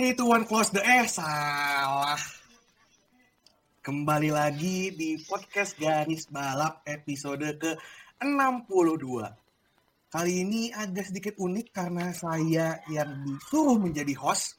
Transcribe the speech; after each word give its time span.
Three, 0.00 0.16
two, 0.16 0.32
one, 0.32 0.48
close 0.48 0.72
the 0.72 0.80
eh 0.80 1.04
salah. 1.04 2.16
Kembali 3.84 4.32
lagi 4.32 4.96
di 4.96 5.20
podcast 5.20 5.76
Garis 5.76 6.24
Balap 6.24 6.80
episode 6.88 7.44
ke 7.60 7.76
62. 8.16 8.96
Kali 10.08 10.32
ini 10.40 10.72
agak 10.72 11.12
sedikit 11.12 11.36
unik 11.36 11.68
karena 11.76 12.16
saya 12.16 12.80
yang 12.88 13.12
disuruh 13.28 13.76
menjadi 13.76 14.16
host 14.16 14.56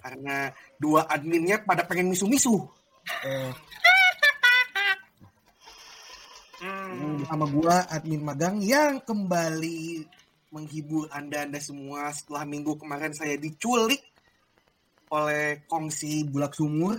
karena 0.00 0.48
dua 0.80 1.04
adminnya 1.12 1.60
pada 1.60 1.84
pengen 1.84 2.16
misu-misu. 2.16 2.64
Eh, 3.20 3.52
hmm, 6.64 7.28
sama 7.28 7.44
gua 7.52 7.84
admin 7.92 8.24
magang 8.24 8.56
yang 8.64 8.96
kembali 9.04 10.08
menghibur 10.56 11.04
anda-anda 11.12 11.60
semua 11.60 12.16
setelah 12.16 12.48
minggu 12.48 12.80
kemarin 12.80 13.12
saya 13.12 13.36
diculik 13.36 14.09
oleh 15.10 15.66
kongsi 15.66 16.26
bulak 16.26 16.54
sumur 16.54 16.98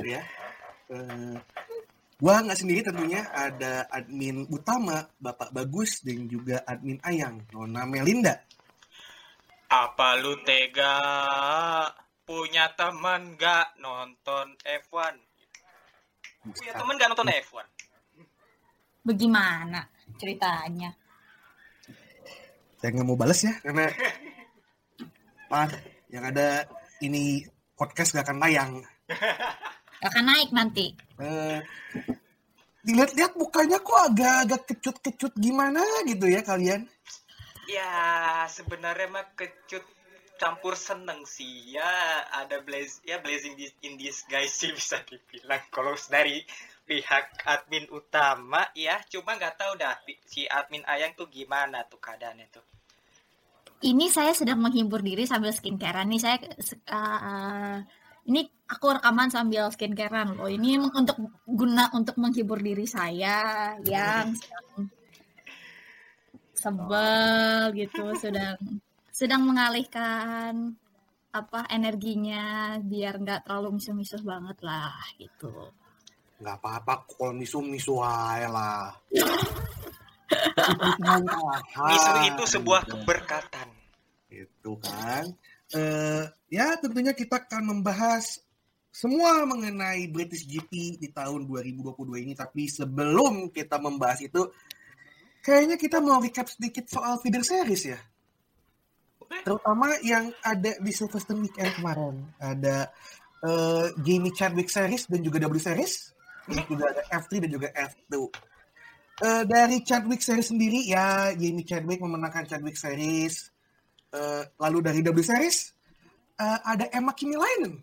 ya 0.00 0.22
Eh, 0.92 1.36
gua 2.20 2.44
nggak 2.44 2.58
sendiri 2.58 2.84
tentunya 2.84 3.24
ada 3.32 3.88
admin 3.88 4.44
utama 4.52 5.00
bapak 5.16 5.48
bagus 5.56 6.04
dan 6.04 6.28
juga 6.28 6.60
admin 6.68 7.00
ayang 7.00 7.40
nona 7.48 7.88
melinda 7.88 8.44
Apa 9.72 10.20
lu 10.20 10.36
tega 10.44 11.00
punya 12.28 12.68
teman 12.76 13.40
gak 13.40 13.72
nonton 13.80 14.52
F1? 14.68 15.16
Punya 16.44 16.72
teman 16.76 17.00
gak 17.00 17.08
nonton 17.08 17.32
F1? 17.40 17.66
Bagaimana 19.00 19.80
ceritanya? 20.20 20.92
saya 22.82 22.98
nggak 22.98 23.06
mau 23.06 23.14
balas 23.14 23.38
ya 23.46 23.54
karena 23.62 23.86
Pak, 25.52 25.70
yang 26.12 26.28
ada 26.28 26.68
ini 27.00 27.40
podcast 27.72 28.12
gak 28.12 28.28
akan 28.28 28.38
tayang. 28.44 28.72
Akan 30.04 30.24
naik 30.28 30.52
nanti. 30.52 30.92
Eh, 31.16 31.58
dilihat-lihat 32.84 33.32
mukanya 33.40 33.80
kok 33.80 34.12
agak-agak 34.12 34.62
kecut-kecut 34.68 35.32
gimana 35.40 35.80
gitu 36.04 36.28
ya 36.28 36.44
kalian? 36.44 36.84
Ya 37.64 38.44
sebenarnya 38.52 39.08
mah 39.08 39.26
kecut 39.32 39.82
campur 40.36 40.76
seneng 40.76 41.24
sih. 41.24 41.72
Ya 41.80 42.28
ada 42.34 42.60
blaze 42.60 43.00
ya 43.08 43.22
blazing 43.24 43.56
in 43.80 43.96
disguise 43.96 44.52
sih 44.52 44.74
bisa 44.76 45.00
dibilang. 45.08 45.64
Kalau 45.72 45.96
dari 46.12 46.44
pihak 46.82 47.46
admin 47.46 47.86
utama 47.94 48.68
ya 48.74 48.98
cuma 49.06 49.38
nggak 49.38 49.54
tahu 49.54 49.78
dah 49.78 49.96
si 50.26 50.44
admin 50.50 50.82
ayang 50.90 51.14
tuh 51.14 51.30
gimana 51.30 51.86
tuh 51.86 52.02
keadaannya 52.02 52.50
tuh 52.50 52.66
Ini 53.82 54.06
saya 54.14 54.30
sedang 54.30 54.62
menghibur 54.62 55.02
diri 55.02 55.26
sambil 55.26 55.50
skincarean 55.50 56.06
nih. 56.06 56.20
Saya 56.22 56.36
uh, 56.94 57.82
ini 58.30 58.46
aku 58.70 58.94
rekaman 58.94 59.26
sambil 59.26 59.66
skincarean 59.74 60.38
loh. 60.38 60.46
Ini 60.46 60.78
untuk 60.78 61.18
guna 61.42 61.90
untuk 61.90 62.14
menghibur 62.22 62.62
diri 62.62 62.86
saya 62.86 63.74
yang 63.82 64.30
sedang 64.38 64.86
sebel 66.54 67.74
gitu, 67.74 68.14
sedang 68.14 68.58
sedang 69.10 69.42
mengalihkan 69.42 70.78
apa 71.32 71.64
energinya 71.72 72.76
biar 72.76 73.16
nggak 73.16 73.48
terlalu 73.48 73.80
misuh-misuh 73.80 74.20
banget 74.20 74.60
lah 74.60 74.92
gitu. 75.16 75.72
nggak 76.42 76.58
apa-apa 76.60 77.08
kalau 77.08 77.32
misu-misu 77.32 78.02
aja 78.04 78.50
lah 78.52 78.92
misu 81.88 82.10
itu 82.28 82.42
sebuah 82.58 82.84
keberkatan 82.84 83.71
itu 84.46 84.72
kan. 84.82 85.24
Eh 85.72 86.24
ya 86.52 86.76
tentunya 86.78 87.14
kita 87.14 87.42
akan 87.42 87.76
membahas 87.76 88.42
semua 88.92 89.48
mengenai 89.48 90.04
British 90.12 90.44
GP 90.44 91.00
di 91.00 91.08
tahun 91.10 91.48
2022 91.48 92.24
ini. 92.28 92.32
Tapi 92.36 92.68
sebelum 92.68 93.48
kita 93.54 93.80
membahas 93.80 94.20
itu 94.20 94.52
kayaknya 95.40 95.80
kita 95.80 96.02
mau 96.02 96.20
recap 96.20 96.50
sedikit 96.50 96.86
soal 96.90 97.18
feeder 97.22 97.42
series 97.42 97.96
ya. 97.96 98.00
Terutama 99.42 99.96
yang 100.04 100.28
ada 100.44 100.76
di 100.76 100.92
Silverstone 100.92 101.48
Weekend 101.48 101.72
kemarin. 101.80 102.14
Ada 102.36 102.92
eh, 103.40 103.86
Jamie 104.04 104.36
Chadwick 104.36 104.68
Series 104.68 105.08
dan 105.08 105.24
juga 105.24 105.40
W 105.48 105.56
Series. 105.56 106.12
Terus 106.42 106.66
juga 106.68 106.84
ada 106.92 107.02
F3 107.16 107.48
dan 107.48 107.50
juga 107.54 107.68
F2 107.72 108.28
Eh, 109.22 109.44
dari 109.46 109.84
Chadwick 109.86 110.18
Series 110.18 110.50
sendiri 110.50 110.88
ya 110.88 111.30
Jamie 111.38 111.62
Chadwick 111.62 112.02
memenangkan 112.02 112.42
Chadwick 112.42 112.74
Series 112.74 113.51
Eh, 114.12 114.44
lalu 114.60 114.84
dari 114.84 115.00
W 115.00 115.24
Series 115.24 115.72
eh, 116.36 116.58
ada 116.68 116.84
Emma 116.92 117.16
Kimilainen 117.16 117.80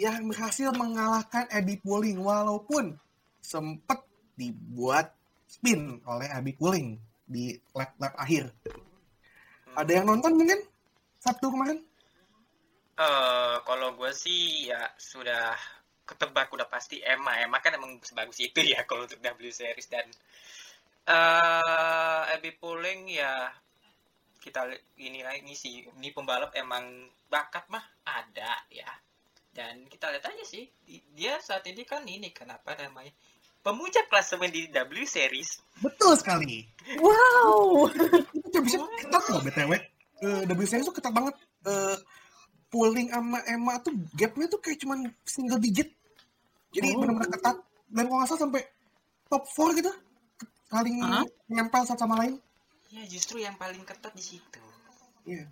yang 0.00 0.24
berhasil 0.32 0.72
mengalahkan 0.72 1.44
Abby 1.52 1.76
Pulling 1.76 2.24
walaupun 2.24 2.96
sempat 3.44 4.00
dibuat 4.32 5.12
spin 5.44 6.00
oleh 6.08 6.24
Abby 6.32 6.56
Pulling 6.56 6.96
di 7.28 7.52
lap-lap 7.76 8.16
akhir. 8.16 8.48
Ada 9.76 10.00
yang 10.00 10.08
nonton 10.08 10.40
mungkin 10.40 10.64
Sabtu 11.20 11.52
kemarin? 11.52 11.84
Eh, 12.96 13.56
kalau 13.68 13.92
gue 14.00 14.12
sih 14.16 14.72
ya 14.72 14.88
sudah 14.96 15.52
ketebak 16.08 16.48
udah 16.48 16.64
pasti 16.64 17.04
Emma. 17.04 17.36
Emma 17.44 17.60
kan 17.60 17.76
emang 17.76 18.00
sebagus 18.00 18.40
itu 18.40 18.64
ya 18.64 18.84
kalau 18.88 19.04
untuk 19.04 19.20
W 19.20 19.52
series 19.52 19.84
dan 19.92 20.08
eh 21.04 22.22
Abby 22.32 22.56
Pulling 22.56 23.12
ya 23.12 23.52
kita 24.40 24.64
ini 24.96 25.20
ini 25.20 25.52
sih 25.52 25.84
ini 25.86 26.08
pembalap 26.10 26.50
emang 26.54 26.88
bakat 27.28 27.68
mah 27.68 27.84
ada 28.02 28.64
ya. 28.68 28.88
Dan 29.50 29.84
kita 29.86 30.08
lihat 30.08 30.24
aja 30.24 30.44
sih 30.44 30.64
di- 30.80 31.02
dia 31.12 31.36
saat 31.38 31.62
ini 31.64 31.82
kan 31.82 32.00
ini 32.02 32.30
kenapa 32.30 32.72
namanya 32.74 33.10
pemuncak 33.60 34.08
klasemen 34.08 34.48
di 34.48 34.66
W 34.66 35.04
series. 35.04 35.60
Betul 35.78 36.16
sekali. 36.16 36.64
Wow. 36.96 37.86
Itu 38.32 38.58
bisa 38.60 38.80
ketat 38.98 39.24
loh 39.28 39.40
BTW. 39.40 39.72
Eh, 40.20 40.42
W 40.44 40.60
Series 40.64 40.82
tuh 40.82 40.92
ketat 40.92 41.12
banget. 41.12 41.32
Eh, 41.64 41.96
Pulling 42.66 43.10
sama 43.10 43.38
Emma 43.44 43.78
tuh 43.78 43.90
gapnya 44.14 44.46
tuh 44.46 44.58
kayak 44.58 44.78
cuman 44.78 44.98
single 45.24 45.58
digit. 45.58 45.90
Jadi 46.70 46.94
Oh. 46.94 47.02
benar-benar 47.02 47.30
ketat. 47.32 47.56
Dan 47.86 48.04
kalau 48.06 48.18
nggak 48.18 48.28
salah 48.28 48.42
sampai 48.42 48.62
top 49.26 49.42
4 49.44 49.76
gitu. 49.76 49.92
Saling 50.66 50.96
Hah? 51.00 51.26
nempel 51.46 51.82
satu 51.82 52.00
sama 52.00 52.14
lain. 52.16 52.38
Ya 52.90 53.02
justru 53.06 53.38
yang 53.38 53.54
paling 53.54 53.86
ketat 53.86 54.10
di 54.12 54.24
situ. 54.24 54.60
Iya. 55.22 55.46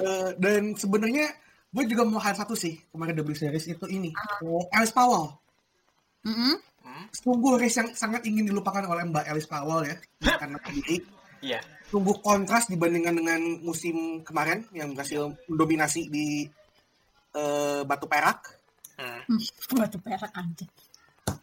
Eh, 0.00 0.30
dan 0.40 0.72
sebenarnya 0.72 1.28
gue 1.68 1.84
juga 1.84 2.04
mau 2.08 2.16
highlight 2.16 2.40
satu 2.44 2.56
sih 2.56 2.80
kemarin 2.88 3.20
W 3.20 3.32
Series 3.36 3.66
itu 3.68 3.84
ini. 3.88 4.08
Eh, 4.40 4.62
Alice 4.72 4.92
Powell. 4.92 5.36
Mm-mm. 6.24 6.54
Hmm? 6.82 7.04
Sungguh 7.12 7.60
race 7.60 7.76
yang 7.78 7.92
sangat 7.92 8.24
ingin 8.26 8.48
dilupakan 8.48 8.82
oleh 8.88 9.04
Mbak 9.04 9.24
Alice 9.28 9.48
Powell 9.48 9.84
ya. 9.84 9.96
Karena 10.40 10.58
sendiri 10.64 10.96
Iya. 11.42 11.58
sungguh 11.90 12.22
kontras 12.22 12.70
dibandingkan 12.70 13.18
dengan 13.18 13.42
musim 13.66 14.22
kemarin 14.22 14.62
yang 14.70 14.94
berhasil 14.94 15.34
mendominasi 15.50 16.06
di 16.06 16.46
eh, 17.34 17.80
Batu 17.82 18.06
Perak. 18.06 18.62
Hmm. 18.96 19.24
Batu 19.74 19.98
perak 19.98 20.30
aja. 20.30 20.66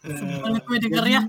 Eh, 0.08 0.40
Boleh 0.40 0.62
gue 0.64 0.78
denger 0.80 1.04
ya. 1.06 1.20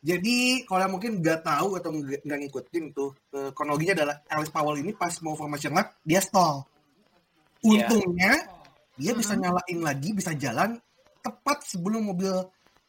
Jadi 0.00 0.64
kalau 0.64 0.80
yang 0.80 0.92
mungkin 0.96 1.20
nggak 1.20 1.44
tahu 1.44 1.76
atau 1.76 1.92
nggak 1.92 2.38
ngikutin 2.40 2.84
tuh 2.96 3.12
eh, 3.36 3.52
kronologinya 3.52 4.00
adalah 4.00 4.16
Alice 4.32 4.48
Powell 4.48 4.80
ini 4.80 4.96
pas 4.96 5.12
mau 5.20 5.36
formation 5.36 5.76
lap 5.76 6.00
dia 6.00 6.24
stall. 6.24 6.64
Iya. 7.60 7.84
Untungnya 7.84 8.32
dia 8.96 9.12
bisa 9.12 9.36
Mhm. 9.36 9.40
nyalain 9.44 9.78
lagi 9.84 10.08
bisa 10.16 10.32
jalan 10.32 10.80
tepat 11.20 11.68
sebelum 11.68 12.08
mobil 12.08 12.32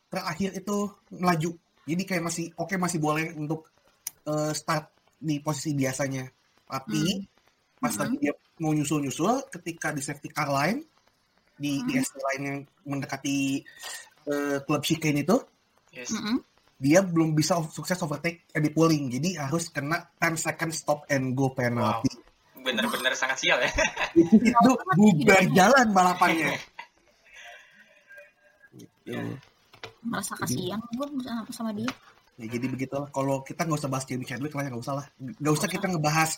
terakhir 0.08 0.56
itu 0.56 0.88
melaju. 1.12 1.52
Jadi 1.84 2.04
kayak 2.08 2.24
masih 2.24 2.46
oke 2.56 2.75
masih 2.75 3.00
boleh 3.00 3.36
untuk 3.36 3.68
eh, 4.22 4.54
start 4.54 4.88
di 5.18 5.42
posisi 5.42 5.74
biasanya. 5.74 6.24
Tapi 6.63 7.28
pas 7.75 7.92
Mhm. 7.92 8.00
lagi 8.00 8.16
dia 8.22 8.34
mau 8.62 8.72
nyusul-nyusul 8.72 9.50
ketika 9.52 9.92
di 9.92 10.00
safety 10.00 10.30
car 10.30 10.48
line 10.48 10.86
di 11.58 11.81
di 11.84 11.94
Hmm. 11.94 12.02
ST 12.02 12.16
line 12.22 12.44
yang 12.46 12.58
mendekati 12.88 13.60
eh, 14.24 14.58
klub 14.63 14.80
chicane 14.80 15.25
itu 15.25 15.36
Yes. 15.92 16.13
Mm-mm. 16.13 16.40
Dia 16.81 17.06
belum 17.06 17.38
bisa 17.38 17.62
sukses 17.69 18.01
overtake 18.01 18.50
Eddie 18.50 18.74
Pulling 18.74 19.13
jadi 19.13 19.45
harus 19.45 19.69
kena 19.69 20.10
10 20.18 20.33
second 20.42 20.74
stop 20.74 21.06
and 21.13 21.38
go 21.38 21.54
penalty 21.54 22.10
Bener-bener 22.62 23.13
sangat 23.18 23.42
sial 23.42 23.57
ya. 23.57 23.69
itu 24.50 24.72
bubar 24.98 25.42
jalan 25.54 25.88
balapannya 25.94 26.57
gitu. 29.01 29.18
merasa 30.06 30.33
kasihan 30.38 30.81
gue 30.98 31.07
sama, 31.22 31.45
sama 31.54 31.72
dia 31.74 31.89
Ya, 32.42 32.57
jadi 32.57 32.74
begitu 32.74 32.98
lah. 32.98 33.06
Kalau 33.13 33.45
kita 33.45 33.69
nggak 33.69 33.77
usah 33.86 33.92
bahas 33.92 34.06
Jamie 34.10 34.25
Chadwick 34.25 34.56
lah, 34.57 34.66
ya 34.66 34.74
nggak 34.74 34.81
usah 34.81 34.95
lah. 34.98 35.06
Nggak 35.22 35.54
usah 35.62 35.68
kita 35.69 35.86
ngebahas 35.94 36.31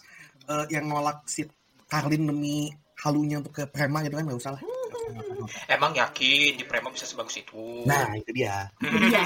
eh, 0.52 0.66
yang 0.76 0.92
nolak 0.92 1.24
si 1.32 1.48
Carlin 1.88 2.28
demi 2.28 2.68
halunya 3.08 3.40
untuk 3.40 3.56
ke 3.56 3.64
Prema 3.72 4.04
gitu 4.04 4.20
kan, 4.20 4.28
nggak 4.28 4.42
usah 4.42 4.52
lah. 4.60 4.62
Emang 5.68 5.92
yakin 5.96 6.56
di 6.56 6.64
Prema 6.64 6.90
bisa 6.92 7.04
sebagus 7.08 7.40
itu? 7.40 7.84
Nah, 7.88 8.12
itu 8.16 8.32
dia. 8.32 8.70
Iya. 8.82 9.24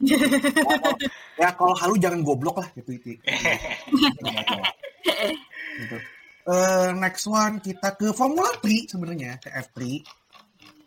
Ya 1.34 1.50
kalau 1.58 1.74
halu 1.74 1.98
jangan 1.98 2.22
goblok 2.22 2.62
lah 2.62 2.68
gitu 2.78 2.94
itu. 2.94 3.18
gitu. 5.82 5.96
Eh, 6.44 6.90
next 6.94 7.26
one 7.26 7.58
kita 7.58 7.98
ke 7.98 8.14
Formula 8.14 8.54
3 8.62 8.94
sebenarnya 8.94 9.42
ke 9.42 9.50
F3. 9.50 9.78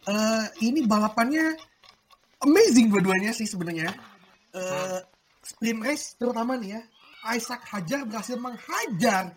Eh, 0.07 0.45
ini 0.63 0.87
balapannya 0.87 1.51
amazing 2.47 2.87
dua-duanya 2.87 3.35
sih 3.35 3.43
sebenarnya. 3.43 3.91
Eh, 4.55 4.99
sprint 5.43 5.83
race 5.83 6.15
terutama 6.15 6.55
nih 6.55 6.79
ya. 6.79 6.81
Isaac 7.35 7.67
Hajar 7.67 8.07
berhasil 8.07 8.39
menghajar 8.39 9.35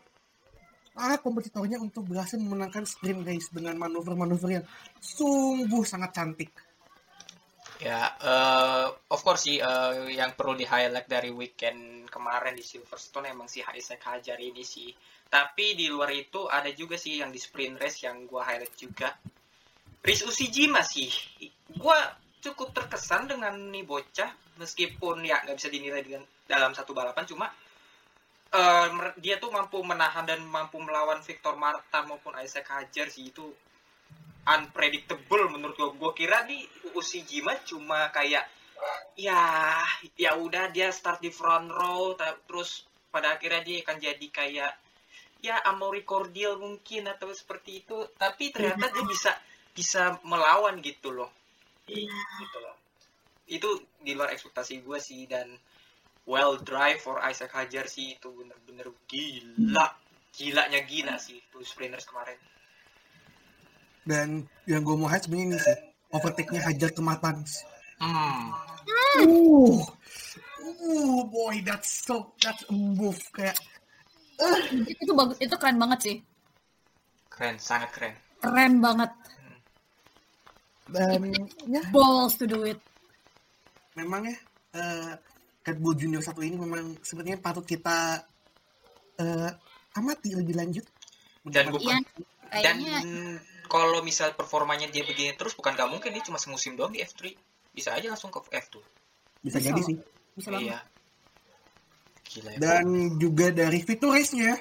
para 1.01 1.17
kompetitornya 1.17 1.81
untuk 1.81 2.05
berhasil 2.05 2.37
memenangkan 2.37 2.85
sprint 2.85 3.25
race 3.25 3.49
dengan 3.49 3.73
manuver-manuver 3.81 4.61
yang 4.61 4.67
sungguh 5.01 5.81
sangat 5.81 6.13
cantik. 6.13 6.53
Ya, 7.81 8.13
eh, 8.21 8.87
of 9.09 9.25
course 9.25 9.49
sih 9.49 9.57
eh, 9.57 10.13
yang 10.13 10.37
perlu 10.37 10.53
di 10.53 10.69
highlight 10.69 11.09
dari 11.09 11.33
weekend 11.33 12.05
kemarin 12.13 12.53
di 12.53 12.61
Silverstone 12.61 13.33
emang 13.33 13.49
si 13.49 13.65
Isaac 13.65 14.05
Hajar 14.05 14.37
ini 14.37 14.61
sih. 14.61 14.93
Tapi 15.25 15.73
di 15.73 15.89
luar 15.89 16.13
itu 16.13 16.45
ada 16.45 16.69
juga 16.77 17.01
sih 17.01 17.25
yang 17.25 17.33
di 17.33 17.41
sprint 17.41 17.81
race 17.81 18.05
yang 18.05 18.29
gua 18.29 18.45
highlight 18.45 18.77
juga. 18.77 19.17
Riz 20.05 20.21
Usijima 20.29 20.85
sih, 20.85 21.09
gua 21.81 21.97
cukup 22.45 22.77
terkesan 22.77 23.33
dengan 23.33 23.57
nih 23.73 23.89
bocah 23.89 24.29
meskipun 24.61 25.25
ya 25.25 25.41
nggak 25.41 25.57
bisa 25.57 25.73
dinilai 25.73 26.05
dengan 26.05 26.25
dalam 26.45 26.77
satu 26.77 26.93
balapan 26.93 27.25
cuma 27.25 27.49
mer- 28.91 29.15
dia 29.23 29.39
tuh 29.39 29.55
mampu 29.55 29.79
menahan 29.83 30.27
dan 30.27 30.43
mampu 30.43 30.83
melawan 30.83 31.23
Victor 31.23 31.55
Marta 31.55 32.03
maupun 32.03 32.35
Isaac 32.43 32.67
Hajar 32.67 33.07
sih 33.07 33.31
itu 33.31 33.47
unpredictable 34.43 35.47
menurut 35.55 35.79
gua. 35.79 35.91
Gua 35.95 36.13
kira 36.17 36.43
nih 36.47 36.67
Usijima 36.99 37.55
cuma 37.63 38.11
kayak 38.11 38.49
ya 39.15 39.77
ya 40.17 40.35
udah 40.35 40.73
dia 40.73 40.91
start 40.91 41.21
di 41.23 41.31
front 41.31 41.71
row 41.71 42.17
terus 42.49 42.89
pada 43.13 43.39
akhirnya 43.39 43.63
dia 43.63 43.77
akan 43.87 43.97
jadi 44.03 44.27
kayak 44.33 44.73
ya 45.41 45.57
Amaury 45.71 46.03
Cordial 46.03 46.59
mungkin 46.59 47.07
atau 47.07 47.31
seperti 47.31 47.87
itu. 47.87 47.97
Tapi 48.19 48.51
ternyata 48.51 48.91
dia 48.91 49.05
bisa 49.07 49.31
bisa 49.71 50.19
melawan 50.27 50.83
gitu 50.83 51.15
loh. 51.15 51.31
Gitu 51.87 52.59
loh. 52.59 52.75
Itu 53.47 53.79
di 54.03 54.15
luar 54.19 54.35
ekspektasi 54.35 54.83
gue 54.83 54.99
sih 54.99 55.31
dan 55.31 55.47
well 56.27 56.57
drive 56.61 57.01
for 57.01 57.21
Isaac 57.23 57.53
Hajar 57.53 57.89
sih 57.89 58.17
itu 58.17 58.29
bener-bener 58.33 58.89
gila. 59.09 59.89
Gilanya 60.31 60.81
gila 60.87 61.19
sih 61.19 61.43
itu 61.43 61.59
sprinters 61.67 62.07
kemarin. 62.07 62.39
Dan 64.07 64.49
yang 64.65 64.87
gue 64.87 64.97
mau 64.97 65.11
highlight 65.11 65.29
sebenarnya 65.29 65.47
ini 65.53 65.59
sih, 65.61 65.79
overtake-nya 66.15 66.63
Hajar 66.65 66.91
ke 66.95 67.03
Matans. 67.03 67.63
hmm. 68.01 68.49
Uh, 69.21 69.85
uh, 70.61 71.21
boy, 71.29 71.61
that's 71.67 72.07
so, 72.07 72.33
that's 72.41 72.65
a 72.71 72.73
move 72.73 73.21
kayak 73.37 73.59
itu 74.89 75.13
bagus 75.13 75.37
itu 75.37 75.55
keren 75.61 75.77
banget 75.77 75.99
sih. 76.01 76.17
Keren 77.29 77.57
sangat 77.61 77.93
keren. 77.93 78.15
Keren 78.41 78.81
banget. 78.81 79.11
Dan 80.91 81.31
ya. 81.69 81.83
Balls 81.93 82.41
to 82.41 82.49
do 82.49 82.65
it. 82.65 82.81
Memang 83.95 84.25
ya 84.27 84.37
eh 84.71 85.13
Red 85.71 85.79
Bull 85.79 85.95
Junior 85.95 86.21
satu 86.21 86.43
ini 86.43 86.59
memang 86.59 86.99
sebenarnya 87.01 87.39
patut 87.39 87.63
kita 87.63 88.27
eh 89.17 89.51
amati 89.95 90.35
lebih 90.35 90.59
lanjut. 90.59 90.85
Dan 91.47 91.71
Bukan- 91.71 92.05
Iya, 92.51 92.63
dan 92.67 92.77
kalau 93.71 94.03
misal 94.03 94.35
performanya 94.35 94.91
dia 94.91 95.07
begini 95.07 95.39
terus 95.39 95.55
bukan 95.55 95.79
gak 95.79 95.87
mungkin 95.87 96.11
dia 96.11 96.27
cuma 96.27 96.35
semusim 96.43 96.75
doang 96.75 96.91
di 96.91 96.99
F3 96.99 97.31
bisa 97.71 97.95
aja 97.95 98.11
langsung 98.11 98.35
ke 98.35 98.43
F2 98.51 98.83
bisa 99.39 99.63
Bisa 99.63 99.71
jadi 99.71 99.81
sih. 99.87 99.97
bisa 100.35 100.49
banget 100.51 100.67
iya 100.75 100.79
gila 102.27 102.51
ya 102.51 102.59
Dan 102.59 102.85
juga 103.23 103.55
dari 103.55 103.79
fitur 103.87 104.11
race-nya, 104.15 104.59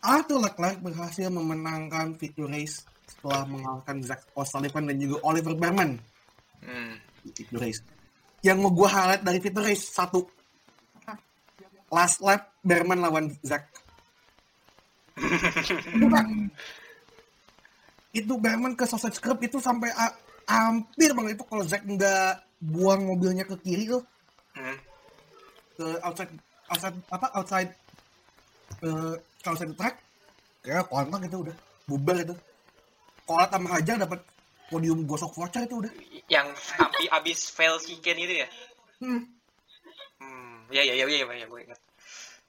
Arthur 0.00 0.40
Leclerc 0.40 0.80
berhasil 0.80 1.28
memenangkan 1.28 2.16
fitur 2.16 2.48
race 2.48 2.88
setelah 3.04 3.44
mengalahkan 3.44 4.00
Zach 4.00 4.24
O'Sullivan 4.32 4.88
dan 4.88 4.96
juga 4.96 5.16
Oliver 5.28 5.52
Berman 5.52 6.00
hmm. 6.64 6.94
fitur 7.36 7.60
race. 7.60 7.84
Yang 8.42 8.58
mau 8.58 8.74
gue 8.74 8.88
highlight 8.90 9.22
dari 9.22 9.38
fitur 9.38 9.62
race 9.62 9.86
satu, 9.86 10.26
last 11.94 12.18
lap 12.18 12.50
Berman 12.66 12.98
lawan 12.98 13.30
Zach. 13.46 13.70
itu 18.12 18.32
Berman 18.36 18.74
ke 18.74 18.84
sausage 18.84 19.22
curb 19.22 19.38
itu 19.44 19.62
sampai 19.62 19.94
a- 19.94 20.16
hampir 20.50 21.14
banget. 21.14 21.38
Itu 21.38 21.44
kalau 21.46 21.62
Zach 21.62 21.86
nggak 21.86 22.42
buang 22.58 23.06
mobilnya 23.06 23.46
ke 23.46 23.54
kiri 23.62 23.86
tuh. 23.86 24.02
Hmm. 24.52 24.76
ke 25.72 25.96
outside 26.04 26.28
outside 26.68 26.96
apa 27.08 27.26
outside 27.32 27.70
ke 28.76 28.90
outside 29.48 29.72
the 29.72 29.78
track 29.80 29.96
kayak 30.60 30.84
kontak 30.92 31.24
itu 31.24 31.36
udah 31.48 31.56
bubar 31.88 32.16
itu. 32.20 32.36
Kolat 33.24 33.48
sama 33.48 33.80
aja 33.80 33.96
dapat 33.96 34.20
podium 34.72 35.04
gosok 35.04 35.36
voucher 35.36 35.68
itu 35.68 35.84
udah. 35.84 35.92
Yang 36.32 36.48
hampir 36.80 37.08
abis 37.12 37.52
fail 37.52 37.76
chicken 37.76 38.16
itu 38.16 38.34
ya? 38.40 38.48
Hmm. 39.04 39.28
hmm. 40.24 40.72
ya 40.72 40.80
ya 40.80 40.96
ya 40.96 41.04
ya 41.04 41.28
ya, 41.28 41.44
ya 41.44 41.46
gue 41.46 41.60
ingat. 41.68 41.80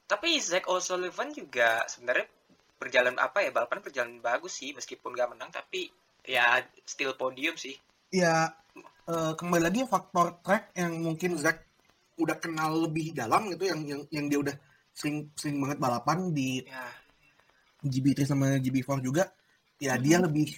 Tapi 0.08 0.40
Zach 0.40 0.72
O'Sullivan 0.72 1.36
juga 1.36 1.84
sebenarnya 1.92 2.32
berjalan 2.80 3.16
apa 3.20 3.44
ya 3.44 3.52
balapan 3.52 3.80
berjalan 3.84 4.14
bagus 4.24 4.60
sih 4.60 4.76
meskipun 4.76 5.16
gak 5.16 5.32
menang 5.32 5.52
tapi 5.52 5.92
ya 6.24 6.64
still 6.88 7.12
podium 7.20 7.60
sih. 7.60 7.76
Ya 8.14 8.56
eh, 9.12 9.34
kembali 9.36 9.64
lagi 9.68 9.84
faktor 9.84 10.40
track 10.40 10.72
yang 10.80 11.04
mungkin 11.04 11.36
Zack 11.36 11.68
udah 12.16 12.38
kenal 12.40 12.88
lebih 12.88 13.12
dalam 13.12 13.50
gitu 13.52 13.68
yang 13.68 13.82
yang 13.84 14.02
yang 14.14 14.26
dia 14.30 14.40
udah 14.40 14.56
sering 14.94 15.34
sering 15.34 15.58
banget 15.58 15.78
balapan 15.82 16.30
di 16.30 16.62
ya. 16.62 16.86
GB3 17.84 18.24
sama 18.24 18.48
GB4 18.62 18.90
juga 19.02 19.28
ya 19.82 19.98
dia 19.98 20.22
lebih 20.22 20.54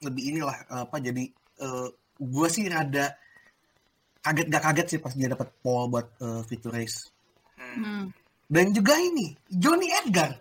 lebih 0.00 0.22
inilah 0.36 0.56
eh, 0.68 0.82
apa 0.88 0.96
jadi 1.00 1.24
gue 2.20 2.48
sih 2.48 2.64
rada 2.68 3.16
kaget 4.20 4.46
gak 4.48 4.64
kaget 4.64 4.86
sih 4.96 5.00
pas 5.00 5.12
dia 5.12 5.28
dapat 5.28 5.48
pole 5.60 5.86
buat 5.92 6.06
eh, 6.20 6.42
fitur 6.48 6.72
race 6.72 7.08
hmm. 7.56 8.20
Dan 8.50 8.74
juga 8.74 8.98
ini 8.98 9.30
Johnny 9.46 9.86
Edgar. 9.94 10.34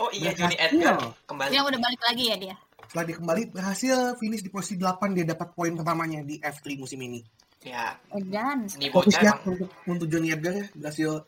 Oh 0.00 0.08
iya 0.16 0.32
Berhasil. 0.32 0.40
Johnny 0.40 0.56
Edgar. 0.56 0.96
Kembali. 1.28 1.50
Yang 1.52 1.64
udah 1.68 1.80
balik 1.84 2.02
lagi 2.08 2.24
ya 2.32 2.36
dia? 2.40 2.56
Setelah 2.88 3.04
dia 3.04 3.16
kembali 3.20 3.42
berhasil 3.52 3.96
finish 4.16 4.40
di 4.40 4.48
posisi 4.48 4.80
8 4.80 5.12
dia 5.12 5.28
dapat 5.28 5.52
poin 5.52 5.76
pertamanya 5.76 6.24
di 6.24 6.40
F3 6.40 6.80
musim 6.80 6.96
ini. 7.04 7.20
Ya. 7.60 8.00
Edan. 8.16 8.64
Ini 8.64 8.88
fokus 8.88 9.12
bocah 9.12 9.20
ya 9.20 9.32
emang. 9.36 9.44
untuk, 9.52 9.70
untuk 9.84 10.06
Johnny 10.08 10.32
Edgar 10.32 10.56
ya 10.56 10.66
berhasil. 10.72 11.20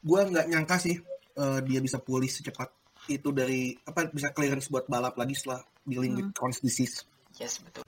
Gue 0.00 0.20
nggak 0.24 0.46
nyangka 0.48 0.76
sih 0.80 0.96
eh, 1.36 1.58
dia 1.68 1.80
bisa 1.84 2.00
pulih 2.00 2.32
secepat 2.32 2.72
itu 3.12 3.28
dari 3.28 3.76
apa 3.84 4.08
bisa 4.08 4.32
clearance 4.32 4.72
buat 4.72 4.88
balap 4.88 5.20
lagi 5.20 5.36
setelah 5.36 5.60
dealing 5.84 6.12
with 6.16 6.28
Crohn's 6.32 6.60
disease. 6.60 7.04
Yes 7.36 7.60
betul. 7.60 7.84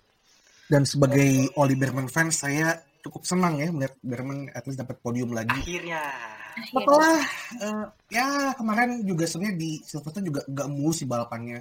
Dan 0.66 0.88
sebagai 0.88 1.52
Oli 1.56 1.76
Berman 1.76 2.08
fans 2.08 2.40
saya 2.40 2.72
cukup 3.02 3.26
senang 3.26 3.58
ya 3.58 3.68
melihat 3.68 3.98
Berman 4.00 4.48
at 4.50 4.64
least 4.64 4.80
dapat 4.80 4.96
podium 5.02 5.34
lagi. 5.34 5.52
Akhirnya. 5.52 6.00
Setelah 6.52 7.16
eh, 7.58 7.84
ya 8.12 8.52
kemarin 8.52 9.00
juga 9.02 9.24
sebenarnya 9.24 9.56
di 9.56 9.70
Silverstone 9.80 10.28
juga 10.28 10.40
nggak 10.44 10.68
mulus 10.68 11.00
sih 11.00 11.08
balapannya. 11.08 11.60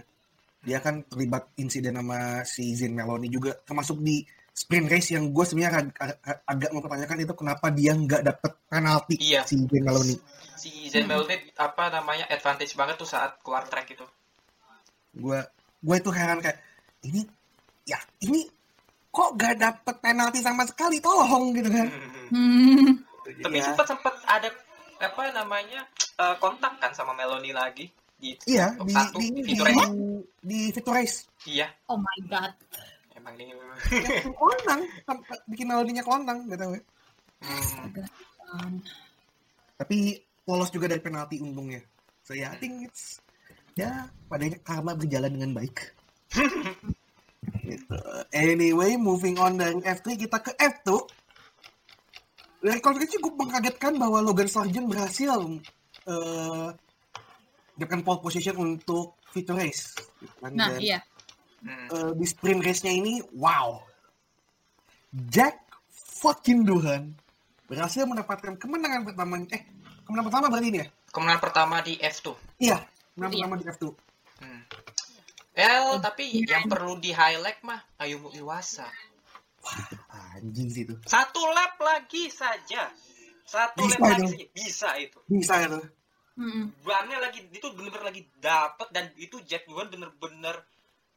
Dia 0.62 0.78
kan 0.78 1.02
terlibat 1.08 1.52
insiden 1.58 1.98
sama 1.98 2.46
si 2.46 2.76
Zin 2.78 2.94
Meloni 2.94 3.28
juga 3.32 3.56
termasuk 3.58 3.98
di 4.00 4.22
sprint 4.52 4.92
race 4.92 5.16
yang 5.16 5.32
gue 5.32 5.42
sebenarnya 5.48 5.80
ag- 5.80 5.96
ag- 6.22 6.44
agak 6.44 6.70
mempertanyakan 6.76 7.18
itu 7.24 7.34
kenapa 7.34 7.72
dia 7.72 7.96
nggak 7.96 8.22
dapet 8.22 8.52
penalti 8.68 9.16
Iya. 9.18 9.42
si 9.48 9.58
Zin 9.58 9.84
Meloni. 9.84 10.16
Si 10.62 10.70
Zen 10.94 11.10
Melvin 11.10 11.42
apa 11.58 11.90
namanya 11.90 12.30
advantage 12.30 12.78
banget 12.78 12.94
tuh 13.02 13.10
saat 13.10 13.42
keluar 13.42 13.66
track 13.66 13.98
itu. 13.98 14.06
Gue 15.18 15.42
gue 15.82 15.96
itu 15.98 16.12
heran 16.14 16.40
kayak 16.40 16.58
ini 17.04 17.26
ya 17.84 17.98
ini 18.22 18.46
kok 19.10 19.34
gak 19.36 19.58
dapet 19.58 19.96
penalti 20.00 20.40
sama 20.40 20.64
sekali 20.64 21.02
tolong 21.02 21.52
gitu 21.52 21.68
kan 21.68 21.88
hmm. 22.32 22.90
tapi 23.42 23.58
Ya. 23.58 23.66
sempat 23.74 23.86
sempat 23.90 24.14
ada 24.26 24.50
apa 25.02 25.22
namanya 25.34 25.82
eh, 26.16 26.36
kontak 26.38 26.78
kan 26.78 26.94
sama 26.94 27.12
Meloni 27.12 27.50
lagi 27.52 27.90
di 28.16 28.38
Iya, 28.46 28.78
di 28.78 28.94
satu 28.94 29.18
di 29.18 29.34
di 29.34 29.58
di, 29.58 29.74
di 30.46 30.60
Victor 30.70 30.94
Race. 30.94 31.26
Iya, 31.50 31.66
Oh 31.90 31.98
my 31.98 32.20
god. 32.30 32.54
emang 33.18 33.34
ini. 33.34 33.50
Yang 33.90 34.30
kontang, 34.38 34.86
sampai 35.10 35.38
bikin 35.50 35.66
melodinya 35.66 36.06
kontang, 36.06 36.46
gak 36.46 36.62
tahu 36.62 36.78
ya. 36.78 36.82
Hmm, 37.42 38.78
Tapi 39.74 40.22
lolos 40.46 40.70
juga 40.70 40.86
dari 40.86 41.02
penalti 41.02 41.42
untungnya. 41.42 41.82
So 42.22 42.38
ya, 42.38 42.54
I 42.54 42.62
think 42.62 42.86
it's 42.86 43.18
ya 43.76 44.08
padanya 44.28 44.58
karma 44.64 44.96
berjalan 44.96 45.32
dengan 45.32 45.52
baik. 45.56 45.96
gitu. 47.66 47.98
Anyway, 48.32 48.96
moving 48.96 49.36
on 49.40 49.58
dari 49.60 49.76
F3 49.82 50.16
kita 50.16 50.38
ke 50.40 50.52
F2. 50.56 50.90
Dari 52.62 52.78
konflik 52.78 53.10
cukup 53.18 53.42
mengkagetkan 53.42 53.98
bahwa 53.98 54.22
Logan 54.22 54.46
Sargent 54.46 54.86
berhasil 54.86 55.34
eh 56.06 56.70
mendapatkan 57.82 58.06
pole 58.06 58.20
position 58.22 58.56
untuk 58.62 59.18
Victor 59.34 59.58
Race. 59.58 59.98
Gitu 60.22 60.36
kan. 60.38 60.54
nah, 60.54 60.70
Dan, 60.70 60.80
iya. 60.80 61.00
eh, 61.66 62.12
di 62.14 62.26
sprint 62.30 62.62
race-nya 62.62 62.94
ini, 62.94 63.18
wow. 63.34 63.82
Jack 65.10 65.66
fucking 66.22 66.62
Duhan 66.62 67.10
berhasil 67.66 68.06
mendapatkan 68.06 68.54
kemenangan 68.62 69.02
pertama. 69.10 69.42
Eh, 69.50 69.66
kemenangan 70.06 70.28
pertama 70.30 70.46
berarti 70.54 70.68
ini 70.70 70.80
ya? 70.86 70.88
Kemenangan 71.10 71.42
pertama 71.42 71.76
di 71.82 71.94
F2. 71.98 72.28
Iya, 72.62 72.78
kemenangan 73.14 73.32
Iya. 73.32 73.44
pertama 73.44 73.56
di 73.56 73.66
F2. 73.68 73.86
Hmm. 74.42 74.62
El, 75.52 75.88
tapi 76.00 76.24
yang 76.48 76.66
perlu 76.66 76.96
di 76.98 77.12
highlight 77.12 77.60
mah 77.62 77.80
Ayumu 78.00 78.32
Iwasa. 78.32 78.88
Anjing 80.34 80.70
sih 80.72 80.84
itu. 80.88 80.96
Satu 81.06 81.44
lap 81.52 81.78
lagi 81.78 82.32
saja. 82.32 82.90
Satu 83.46 83.84
Bisa 83.84 84.00
lap 84.00 84.18
lagi 84.18 84.24
itu. 84.24 84.32
saja. 84.32 84.46
Bisa 84.56 84.90
itu. 84.98 85.20
Bisa 85.28 85.54
itu. 85.62 85.80
Mm-mm. 86.40 86.66
Bannya 86.82 87.20
lagi 87.20 87.44
itu 87.52 87.68
bener-bener 87.76 88.08
lagi 88.08 88.24
dapet 88.40 88.88
dan 88.90 89.12
itu 89.20 89.44
Jack 89.44 89.68
Doohan 89.68 89.92
bener-bener 89.92 90.56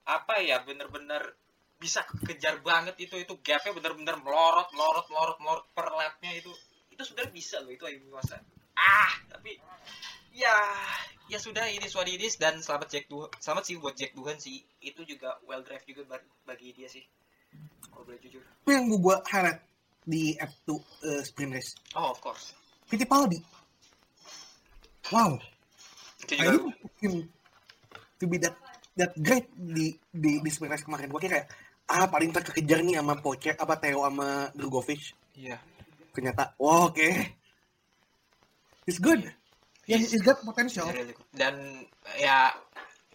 apa 0.05 0.43
ya 0.43 0.61
bener-bener 0.61 1.33
bisa 1.79 2.05
kejar 2.27 2.61
banget 2.61 2.99
itu 3.01 3.17
itu 3.17 3.33
gapnya 3.41 3.73
bener-bener 3.73 4.19
melorot 4.21 4.69
melorot 4.75 5.07
melorot 5.09 5.39
melorot 5.41 5.67
per 5.73 5.89
lapnya 5.95 6.35
itu 6.37 6.53
itu 6.91 7.03
sudah 7.03 7.25
bisa 7.31 7.63
loh 7.65 7.73
itu 7.73 7.87
Ayumu 7.87 8.13
Iwasa 8.13 8.37
ah 8.77 9.13
tapi 9.33 9.57
ya 10.35 10.57
ya 11.31 11.39
sudah 11.39 11.65
ini 11.71 11.87
Swadidis 11.87 12.37
dan 12.37 12.59
selamat 12.61 12.91
Jack 12.91 13.07
Duhan 13.09 13.31
selamat 13.39 13.63
sih 13.65 13.75
buat 13.79 13.95
Jack 13.95 14.13
Duhan 14.13 14.37
sih 14.37 14.61
itu 14.83 15.01
juga 15.07 15.39
well 15.47 15.63
drive 15.63 15.87
juga 15.87 16.03
ba- 16.05 16.29
bagi 16.45 16.75
dia 16.75 16.91
sih 16.91 17.07
kalau 17.89 18.03
boleh 18.05 18.19
jujur 18.19 18.43
Itu 18.43 18.71
yang 18.75 18.91
gue 18.91 18.99
buat 18.99 19.23
highlight 19.31 19.63
di 20.05 20.35
F2 20.37 20.69
eh, 21.07 21.23
sprint 21.25 21.53
race. 21.55 21.73
oh 21.95 22.13
of 22.13 22.19
course 22.21 22.53
Fittipaldi. 22.85 23.41
Wow. 25.09 25.41
itu 26.21 26.37
juga 26.37 26.53
him 27.01 27.25
to 28.21 28.25
be 28.29 28.37
that 28.37 28.53
that 28.93 29.17
great 29.17 29.49
di 29.57 29.97
di, 30.13 30.41
di 30.45 30.51
sprint 30.53 30.73
race 30.77 30.85
kemarin. 30.85 31.09
Gue 31.09 31.25
kira 31.25 31.49
ah 31.89 32.05
paling 32.05 32.33
terkejar 32.33 32.85
nih 32.85 33.01
sama 33.01 33.17
Poche 33.17 33.57
apa 33.57 33.81
Theo 33.81 34.05
sama 34.05 34.53
Drugovic. 34.53 35.17
iya 35.37 35.57
Ternyata, 36.13 36.53
wow, 36.61 36.93
oke. 36.93 37.09
He's 38.85 39.01
good. 39.01 39.25
Yeah, 39.85 39.99
he's 39.99 40.21
got 40.21 40.41
potential. 40.41 40.87
Good. 40.87 41.13
dan 41.31 41.55
ya 42.15 42.53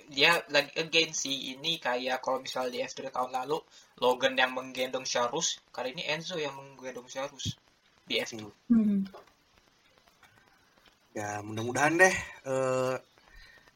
dia 0.08 0.42
lagi 0.48 0.74
again 0.76 1.10
sih 1.12 1.54
ini 1.54 1.78
kayak 1.78 2.20
kalau 2.20 2.40
misalnya 2.40 2.70
di 2.72 2.80
F3 2.84 3.10
tahun 3.10 3.30
lalu 3.32 3.58
Logan 3.98 4.34
yang 4.34 4.52
menggendong 4.52 5.04
Sharus 5.04 5.62
kali 5.70 5.94
ini 5.94 6.04
Enzo 6.04 6.36
yang 6.36 6.54
menggendong 6.54 7.06
Sharus 7.06 7.58
di 8.04 8.18
F2 8.18 8.50
Hmm. 8.68 9.06
Ya, 11.12 11.42
mudah-mudahan 11.42 11.98
deh 11.98 12.16
eh, 12.46 12.96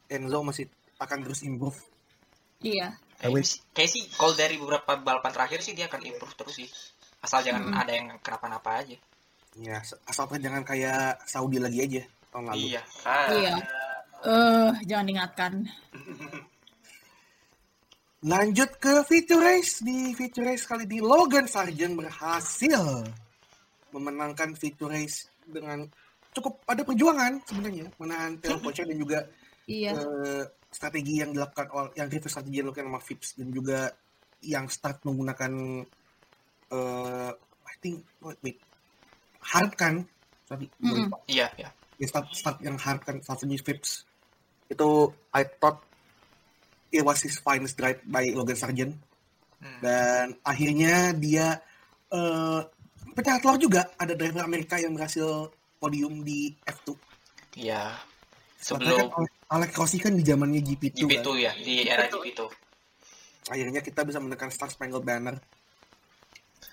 Enzo 0.08 0.38
masih 0.40 0.70
akan 0.96 1.18
terus 1.20 1.42
improve. 1.42 1.76
Iya. 2.60 2.94
kayak, 3.14 3.42
sih- 3.42 3.62
kayak 3.70 3.90
sih 3.90 4.02
kalau 4.12 4.32
dari 4.32 4.56
beberapa 4.56 4.96
balapan 4.96 5.30
terakhir 5.30 5.60
sih 5.60 5.72
dia 5.72 5.86
akan 5.86 6.02
improve 6.02 6.34
terus 6.34 6.54
sih 6.56 6.68
asal 7.20 7.40
jangan 7.40 7.62
Mm-mm. 7.64 7.76
ada 7.76 7.92
yang 7.92 8.06
kenapa-napa 8.18 8.80
aja 8.80 8.96
Ya, 9.54 9.78
asalkan 10.04 10.42
jangan 10.42 10.60
kayak 10.60 11.22
Saudi 11.24 11.56
lagi 11.56 11.78
aja 11.80 12.02
tahun 12.34 12.44
lalu. 12.50 12.74
iya 12.74 12.82
ah. 13.06 13.28
Iya. 13.30 13.54
Eh, 14.24 14.70
jangan 14.90 15.06
diingatkan. 15.06 15.52
Lanjut 18.24 18.70
ke 18.80 19.04
feature 19.06 19.38
race. 19.38 19.84
Di 19.84 20.16
feature 20.16 20.48
race 20.48 20.64
kali 20.66 20.88
ini 20.88 20.98
Logan 20.98 21.46
Sargent 21.46 21.94
berhasil 21.94 23.04
memenangkan 23.94 24.58
feature 24.58 24.90
race 24.90 25.30
dengan 25.46 25.86
cukup 26.34 26.58
ada 26.66 26.82
perjuangan 26.82 27.38
sebenarnya 27.46 27.86
menahan 27.94 28.34
Theo 28.42 28.58
Pocher 28.58 28.82
dan 28.90 28.98
juga 28.98 29.22
Iya. 29.70 29.94
eh, 29.96 30.44
strategi 30.68 31.22
yang 31.22 31.30
dilakukan 31.30 31.70
oleh 31.70 31.90
yang 31.94 32.10
reverse 32.10 32.34
strategi 32.36 32.58
yang 32.58 32.66
dilakukan 32.68 32.90
sama 32.90 33.00
Vips 33.00 33.28
dan 33.38 33.48
juga 33.54 33.78
yang 34.42 34.66
start 34.66 34.98
menggunakan 35.06 35.52
eh 36.74 37.30
I 37.64 37.74
think 37.80 38.02
wait, 38.20 38.36
wait 38.42 38.58
hard 39.40 39.72
kan 39.78 40.04
tadi 40.44 40.66
iya 41.30 41.48
iya 41.54 41.70
Ya, 41.94 42.06
start 42.06 42.26
start 42.30 42.58
yang 42.58 42.74
hard 42.74 43.00
kan 43.02 43.16
strategi 43.20 43.58
Vips 43.60 44.02
itu 44.66 44.90
I 45.30 45.46
thought 45.46 45.78
it 46.88 47.02
was 47.02 47.22
his 47.22 47.38
finest 47.38 47.74
drive 47.74 48.02
by 48.04 48.26
Logan 48.30 48.56
Sargent 48.56 48.94
Hmm. 49.56 49.80
dan 49.80 50.26
akhirnya 50.44 51.16
dia 51.16 51.56
eh 52.10 52.60
pecah 53.10 53.40
telur 53.40 53.56
juga 53.56 53.88
ada 53.96 54.12
driver 54.12 54.44
Amerika 54.44 54.76
yang 54.76 54.92
berhasil 54.92 55.48
podium 55.78 56.20
di 56.20 56.52
F2 56.60 56.92
iya 57.56 57.96
Sebelum 58.60 59.08
kan 59.08 59.24
Alex 59.48 59.72
Rossi 59.72 59.96
kan 59.96 60.12
di 60.12 60.20
zamannya 60.20 60.60
GP2, 60.60 61.00
GP2 61.00 61.24
kan. 61.24 61.36
ya 61.36 61.52
di 61.56 61.74
era 61.80 62.04
GP2 62.08 62.40
Akhirnya 63.44 63.80
kita 63.80 64.04
bisa 64.04 64.20
menekan 64.20 64.48
Star 64.48 64.68
Spangled 64.68 65.04
Banner. 65.04 65.36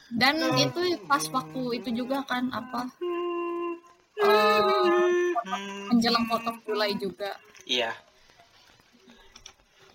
Dan 0.08 0.40
itu 0.56 0.80
pas 1.04 1.24
waktu 1.28 1.84
itu 1.84 2.04
juga 2.04 2.24
kan 2.24 2.48
apa? 2.48 2.88
Eh, 5.52 5.86
menjelang 5.88 6.26
foto 6.26 6.50
Julai 6.64 6.92
juga. 6.96 7.32
iya 7.66 7.92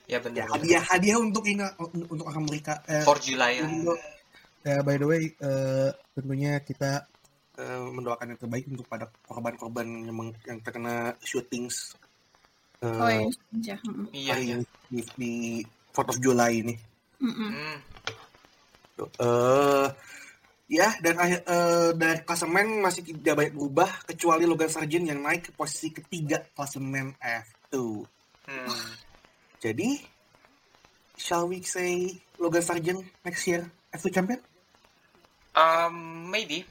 Ya, 0.07 0.23
ya 0.23 0.23
benar 0.23 0.47
hadiah 0.47 0.83
hadiah 0.87 1.19
untuk 1.19 1.43
ini 1.45 1.67
untuk 2.07 2.31
Amerika. 2.31 2.79
Eh, 2.87 3.03
for 3.03 3.19
July 3.19 3.59
ya 3.59 3.67
untuk- 3.67 3.99
ya 4.63 4.79
by 4.83 4.95
the 4.95 5.07
way 5.07 5.23
eh, 5.35 5.91
tentunya 6.15 6.63
kita 6.63 7.03
eh, 7.59 7.81
mendoakan 7.91 8.31
yang 8.31 8.39
terbaik 8.39 8.71
untuk 8.71 8.87
pada 8.87 9.11
korban-korban 9.27 9.83
yang, 10.07 10.15
yang 10.47 10.59
terkena 10.63 11.11
shootings 11.21 11.99
eh, 12.79 12.87
Oh 12.87 13.09
iya. 13.09 13.27
iya. 13.57 13.75
Iya 14.13 14.35
iya 14.39 14.55
ini 14.55 14.67
di, 14.87 15.01
di 15.17 15.33
4 15.91 16.07
of 16.07 16.19
July 16.21 16.61
ini. 16.61 16.75
Mm-mm. 17.19 17.51
Hmm. 17.51 17.79
eh 18.97 19.87
ya 20.67 20.91
dan 20.99 21.15
akhir 21.17 21.41
eh, 21.47 21.91
dari 21.95 22.21
klasemen 22.27 22.83
masih 22.83 23.07
tidak 23.07 23.35
banyak 23.39 23.55
berubah 23.55 23.91
kecuali 24.03 24.45
Logan 24.45 24.71
Sargent 24.71 25.07
yang 25.07 25.23
naik 25.23 25.51
ke 25.51 25.53
posisi 25.55 25.95
ketiga 25.95 26.43
klasemen 26.55 27.15
F2. 27.23 27.75
Hmm. 28.51 28.91
Jadi 29.63 30.03
shall 31.17 31.47
we 31.47 31.63
say 31.63 32.11
Logan 32.43 32.63
Sargent 32.63 33.01
next 33.23 33.47
year 33.47 33.63
F2 33.95 34.11
champion? 34.11 34.41
Um, 35.57 36.29
maybe 36.29 36.67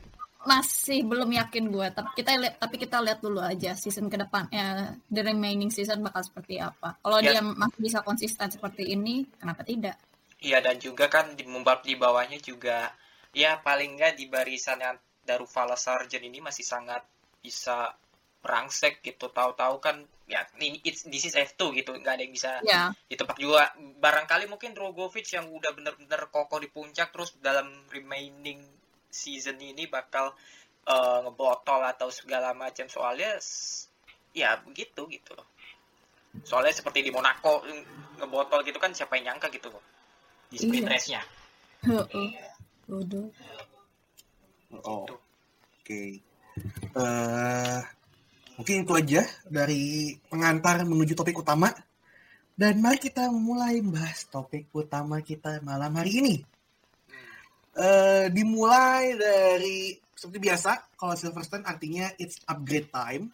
Masih 0.45 1.01
belum 1.01 1.33
yakin 1.33 1.73
gue, 1.73 1.87
tapi 1.89 2.21
kita 2.21 2.37
lihat 2.37 2.61
tapi 2.61 2.77
kita 2.77 3.01
lihat 3.01 3.17
dulu 3.17 3.41
aja 3.41 3.73
season 3.73 4.05
ke 4.05 4.13
depan 4.13 4.45
ya 4.53 4.93
the 5.09 5.25
remaining 5.25 5.73
season 5.73 6.05
bakal 6.05 6.21
seperti 6.21 6.61
apa. 6.61 6.93
Kalau 7.01 7.17
Ya. 7.17 7.33
dia 7.33 7.41
masih 7.41 7.81
bisa 7.81 8.05
konsisten 8.05 8.45
seperti 8.53 8.93
ini, 8.93 9.25
kenapa 9.41 9.65
tidak? 9.65 9.97
Iya 10.37 10.61
dan 10.61 10.77
juga 10.77 11.09
kan 11.09 11.33
di 11.33 11.41
membalap 11.49 11.81
di 11.81 11.97
bawahnya 11.97 12.37
juga 12.37 12.93
ya 13.35 13.59
paling 13.59 13.99
nggak 13.99 14.15
di 14.15 14.31
barisan 14.31 14.79
yang 14.79 14.95
Darufala 15.27 15.75
Sargent 15.75 16.23
ini 16.23 16.39
masih 16.39 16.63
sangat 16.63 17.03
bisa 17.43 17.91
merangsek 18.45 19.03
gitu. 19.03 19.27
Tahu-tahu 19.27 19.81
kan 19.83 19.99
ya 20.25 20.41
ini 20.57 20.79
it's, 20.87 21.03
this 21.05 21.27
is 21.27 21.35
F2 21.35 21.75
gitu 21.83 21.91
nggak 21.97 22.15
ada 22.17 22.23
yang 22.23 22.33
bisa 22.33 22.61
Ya, 22.63 22.93
ditebak 23.11 23.35
juga. 23.35 23.75
Barangkali 23.99 24.47
mungkin 24.47 24.71
Drogovic 24.71 25.27
yang 25.35 25.51
udah 25.51 25.75
bener-bener 25.75 26.31
kokoh 26.31 26.63
di 26.63 26.71
puncak 26.71 27.11
terus 27.11 27.35
dalam 27.43 27.67
remaining 27.91 28.63
season 29.11 29.59
ini 29.59 29.89
bakal 29.89 30.31
eh, 30.87 31.19
ngebotol 31.25 31.81
atau 31.83 32.07
segala 32.13 32.55
macam. 32.55 32.87
Soalnya 32.87 33.35
ya 34.31 34.61
begitu 34.63 35.09
gitu 35.11 35.35
loh. 35.35 35.47
Soalnya 36.45 36.71
seperti 36.71 37.01
di 37.03 37.11
Monaco 37.11 37.65
ngebotol 38.21 38.63
gitu 38.63 38.79
kan 38.79 38.93
siapa 38.95 39.19
yang 39.19 39.35
nyangka 39.35 39.51
gitu 39.51 39.67
loh 39.73 39.83
di 40.53 40.61
sprint 40.61 40.85
Iya. 40.85 40.93
race-nya. 40.93 41.21
Bodoh. 42.85 43.33
Oh, 44.85 45.05
oke. 45.09 46.01
Eh, 46.95 47.79
mungkin 48.55 48.75
itu 48.85 48.93
aja 48.93 49.21
dari 49.49 50.13
pengantar 50.29 50.85
menuju 50.85 51.17
topik 51.17 51.41
utama. 51.41 51.73
Dan 52.55 52.79
mari 52.79 53.01
kita 53.01 53.27
mulai 53.33 53.83
bahas 53.83 54.29
topik 54.31 54.71
utama 54.71 55.19
kita 55.19 55.59
malam 55.65 55.91
hari 55.97 56.23
ini. 56.23 56.35
Eh, 57.75 58.31
dimulai 58.31 59.19
dari 59.19 59.99
seperti 60.15 60.39
biasa, 60.39 60.95
kalau 60.95 61.11
Silverstone 61.19 61.67
artinya 61.67 62.07
it's 62.15 62.39
upgrade 62.47 62.87
time. 62.87 63.27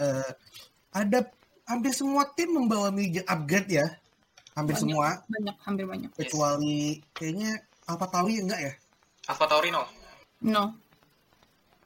Eh, 0.00 0.30
ada 0.96 1.28
hampir 1.68 1.92
semua 1.92 2.24
tim 2.32 2.56
membawa 2.56 2.88
major 2.88 3.26
upgrade 3.28 3.82
ya. 3.82 3.86
Hampir 4.54 4.78
Banyak. 4.78 4.82
semua 4.86 5.08
banyak 5.26 5.56
hampir 5.66 5.84
banyak 5.84 6.10
kecuali 6.14 7.02
kayaknya 7.10 7.58
Alpha 7.84 8.06
Tauri 8.08 8.40
enggak 8.40 8.60
ya? 8.60 8.72
Alpha 9.28 9.44
Tauri 9.44 9.68
no. 9.68 9.82
no 10.42 10.64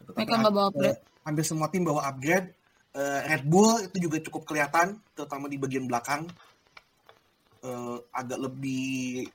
mereka 0.08 0.34
nggak 0.36 0.52
bawa 0.52 0.66
upgrade 0.72 0.98
Eh, 0.98 1.26
hampir 1.26 1.44
semua 1.44 1.68
tim 1.68 1.84
bawa 1.84 2.00
upgrade. 2.08 2.48
Eh, 2.96 3.20
Red 3.28 3.44
Bull 3.44 3.84
itu 3.84 4.08
juga 4.08 4.16
cukup 4.24 4.42
kelihatan, 4.48 4.96
terutama 5.12 5.44
di 5.44 5.60
bagian 5.60 5.84
belakang. 5.84 6.24
Eh, 7.60 7.98
agak 8.10 8.40
lebih 8.40 9.28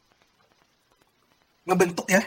ngebentuk 1.63 2.07
ya, 2.09 2.19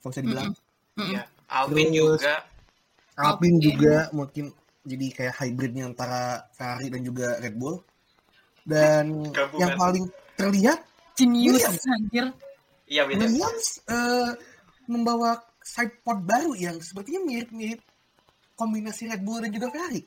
kalau 0.00 0.10
saya 0.10 0.24
dibilang. 0.24 0.50
Mm-mm. 0.96 1.10
Iya. 1.12 1.22
Alpine 1.46 1.90
Terus- 1.92 1.98
juga. 2.24 2.34
Alpine 3.20 3.56
Oke. 3.60 3.64
juga 3.68 3.96
mungkin 4.16 4.44
jadi 4.80 5.06
kayak 5.12 5.34
hybridnya 5.36 5.84
antara 5.84 6.20
Ferrari 6.56 6.88
dan 6.88 7.02
juga 7.04 7.36
Red 7.36 7.54
Bull. 7.54 7.76
Dan 8.64 9.28
Gabungan. 9.28 9.60
yang 9.60 9.72
paling 9.76 10.04
terlihat 10.34 10.78
genius 11.12 11.60
Williams. 11.60 11.84
anjir 11.92 12.26
Iya 12.90 13.06
Williams. 13.06 13.30
Williams 13.30 13.66
eh, 13.86 14.30
membawa 14.90 15.38
sidepod 15.62 16.26
baru 16.26 16.58
yang 16.58 16.76
sepertinya 16.82 17.22
mirip-mirip 17.22 17.78
kombinasi 18.58 19.06
Red 19.06 19.22
Bull 19.22 19.40
dan 19.40 19.54
juga 19.54 19.70
Ferrari. 19.70 20.02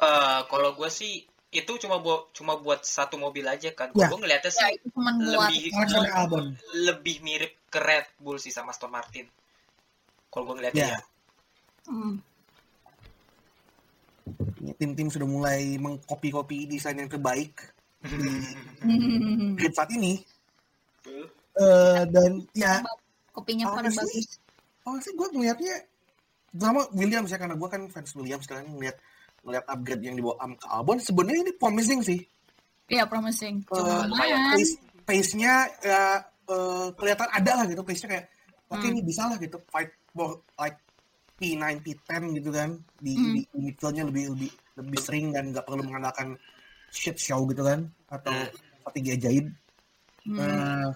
Eh, 0.00 0.40
kalau 0.48 0.72
gue 0.72 0.88
sih 0.88 1.20
itu 1.50 1.72
cuma 1.82 1.98
buat 1.98 2.30
cuma 2.32 2.56
buat 2.56 2.80
satu 2.80 3.20
mobil 3.20 3.44
aja 3.44 3.68
kan. 3.76 3.92
Ya. 3.92 4.08
Gue 4.08 4.18
ngeliatnya 4.18 4.48
ya 4.48 4.72
sih 4.72 4.80
buat 4.88 5.14
lebih 5.20 5.60
Albon. 6.08 6.44
lebih 6.72 7.16
mirip 7.20 7.52
ke 7.68 7.78
Red 7.78 8.06
Bull 8.16 8.40
sih 8.40 8.48
sama 8.48 8.72
Aston 8.72 8.88
Martin. 8.88 9.28
Kalau 10.32 10.48
gue 10.48 10.54
ngeliatnya 10.56 10.80
Ya. 10.80 10.96
ya. 10.96 11.00
Hmm. 11.84 12.16
Tim-tim 14.78 15.08
sudah 15.10 15.26
mulai 15.26 15.76
mengkopi-kopi 15.76 16.64
desain 16.64 16.96
yang 16.96 17.10
terbaik 17.10 17.60
di 18.00 18.16
grid 19.58 19.74
saat 19.76 19.90
ini. 19.92 20.16
Eh, 21.52 22.02
dan 22.08 22.30
ya, 22.52 22.78
kopinya 23.32 23.66
honestly, 23.68 24.06
bagus 24.06 24.38
honestly 24.82 25.12
gue 25.12 25.28
ngeliatnya 25.32 25.74
sama 26.52 26.80
Williams 26.92 27.28
ya 27.28 27.38
karena 27.38 27.54
gue 27.54 27.68
kan 27.68 27.82
fans 27.86 28.10
Williams 28.14 28.44
sekarang 28.44 28.70
ngeliat 28.70 28.96
ngeliat 29.40 29.64
upgrade 29.66 30.02
yang 30.02 30.14
dibawa 30.14 30.36
Am 30.38 30.52
ke 30.54 30.66
Albon 30.66 30.98
sebenarnya 30.98 31.42
ini 31.42 31.52
promising 31.54 32.00
sih. 32.00 32.20
iya 32.86 33.06
promising 33.06 33.62
Eh, 33.66 34.02
lumayan. 34.04 34.50
pace 34.52 34.74
pace-nya 35.04 35.54
ya 35.80 36.18
eh, 36.44 36.86
kelihatan 36.92 37.28
ada 37.28 37.52
lah 37.54 37.64
gitu 37.64 37.82
pace-nya 37.82 38.08
kayak 38.10 38.26
oke 38.66 38.78
Hmm. 38.78 38.90
ini 38.90 39.00
bisa 39.00 39.22
lah 39.26 39.36
gitu 39.36 39.58
fight 39.66 39.90
for 40.10 40.42
like 40.56 40.78
P9 41.36 41.62
P10 41.80 42.22
gitu 42.36 42.50
kan 42.50 42.70
di, 42.96 43.14
Hmm. 43.14 43.32
di, 43.32 43.42
midfield-nya 43.54 44.04
lebih 44.04 44.24
lebih 44.34 44.50
lebih 44.76 44.98
sering 44.98 45.26
dan 45.30 45.50
nggak 45.50 45.64
perlu 45.64 45.82
mengandalkan 45.82 46.34
shit 46.90 47.14
show 47.14 47.42
gitu 47.46 47.62
kan 47.62 47.86
atau 48.08 48.30
Hmm. 48.32 48.50
strategi 48.80 49.10
ajaib 49.14 49.46
Hmm. 50.20 50.36
Eh, 50.36 50.88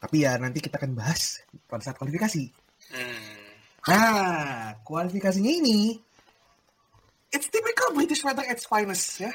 tapi 0.00 0.24
ya 0.24 0.34
nanti 0.34 0.58
kita 0.58 0.80
akan 0.80 0.96
bahas 0.96 1.44
pada 1.68 1.84
saat 1.84 1.96
kualifikasi 1.96 2.48
Hmm. 2.90 3.46
nah 3.86 4.74
kualifikasinya 4.82 5.52
ini 5.52 5.94
it's 7.30 7.46
typical 7.46 7.94
British 7.94 8.24
weather 8.24 8.42
at 8.42 8.56
its 8.56 8.66
finest 8.66 9.20
ya 9.20 9.30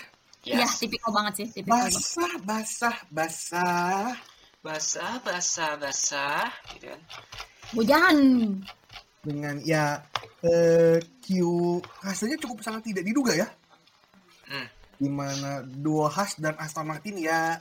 Iya, 0.45 0.61
Yes. 0.61 0.77
tipikal 0.77 1.09
banget 1.09 1.33
sih, 1.41 1.47
tipikal 1.57 1.81
banget. 1.81 1.97
basah 1.97 2.33
basah 2.43 2.95
basah 3.09 4.09
Basah, 4.61 5.21
basah, 5.21 5.71
basah, 5.77 6.49
gitu 6.73 6.89
kan. 6.89 7.01
Hujan. 7.73 8.17
dengan 9.21 9.57
ya 9.61 10.01
eh, 10.41 10.97
Q 11.21 11.25
hasilnya 12.01 12.37
cukup 12.37 12.61
sangat 12.61 12.85
tidak 12.85 13.05
diduga 13.05 13.33
ya 13.33 13.47
Hmm. 14.45 14.67
di 15.01 15.09
mana 15.09 15.65
duo 15.65 16.05
Haas 16.05 16.37
dan 16.37 16.53
Aston 16.61 16.85
Martin 16.85 17.17
ya 17.17 17.57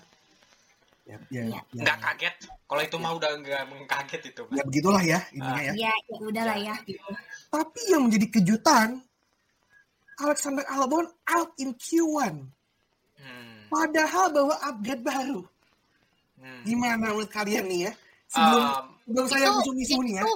ya 1.05 1.17
ya, 1.29 1.43
Iya. 1.45 1.61
ya, 1.71 1.83
Nggak 1.85 1.99
kaget. 2.01 2.35
Kalau 2.65 2.81
itu 2.81 2.97
mah 2.97 3.13
udah 3.13 3.31
nggak 3.37 3.63
mengkaget 3.69 4.23
itu. 4.25 4.43
ya 4.51 4.63
begitulah 4.65 5.03
ya 5.03 5.21
ininya 5.31 5.63
ya 5.63 5.73
Ya, 5.77 5.95
ya 6.09 6.17
udahlah 6.19 6.57
ya 6.59 6.75
gitu. 6.83 7.05
tapi 7.49 7.81
yang 7.89 8.09
menjadi 8.09 8.27
kejutan 8.31 8.89
Alexander 10.17 10.65
Albon 10.67 11.05
out 11.27 11.51
in 11.59 11.75
Q1 11.75 12.37
Hmm. 13.15 13.69
padahal 13.69 14.29
bawa 14.29 14.55
upgrade 14.65 15.01
baru 15.01 15.41
Hmm. 16.35 16.61
gimana 16.63 16.99
menurut 16.99 17.29
kalian 17.29 17.65
nih 17.67 17.81
ya 17.89 17.93
sebelum 18.27 18.65
Um, 18.65 18.85
sebelum 19.07 19.27
saya 19.27 19.47
itu, 19.47 19.55
musuh-musuh 19.55 20.01
nih 20.03 20.15
ya 20.15 20.23
itu, 20.23 20.35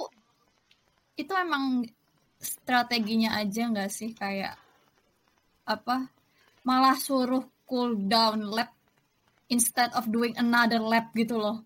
itu 1.19 1.33
emang 1.33 1.63
strateginya 2.39 3.29
aja 3.35 3.61
nggak 3.67 3.89
sih 3.89 4.09
kayak 4.13 4.55
apa? 5.65 6.07
Malah 6.63 6.95
suruh 6.95 7.43
cool 7.63 7.93
down 7.99 8.47
lap 8.47 8.73
instead 9.49 9.89
of 9.93 10.05
doing 10.07 10.33
another 10.37 10.79
lap 10.79 11.09
gitu 11.13 11.35
loh. 11.35 11.61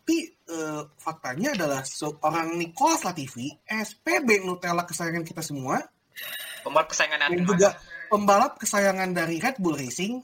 tapi 0.00 0.26
eh, 0.26 0.82
faktanya 0.98 1.54
adalah 1.54 1.86
seorang 1.86 2.58
Nicholas 2.58 3.06
Latifi 3.06 3.46
SPB 3.62 4.42
Nutella 4.42 4.82
kesayangan 4.82 5.22
kita 5.22 5.38
semua 5.38 5.78
pembalap 6.60 6.90
kesayangan 6.90 7.30
dan 7.30 7.44
juga 7.46 7.68
pembalap 8.10 8.52
kesayangan 8.58 9.14
dari 9.14 9.38
Red 9.38 9.62
Bull 9.62 9.78
Racing 9.78 10.18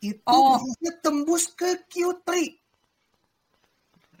itu 0.00 0.18
Oh. 0.24 0.56
bisa 0.56 0.90
tembus 0.98 1.52
ke 1.52 1.84
Q3 1.86 2.30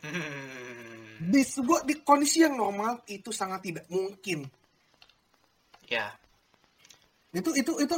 Hmm. 0.02 1.30
di 1.30 1.40
sebuah 1.40 1.86
di 1.86 2.02
kondisi 2.02 2.42
yang 2.42 2.58
normal 2.58 3.06
itu 3.06 3.30
sangat 3.30 3.62
tidak 3.62 3.86
mungkin 3.88 4.44
Ya. 5.86 6.10
itu 7.30 7.48
itu 7.54 7.72
itu 7.80 7.96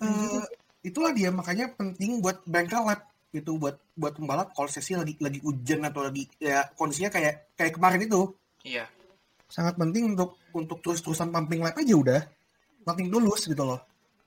eh, 0.00 0.42
itulah 0.88 1.12
dia 1.12 1.28
makanya 1.28 1.68
penting 1.76 2.24
buat 2.24 2.40
bengkel 2.48 2.82
lab 2.82 3.04
itu 3.28 3.60
buat 3.60 3.76
buat 3.92 4.16
pembalap 4.16 4.56
kalau 4.56 4.68
sesi 4.72 4.96
lagi 4.96 5.12
lagi 5.20 5.38
hujan 5.44 5.84
atau 5.84 6.08
lagi 6.08 6.24
ya 6.40 6.64
kondisinya 6.72 7.12
kayak 7.12 7.52
kayak 7.54 7.76
kemarin 7.76 8.00
itu 8.08 8.32
Iya. 8.64 8.88
sangat 9.52 9.76
penting 9.76 10.16
untuk 10.16 10.40
untuk 10.56 10.80
terus 10.80 11.04
terusan 11.04 11.28
pumping 11.28 11.60
lap 11.60 11.76
aja 11.76 11.94
udah 11.94 12.20
nothing 12.88 13.12
tulus 13.12 13.44
gitu 13.44 13.64
loh 13.64 13.80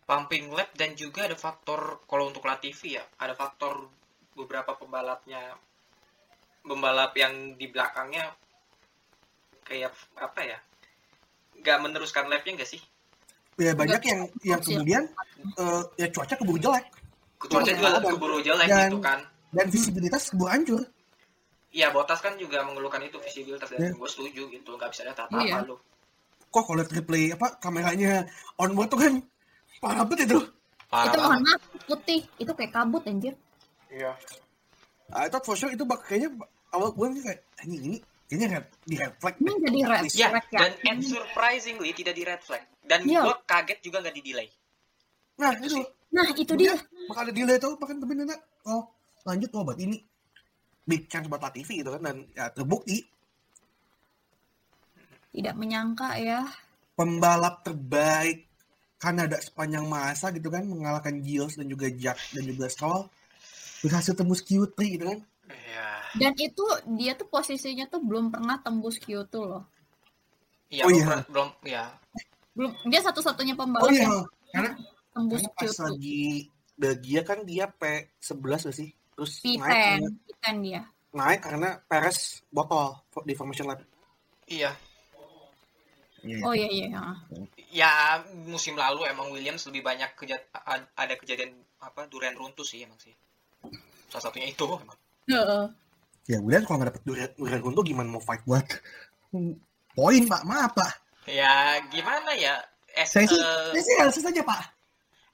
Pumping 0.05 0.51
lap 0.51 0.75
dan 0.75 0.91
juga 0.97 1.23
ada 1.23 1.39
faktor 1.39 2.03
kalau 2.03 2.27
untuk 2.27 2.43
Latifi 2.43 2.99
ya, 2.99 3.03
ada 3.15 3.31
faktor 3.31 3.87
beberapa 4.35 4.75
pembalapnya 4.75 5.55
pembalap 6.67 7.15
yang 7.15 7.55
di 7.55 7.71
belakangnya 7.71 8.35
kayak 9.63 9.95
apa 10.19 10.41
ya? 10.43 10.59
nggak 11.63 11.77
meneruskan 11.79 12.27
lapnya 12.27 12.59
nggak 12.59 12.67
sih? 12.75 12.83
Ya 13.55 13.73
banyak 13.73 14.01
yang 14.01 14.21
yang 14.41 14.59
kemudian 14.59 15.03
eh, 15.57 15.81
ya 15.97 16.07
cuaca 16.07 16.35
keburu 16.35 16.57
jelek 16.57 16.85
Cuaca 17.41 17.67
juga 17.67 17.89
dan- 17.91 18.03
keburu 18.05 18.37
jelek 18.39 18.67
dan- 18.67 18.87
gitu 18.87 18.99
kan. 18.99 19.19
dan 19.51 19.65
visibilitas 19.67 20.23
keburu 20.29 20.49
hancur 20.49 20.81
Iya, 21.71 21.87
Botas 21.87 22.19
kan 22.19 22.35
juga 22.35 22.67
mengeluhkan 22.67 22.99
itu 22.99 23.15
visibilitas 23.17 23.63
dan 23.65 23.79
Iya. 23.79 23.95
gue 23.95 24.03
setuju 24.05 24.43
gitu, 24.51 24.75
nggak 24.75 24.91
bisa 24.91 25.07
lihat 25.07 25.19
apa-apa 25.21 25.39
Iya. 25.41 25.63
lu. 25.63 25.79
kok 26.45 26.67
kalau 26.67 26.77
lihat 26.77 26.91
replay 26.91 27.31
apa 27.31 27.55
kameranya 27.57 28.27
on 28.57 28.75
board 28.75 28.91
tuh 28.91 28.99
kan 28.99 29.23
parah 29.79 30.03
banget 30.03 30.27
itu 30.27 30.39
Parah 30.85 31.07
itu 31.07 31.17
maaf 31.17 31.61
putih, 31.87 32.27
itu 32.35 32.51
kayak 32.51 32.75
kabut 32.75 33.07
anjir. 33.07 33.31
Iya. 33.87 34.11
I 35.09 35.27
thought 35.27 35.41
for 35.41 35.55
sure 35.55 35.71
itu 35.71 35.79
bak 35.81 36.03
kayaknya 36.03 36.35
awal 36.69 36.91
gue 36.91 37.07
kayak 37.17 37.39
anjing 37.57 37.83
ini 37.85 37.97
kayaknya 38.27 38.47
red, 38.53 38.65
di 38.83 38.95
red 38.95 39.13
flag 39.15 39.35
Ini 39.37 39.51
jadi 39.61 39.79
red 39.85 40.03
Ya, 40.11 40.27
flag 40.29 40.45
ya. 40.49 40.59
dan 40.59 40.71
and 40.85 40.99
surprisingly 41.01 41.91
tidak 41.93 42.13
di 42.13 42.23
red 42.25 42.41
flag. 42.41 42.67
Dan 42.81 42.99
Iya. 43.03 43.21
gue 43.23 43.35
kaget 43.43 43.79
juga 43.81 43.97
nggak 43.99 44.15
di 44.15 44.23
delay. 44.23 44.49
nah 45.35 45.51
Itu 45.53 45.63
itu 45.63 45.75
sih. 45.75 45.85
Nah, 46.11 46.27
itu 46.29 46.53
dia. 46.53 46.75
bakal 47.07 47.23
ada 47.23 47.33
delay 47.33 47.57
tuh 47.57 47.73
bahkan 47.75 47.97
tapi 47.97 48.13
ternyata 48.13 48.35
oh 48.65 48.83
lanjut 49.23 49.49
oh 49.53 49.63
berarti 49.63 49.83
ini 49.85 49.97
big 50.83 51.07
chance 51.07 51.25
buat 51.25 51.39
Latifi 51.39 51.79
gitu 51.79 51.89
kan 51.89 52.01
dan 52.03 52.17
ya 52.31 52.45
terbukti 52.47 52.99
Tidak 55.31 55.55
menyangka 55.55 56.19
ya. 56.19 56.43
pembalap 56.93 57.63
terbaik 57.63 58.45
Kanada 58.97 59.39
sepanjang 59.39 59.87
masa 59.87 60.29
gitu 60.29 60.47
kan 60.47 60.61
mengalahkan 60.61 61.17
Gilles 61.19 61.55
dan 61.55 61.65
juga 61.65 61.87
Jack 61.89 62.19
dan 62.31 62.43
juga 62.43 62.67
Stroll 62.67 63.07
berhasil 63.81 64.13
tembus 64.13 64.41
Q3 64.41 64.77
gitu 64.89 65.05
kan 65.07 65.19
Iya. 65.47 65.89
Dan 66.13 66.33
itu 66.37 66.63
dia 66.93 67.11
tuh 67.13 67.25
posisinya 67.25 67.83
tuh 67.85 67.99
belum 67.99 68.29
pernah 68.29 68.55
tembus 68.57 68.95
Q2 68.97 69.31
loh. 69.41 69.63
Iya, 70.67 70.83
Oh, 70.83 70.87
belum 70.87 70.95
iya. 70.95 71.05
pernah- 71.05 71.27
belum 71.27 71.49
ya. 71.65 71.83
Belum 72.51 72.71
dia 72.87 72.99
satu-satunya 72.99 73.53
oh 73.55 73.59
pembalap 73.63 73.91
iya 73.91 74.03
yang 74.03 74.15
karena 74.51 74.71
tembus 75.11 75.41
karena 75.43 75.55
pas 75.55 75.71
Q2. 75.71 75.79
lagi 75.87 76.21
Belgia 76.75 77.21
kan 77.23 77.39
dia 77.47 77.65
P11 77.69 78.59
gak 78.67 78.75
sih 78.75 78.89
terus 79.15 79.31
naik 79.43 79.59
P10, 79.59 79.67
karena, 79.69 80.09
P10 80.11 80.55
dia. 80.63 80.81
naik 81.11 81.39
karena 81.43 81.69
Perez 81.87 82.19
botol 82.49 82.95
di 83.23 83.33
formation 83.35 83.67
lap 83.71 83.79
Iya. 84.51 84.71
Iya. 86.21 86.37
Oh 86.43 86.51
iya 86.51 86.67
iya. 86.67 86.87
ah. 86.91 87.17
Ya 87.71 87.91
musim 88.45 88.75
lalu 88.75 89.07
emang 89.07 89.31
Williams 89.31 89.63
lebih 89.71 89.81
banyak 89.81 90.11
keja- 90.13 90.43
ada 90.93 91.13
kejadian 91.15 91.55
apa 91.79 92.05
durian 92.11 92.35
runtuh 92.35 92.67
sih 92.67 92.83
emang 92.83 92.99
sih. 92.99 93.15
Salah 94.11 94.27
satunya 94.27 94.51
itu 94.51 94.67
emang. 94.67 94.97
Heeh. 95.31 95.65
ya 96.29 96.37
udah 96.37 96.61
kalau 96.63 96.77
nggak 96.77 96.89
dapet 96.93 97.03
durian 97.07 97.31
durian 97.33 97.61
untung 97.65 97.85
gimana 97.85 98.07
mau 98.13 98.21
fight 98.21 98.45
buat 98.45 98.61
hmm, 99.33 99.53
poin 99.97 100.21
pak 100.29 100.41
maaf 100.45 100.71
pak 100.77 100.91
Ya 101.31 101.53
gimana 101.93 102.31
ya? 102.35 102.55
As, 102.91 103.09
saya 103.15 103.25
sih 103.31 103.39
eh, 103.39 103.71
saya 103.71 103.81
sih 103.87 103.93
realistis 103.97 104.27
aja 104.27 104.41
pak 104.43 104.59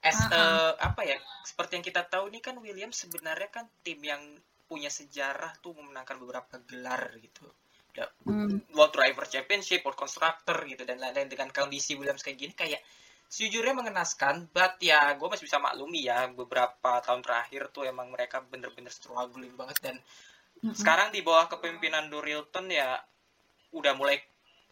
as 0.08 0.18
Ah, 0.30 0.30
a- 0.30 0.76
apa 0.88 1.02
ya 1.10 1.16
seperti 1.50 1.72
yang 1.76 1.86
kita 1.90 2.02
tahu 2.12 2.24
nih 2.30 2.42
kan 2.46 2.54
Williams 2.64 2.96
sebenarnya 3.02 3.48
kan 3.50 3.64
tim 3.84 3.98
yang 4.10 4.22
punya 4.70 4.90
sejarah 4.98 5.52
tuh 5.64 5.72
memenangkan 5.78 6.16
beberapa 6.22 6.54
gelar 6.70 7.02
gitu 7.18 7.44
Udah 7.92 8.08
Hmm. 8.28 8.60
World 8.76 8.92
Driver 8.94 9.24
Championship, 9.26 9.80
World 9.82 9.98
Constructor 9.98 10.54
gitu 10.70 10.82
dan 10.86 10.96
lain-lain 11.02 11.26
dengan 11.34 11.48
kondisi 11.50 11.92
Williams 11.98 12.22
kayak 12.22 12.38
gini 12.38 12.54
kayak 12.54 12.80
sejujurnya 13.28 13.74
mengenaskan 13.80 14.34
but 14.54 14.78
ya 14.80 15.00
gue 15.18 15.28
masih 15.28 15.44
bisa 15.50 15.58
maklumi 15.66 16.06
ya 16.06 16.30
beberapa 16.30 16.92
tahun 17.02 17.20
terakhir 17.26 17.62
tuh 17.74 17.84
emang 17.92 18.08
mereka 18.14 18.38
bener-bener 18.40 18.92
struggling 18.94 19.52
banget 19.58 19.78
dan 19.82 19.96
Mm-mm. 20.62 20.74
sekarang 20.80 21.08
di 21.10 21.20
bawah 21.26 21.46
kepemimpinan 21.52 22.06
Dorilton 22.12 22.66
ya 22.70 23.02
udah 23.74 23.92
mulai 23.98 24.16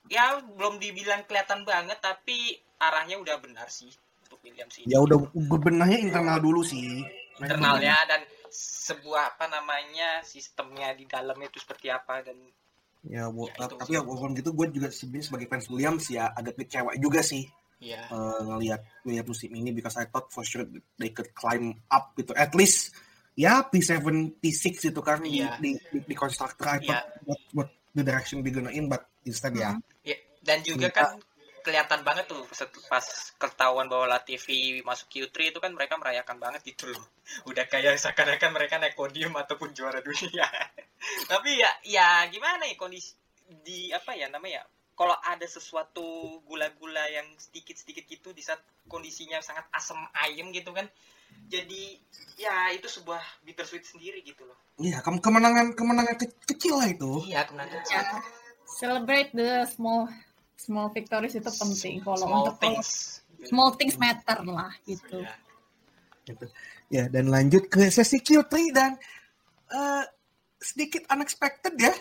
ya 0.09 0.39
belum 0.43 0.79
dibilang 0.79 1.25
kelihatan 1.25 1.63
banget 1.63 1.99
tapi 1.99 2.55
arahnya 2.79 3.17
udah 3.19 3.37
benar 3.39 3.67
sih 3.67 3.91
untuk 4.23 4.39
Williams 4.43 4.77
ini 4.79 4.91
Ya 4.91 4.99
udah 4.99 5.19
bebenahnya 5.33 5.99
internal 5.99 6.39
dulu 6.39 6.63
sih. 6.63 7.03
internalnya 7.37 7.97
dan 8.09 8.23
sebuah 8.51 9.37
apa 9.37 9.47
namanya 9.47 10.23
sistemnya 10.23 10.93
di 10.93 11.05
dalamnya 11.05 11.49
itu 11.49 11.61
seperti 11.61 11.91
apa 11.91 12.23
dan 12.23 12.37
Ya, 13.07 13.31
wo- 13.31 13.47
Ya, 13.47 13.71
tapi 13.71 13.95
ya 13.95 14.03
walaupun 14.03 14.35
gitu 14.35 14.51
gue 14.51 14.67
juga 14.75 14.91
sebenarnya 14.91 15.27
sebagai 15.31 15.47
fans 15.47 15.71
Williams 15.71 16.11
ya 16.11 16.27
agak 16.35 16.59
kecewa 16.59 16.91
juga 16.99 17.23
sih. 17.23 17.47
Ya 17.79 18.03
eh, 18.03 18.41
ngelihat 18.43 18.83
Williams 19.07 19.31
musim 19.31 19.55
ini 19.55 19.71
because 19.71 19.95
I 19.95 20.11
thought 20.11 20.27
for 20.27 20.43
sure 20.43 20.67
they 20.99 21.15
could 21.15 21.31
climb 21.31 21.79
up 21.87 22.19
gitu. 22.19 22.35
At 22.35 22.51
least 22.59 22.91
ya 23.39 23.63
P7 23.63 24.03
P6 24.43 24.91
itu 24.91 25.01
kan 25.01 25.23
di- 25.23 25.39
Iya. 25.39 25.55
di, 25.55 25.79
di, 25.87 25.99
di 26.03 26.15
constructor. 26.19 26.67
I 26.67 26.83
thought 26.83 27.07
what, 27.23 27.41
what 27.55 27.71
the 27.97 28.05
direction 28.05 28.45
we 28.45 28.53
gonna 28.53 28.71
in 28.71 28.87
but 28.93 29.09
instead 29.25 29.57
ya 29.57 29.81
Ya, 30.07 30.17
dan 30.45 30.63
juga 30.63 30.93
Minta. 30.93 31.03
kan 31.03 31.09
kelihatan 31.67 32.07
banget 32.07 32.31
tuh 32.31 32.47
pas 32.87 33.03
ketahuan 33.43 33.91
bahwa 33.91 34.07
Latifi 34.07 34.79
masuk 34.87 35.11
Q3 35.11 35.51
itu 35.51 35.59
kan 35.59 35.75
mereka 35.75 35.99
merayakan 35.99 36.39
banget 36.39 36.63
gitu 36.63 36.95
loh. 36.95 37.03
Udah 37.51 37.67
kayak 37.67 37.99
seakan-akan 37.99 38.55
mereka 38.55 38.79
naik 38.79 38.95
podium 38.95 39.35
ataupun 39.35 39.75
juara 39.75 39.99
dunia. 39.99 40.47
Tapi 41.35 41.59
ya 41.59 41.71
ya 41.83 42.09
gimana 42.31 42.71
ya 42.71 42.79
kondisi 42.79 43.19
di 43.67 43.91
apa 43.91 44.15
ya 44.15 44.31
namanya 44.31 44.63
ya? 44.63 44.65
Kalau 44.97 45.13
ada 45.13 45.45
sesuatu 45.45 46.03
gula-gula 46.49 47.05
yang 47.13 47.29
sedikit-sedikit 47.37 48.09
gitu 48.09 48.33
di 48.33 48.41
saat 48.41 48.65
kondisinya 48.89 49.45
sangat 49.45 49.69
asam 49.71 50.01
ayem 50.25 50.49
gitu 50.57 50.73
kan. 50.73 50.89
Jadi 51.53 52.01
ya 52.41 52.73
itu 52.73 52.89
sebuah 52.89 53.21
bittersweet 53.45 53.85
sendiri 53.85 54.25
gitu 54.25 54.49
loh. 54.49 54.57
Iya, 54.81 55.05
ke- 55.05 55.21
kemenangan 55.21 55.77
kemenangan 55.77 56.17
ke- 56.17 56.33
kecil 56.49 56.81
lah 56.81 56.89
itu. 56.89 57.29
Iya, 57.29 57.45
kemenangan 57.45 57.77
Ya, 57.93 58.01
celebrate 58.65 59.31
the 59.37 59.69
small 59.69 60.09
small 60.57 60.89
victories 60.89 61.37
itu 61.37 61.51
penting 61.53 62.01
kalau 62.01 62.25
small 62.25 62.45
untuk 62.49 62.57
kalau 62.57 62.81
things. 62.81 63.21
small 63.45 63.71
things 63.77 63.97
matter 64.01 64.41
lah 64.49 64.73
gitu. 64.89 65.21
Ya. 65.21 65.35
Gitu. 66.25 66.47
Ya, 66.89 67.05
dan 67.13 67.29
lanjut 67.29 67.69
ke 67.69 67.93
sesi 67.93 68.19
Q3 68.19 68.53
dan 68.73 68.97
eh, 69.71 70.05
sedikit 70.57 71.05
unexpected 71.13 71.77
ya. 71.77 71.93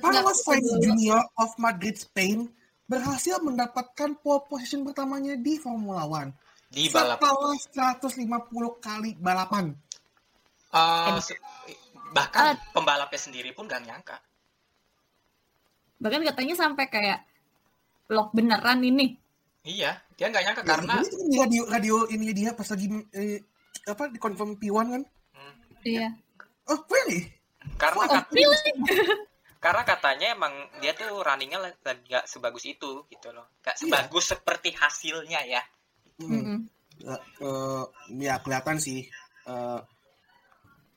Carlos 0.00 0.40
Sainz. 0.40 0.64
Junior 0.80 1.20
of 1.36 1.52
Madrid, 1.60 2.00
Spain 2.00 2.48
berhasil 2.84 3.40
mendapatkan 3.40 4.16
pole 4.20 4.44
position 4.48 4.84
pertamanya 4.84 5.36
di 5.36 5.56
Formula 5.56 6.04
One 6.04 6.32
Di 6.68 6.88
balap 6.90 7.20
setelah 7.60 7.96
150 8.00 8.82
kali 8.82 9.14
balapan. 9.14 9.72
Uh, 10.74 11.22
bahkan 12.10 12.58
Ah. 12.58 12.72
pembalapnya 12.74 13.20
sendiri 13.20 13.54
pun 13.54 13.70
gak 13.70 13.86
nyangka. 13.86 14.18
Bahkan 16.02 16.26
katanya 16.34 16.54
sampai 16.58 16.90
kayak 16.90 17.20
lock 18.10 18.34
beneran 18.34 18.82
ini. 18.82 19.14
Iya, 19.64 19.96
dia 20.18 20.26
nggak 20.28 20.44
nyangka 20.44 20.62
karena 20.66 20.94
Ini 21.00 21.08
kan 21.08 21.24
di 21.30 21.36
radio 21.40 21.62
radio 21.70 21.96
ini 22.10 22.26
dia 22.36 22.52
pas 22.52 22.68
lagi 22.68 22.86
eh, 23.16 23.40
apa 23.88 24.12
di 24.12 24.18
confirm 24.20 24.58
P1 24.60 24.86
kan. 24.92 25.02
hmm, 25.06 25.54
Iya. 25.86 26.08
Oh, 26.68 26.80
really? 26.90 27.32
karena 27.80 28.04
Oh, 28.04 28.22
Really? 28.28 28.70
karena 29.64 29.80
katanya 29.80 30.36
emang 30.36 30.52
dia 30.76 30.92
tuh 30.92 31.24
runningnya 31.24 31.56
la- 31.56 31.80
lagi 31.80 32.04
nggak 32.04 32.28
sebagus 32.28 32.68
itu 32.68 33.08
gitu 33.08 33.28
loh, 33.32 33.48
nggak 33.64 33.80
sebagus 33.80 34.36
seperti 34.36 34.76
hasilnya 34.76 35.40
ya. 35.48 35.62
Hmm. 36.20 36.28
Mm-mm. 36.36 36.58
Eh, 37.00 37.20
eh, 37.40 37.82
ya 38.20 38.36
kelihatan 38.44 38.76
sih 38.76 39.00
eh, 39.48 39.80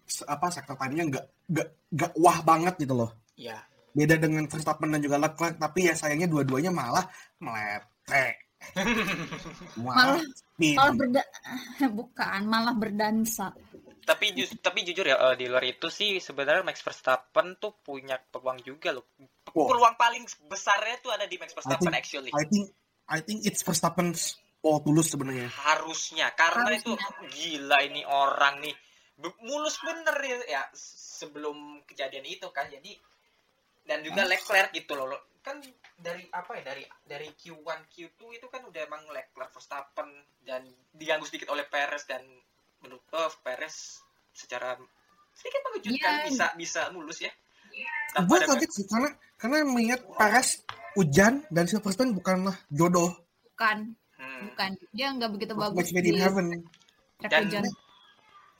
se- 0.04 0.28
apa 0.28 0.52
sektor 0.52 0.76
tadinya 0.76 1.08
nggak 1.08 1.26
nggak 1.48 1.68
nggak 1.96 2.12
wah 2.20 2.38
banget 2.44 2.76
gitu 2.84 2.92
loh. 2.92 3.12
Iya, 3.40 3.56
Beda 3.96 4.20
dengan 4.20 4.46
Verstappen 4.46 4.94
dan 4.94 5.02
juga 5.02 5.18
Leclerc, 5.18 5.56
tapi 5.58 5.88
ya 5.88 5.94
sayangnya 5.96 6.28
dua-duanya 6.28 6.70
malah 6.70 7.06
meletek. 7.40 8.36
Malah-. 9.78 10.22
Malah 10.58 10.94
berda 10.98 11.24
bukan, 11.98 12.42
malah 12.50 12.74
berdansa. 12.74 13.54
Tapi 14.08 14.32
ju- 14.32 14.56
tapi 14.58 14.82
jujur 14.82 15.04
ya 15.04 15.20
eh, 15.22 15.36
di 15.36 15.46
luar 15.46 15.62
itu 15.62 15.88
sih 15.90 16.18
sebenarnya 16.18 16.64
Max 16.64 16.80
Verstappen 16.80 17.58
tuh 17.58 17.76
punya 17.78 18.16
peluang 18.18 18.58
juga 18.62 18.90
loh. 18.90 19.04
Wah. 19.52 19.68
Peluang 19.68 19.96
paling 19.96 20.24
besarnya 20.48 20.96
tuh 20.98 21.12
ada 21.12 21.28
di 21.28 21.36
Max 21.36 21.52
Verstappen 21.52 21.84
think- 21.86 22.00
actually. 22.00 22.32
I 22.32 22.48
think 22.48 22.72
I 23.06 23.20
think 23.20 23.44
it's 23.44 23.62
Verstappen's 23.62 24.36
pole 24.58 24.80
tulus 24.82 25.08
sebenarnya. 25.08 25.52
harusnya 25.62 26.32
karena 26.34 26.72
Harusnya. 26.72 26.96
itu 26.96 27.04
gila 27.30 27.78
ini 27.84 28.02
orang 28.04 28.60
nih 28.60 28.76
mulus 29.40 29.78
bener 29.80 30.14
ya, 30.20 30.38
ya 30.48 30.62
sebelum 30.74 31.58
kejadian 31.84 32.24
itu 32.24 32.48
kan 32.50 32.68
jadi 32.68 32.94
dan 33.84 34.02
juga 34.02 34.24
Leclerc 34.24 34.70
gitu 34.72 34.94
loh 34.94 35.08
Lo- 35.10 35.26
kan 35.40 35.58
dari 35.96 36.28
apa 36.28 36.60
ya 36.60 36.64
dari 36.66 36.84
dari 37.02 37.32
Q1 37.32 37.64
Q2 37.88 38.20
itu 38.34 38.48
kan 38.48 38.62
udah 38.62 38.82
emang 38.84 39.08
Leclerc 39.08 39.50
Verstappen 39.50 40.12
dan 40.42 40.62
diganggu 40.92 41.24
sedikit 41.24 41.50
oleh 41.50 41.64
Perez 41.64 42.04
dan 42.04 42.22
menurut 42.80 43.04
oh, 43.10 43.32
Perez 43.40 44.02
secara 44.32 44.78
sedikit 45.32 45.62
mengejutkan 45.64 46.12
Iya. 46.16 46.26
bisa 46.28 46.46
bisa 46.56 46.82
mulus 46.90 47.20
ya 47.20 47.32
Gue 48.18 48.38
ada- 48.38 48.50
kaget 48.50 48.72
sih 48.72 48.86
karena 48.86 49.10
karena 49.36 49.58
mengingat 49.62 50.02
Perez 50.10 50.66
hujan 50.94 51.46
dan 51.48 51.66
Silverstone 51.66 52.10
bukanlah 52.12 52.58
jodoh. 52.68 53.14
Bukan, 53.46 53.94
Hmm. 54.18 54.50
bukan. 54.50 54.70
Dia 54.90 55.14
nggak 55.14 55.30
begitu 55.30 55.54
bagus 55.54 55.78
Match 55.78 55.94
made 55.94 56.08
in 56.08 56.10
di 56.10 56.18
heaven. 56.18 56.46
Dan- 57.20 57.46
hujan. 57.46 57.64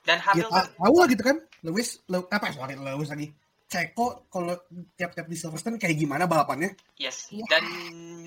dan 0.04 0.18
Ya 0.18 0.24
Hamilton 0.24 0.54
ta- 0.54 0.70
tahu 0.72 0.96
lah 0.96 1.08
gitu 1.10 1.24
kan. 1.24 1.38
Lewis, 1.62 1.98
Lew, 2.06 2.24
apa 2.24 2.48
sorry 2.52 2.76
Lewis 2.76 3.10
lagi. 3.10 3.28
Ceko 3.66 4.30
kalau 4.30 4.54
tiap-tiap 4.94 5.26
di 5.26 5.36
Silverstone 5.36 5.76
kayak 5.76 5.98
gimana 5.98 6.24
balapannya? 6.24 6.72
yes 6.96 7.28
Iya. 7.30 7.44
dan 7.50 7.64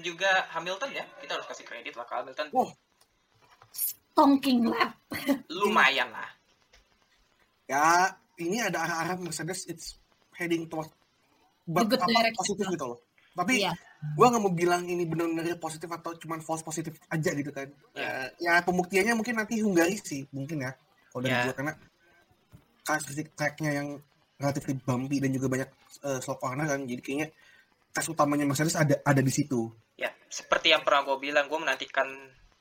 juga 0.01 0.29
Hamilton 0.51 0.91
ya 0.91 1.07
kita 1.17 1.33
harus 1.33 1.47
kasih 1.47 1.65
kredit 1.65 1.95
lah 1.95 2.05
ke 2.05 2.15
Hamilton 2.15 2.47
Wah. 2.51 2.69
Tonking 4.13 4.69
lap. 4.69 4.95
lumayan 5.49 6.11
lah 6.11 6.31
Ya 7.67 8.11
ini 8.37 8.59
ada 8.59 8.83
arah-arah 8.83 9.17
Mercedes 9.19 9.67
it's 9.67 9.95
heading 10.35 10.67
towards 10.67 10.91
but 11.67 11.87
The 11.87 11.95
good 11.95 12.03
apa 12.03 12.35
positif 12.35 12.67
gitu 12.67 12.85
loh. 12.85 12.99
Tapi 13.31 13.63
Iya. 13.63 13.71
gua 14.19 14.27
nggak 14.33 14.43
mau 14.43 14.51
bilang 14.51 14.83
ini 14.85 15.07
benar-benar 15.07 15.55
positif 15.57 15.87
atau 15.87 16.17
cuman 16.19 16.43
false 16.43 16.67
positif 16.67 16.99
aja 17.07 17.31
gitu 17.31 17.55
kan. 17.55 17.71
Iya. 17.95 18.11
Eh, 18.11 18.29
ya 18.43 18.53
pembuktiannya 18.67 19.15
mungkin 19.15 19.39
nanti 19.39 19.63
Hungary 19.63 19.95
sih 20.03 20.27
mungkin 20.35 20.67
ya. 20.67 20.73
Kalau 21.13 21.23
dari 21.23 21.31
Iya. 21.31 21.45
gua 21.47 21.55
karena 21.55 21.73
karakteristik 22.83 23.29
tracknya 23.39 23.71
yang 23.77 23.89
relatif 24.35 24.63
bumpy 24.83 25.21
dan 25.21 25.31
juga 25.31 25.47
banyak 25.47 25.69
uh, 26.03 26.19
slow 26.19 26.41
corner 26.41 26.65
kan 26.65 26.81
jadi 26.89 27.01
kayaknya 27.05 27.29
tes 27.93 28.07
utamanya 28.09 28.49
Mercedes 28.49 28.75
ada 28.75 28.97
ada 29.05 29.21
di 29.21 29.31
situ. 29.31 29.69
ya 29.95 30.09
seperti 30.33 30.73
yang 30.73 30.81
pernah 30.81 31.05
gue 31.05 31.21
bilang 31.21 31.45
gue 31.45 31.61
menantikan 31.61 32.09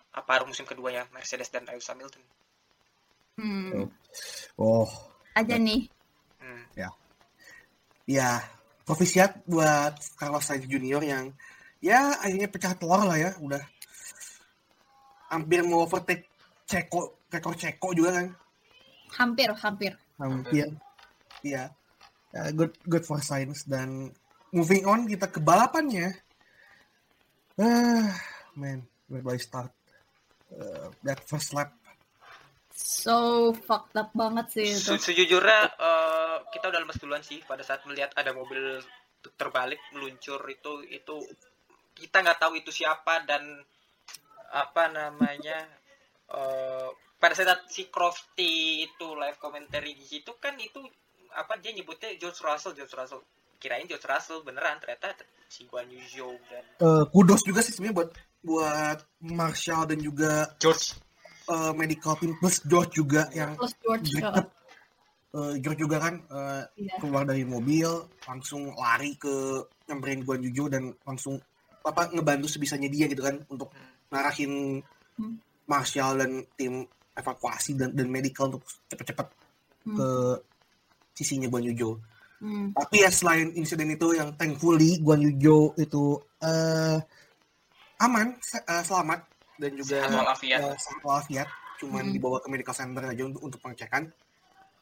apa 0.10 0.42
musim 0.44 0.66
keduanya 0.66 1.06
Mercedes 1.12 1.50
dan 1.50 1.66
Lewis 1.66 1.88
Hamilton 1.88 2.24
Hmm. 3.40 3.88
Oh, 4.60 4.84
Aja 5.32 5.56
nih. 5.56 5.88
hmm. 6.44 6.64
ya 8.04 8.42
profisiat 8.84 9.40
buat 9.48 9.96
Carlos 10.20 10.44
Sainz 10.44 10.68
Junior 10.68 11.00
yang 11.00 11.32
ya 11.80 12.20
akhirnya 12.20 12.52
pecah 12.52 12.76
telur 12.76 13.06
lah 13.08 13.16
ya, 13.16 13.32
udah 13.40 13.64
hampir 15.32 15.64
mau 15.64 15.88
overtake 15.88 16.28
Ceko, 16.68 17.24
rekor 17.32 17.56
Ceko 17.56 17.96
juga 17.96 18.20
kan, 18.20 18.28
Hampir, 19.16 19.50
hampir. 19.56 19.94
hampir. 20.20 20.68
Iya, 21.40 21.72
Ya, 22.30 22.44
good 22.52 22.76
good 22.86 23.08
for 23.08 23.24
Sainz 23.24 23.64
dan 23.66 24.12
moving 24.52 24.84
on 24.84 25.08
kita 25.08 25.32
ke 25.32 25.40
balapannya. 25.40 26.12
Ah, 27.56 28.12
man, 28.54 28.84
where 29.08 29.24
do 29.24 29.32
I 29.32 29.40
start? 29.40 29.72
Uh, 30.50 30.90
that 31.06 31.22
first 31.24 31.54
lap 31.54 31.70
So 32.72 33.52
fucked 33.54 33.92
up 33.94 34.10
banget 34.16 34.56
sih 34.56 34.66
itu. 34.66 34.96
Se- 34.96 35.12
sejujurnya 35.12 35.62
eh, 35.76 36.38
kita 36.48 36.72
udah 36.72 36.80
lemes 36.80 36.96
duluan 36.96 37.20
sih 37.20 37.44
pada 37.44 37.60
saat 37.60 37.84
melihat 37.84 38.16
ada 38.16 38.32
mobil 38.32 38.80
terbalik 39.36 39.84
meluncur 39.92 40.40
itu 40.48 40.88
itu 40.88 41.16
kita 41.92 42.24
nggak 42.24 42.40
tahu 42.40 42.56
itu 42.56 42.72
siapa 42.72 43.28
dan 43.28 43.44
apa 44.56 44.88
namanya 44.90 45.68
eh, 46.32 46.88
pada 47.20 47.36
saat 47.36 47.68
si 47.68 47.92
Crofty 47.92 48.88
itu 48.88 49.08
live 49.12 49.36
commentary 49.38 49.92
di 49.94 50.08
situ 50.08 50.40
kan 50.40 50.56
itu 50.56 50.80
apa 51.36 51.60
dia 51.60 51.76
nyebutnya 51.76 52.16
George 52.16 52.40
Russell 52.40 52.72
George 52.74 52.96
Russell 52.96 53.22
kirain 53.60 53.92
George 53.92 54.08
Russell 54.08 54.40
beneran 54.40 54.80
ternyata 54.80 55.20
si 55.52 55.68
Guan 55.68 55.92
Yu 55.92 56.00
Zhou 56.08 56.32
dan 56.48 56.64
Eh, 56.80 57.04
kudos 57.12 57.44
juga 57.44 57.60
sih 57.60 57.76
sebenarnya 57.76 57.98
buat 58.00 58.10
buat 58.42 58.98
Marshall 59.22 59.84
dan 59.86 60.00
juga 60.00 60.48
George 60.58 60.96
eh, 61.46 61.74
medical 61.74 62.16
team 62.16 62.38
plus 62.38 62.62
George 62.64 62.94
juga 62.94 63.28
yang 63.32 63.56
Plus 63.56 63.74
George. 63.80 64.10
deket. 64.16 64.46
Eh, 65.30 65.54
George 65.62 65.80
juga 65.80 65.98
kan 66.00 66.16
eh, 66.20 66.64
Iya. 66.80 66.96
keluar 66.98 67.24
dari 67.24 67.44
mobil 67.44 67.86
langsung 68.24 68.74
lari 68.74 69.14
ke 69.14 69.62
nyamperin 69.86 70.22
Guan 70.22 70.42
Yujo 70.42 70.66
dan 70.68 70.90
langsung 71.04 71.38
apa 71.80 72.10
ngebantu 72.10 72.48
sebisanya 72.48 72.86
dia 72.86 73.06
gitu 73.06 73.22
kan 73.22 73.40
untuk 73.48 73.70
ngarahin 74.10 74.82
Hmm. 75.14 75.36
Marshall 75.66 76.16
dan 76.18 76.32
tim 76.56 76.88
evakuasi 77.12 77.76
dan, 77.76 77.92
dan 77.92 78.08
medical 78.08 78.48
untuk 78.48 78.64
cepet-cepet 78.88 79.28
Hmm. 79.84 79.96
ke 79.96 80.08
sisinya 81.14 81.46
Guan 81.46 81.68
Yujo. 81.68 82.00
Hmm. 82.40 82.72
Tapi 82.72 83.04
ya 83.04 83.12
selain 83.12 83.52
insiden 83.52 83.92
itu 83.92 84.16
yang 84.16 84.32
thankfully 84.34 84.96
Guan 84.98 85.20
Yujo 85.20 85.76
itu 85.76 86.04
eh 86.40 86.98
aman, 88.00 88.28
se- 88.40 88.64
eh, 88.64 88.84
selamat 88.84 89.20
dan 89.56 89.72
juga 89.76 89.98
Sehat 90.00 90.16
walafiat. 90.16 90.60
eh, 90.62 90.76
sehat 90.76 91.02
walafiat, 91.02 91.48
cuman 91.78 92.04
Hmm. 92.08 92.14
dibawa 92.14 92.38
ke 92.40 92.48
medical 92.48 92.72
center 92.72 93.04
aja 93.04 93.24
untuk 93.24 93.42
untuk 93.44 93.60
pengecekan. 93.60 94.08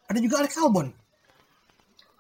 Ada 0.08 0.20
juga 0.20 0.40
Alex 0.40 0.54
Albon. 0.56 0.88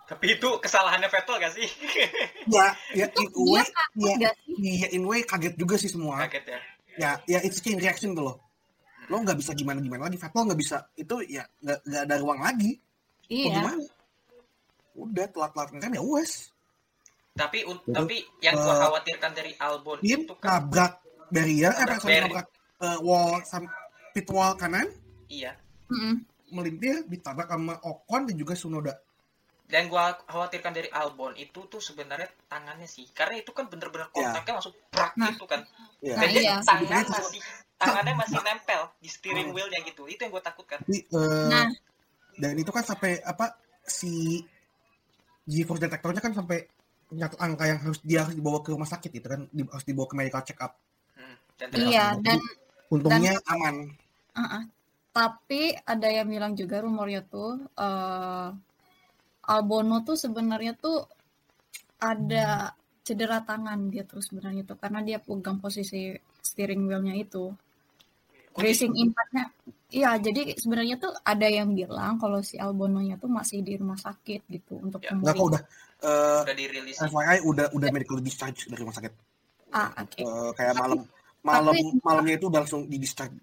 Tapi 0.07 0.39
itu 0.39 0.49
kesalahannya 0.57 1.07
Vettel 1.07 1.35
gak 1.37 1.53
sih? 1.53 1.67
Ya, 2.47 2.71
ya 2.95 3.05
in 3.11 3.27
a 3.27 3.35
Dia 3.35 3.43
way, 3.43 3.65
ya, 3.99 4.31
ya 4.55 4.87
in 4.89 5.03
way 5.03 5.19
kaget 5.21 5.53
juga 5.55 5.75
sih 5.75 5.91
semua. 5.91 6.23
Kaget 6.25 6.45
ya. 6.47 6.59
Ya, 6.97 7.11
ya 7.27 7.39
it's 7.43 7.59
chain 7.59 7.75
reaction 7.77 8.15
tuh 8.15 8.23
loh. 8.23 8.37
Lo 9.07 9.19
nggak 9.19 9.35
bisa 9.35 9.51
gimana 9.51 9.77
gimana 9.79 10.07
lagi, 10.07 10.15
Vettel 10.15 10.47
nggak 10.47 10.59
bisa 10.59 10.77
itu 10.95 11.15
ya 11.27 11.43
nggak 11.61 11.79
nggak 11.83 12.01
ada 12.07 12.15
ruang 12.17 12.39
lagi. 12.39 12.79
Mau 13.27 13.35
Iya. 13.51 13.55
gimana? 13.59 13.83
Udah 14.97 15.25
telat-telat 15.27 15.69
kan 15.77 15.91
ya 15.91 16.01
wes. 16.01 16.49
Tapi 17.37 17.59
un- 17.63 17.77
Itu, 17.85 17.93
tapi 17.93 18.17
yang 18.41 18.57
gua 18.57 18.73
eh, 18.73 18.79
khawatirkan 18.81 19.31
dari 19.31 19.51
Albon 19.55 20.01
Tim 20.01 20.25
itu 20.25 20.33
kan 20.41 20.49
nabrak 20.57 20.93
barrier, 21.29 21.71
eh 21.71 21.85
sorry 22.01 22.17
nabrak 22.25 22.47
eh, 22.81 22.97
wall 23.05 23.45
sam- 23.45 23.69
pit 24.11 24.25
wall 24.33 24.57
kanan, 24.57 24.89
iya. 25.29 25.53
Mm-mm. 25.87 26.25
melintir, 26.49 27.05
ditabrak 27.05 27.45
sama 27.47 27.77
Ocon 27.85 28.25
dan 28.25 28.35
juga 28.35 28.57
Sunoda. 28.57 28.93
Dan 29.67 29.91
gua 29.91 30.15
khawatirkan 30.25 30.71
dari 30.71 30.87
Albon 30.89 31.35
itu 31.35 31.67
tuh 31.67 31.83
sebenarnya 31.83 32.31
tangannya 32.47 32.87
sih. 32.87 33.03
Karena 33.11 33.35
itu 33.37 33.51
kan 33.51 33.67
bener-bener 33.67 34.07
Ya. 34.07 34.15
kontaknya 34.15 34.53
langsung 34.57 34.75
prak 34.87 35.11
Nah. 35.19 35.27
gitu 35.35 35.43
kan. 35.43 35.61
Nah, 36.01 36.23
Dan 36.23 36.27
dia 36.31 36.41
iya. 36.41 36.55
tangan 36.63 36.87
Sebenarnya 36.87 37.11
masih 37.11 37.41
tangannya 37.77 38.13
masih 38.15 38.39
nempel 38.47 38.81
di 38.97 39.09
steering 39.11 39.51
wheelnya 39.51 39.79
gitu. 39.83 40.07
Itu 40.07 40.23
yang 40.23 40.31
gua 40.31 40.41
takutkan. 40.41 40.79
Tapi, 40.81 41.03
eh, 41.03 41.47
Nah, 41.51 41.67
dan 42.39 42.53
itu 42.55 42.71
kan 42.71 42.83
sampai 42.87 43.19
apa 43.21 43.59
si 43.83 44.39
G-force 45.43 45.83
detektornya 45.83 46.23
kan 46.23 46.31
sampai 46.31 46.63
angka 47.15 47.63
yang 47.65 47.79
harus 47.79 47.99
dia 48.03 48.19
harus 48.27 48.35
dibawa 48.35 48.59
ke 48.59 48.75
rumah 48.75 48.85
sakit 48.85 49.11
itu 49.13 49.27
kan 49.27 49.41
di- 49.47 49.63
harus 49.63 49.85
dibawa 49.87 50.07
ke 50.11 50.15
medical 50.15 50.43
check 50.43 50.59
up. 50.59 50.75
Hmm. 51.15 51.35
Dan 51.57 51.67
iya 51.87 52.05
dan 52.19 52.39
Untungnya 52.87 53.35
aman. 53.47 53.91
uh-uh. 54.31 54.63
tapi 55.11 55.73
ada 55.73 56.07
yang 56.07 56.29
bilang 56.29 56.53
juga 56.53 56.79
rumornya 56.79 57.25
tuh 57.25 57.57
eh 57.73 58.49
Albono 59.47 60.03
tuh 60.03 60.13
sebenarnya 60.13 60.75
tuh 60.75 61.07
ada 61.97 62.69
cedera 63.01 63.39
tangan 63.41 63.87
dia 63.87 64.03
tuh 64.03 64.19
sebenarnya 64.19 64.67
tuh 64.67 64.75
karena 64.75 64.99
dia 65.01 65.17
pegang 65.17 65.57
posisi 65.57 66.11
steering 66.43 66.83
wheelnya 66.85 67.15
itu. 67.15 67.55
Racing 68.57 68.93
impact-nya 68.97 69.53
Iya, 69.87 70.17
jadi 70.19 70.51
sebenarnya 70.57 70.99
tuh 70.99 71.13
ada 71.23 71.47
yang 71.47 71.71
bilang 71.71 72.19
kalau 72.19 72.43
si 72.43 72.59
Albono-nya 72.59 73.15
tuh 73.15 73.31
masih 73.31 73.63
di 73.63 73.79
rumah 73.79 73.95
sakit 73.95 74.43
gitu 74.51 74.75
untuk 74.83 74.99
Ya, 74.99 75.15
Enggak 75.15 75.37
kok 75.37 75.39
pemulihan. 75.39 75.49
udah 75.55 75.61
eh, 75.99 76.39
udah 76.43 76.55
dirilis. 76.55 76.95
FYI 76.97 77.37
udah 77.41 77.65
udah 77.71 77.87
medical 77.89 78.17
discharge 78.19 78.65
dari 78.65 78.79
rumah 78.79 78.93
sakit. 78.93 79.13
Ah, 79.69 79.91
oke. 79.97 80.17
Eh, 80.17 80.49
kayak 80.53 80.73
malam 80.75 80.99
malam 81.41 81.73
tapi- 81.73 81.99
malamnya 82.01 82.35
itu 82.35 82.45
udah 82.47 82.59
langsung 82.61 82.85
di 82.85 82.97
discharge. 82.97 83.35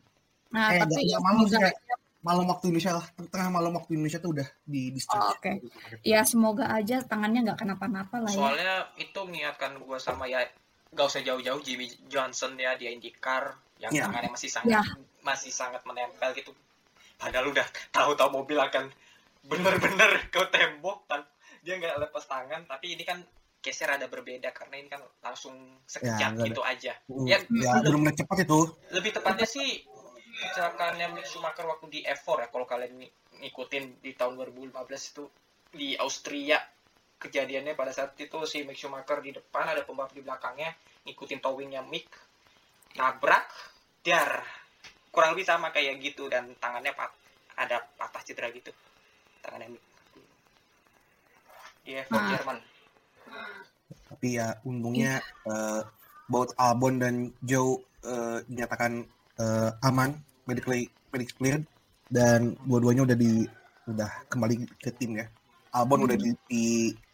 Nah, 0.51 0.71
eh, 0.71 0.81
tapi 0.81 1.03
ya 1.05 1.19
malam 1.19 1.45
kayak 1.45 1.75
malam 2.21 2.47
waktu 2.47 2.65
Indonesia 2.67 2.95
lah, 2.95 3.05
tengah 3.27 3.51
malam 3.51 3.73
waktu 3.75 3.91
Indonesia 3.93 4.17
tuh 4.17 4.33
udah 4.33 4.49
di 4.63 4.89
discharge. 4.89 5.21
Oh, 5.21 5.35
oke. 5.35 5.53
ya 6.01 6.25
semoga 6.25 6.71
aja 6.71 7.03
tangannya 7.03 7.45
nggak 7.45 7.59
kenapa-napa 7.59 8.17
lah 8.19 8.31
ya. 8.31 8.39
Soalnya 8.39 8.75
itu 8.97 9.19
mengingatkan 9.21 9.77
gua 9.79 9.99
sama 9.99 10.25
ya 10.25 10.41
gak 10.89 11.05
usah 11.05 11.21
jauh-jauh 11.21 11.59
Jimmy 11.61 11.91
Johnson 12.07 12.55
ya 12.55 12.79
dia 12.79 12.89
IndyCar 12.89 13.51
yang 13.77 13.91
Ya. 13.91 14.07
tangannya 14.07 14.31
masih 14.31 14.47
sangat 14.49 14.71
Ya. 14.71 14.83
masih 15.21 15.51
sangat 15.51 15.83
menempel 15.83 16.31
gitu. 16.33 16.55
Padahal 17.15 17.51
udah 17.51 17.67
tahu-tahu 17.91 18.31
mobil 18.33 18.57
akan 18.57 18.95
bener-bener 19.43 20.11
ke 20.31 20.41
tembok 20.49 21.03
tan 21.05 21.27
dia 21.65 21.75
nggak 21.75 21.97
lepas 21.99 22.25
tangan 22.25 22.63
tapi 22.65 22.93
ini 22.93 23.03
kan 23.03 23.25
case 23.59 23.81
rada 23.83 24.05
berbeda 24.05 24.53
karena 24.53 24.77
ini 24.77 24.87
kan 24.87 25.01
langsung 25.19 25.57
sekejap 25.83 26.37
ada. 26.37 26.45
gitu 26.45 26.61
aja. 26.61 26.93
Mm, 27.09 27.25
Ya, 27.25 27.39
ya 27.41 27.81
benar-benar 27.81 28.13
cepat 28.13 28.45
itu. 28.45 28.61
lebih 28.93 29.11
tepatnya 29.11 29.49
sih 29.49 29.81
kecelakaannya 30.35 31.07
Mick 31.11 31.25
Schumacher 31.25 31.65
waktu 31.65 31.87
di 31.89 32.01
F4 32.03 32.29
ya 32.39 32.49
kalau 32.49 32.67
kalian 32.67 32.93
ng- 32.99 33.15
ngikutin 33.41 33.85
di 33.99 34.13
tahun 34.13 34.37
2015 34.37 34.77
itu 35.11 35.25
di 35.71 35.97
Austria 35.97 36.61
kejadiannya 37.17 37.73
pada 37.73 37.89
saat 37.89 38.13
itu 38.17 38.37
si 38.45 38.61
Mick 38.63 38.77
Schumacher 38.77 39.19
di 39.19 39.33
depan 39.33 39.65
ada 39.65 39.81
pembalap 39.81 40.13
di 40.13 40.21
belakangnya 40.21 40.75
ngikutin 41.03 41.41
towingnya 41.41 41.81
Mick 41.83 42.11
nabrak 42.95 43.49
dar 44.03 44.45
kurang 45.09 45.33
lebih 45.33 45.47
sama 45.47 45.71
kayak 45.71 45.97
gitu 45.99 46.27
dan 46.27 46.53
tangannya 46.55 46.93
pat 46.93 47.11
ada 47.57 47.81
patah 47.97 48.21
cedera 48.21 48.51
gitu 48.51 48.75
tangannya 49.41 49.73
Mick 49.73 49.85
di 51.85 51.93
F4 51.95 52.13
Ah. 52.13 52.29
Jerman 52.31 52.59
Tapi 54.07 54.29
ya 54.35 54.57
untungnya 54.63 55.19
eh, 55.45 55.83
both 56.27 56.55
Albon 56.57 56.97
dan 56.97 57.15
Joe 57.41 57.77
eh, 58.01 58.39
dinyatakan 58.45 59.05
eh, 59.37 59.71
aman, 59.83 60.17
medically 60.45 60.87
medically 61.11 61.37
cleared 61.37 61.65
dan 62.07 62.55
dua-duanya 62.63 63.05
udah 63.05 63.17
di 63.17 63.45
udah 63.85 64.11
kembali 64.27 64.55
ke 64.77 64.91
tim 64.93 65.15
ya. 65.15 65.27
Albon 65.71 66.05
udah 66.05 66.15
di, 66.15 66.31
di 66.47 66.65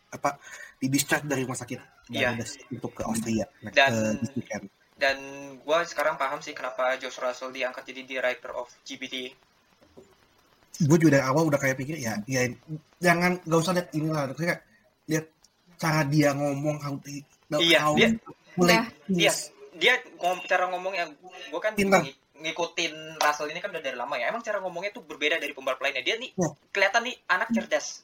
apa 0.09 0.37
di 0.77 0.87
discharge 0.87 1.25
dari 1.25 1.43
rumah 1.43 1.57
sakit 1.57 1.79
dan 2.07 2.13
Iya. 2.13 2.29
udah 2.35 2.47
untuk 2.71 2.93
ke 2.93 3.03
Austria 3.03 3.47
next, 3.61 3.77
Dan- 3.77 4.19
weekend. 4.35 4.65
dan 4.95 5.17
gua 5.61 5.81
sekarang 5.83 6.15
paham 6.15 6.39
sih 6.39 6.51
kenapa 6.51 6.95
Josh 6.97 7.17
Russell 7.17 7.51
diangkat 7.51 7.87
jadi 7.87 8.03
director 8.05 8.53
of 8.53 8.69
GBT 8.83 9.31
gue 10.73 10.97
juga 10.97 11.11
dari 11.13 11.25
awal 11.25 11.45
udah 11.47 11.59
kayak 11.59 11.77
pikir 11.77 11.99
ya 11.99 12.17
ya 12.25 12.47
jangan 12.99 13.37
gak 13.43 13.59
usah 13.59 13.75
lihat 13.75 13.89
inilah 13.91 14.23
kayak 14.33 14.63
lihat 15.07 15.27
cara 15.77 16.05
dia 16.05 16.31
ngomong 16.31 16.77
how 16.79 16.95
Iya, 17.51 17.79
how 17.83 17.95
dia- 17.95 18.15
mulai 18.55 18.79
Iya, 19.09 19.33
dia 19.75 19.95
ngom 20.17 20.39
cara 20.45 20.69
ngomong 20.69 20.95
yang 20.95 21.11
gue 21.51 21.61
kan 21.61 21.73
Pintar. 21.75 22.03
ng- 22.03 22.15
ngikutin 22.41 22.93
Russell 23.17 23.49
ini 23.49 23.59
kan 23.59 23.69
udah 23.69 23.83
dari 23.83 23.93
lama 23.93 24.17
ya. 24.17 24.29
Emang 24.29 24.41
cara 24.41 24.57
ngomongnya 24.59 24.91
tuh 24.91 25.03
berbeda 25.03 25.37
dari 25.37 25.53
pembalap 25.53 25.77
lainnya. 25.79 26.01
Dia 26.01 26.17
nih 26.17 26.33
Ya. 26.33 26.49
kelihatan 26.71 27.05
nih 27.05 27.17
anak 27.27 27.49
cerdas, 27.51 28.01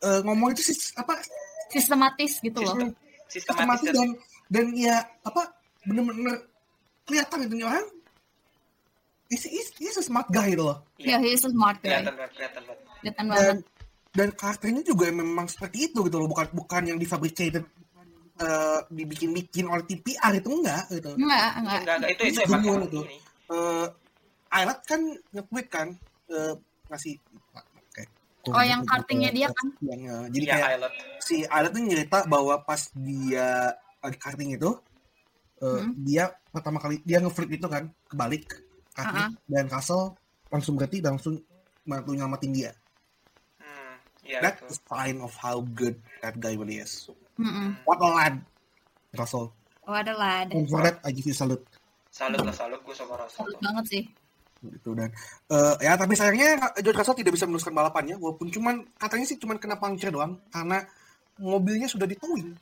eh, 0.00 0.20
ngomong 0.20 0.50
itu 0.50 0.62
sih 0.64 0.76
apa 0.94 1.22
Sistematis 1.68 2.40
gitu 2.40 2.58
loh. 2.58 2.74
Sistem- 2.74 2.94
sistematis 3.26 3.78
sistematis 3.78 3.86
dan 3.86 3.94
dan 3.94 4.10
dan 4.50 4.66
ya 4.74 4.96
apa 5.22 5.42
bener-bener 5.82 6.50
kelihatan 7.04 7.38
itu 7.42 7.54
nih 7.54 7.66
orang 7.68 7.86
is 9.26 9.44
is 9.44 9.68
is 9.78 9.96
a 9.96 10.04
smart 10.04 10.28
guy 10.28 10.48
gitu 10.48 10.64
loh 10.64 10.78
Ya, 10.96 11.16
he 11.16 11.30
is 11.30 11.42
a 11.42 11.50
smart 11.50 11.78
guy. 11.78 12.00
kelihatan 12.00 12.14
banget, 12.14 12.30
kelihatan 12.34 12.62
banget. 12.62 12.78
Kelihatan 12.94 13.24
dan 13.24 13.28
banget. 13.28 13.58
dan 14.10 14.28
karakternya 14.32 14.82
juga 14.82 15.04
memang 15.10 15.46
seperti 15.46 15.88
itu 15.88 15.98
gitu 16.02 16.16
loh 16.16 16.26
bukan 16.26 16.46
bukan 16.52 16.82
yang 16.86 16.96
difabricated 16.96 17.64
eh, 18.36 18.80
dibikin-bikin 18.88 19.64
oleh 19.64 19.82
TPR 19.82 20.32
itu 20.34 20.48
enggak 20.50 20.84
gitu 20.90 21.12
Enggak, 21.14 21.50
enggak. 21.56 21.80
Enggak, 21.80 21.96
enggak, 21.96 22.10
itu 22.10 22.22
itu 22.26 22.40
emang 22.44 22.62
itu. 22.82 23.00
ini. 23.02 23.18
eh 23.48 23.86
Ailat 24.50 24.78
kan 24.82 25.00
nge-tweet 25.30 25.66
kan 25.68 25.88
eh, 26.28 26.54
ngasih 26.86 27.14
kayak 27.90 28.10
Oh, 28.46 28.60
yang 28.60 28.84
kartingnya 28.84 29.32
dia 29.32 29.48
kan? 29.48 29.66
yang, 29.80 30.00
eh, 30.04 30.24
jadi 30.30 30.44
Iya, 30.44 30.52
kayak 30.52 30.68
pilot. 30.70 30.92
si 31.18 31.36
Ailat 31.44 31.70
tuh 31.70 31.82
nyerita 31.82 32.18
bahwa 32.26 32.54
pas 32.60 32.82
dia 32.94 33.48
lagi 33.98 34.18
karting 34.18 34.50
itu 34.52 34.70
eh, 35.56 35.80
Hmm. 35.80 35.90
dia 35.96 36.24
pertama 36.50 36.76
kali 36.76 37.00
dia 37.00 37.18
nge-flip 37.18 37.50
itu 37.52 37.66
kan 37.66 37.88
kebalik 38.04 38.46
kaki 38.94 39.20
ah. 39.26 39.30
dan 39.50 39.66
Castle 39.66 40.14
langsung 40.48 40.78
berhenti 40.78 41.02
dan 41.02 41.18
langsung 41.18 41.36
bantu 41.84 42.14
nyelamatin 42.14 42.50
dia. 42.54 42.72
Hmm, 43.60 43.94
iya 44.22 44.38
That 44.40 44.62
itu. 44.62 44.70
is 44.70 44.78
sign 44.86 45.18
of 45.20 45.34
how 45.36 45.60
good 45.74 45.98
that 46.22 46.38
guy 46.38 46.54
really 46.54 46.78
is. 46.80 47.10
Mm-mm. 47.34 47.74
What 47.82 47.98
a 47.98 48.08
lad, 48.08 48.34
Russell. 49.18 49.50
Oh, 49.84 49.92
ada 49.92 50.14
lah. 50.14 50.46
Ada. 50.46 50.52
And 50.54 50.70
for 50.70 50.80
that 50.80 51.02
I 51.02 51.10
give 51.10 51.26
you 51.26 51.36
salute. 51.36 51.66
Salut 52.14 52.40
lah, 52.40 52.54
salut 52.54 52.78
gue 52.86 52.94
sama 52.94 53.18
Russell. 53.18 53.42
Salut 53.44 53.58
banget 53.60 53.86
sih. 53.90 54.04
gitu 54.64 54.96
dan 54.96 55.12
eh, 55.52 55.74
ya 55.84 55.92
tapi 55.92 56.16
sayangnya 56.16 56.56
George 56.80 56.96
Russell 56.96 57.20
tidak 57.20 57.36
bisa 57.36 57.44
meneruskan 57.44 57.76
balapannya 57.76 58.16
walaupun 58.16 58.48
cuman 58.48 58.80
katanya 58.96 59.26
sih 59.28 59.36
cuman 59.36 59.60
kena 59.60 59.76
puncture 59.76 60.08
doang 60.08 60.40
karena 60.48 60.80
mobilnya 61.36 61.84
sudah 61.84 62.08
ditowing. 62.08 62.54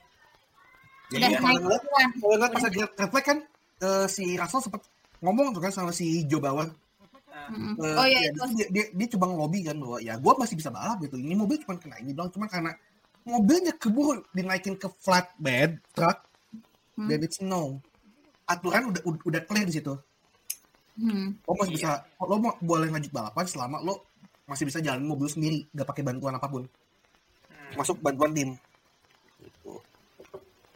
Udah 1.12 1.14
Jadi 1.14 1.22
naik 1.22 1.38
kalau 1.38 1.60
ngeliat 1.62 1.82
kalau 2.18 2.34
ngeliat 2.34 2.52
pas 2.52 2.64
lagi 2.64 2.80
refleks 2.82 3.26
kan 3.26 3.38
eh, 3.86 4.06
si 4.08 4.24
Russell 4.34 4.64
sempat 4.64 4.82
ngomong 5.22 5.54
tuh 5.54 5.62
kan 5.62 5.70
sama 5.70 5.90
si 5.90 6.26
Joe 6.26 6.38
Bauer 6.38 6.68
Mm-mm. 7.42 7.74
Eh, 7.74 7.96
Oh 7.98 8.06
iya 8.06 8.20
ya, 8.22 8.30
itu. 8.30 8.38
dia, 8.54 8.66
dia, 8.70 8.84
dia 8.92 9.06
coba 9.16 9.26
ngelobi 9.26 9.66
kan 9.66 9.74
bahwa 9.74 9.98
ya 9.98 10.14
gue 10.14 10.32
masih 10.36 10.54
bisa 10.54 10.70
balap 10.70 11.02
gitu. 11.02 11.18
Ini 11.18 11.34
mobil 11.34 11.58
cuma 11.58 11.74
kena 11.74 11.98
ini 11.98 12.14
doang, 12.14 12.30
cuma 12.30 12.46
karena 12.46 12.70
mobilnya 13.24 13.74
keburu 13.74 14.22
dinaikin 14.30 14.76
ke 14.76 14.86
flatbed 15.00 15.80
truck 15.90 16.22
Hmm. 16.92 17.08
dan 17.08 17.18
it's 17.18 17.40
no. 17.40 17.80
Aturan 18.44 18.92
udah 18.92 19.00
udah, 19.02 19.20
udah 19.24 19.40
clear 19.42 19.64
di 19.64 19.74
situ. 19.74 19.96
Hmm. 20.94 21.34
Lo 21.40 21.56
masih 21.56 21.72
Iya. 21.72 22.04
bisa, 22.04 22.20
lo 22.20 22.36
mau 22.36 22.52
boleh 22.60 22.92
ngajak 22.92 23.10
balapan 23.10 23.44
selama 23.44 23.80
lo 23.80 24.06
masih 24.44 24.68
bisa 24.68 24.78
jalan 24.78 25.00
mobil 25.00 25.24
sendiri, 25.26 25.64
gak 25.72 25.88
pakai 25.88 26.04
bantuan 26.04 26.36
apa 26.36 26.46
pun, 26.46 26.62
Hmm. 26.62 27.74
masuk 27.74 27.96
bantuan 27.98 28.30
tim. 28.30 28.50
Gitu. 29.40 29.72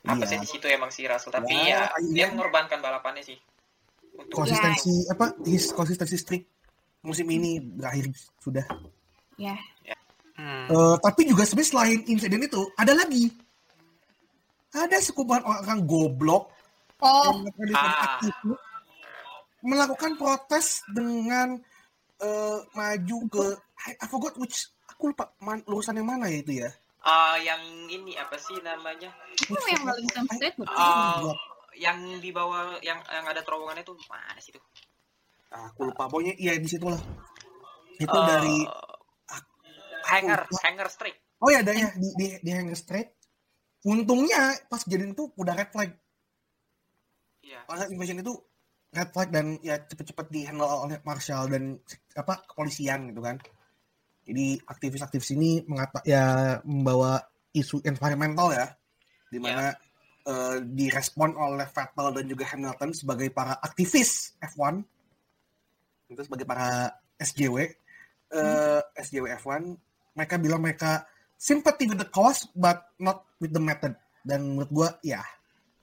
Apa 0.02 0.18
Iya. 0.18 0.26
sih 0.26 0.38
di 0.40 0.48
situ 0.48 0.66
emang 0.66 0.88
si 0.88 1.04
Russell 1.04 1.30
tapi 1.30 1.52
Ya, 1.52 1.60
ya, 1.62 1.80
iya. 2.00 2.10
dia 2.10 2.26
mengorbankan 2.32 2.80
balapannya 2.80 3.22
sih. 3.22 3.36
Konsistensi 4.28 5.06
apa 5.08 5.32
his 5.44 5.70
konsistensi 5.70 6.16
streak 6.16 6.44
musim 7.00 7.26
ini 7.30 7.60
berakhir 7.60 8.10
sudah. 8.40 8.66
Ya. 9.36 9.54
Hmm. 10.36 10.68
Eh, 10.68 10.96
tapi 11.00 11.24
juga 11.24 11.46
sebenarnya 11.48 11.70
selain 11.72 12.00
insiden 12.04 12.44
itu 12.44 12.60
ada 12.76 12.92
lagi. 12.92 13.32
Ada 14.76 15.00
sekumpulan 15.00 15.44
orang 15.44 15.84
goblok 15.88 16.52
Oh, 16.96 17.28
yang 17.28 17.76
Ah. 17.76 18.16
aktif 18.16 18.32
melakukan 19.60 20.16
protes 20.16 20.80
dengan 20.88 21.60
eh, 22.16 22.58
maju 22.72 23.18
ke 23.28 23.44
I, 23.84 23.92
I 24.00 24.06
forgot 24.08 24.32
which 24.40 24.72
aku 24.88 25.12
lupa 25.12 25.28
man, 25.44 25.60
lurusan 25.68 26.00
yang 26.00 26.08
mana 26.08 26.32
ya 26.32 26.38
itu 26.40 26.52
ya. 26.64 26.70
Ah, 27.04 27.36
yang 27.36 27.60
ini 27.86 28.16
apa 28.16 28.34
sih 28.40 28.56
namanya? 28.64 29.12
itu 29.36 29.52
yang 29.68 29.84
Wellington 29.84 30.24
State 30.32 30.56
bukan? 30.56 30.72
Yang 31.76 31.98
di 32.18 32.30
bawah 32.30 32.80
yang 32.80 32.98
yang 33.06 33.24
ada 33.24 33.40
terowongannya 33.40 33.84
tuh 33.84 33.96
mana 34.08 34.40
sih 34.40 34.50
tuh? 34.50 34.64
Aku 35.48 35.86
lupa 35.86 36.10
pokoknya 36.10 36.34
iya 36.36 36.56
di 36.56 36.66
situ 36.66 36.84
lah. 36.84 36.98
Itu 37.96 38.12
Eh, 38.12 38.26
dari 38.26 38.56
hanger, 40.06 40.40
lupa. 40.46 40.60
hanger 40.62 40.88
streak. 40.88 41.16
oh 41.36 41.48
ya 41.48 41.60
ada 41.60 41.72
ya 41.72 41.92
di 41.94 42.08
di, 42.16 42.26
di 42.40 42.50
Hanger 42.50 42.76
Straight. 42.76 43.08
Untungnya 43.84 44.56
pas 44.66 44.80
kejadian 44.80 45.12
itu 45.12 45.28
udah 45.36 45.54
red 45.54 45.70
flag 45.70 45.92
Iya. 47.40 47.62
Karena 47.62 47.84
invasion 47.86 48.18
itu 48.18 48.34
red 48.90 49.10
flag 49.12 49.28
dan 49.30 49.46
ya 49.62 49.78
cepet-cepet 49.78 50.26
di 50.28 50.40
handle 50.42 50.66
oleh 50.66 50.98
Marshall 51.06 51.46
dan 51.46 51.78
apa 52.16 52.42
kepolisian 52.42 53.12
gitu 53.14 53.22
kan. 53.22 53.38
Jadi 54.26 54.58
aktivis-aktivis 54.58 55.30
ini 55.38 55.62
mengata 55.70 56.02
ya 56.02 56.58
membawa 56.66 57.22
isu 57.54 57.86
environmental 57.86 58.50
ya, 58.50 58.66
di 59.30 59.38
mana 59.38 59.70
eh, 60.26 60.58
direspon 60.62 61.38
oleh 61.38 61.66
Vettel 61.70 62.08
dan 62.10 62.24
juga 62.26 62.44
Hamilton 62.50 62.90
sebagai 62.92 63.30
para 63.30 63.56
aktivis 63.62 64.34
F1 64.42 64.82
itu 66.10 66.22
sebagai 66.22 66.46
para 66.46 66.90
SJW 67.18 67.56
eh, 68.34 68.80
SJW 69.00 69.26
F1 69.40 69.62
mereka 70.18 70.34
bilang 70.42 70.60
mereka 70.62 71.06
sympathy 71.38 71.86
with 71.86 72.00
the 72.00 72.08
cause 72.10 72.48
but 72.52 72.90
not 72.98 73.24
with 73.38 73.54
the 73.54 73.62
method 73.62 73.94
dan 74.26 74.42
menurut 74.42 74.70
gua 74.72 74.88
ya 75.06 75.22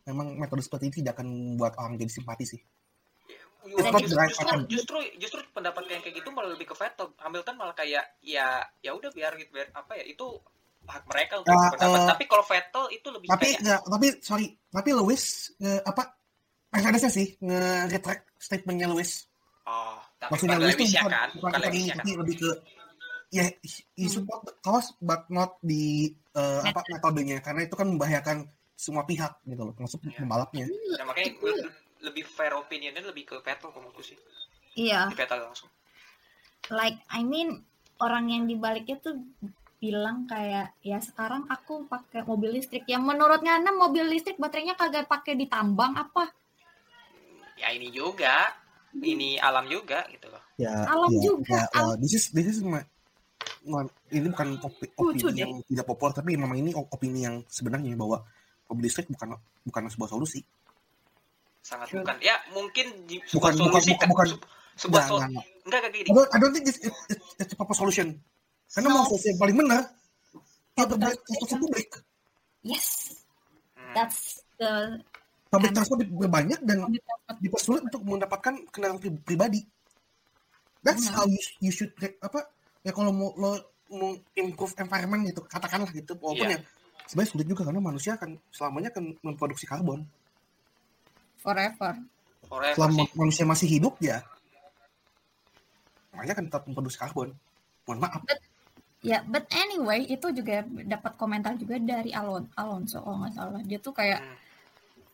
memang 0.04 0.36
metode 0.36 0.64
seperti 0.64 0.92
ini 0.92 0.96
tidak 1.04 1.20
akan 1.20 1.28
membuat 1.56 1.80
orang 1.80 1.96
jadi 1.96 2.12
simpati 2.12 2.44
sih. 2.44 2.62
Justru, 3.64 3.96
justru, 4.04 4.60
justru, 4.68 5.00
justru 5.16 5.40
pendapat 5.56 5.88
yang 5.88 6.04
kayak 6.04 6.20
gitu 6.20 6.36
malah 6.36 6.52
lebih 6.52 6.68
ke 6.68 6.76
Vettel. 6.76 7.16
Hamilton 7.16 7.56
malah 7.56 7.72
kayak 7.72 8.20
ya 8.20 8.60
ya 8.84 8.92
udah 8.92 9.08
biar 9.16 9.40
gitu 9.40 9.56
biar 9.56 9.72
apa 9.72 9.96
ya 9.96 10.04
itu 10.04 10.28
hak 10.84 11.04
mereka 11.08 11.34
untuk 11.40 11.50
Ya, 11.50 11.60
berpendapat. 11.72 12.00
eh, 12.00 12.08
tapi 12.08 12.24
kalau 12.28 12.46
Vettel 12.46 12.86
itu 12.92 13.08
lebih 13.10 13.28
Tapi 13.30 13.48
kayak 13.48 13.60
nggak, 13.64 13.82
tapi 13.88 14.08
sorry, 14.20 14.48
tapi 14.68 14.90
Lewis 14.92 15.24
nge, 15.58 15.74
apa 15.84 16.04
Mercedesnya 16.70 17.12
sih 17.12 17.28
nge 17.38 17.62
retract 17.90 18.24
statementnya 18.38 18.88
Lewis. 18.90 19.30
oh, 19.64 19.98
tapi 20.18 20.30
Maksudnya 20.34 20.58
Lewis 20.60 20.74
tuh 20.74 20.80
Lewisnya 20.84 21.02
bukan, 21.02 21.12
kan, 21.14 21.28
bukan, 21.38 21.50
kan. 21.52 21.62
tapi 21.98 22.10
lebih 22.20 22.36
ke 22.38 22.50
ya 23.34 23.46
he- 23.50 23.86
he 23.96 24.06
support 24.06 24.42
the 24.46 24.54
cause 24.60 24.94
but 25.00 25.26
not 25.30 25.58
di 25.62 26.10
eh, 26.34 26.62
apa 26.62 26.82
metodenya 26.90 27.38
karena 27.40 27.62
itu 27.64 27.74
kan 27.74 27.88
membahayakan 27.88 28.38
semua 28.74 29.06
pihak 29.06 29.38
gitu 29.46 29.62
loh, 29.64 29.74
termasuk 29.74 30.02
Iya. 30.04 30.20
pembalapnya. 30.20 30.66
Nah, 30.68 31.06
makanya 31.08 31.32
le- 31.40 31.72
lebih 32.04 32.26
fair 32.26 32.52
opinionnya 32.54 33.00
lebih 33.06 33.24
ke 33.24 33.36
Vettel 33.40 33.70
menurutku 33.72 34.04
sih. 34.04 34.18
Iya, 34.76 35.08
Di 35.08 35.16
Vettel 35.16 35.40
langsung. 35.40 35.70
like 36.70 36.98
I 37.08 37.22
mean 37.22 37.62
orang 38.00 38.28
yang 38.28 38.44
dibaliknya 38.44 38.98
tuh 39.00 39.16
bilang 39.84 40.24
kayak 40.24 40.72
ya 40.80 40.96
sekarang 40.98 41.44
aku 41.46 41.84
pakai 41.86 42.24
mobil 42.24 42.56
listrik 42.56 42.88
yang 42.88 43.04
menurut 43.04 43.44
Ngana 43.44 43.76
mobil 43.76 44.08
listrik 44.08 44.40
baterainya 44.40 44.74
kagak 44.74 45.06
pakai 45.06 45.36
ditambang 45.36 45.92
apa 45.94 46.32
Ya 47.54 47.70
ini 47.70 47.92
juga, 47.92 48.50
ini 48.96 49.38
alam 49.38 49.68
juga 49.68 50.04
gitu 50.10 50.26
loh. 50.26 50.42
Ya, 50.56 50.74
Alam 50.86 51.12
ya, 51.12 51.22
juga, 51.22 51.60
ya, 51.64 51.70
well, 51.76 51.94
this 51.96 52.14
is 52.14 52.26
this 52.30 52.50
is 52.50 52.60
my, 52.60 52.82
my- 53.64 53.86
ini 54.10 54.26
bukan 54.26 54.58
opi- 54.60 54.90
Lucu 54.96 55.30
opini 55.30 55.32
deh. 55.32 55.42
yang 55.44 55.54
tidak 55.64 55.86
populer 55.86 56.14
tapi 56.14 56.34
memang 56.34 56.58
ini 56.58 56.74
opini 56.74 57.20
yang 57.22 57.46
sebenarnya 57.46 57.94
bahwa 57.94 58.26
mobil 58.66 58.84
listrik 58.84 59.06
bukan 59.06 59.38
bukan 59.64 59.82
sebuah 59.86 60.10
solusi. 60.10 60.42
Sangat 61.62 61.88
Sure. 61.88 62.02
bukan. 62.02 62.18
Ya 62.20 62.42
mungkin 62.52 63.06
di 63.06 63.22
Bukan- 63.22 63.30
sebuah 63.30 63.52
bukan- 63.54 63.58
solusi 63.70 63.92
bukan- 63.92 64.02
kan 64.02 64.10
bukan. 64.10 64.26
se- 64.28 64.42
sebuah 64.76 64.90
Nggak, 64.90 65.06
sol- 65.06 65.20
nggak, 65.20 65.30
nggak. 65.30 65.46
enggak 65.64 65.80
kayak 65.80 65.94
gini. 65.94 66.08
I 66.10 66.12
don't, 66.12 66.30
I 66.34 66.38
don't 66.42 66.52
think 66.52 66.66
it's, 66.68 66.80
it's, 66.82 67.00
it's, 67.08 67.26
it's 67.40 67.54
a 67.54 67.56
proper 67.56 67.76
solution. 67.76 68.08
Karena 68.74 68.90
mau 68.90 69.06
solusi 69.06 69.30
yang 69.30 69.40
paling 69.40 69.58
benar, 69.58 69.82
ya 70.74 70.84
terbaik 70.84 71.20
transportasi 71.22 71.62
publik. 71.62 71.90
yes 72.64 72.88
Hmm. 73.74 73.94
that's 73.94 74.22
the 74.58 74.98
Public 75.48 75.70
And- 75.70 75.78
transport 75.78 76.02
banyak 76.10 76.60
dan 76.66 76.78
dipersulit 77.38 77.86
untuk 77.86 78.02
mendapatkan 78.02 78.58
kendaraan 78.68 78.98
pri- 78.98 79.22
pribadi. 79.22 79.62
That's 80.82 81.06
Benar. 81.06 81.14
how 81.14 81.26
you, 81.30 81.38
you 81.60 81.70
should 81.70 81.94
re- 81.96 82.18
apa 82.18 82.50
ya 82.82 82.90
kalau 82.90 83.14
mau 83.14 83.30
lo 83.34 83.52
mau 83.88 84.12
improve 84.34 84.74
environment 84.76 85.30
gitu 85.30 85.46
katakanlah 85.46 85.94
gitu 85.94 86.18
walaupun 86.18 86.50
Iya. 86.50 86.58
ya 86.58 86.60
sebenarnya 87.06 87.30
sulit 87.30 87.46
juga 87.46 87.62
karena 87.64 87.80
manusia 87.80 88.18
akan 88.18 88.34
selamanya 88.50 88.90
akan 88.90 89.04
memproduksi 89.22 89.64
karbon 89.64 90.02
forever 91.38 92.02
Forever 92.44 92.74
selama 92.74 93.04
sih. 93.06 93.14
manusia 93.14 93.46
masih 93.46 93.68
hidup 93.70 93.94
ya 94.02 94.26
makanya 96.12 96.34
akan 96.34 96.46
tetap 96.50 96.64
memproduksi 96.66 96.98
karbon 96.98 97.30
mohon 97.86 98.00
maaf 98.02 98.22
ya 99.04 99.20
but 99.24 99.44
anyway 99.52 100.08
itu 100.08 100.32
juga 100.32 100.64
dapat 100.64 101.14
komentar 101.14 101.54
juga 101.54 101.76
dari 101.78 102.10
Alon 102.10 102.48
Alonso 102.56 103.04
kalau 103.04 103.20
nggak 103.20 103.34
salah 103.36 103.62
dia 103.62 103.78
tuh 103.78 103.92
kayak 103.92 104.24
Hmm. 104.24 104.38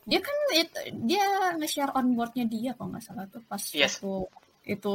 dia 0.06 0.20
kan 0.22 0.38
it- 0.54 0.78
dia 1.04 1.26
nge-share 1.58 1.94
onboardnya 1.94 2.46
dia 2.46 2.72
kalau 2.74 2.94
nggak 2.94 3.02
salah 3.04 3.26
tuh 3.26 3.42
pas 3.44 3.62
Yes. 3.74 3.98
waktu 3.98 4.30
itu 4.70 4.94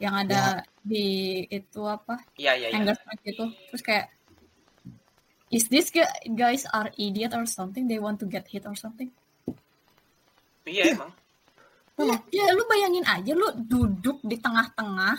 yang 0.00 0.14
ada 0.16 0.64
di 0.80 1.04
itu 1.46 1.80
apa 1.84 2.18
Iya 2.34 2.52
iya 2.58 2.68
iya. 2.72 2.92
Itu 3.22 3.44
terus 3.68 3.80
kayak 3.80 4.08
is 5.48 5.68
this 5.68 5.88
gu- 5.88 6.08
guys 6.32 6.64
are 6.68 6.90
idiot 6.96 7.30
or 7.30 7.44
something 7.44 7.86
they 7.86 8.00
want 8.00 8.16
to 8.16 8.26
get 8.26 8.48
hit 8.48 8.64
or 8.64 8.74
something 8.74 9.12
Iya 10.64 10.82
Iya. 10.82 10.94
emang. 10.96 11.12
ya, 11.94 12.16
ya 12.32 12.44
lu 12.52 12.64
bayangin 12.66 13.04
aja 13.06 13.32
lu 13.32 13.48
duduk 13.60 14.18
di 14.24 14.34
tengah-tengah 14.34 15.14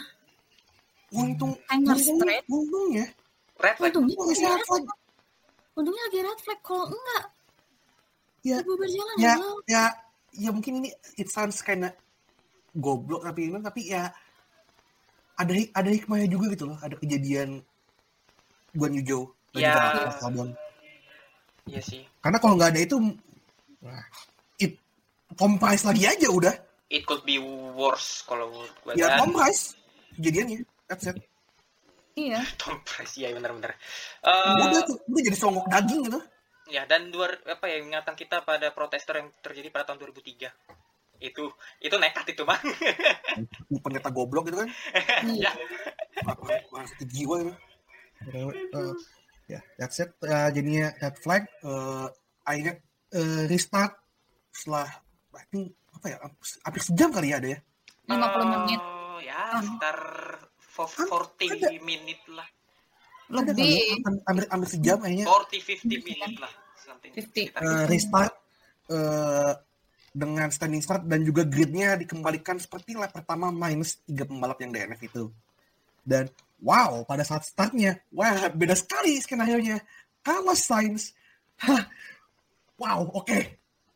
untung 1.15 1.51
Hanger 1.65 1.95
untung 1.95 2.17
straight. 2.19 2.45
untungnya 2.47 3.05
Red 3.55 3.75
flag. 3.75 3.91
untungnya 3.91 4.15
untung 4.15 4.27
lagi 4.27 4.31
masih 4.35 4.45
red 4.45 4.63
flag 4.65 4.83
untungnya 5.75 6.03
lagi 6.07 6.19
red 6.21 6.39
flag 6.41 6.59
kalau 6.61 6.85
enggak 6.87 7.23
Ya, 8.45 8.61
berjalan 8.61 9.15
ya 9.17 9.33
halo. 9.33 9.51
ya 9.65 9.83
ya 10.37 10.49
mungkin 10.53 10.85
ini 10.85 10.89
it 11.17 11.33
sounds 11.33 11.65
kinda 11.65 11.89
goblok 12.77 13.25
tapi 13.25 13.49
ini 13.49 13.57
tapi 13.57 13.89
ya 13.89 14.13
ada 15.35 15.51
ada 15.73 15.89
hikmahnya 15.89 16.29
juga 16.29 16.53
gitu 16.53 16.69
loh 16.69 16.77
ada 16.77 16.93
kejadian 16.93 17.65
Guan 18.75 18.93
Yu 18.93 19.01
dan 19.55 19.61
Ya. 19.63 19.71
juga 19.73 20.43
Iya 21.65 21.81
sih. 21.81 22.05
karena 22.21 22.37
kalau 22.37 22.53
nggak 22.53 22.77
ada 22.77 22.81
itu 22.85 22.95
wah, 23.81 24.05
it 24.61 24.77
comprise 25.33 25.81
lagi 25.81 26.05
aja 26.05 26.29
udah 26.29 26.53
It 26.85 27.01
could 27.09 27.25
be 27.25 27.41
worse 27.73 28.21
kalau 28.29 28.53
gue. 28.53 28.93
ya 28.93 29.17
Dan 29.17 29.25
comprise 29.25 29.73
kejadiannya 30.13 30.61
that's 30.87 31.05
it. 31.09 31.17
Iya. 32.15 32.41
Tom 32.61 32.79
Price, 32.87 33.19
iya 33.19 33.35
benar-benar. 33.35 33.75
Eh, 34.23 34.53
udah 34.71 34.81
tuh 34.87 34.97
udah 35.05 35.21
jadi 35.21 35.37
songok 35.37 35.65
daging 35.69 36.03
gitu. 36.09 36.21
ya 36.65 36.81
dan 36.89 37.13
dua 37.13 37.29
apa 37.45 37.69
ya 37.69 37.77
ingatan 37.77 38.17
kita 38.17 38.41
pada 38.41 38.73
protester 38.73 39.21
yang 39.21 39.29
terjadi 39.37 39.69
pada 39.69 39.93
tahun 39.93 40.01
2003 40.01 40.49
itu 41.21 41.45
itu 41.77 41.95
nekat 42.01 42.25
itu 42.33 42.41
mah 42.41 42.57
pendeta 43.85 44.09
goblok 44.09 44.49
gitu 44.49 44.65
kan. 44.65 44.69
Ya 45.37 45.53
sakit 46.25 47.05
jiwa 47.05 47.35
gitu. 47.45 47.53
Eh, 48.33 48.93
ya 49.45 49.61
that's 49.77 50.01
it. 50.01 50.09
Eh, 50.25 50.49
jadinya 50.57 50.89
red 50.97 51.15
flag. 51.21 51.45
Eh, 51.61 52.07
akhirnya 52.49 52.81
eh, 53.13 53.43
restart 53.45 53.93
setelah 54.49 54.89
I 55.35 55.45
think, 55.51 55.75
apa 55.91 56.05
ya 56.09 56.17
hampir 56.63 56.81
sejam 56.81 57.09
kali 57.11 57.29
ya 57.29 57.37
ada 57.37 57.49
ya. 57.53 57.59
50 58.09 58.53
menit. 58.55 58.81
Oh, 58.81 59.19
ya 59.19 59.59
sekitar 59.59 59.99
fo- 60.75 60.91
40 60.91 61.79
menit 61.79 62.19
lah. 62.27 62.43
Ada 63.25 63.55
kali 63.55 63.57
lebih 63.57 63.73
hampir, 64.05 64.21
hampir, 64.27 64.43
hampir 64.51 64.69
sejam 64.69 64.97
akhirnya 65.01 65.25
40 65.25 65.87
50 65.87 66.05
menit 66.05 66.35
lah 66.37 66.53
something 66.77 67.11
Fifty. 67.17 67.41
sekitar 67.49 67.61
eh, 67.65 67.83
restart 67.89 68.33
eh, 68.93 69.53
dengan 70.15 70.47
standing 70.53 70.79
start 70.85 71.03
dan 71.09 71.25
juga 71.25 71.43
gridnya 71.43 71.97
dikembalikan 71.97 72.55
seperti 72.61 72.95
lap 72.95 73.11
pertama 73.11 73.49
minus 73.49 73.99
tiga 74.05 74.23
pembalap 74.29 74.61
yang 74.61 74.71
DNF 74.71 75.01
itu. 75.01 75.23
Dan 76.05 76.29
wow 76.61 77.01
pada 77.03 77.25
saat 77.25 77.43
startnya 77.43 77.97
wah 78.13 78.47
beda 78.53 78.77
sekali 78.77 79.17
skenario 79.19 79.57
nya 79.59 79.81
Carlos 80.21 80.61
Sainz 80.61 81.11
hah, 81.65 81.83
wow 82.77 83.09
oke. 83.09 83.39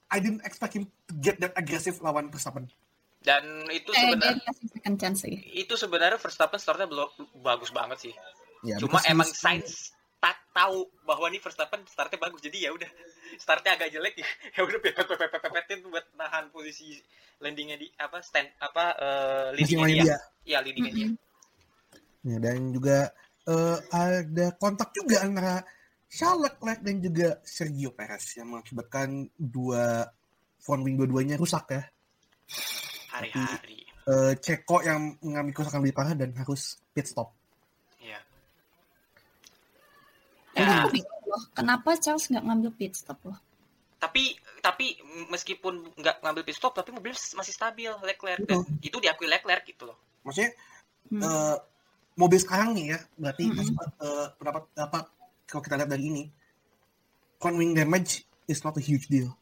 I 0.10 0.18
didn't 0.18 0.42
expect 0.42 0.74
him 0.74 0.90
to 1.06 1.14
get 1.22 1.38
that 1.38 1.54
aggressive 1.54 2.02
lawan 2.02 2.34
Verstappen 2.34 2.66
Dan 3.20 3.44
itu 3.70 3.92
Eh, 3.92 4.00
sebenarnya 4.02 4.40
dikasih 4.40 4.68
second 4.72 4.98
chance 4.98 5.20
sih. 5.22 5.36
itu 5.54 5.74
sebenarnya 5.76 6.16
Verstappen 6.16 6.56
startnya 6.56 6.88
belum 6.88 7.10
bagus 7.40 7.70
banget 7.70 7.98
sih. 8.00 8.14
Ya, 8.62 8.80
Cuma 8.80 9.00
emang 9.04 9.28
Sainz 9.28 9.92
tak 10.18 10.40
tahu 10.52 10.88
bahwa 11.04 11.28
nih 11.28 11.40
Verstappen 11.40 11.84
startnya 11.84 12.16
bagus. 12.18 12.40
Jadi 12.40 12.64
ya 12.64 12.72
udah 12.72 12.88
startnya 13.36 13.76
agak 13.76 13.92
jelek 13.92 14.16
ya 14.18 14.28
udah 14.68 14.80
pepet 14.80 15.06
pepet 15.06 15.30
pepet 15.30 15.42
pepetin 15.42 15.80
buat 15.86 16.08
nahan 16.14 16.48
posisi 16.50 16.96
landingnya 17.40 17.76
di 17.76 17.88
apa 17.94 18.20
stand 18.20 18.52
apa 18.58 18.86
eh, 18.96 19.48
Masih 19.54 19.76
leadingnya 19.76 19.88
dia. 19.88 20.04
dia. 20.06 20.18
Iya 20.46 20.58
leadingnya 20.64 20.94
dia. 20.94 21.08
Ya, 22.22 22.38
dan 22.38 22.72
juga 22.72 22.98
eh, 23.46 23.78
ada 23.90 24.46
kontak 24.56 24.92
juga 24.92 25.24
antara 25.24 25.56
Charles 26.08 26.50
Leclerc 26.50 26.80
dan 26.82 26.96
juga 27.00 27.28
Sergio 27.42 27.92
Perez 27.92 28.26
yang 28.34 28.48
mengakibatkan 28.50 29.08
dua 29.36 30.08
front 30.58 30.82
wing 30.82 30.96
dua-duanya 30.96 31.36
rusak 31.36 31.68
ya. 31.70 31.84
Hari-hari. 33.20 33.80
Eh, 34.10 34.34
Ceko 34.42 34.82
yang 34.82 35.20
mengalami 35.22 35.52
kerusakan 35.54 35.86
lebih 35.86 35.96
parah 35.96 36.16
dan 36.18 36.34
harus 36.34 36.82
pit 36.96 37.06
stop. 37.06 37.30
Iya. 38.02 38.20
Ya. 40.58 40.88
loh, 41.30 41.44
kenapa 41.54 41.94
Charles 42.02 42.26
nggak 42.26 42.42
ngambil 42.42 42.72
pit 42.74 42.98
stop 42.98 43.22
loh? 43.22 43.38
Tapi 44.02 44.34
tapi 44.64 44.98
meskipun 45.30 45.94
nggak 45.94 46.26
ngambil 46.26 46.44
pit 46.48 46.58
stop 46.58 46.74
tapi 46.74 46.90
mobil 46.90 47.14
masih 47.14 47.54
stabil 47.54 47.92
Leclerc 48.02 48.42
dan 48.50 48.66
itu 48.82 48.98
diakui 48.98 49.30
Leclerc 49.30 49.64
gitu 49.68 49.94
loh. 49.94 49.98
Maksudnya 50.26 50.52
Hmm. 51.10 51.26
eh, 51.26 51.58
mobil 52.22 52.38
sekarang 52.38 52.78
nih 52.78 52.94
ya, 52.94 53.00
berarti 53.18 53.44
Mm-mm. 53.50 53.66
mas- 53.74 53.98
eh, 53.98 54.28
pendapat 54.38 54.64
apa 54.78 55.00
kalau 55.50 55.62
kita 55.66 55.76
lihat 55.82 55.90
dari 55.90 56.06
ini, 56.06 56.24
front 57.42 57.58
wing 57.58 57.74
damage 57.74 58.22
is 58.46 58.62
not 58.62 58.78
a 58.78 58.84
huge 58.84 59.10
deal. 59.10 59.34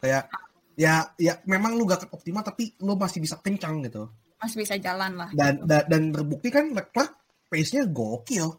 Kayak 0.00 0.28
ya 0.76 1.08
ya 1.16 1.40
memang 1.44 1.74
lu 1.74 1.82
gak 1.82 2.06
optimal 2.08 2.40
tapi 2.40 2.76
lu 2.78 2.94
masih 2.94 3.18
bisa 3.18 3.40
kencang 3.40 3.80
gitu. 3.82 4.06
Masih 4.36 4.60
bisa 4.60 4.76
jalan 4.76 5.16
lah. 5.16 5.28
Dan 5.32 5.64
da- 5.64 5.82
dan 5.82 6.12
terbukti 6.12 6.48
kan 6.48 6.70
Leclerc 6.70 7.16
pace-nya 7.48 7.88
gokil. 7.88 8.52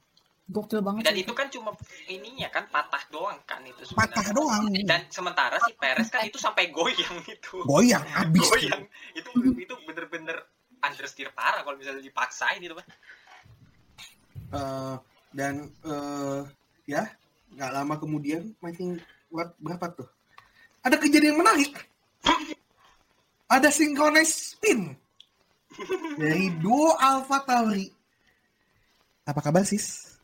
Gokil 0.47 0.79
banget. 0.79 1.05
Dan 1.05 1.15
itu 1.15 1.31
kan 1.31 1.47
cuma 1.47 1.75
ininya 2.07 2.49
kan 2.49 2.65
patah 2.67 3.03
doang 3.07 3.37
kan 3.43 3.61
itu 3.61 3.83
Patah 3.93 4.25
sebenarnya. 4.25 4.33
doang. 4.33 4.63
Dan 4.81 5.01
sementara 5.07 5.55
si 5.61 5.75
Perez 5.75 6.07
kan 6.07 6.23
itu 6.23 6.35
sampai 6.35 6.67
goyang 6.69 7.21
itu. 7.27 7.61
Goyang 7.63 8.01
habis. 8.07 8.41
goyang 8.43 8.81
itu 9.13 9.29
itu 9.53 9.73
bener-bener 9.83 10.41
understeer 10.79 11.29
parah 11.31 11.61
kalau 11.61 11.75
misalnya 11.75 12.01
dipaksain 12.01 12.59
itu 12.59 12.73
kan 12.73 12.85
Eh, 14.47 14.95
dan 15.33 15.53
eh, 15.83 16.39
ya 16.87 17.03
nggak 17.49 17.71
lama 17.73 17.95
kemudian 17.97 18.55
makin 18.57 18.95
buat 19.27 19.51
berapa 19.59 19.91
tuh 19.93 20.07
ada 20.79 20.95
kejadian 20.95 21.35
menarik 21.35 21.75
ada 23.47 23.69
synchronize 23.71 24.53
spin. 24.53 24.93
Dari 26.17 26.49
duo 26.57 26.97
Alpha 26.97 27.43
Tauri. 27.45 27.87
Apa 29.27 29.39
kabar 29.43 29.63
sis? 29.67 30.17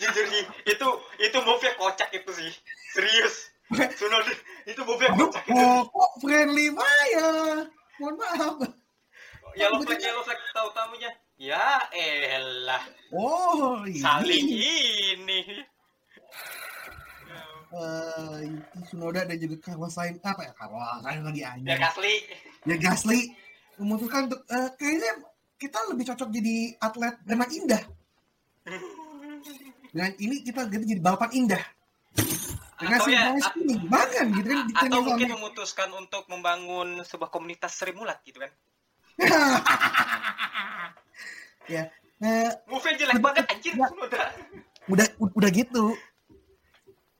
Jujur 0.00 0.26
sih 0.28 0.44
itu 0.68 0.88
itu 1.22 1.38
move 1.46 1.68
kocak 1.78 2.10
itu 2.12 2.30
sih 2.34 2.50
serius 2.92 3.48
itu 4.70 4.80
move 4.84 5.00
Aduh, 5.06 5.30
kocak 5.30 5.44
itu 5.46 5.54
oh, 5.54 5.86
kok 5.86 6.10
friendly 6.18 6.68
fire 6.74 7.70
mohon 8.02 8.14
maaf 8.18 8.54
yellow 9.54 9.80
flag 9.86 10.02
yellow 10.02 10.22
flag 10.26 10.38
tahu 10.50 10.68
tamunya 10.74 11.10
ya 11.38 11.78
elah 11.94 12.82
oh 13.14 13.86
ini 13.86 14.02
saling 14.02 14.46
ini 14.50 15.40
Eh, 17.74 18.46
Tsunoda 19.04 19.28
dan 19.28 19.36
juga 19.36 19.56
Carlos 19.60 19.92
Sainz 19.92 20.16
apa 20.24 20.40
ya 20.48 20.52
Carlos 20.56 20.80
Sainz 21.04 21.20
lagi 21.28 21.40
ya 21.44 21.48
anjing 21.52 21.76
Gasly 21.76 22.14
ya 22.64 22.76
Gasly 22.80 23.20
memutuskan 23.76 24.32
untuk 24.32 24.40
eh, 24.48 24.68
kayaknya 24.80 25.12
kita 25.60 25.78
lebih 25.92 26.04
cocok 26.08 26.28
jadi 26.32 26.56
atlet 26.80 27.14
dengan 27.28 27.48
indah. 27.52 27.82
Dengan 29.94 30.10
ini 30.18 30.42
kita 30.42 30.66
ganti 30.66 30.90
jadi 30.90 31.02
balapan 31.04 31.30
indah. 31.36 31.62
Dengan 32.80 32.98
atau 32.98 33.12
ya 33.12 33.30
spinning. 33.38 33.86
Bahkan 33.86 34.26
gitu 34.34 34.48
kan. 34.50 34.66
atau 34.74 34.98
mungkin 35.04 35.28
sama- 35.28 35.34
memutuskan 35.38 35.88
untuk 35.94 36.24
membangun 36.26 36.88
sebuah 37.04 37.30
komunitas 37.30 37.76
Sri 37.76 37.92
Mulat 37.92 38.18
gitu 38.24 38.40
kan 38.40 38.50
ya, 41.70 41.86
move 42.66 42.88
jelek 42.98 43.22
banget 43.22 43.46
anjir 43.46 43.78
Ya. 43.78 43.86
Sunoda 43.86 44.22
udah 44.90 45.06
udah 45.18 45.50
gitu. 45.54 45.94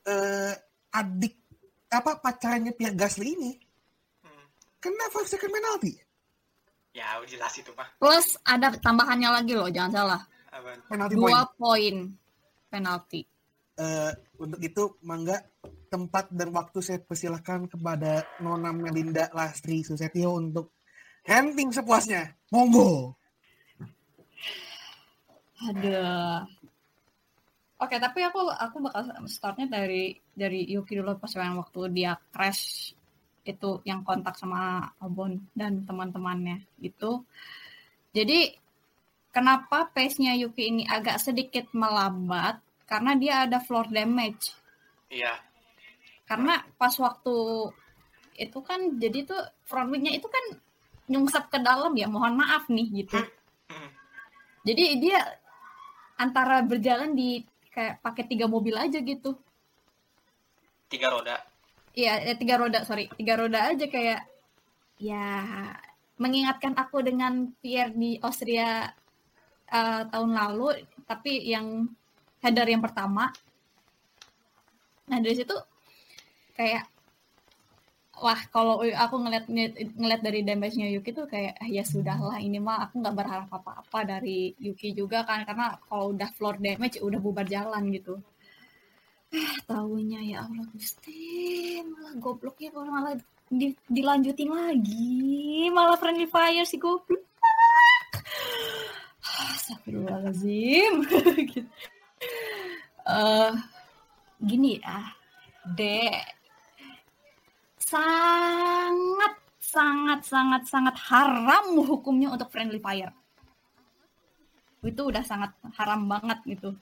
Eh, 0.04 0.52
adik 0.90 1.38
apa 2.00 2.18
pacarnya 2.18 2.72
pihak 2.74 2.94
Gasly 2.98 3.36
ini 3.36 3.52
Hmm. 4.24 4.46
kena 4.82 5.06
five 5.12 5.28
second 5.28 5.52
penalty. 5.52 5.94
ya 6.94 7.18
jelas 7.26 7.50
itu 7.58 7.74
mah 7.74 7.90
Plus 7.98 8.38
ada 8.46 8.70
tambahannya 8.78 9.30
lagi 9.30 9.52
loh, 9.58 9.66
jangan 9.66 9.90
salah. 9.90 10.20
Apaan? 10.54 10.78
Point. 10.86 11.10
Dua 11.10 11.40
poin 11.58 11.94
penalti. 12.70 13.26
Eh, 13.74 14.12
untuk 14.38 14.62
itu 14.62 14.94
mangga 15.02 15.42
tempat 15.90 16.30
dan 16.30 16.54
waktu 16.54 16.78
saya 16.78 17.02
persilahkan 17.02 17.66
kepada 17.66 18.22
Nona 18.38 18.70
Melinda 18.70 19.26
Lastri 19.34 19.82
Susetio 19.82 20.38
untuk 20.38 20.70
ranting 21.26 21.74
sepuasnya. 21.74 22.38
Monggo. 22.54 23.18
Ada. 25.58 26.42
Oke, 27.84 28.00
tapi 28.00 28.24
aku 28.24 28.48
aku 28.48 28.76
bakal 28.80 29.12
startnya 29.28 29.68
dari 29.68 30.16
dari 30.32 30.64
Yuki 30.64 30.96
dulu 30.96 31.20
pas 31.20 31.28
yang 31.36 31.60
waktu 31.60 31.92
dia 31.92 32.16
crash 32.32 32.96
itu 33.44 33.84
yang 33.84 34.00
kontak 34.00 34.40
sama 34.40 34.88
Obon 35.04 35.36
dan 35.52 35.84
teman-temannya 35.84 36.64
itu. 36.80 37.20
Jadi 38.16 38.56
kenapa 39.28 39.92
pace-nya 39.92 40.32
Yuki 40.32 40.72
ini 40.72 40.82
agak 40.88 41.20
sedikit 41.20 41.68
melambat? 41.76 42.64
Karena 42.88 43.12
dia 43.20 43.44
ada 43.44 43.60
floor 43.60 43.92
damage. 43.92 44.56
iya 45.12 45.36
Karena 46.24 46.64
pas 46.80 46.96
waktu 46.96 47.68
itu 48.40 48.58
kan 48.64 48.96
jadi 48.96 49.28
tuh 49.28 49.44
front 49.68 49.92
wing-nya 49.92 50.16
itu 50.16 50.24
kan 50.24 50.56
nyungsep 51.12 51.52
ke 51.52 51.60
dalam 51.60 51.92
ya, 52.00 52.08
mohon 52.08 52.40
maaf 52.40 52.64
nih 52.72 53.04
gitu. 53.04 53.20
Hmm. 53.68 53.90
Jadi 54.64 54.84
dia 55.04 55.20
antara 56.16 56.64
berjalan 56.64 57.12
di 57.12 57.44
kayak 57.74 57.98
pakai 57.98 58.24
tiga 58.30 58.46
mobil 58.46 58.78
aja 58.78 59.02
gitu. 59.02 59.34
tiga 60.86 61.10
roda 61.10 61.42
Iya, 61.94 62.12
eh, 62.26 62.34
tiga 62.34 62.58
roda, 62.58 62.82
sorry. 62.82 63.06
Tiga 63.14 63.38
roda 63.38 63.70
aja 63.70 63.86
kayak 63.86 64.26
ya 64.98 65.26
mengingatkan 66.18 66.74
aku 66.74 67.06
dengan 67.06 67.54
Pierre 67.62 67.94
di 67.94 68.18
Austria 68.18 68.90
eh, 69.70 70.02
tahun 70.10 70.30
lalu, 70.34 70.82
tapi 71.06 71.46
yang 71.46 71.86
header 72.42 72.66
yang 72.66 72.82
pertama. 72.82 73.30
Nah, 75.06 75.18
dari 75.22 75.38
situ 75.38 75.54
kayak 76.58 76.93
wah 78.22 78.40
kalau 78.54 78.82
aku 78.84 79.16
ngeliat 79.18 79.46
ngeliat 79.98 80.22
dari 80.22 80.46
damage-nya 80.46 80.86
Yuki 80.94 81.10
tuh 81.10 81.26
kayak 81.26 81.58
ah, 81.58 81.66
ya 81.66 81.82
sudahlah 81.82 82.38
ini 82.38 82.62
mah 82.62 82.86
aku 82.86 83.02
nggak 83.02 83.16
berharap 83.16 83.48
apa-apa 83.50 83.98
dari 84.06 84.54
Yuki 84.62 84.94
juga 84.94 85.26
kan 85.26 85.42
karena 85.42 85.74
kalau 85.88 86.14
udah 86.14 86.30
floor 86.38 86.62
damage 86.62 87.02
udah 87.02 87.18
bubar 87.18 87.46
jalan 87.48 87.90
gitu. 87.90 88.22
Eh, 89.34 89.56
tahunya 89.66 90.20
ya 90.30 90.46
Allah 90.46 90.66
Gusti, 90.70 91.82
malah 91.82 92.14
gobloknya 92.22 92.70
malah 92.70 93.18
di- 93.50 93.74
dilanjutin 93.90 94.46
lagi, 94.46 95.66
malah 95.74 95.98
friendly 95.98 96.30
fire 96.30 96.62
si 96.62 96.78
goblok. 96.78 97.18
Astagfirullahaladzim. 99.24 101.02
gitu. 101.50 101.66
Eh, 103.04 103.52
gini 104.38 104.78
ya, 104.78 105.02
dek, 105.66 106.43
sangat 107.94 109.34
sangat 109.62 110.20
sangat 110.26 110.62
sangat 110.66 110.96
haram 111.06 111.78
hukumnya 111.78 112.34
untuk 112.34 112.50
friendly 112.50 112.82
fire. 112.82 113.14
Itu 114.82 115.14
udah 115.14 115.22
sangat 115.22 115.54
haram 115.78 116.10
banget 116.10 116.42
gitu. 116.44 116.74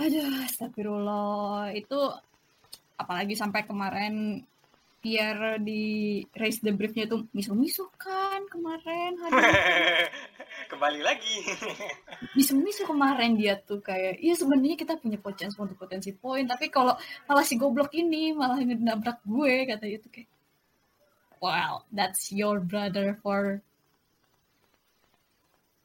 Aduh, 0.00 0.48
astagfirullah. 0.48 1.76
Itu 1.76 2.08
apalagi 2.96 3.36
sampai 3.36 3.68
kemarin 3.68 4.40
Pierre 5.00 5.56
di 5.60 6.20
race 6.36 6.60
the 6.60 6.72
briefnya 6.72 7.08
itu 7.08 7.24
misu-misu 7.36 7.88
kan 8.00 8.44
kemarin. 8.48 9.16
Aduh, 9.28 9.44
kembali 10.72 11.00
lagi 11.04 11.36
misu-misu 12.36 12.84
kemarin 12.84 13.32
dia 13.34 13.56
tuh 13.56 13.80
kayak, 13.80 14.20
iya 14.20 14.36
sebenarnya 14.36 14.76
kita 14.76 15.00
punya 15.00 15.16
potensi 15.16 15.56
untuk 15.56 15.76
potensi 15.80 16.12
poin, 16.12 16.44
tapi 16.44 16.68
kalau 16.68 16.92
malah 17.24 17.44
si 17.44 17.56
goblok 17.56 17.90
ini 17.96 18.36
malah 18.36 18.60
nabrak 18.60 19.24
gue 19.24 19.54
kata 19.68 19.84
itu 19.88 20.08
kayak, 20.12 20.28
well, 21.40 21.88
that's 21.90 22.28
your 22.30 22.60
brother 22.60 23.16
for 23.24 23.64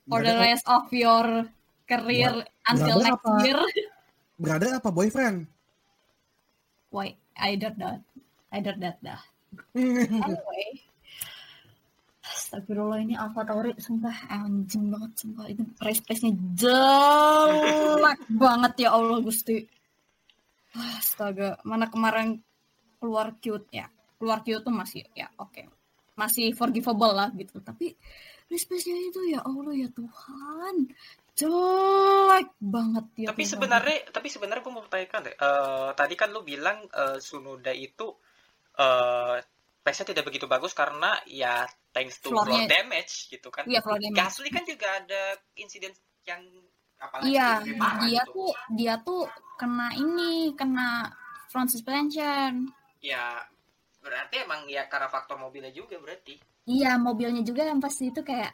for 0.06 0.22
the 0.22 0.36
Brother- 0.36 0.46
rest 0.46 0.66
of 0.70 0.86
your 0.94 1.50
career 1.90 2.46
until 2.70 3.00
brother 3.02 3.10
next 3.10 3.26
apa? 3.26 3.32
year. 3.42 3.60
Brother 4.44 4.70
apa 4.78 4.90
boyfriend? 4.92 5.48
Why? 6.92 7.16
Either 7.40 7.72
that. 7.80 8.04
Either 8.52 8.76
that 8.78 9.00
dah. 9.02 9.22
Anyway. 9.74 10.85
Astagfirullah 12.26 13.00
ini 13.06 13.14
Alpha 13.14 13.46
Tauri 13.46 13.78
sumpah 13.78 14.32
anjing 14.34 14.90
banget 14.90 15.12
sumpah 15.14 15.46
itu 15.46 15.62
race 15.78 16.02
pace-nya 16.02 16.34
jelek 16.58 18.20
banget 18.44 18.74
ya 18.88 18.90
Allah 18.98 19.22
Gusti. 19.22 19.62
Astaga, 20.76 21.62
mana 21.64 21.88
kemarin 21.88 22.42
keluar 23.00 23.38
cute 23.40 23.70
ya. 23.72 23.88
Keluar 24.18 24.42
cute 24.42 24.64
tuh 24.66 24.74
masih 24.74 25.06
ya 25.14 25.30
oke. 25.38 25.70
Masih 26.18 26.52
forgivable 26.58 27.14
lah 27.14 27.30
gitu. 27.38 27.62
Tapi 27.62 27.94
race 28.50 28.66
pace-nya 28.66 29.00
itu 29.06 29.22
ya 29.30 29.40
Allah 29.46 29.74
ya 29.78 29.90
Tuhan. 29.94 30.76
Jelek 31.36 32.48
banget 32.64 33.06
ya. 33.20 33.28
tapi 33.36 33.44
Tuhan. 33.44 33.52
sebenarnya 33.60 33.98
tapi 34.10 34.28
sebenarnya 34.32 34.64
gue 34.64 34.72
mau 34.74 34.84
bertanyakan 34.88 35.22
deh 35.28 35.36
Eh, 35.36 35.90
tadi 35.94 36.16
kan 36.16 36.32
lu 36.32 36.42
bilang 36.42 36.88
eh, 36.90 37.20
Sunoda 37.20 37.76
itu 37.76 38.08
eh 38.76 39.38
pace-nya 39.86 40.16
tidak 40.16 40.26
begitu 40.28 40.48
bagus 40.50 40.74
karena 40.74 41.14
ya 41.30 41.68
thanks 41.96 42.20
to 42.20 42.28
floor 42.28 42.44
damage 42.68 43.32
gitu 43.32 43.48
kan 43.48 43.64
Iya, 43.64 43.80
floor 43.80 43.98
damage. 43.98 44.20
Gasly 44.20 44.50
kan 44.52 44.64
juga 44.64 44.88
ada 44.94 45.22
insiden 45.56 45.96
yang 46.24 46.44
apalagi 46.98 47.32
Iya, 47.32 47.64
dia 48.04 48.22
gitu. 48.22 48.34
tuh 48.36 48.52
dia 48.70 48.94
tuh 49.00 49.24
kena 49.56 49.96
ini, 49.96 50.52
kena 50.54 51.08
front 51.48 51.72
suspension. 51.72 52.68
ya 53.00 53.40
berarti 53.98 54.44
emang 54.44 54.68
ya 54.68 54.86
karena 54.86 55.08
faktor 55.08 55.38
mobilnya 55.38 55.72
juga 55.72 55.96
berarti 55.96 56.36
Iya, 56.66 56.98
mobilnya 56.98 57.42
juga 57.42 57.64
yang 57.64 57.80
pasti 57.80 58.10
itu 58.10 58.20
kayak 58.20 58.52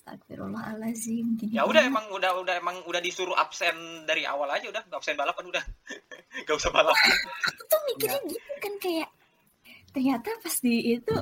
Astagfirullahaladzim. 0.00 1.36
gini 1.36 1.52
ya 1.52 1.62
udah 1.62 1.82
emang 1.82 2.08
udah 2.08 2.32
udah 2.36 2.54
emang 2.56 2.80
udah 2.82 2.98
disuruh 2.98 3.34
absen 3.34 3.74
dari 4.04 4.24
awal 4.24 4.48
aja 4.48 4.66
udah 4.66 4.80
absen 4.90 5.12
balapan 5.12 5.44
udah 5.46 5.64
nggak 6.42 6.56
usah 6.56 6.70
balapan 6.70 7.12
Aku 7.46 7.62
tuh 7.66 7.80
mikirnya 7.86 8.20
gitu 8.26 8.52
kan 8.58 8.74
kayak 8.78 9.08
ternyata 9.90 10.28
pas 10.38 10.56
di 10.56 10.74
itu 10.94 11.14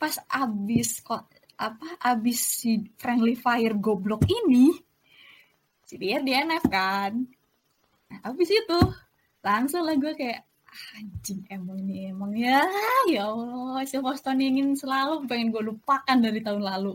pas 0.00 0.16
abis 0.32 1.04
kok 1.04 1.28
apa 1.60 2.00
abis 2.00 2.64
si 2.64 2.80
friendly 2.96 3.36
fire 3.36 3.76
goblok 3.76 4.24
ini 4.24 4.72
si 5.84 6.00
dia 6.00 6.24
DNF 6.24 6.64
kan. 6.72 7.12
Nah, 8.08 8.20
abis 8.32 8.48
itu 8.48 8.80
langsung 9.44 9.84
lah 9.84 9.92
gue 10.00 10.16
kayak 10.16 10.40
"Ah, 10.70 11.02
anjing 11.02 11.44
emang 11.52 11.82
ini 11.84 12.14
emang 12.14 12.32
ya 12.32 12.64
ya 13.12 13.28
Allah 13.28 13.84
Silverstone 13.84 14.40
ingin 14.40 14.72
selalu 14.78 15.28
pengen 15.28 15.52
gue 15.52 15.62
lupakan 15.68 16.16
dari 16.16 16.40
tahun 16.40 16.64
lalu. 16.64 16.94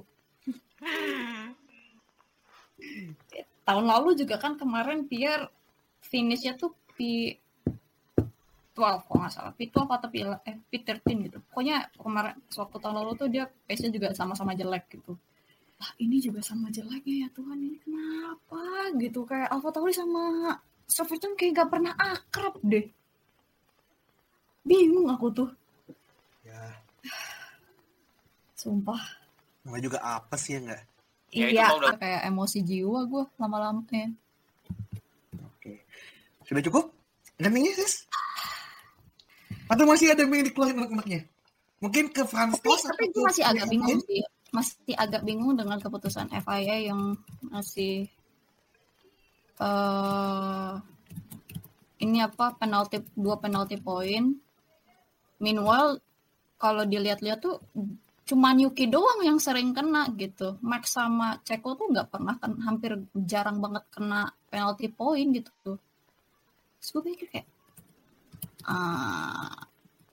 Tahun 3.65 3.85
lalu 3.85 4.13
juga 4.13 4.37
kan 4.37 4.57
kemarin 4.57 5.09
Pierre 5.09 5.49
finishnya 6.01 6.53
tuh 6.57 6.73
P12 8.75 9.07
kalau 9.07 9.19
nggak 9.23 9.31
salah. 9.33 9.51
P12 9.55 9.87
atau 9.87 10.07
P, 10.11 10.15
eh, 10.19 10.57
P13 10.67 10.99
gitu. 11.31 11.37
Pokoknya 11.47 11.87
kemarin 11.95 12.35
waktu 12.43 12.75
tahun 12.75 12.95
lalu 12.99 13.11
tuh 13.15 13.27
dia 13.31 13.47
pace-nya 13.47 13.91
juga 13.95 14.07
sama-sama 14.11 14.51
jelek 14.51 14.91
gitu. 14.91 15.15
Lah 15.79 15.91
ini 15.99 16.19
juga 16.19 16.43
sama 16.43 16.67
jeleknya 16.67 17.27
ya 17.27 17.29
Tuhan 17.31 17.55
ini 17.55 17.77
kenapa? 17.79 18.91
Gitu 18.99 19.23
kayak 19.23 19.47
Alpha 19.47 19.71
Tauri 19.71 19.95
sama 19.95 20.51
Silverstone 20.85 21.39
kayak 21.39 21.63
gak 21.63 21.69
pernah 21.71 21.95
akrab 21.95 22.59
deh. 22.61 22.85
Bingung 24.67 25.07
aku 25.07 25.31
tuh. 25.31 25.49
Ya, 26.43 26.77
sumpah. 28.53 28.99
Namanya 29.63 29.83
juga 29.87 29.99
apa 30.03 30.35
sih 30.37 30.57
ya 30.57 30.59
nggak? 30.61 30.81
Ya, 31.33 31.45
itu 31.49 31.55
iya 31.57 31.65
udah- 31.73 31.97
kayak 31.97 32.21
emosi 32.29 32.59
jiwa 32.61 32.99
gue 33.07 33.23
lama-lama 33.41 33.81
ya. 33.89 34.09
Oke. 35.41 35.81
Sudah 36.45 36.61
cukup? 36.61 36.85
Gantinya, 37.35 37.71
sis? 37.75 38.07
Atau 39.65 39.83
masih 39.89 40.13
ada 40.13 40.21
yang 40.25 40.45
dikeluarin 40.45 40.77
anak-anaknya? 40.77 41.25
Mungkin 41.81 42.13
ke 42.13 42.23
Franz 42.23 42.61
tapi, 42.61 42.81
tapi 42.85 43.05
gue 43.11 43.21
ke 43.21 43.27
masih 43.27 43.43
agak 43.43 43.67
bingung 43.69 43.99
sih. 44.05 44.21
Masih 44.53 44.95
agak 44.95 45.21
bingung 45.27 45.53
dengan 45.57 45.77
keputusan 45.81 46.31
FIA 46.31 46.93
yang 46.93 47.19
masih 47.51 48.07
eh 49.55 50.73
ini 52.03 52.19
apa 52.19 52.55
penalti 52.59 53.03
dua 53.15 53.39
penalti 53.39 53.79
poin. 53.79 54.35
Meanwhile 55.39 55.99
kalau 56.55 56.87
dilihat-lihat 56.87 57.39
tuh 57.43 57.59
cuman 58.25 58.57
Yuki 58.57 58.89
doang 58.89 59.21
yang 59.21 59.37
sering 59.37 59.75
kena 59.75 60.07
gitu. 60.15 60.57
Max 60.63 60.95
sama 60.95 61.37
Ceko 61.43 61.75
tuh 61.77 61.91
nggak 61.91 62.09
pernah 62.09 62.35
kan 62.39 62.57
hampir 62.63 62.97
jarang 63.13 63.59
banget 63.59 63.83
kena 63.91 64.31
penalti 64.47 64.87
poin 64.87 65.29
gitu. 65.35 65.51
Terus 66.79 66.89
gue 66.89 67.03
pikir 67.11 67.27
kayak 67.29 67.47
ah 68.65 69.65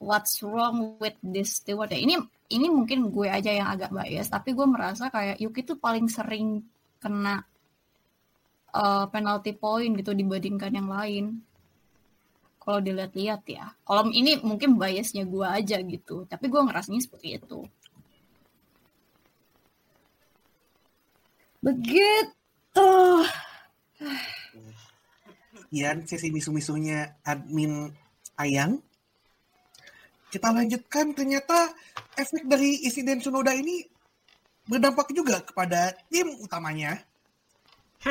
what's 0.03 0.43
wrong 0.43 0.99
with 0.99 1.15
this 1.23 1.63
steward 1.63 1.95
ya? 1.95 2.01
Ini 2.03 2.19
ini 2.53 2.67
mungkin 2.69 3.09
gue 3.09 3.31
aja 3.31 3.49
yang 3.49 3.71
agak 3.71 3.95
bias 3.95 4.29
tapi 4.29 4.53
gue 4.53 4.67
merasa 4.67 5.09
kayak 5.09 5.41
Yuki 5.41 5.65
tuh 5.65 5.79
paling 5.81 6.11
sering 6.11 6.61
kena 7.01 7.41
uh, 8.75 9.07
penalti 9.09 9.55
point 9.57 9.95
gitu 9.97 10.13
dibandingkan 10.13 10.75
yang 10.75 10.91
lain. 10.91 11.41
Kalau 12.63 12.79
dilihat-lihat 12.79 13.43
ya. 13.51 13.75
Kalau 13.83 14.07
ini 14.13 14.39
mungkin 14.43 14.79
biasnya 14.79 15.25
gue 15.25 15.47
aja 15.47 15.79
gitu 15.81 16.27
tapi 16.29 16.51
gue 16.51 16.61
ngerasanya 16.61 17.01
seperti 17.01 17.39
itu. 17.41 17.65
Begitu. 21.63 22.91
Sekian 25.57 26.05
sesi 26.05 26.29
misu-misunya 26.35 27.17
admin 27.23 27.95
Ayang. 28.39 28.81
Kita 30.33 30.49
lanjutkan 30.49 31.13
ternyata 31.13 31.69
efek 32.17 32.49
dari 32.49 32.85
insiden 32.89 33.21
Sunoda 33.21 33.53
ini 33.53 33.85
berdampak 34.65 35.13
juga 35.13 35.45
kepada 35.45 35.93
tim 36.09 36.33
utamanya. 36.41 36.97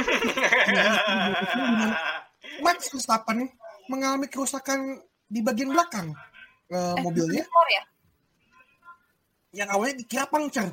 Max 2.63 2.93
Verstappen 2.93 3.49
mengalami 3.89 4.29
kerusakan 4.29 5.01
di 5.27 5.43
bagian 5.43 5.73
belakang 5.73 6.15
eh, 6.71 6.95
mobilnya 7.03 7.43
ya 7.71 7.83
yang 9.51 9.67
awalnya 9.71 9.99
dikira 9.99 10.25
puncture. 10.27 10.71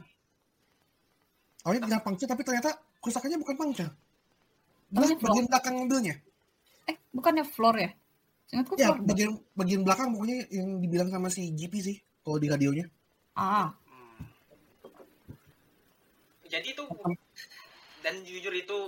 Awalnya 1.66 1.80
dikira 1.86 2.03
puncture 2.03 2.30
tapi 2.30 2.42
ternyata 2.46 2.78
kerusakannya 3.03 3.38
bukan. 3.42 3.55
Adalah 3.59 3.90
Awalnya 4.94 5.16
bagian 5.18 5.46
belakang 5.51 5.74
mobilnya. 5.76 6.14
eh 6.88 6.96
bukannya 7.12 7.44
floor 7.44 7.76
ya 7.76 7.90
Ingatku 8.49 8.74
Ya, 8.80 8.96
bagian 8.96 9.36
bagian 9.53 9.84
belakang 9.84 10.16
pokoknya 10.16 10.49
yang 10.49 10.80
dibilang 10.80 11.09
sama 11.12 11.28
si 11.28 11.53
GP 11.53 11.74
sih 11.84 11.96
kalau 12.24 12.40
di 12.40 12.49
radionya. 12.49 12.86
ah 13.36 13.70
Hmm. 13.86 14.24
Jadi 16.49 16.72
itu 16.72 16.84
dan 18.01 18.24
jujur 18.24 18.55
itu 18.57 18.78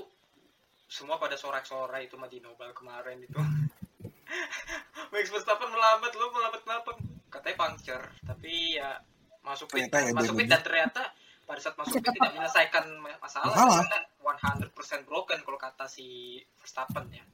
semua 0.89 1.21
pada 1.21 1.37
sorak-sorai 1.37 2.09
itu 2.09 2.17
mah 2.17 2.27
di 2.27 2.41
Nobel 2.41 2.73
kemarin 2.73 3.21
itu. 3.21 3.37
Max 5.13 5.27
Verstappen 5.29 5.69
melambat 5.69 6.13
lo 6.17 6.33
melambat 6.33 6.63
kenapa? 6.65 6.91
Katanya 7.31 7.57
puncture, 7.61 8.05
tapi 8.27 8.81
ya 8.81 8.99
masuk 9.45 9.71
pit, 9.71 9.87
ya 9.87 10.11
masuk 10.11 10.35
pit 10.35 10.51
dan 10.51 10.63
ternyata 10.65 11.15
pada 11.47 11.61
saat 11.63 11.77
masuk 11.79 12.01
pit 12.01 12.11
tidak 12.17 12.33
menyelesaikan 12.33 12.85
masalah. 13.23 13.55
Masalah. 13.55 13.85
Ternyata 13.87 15.01
100% 15.05 15.09
broken 15.09 15.39
kalau 15.45 15.59
kata 15.61 15.85
si 15.87 16.39
Verstappen 16.59 17.07
ya. 17.13 17.25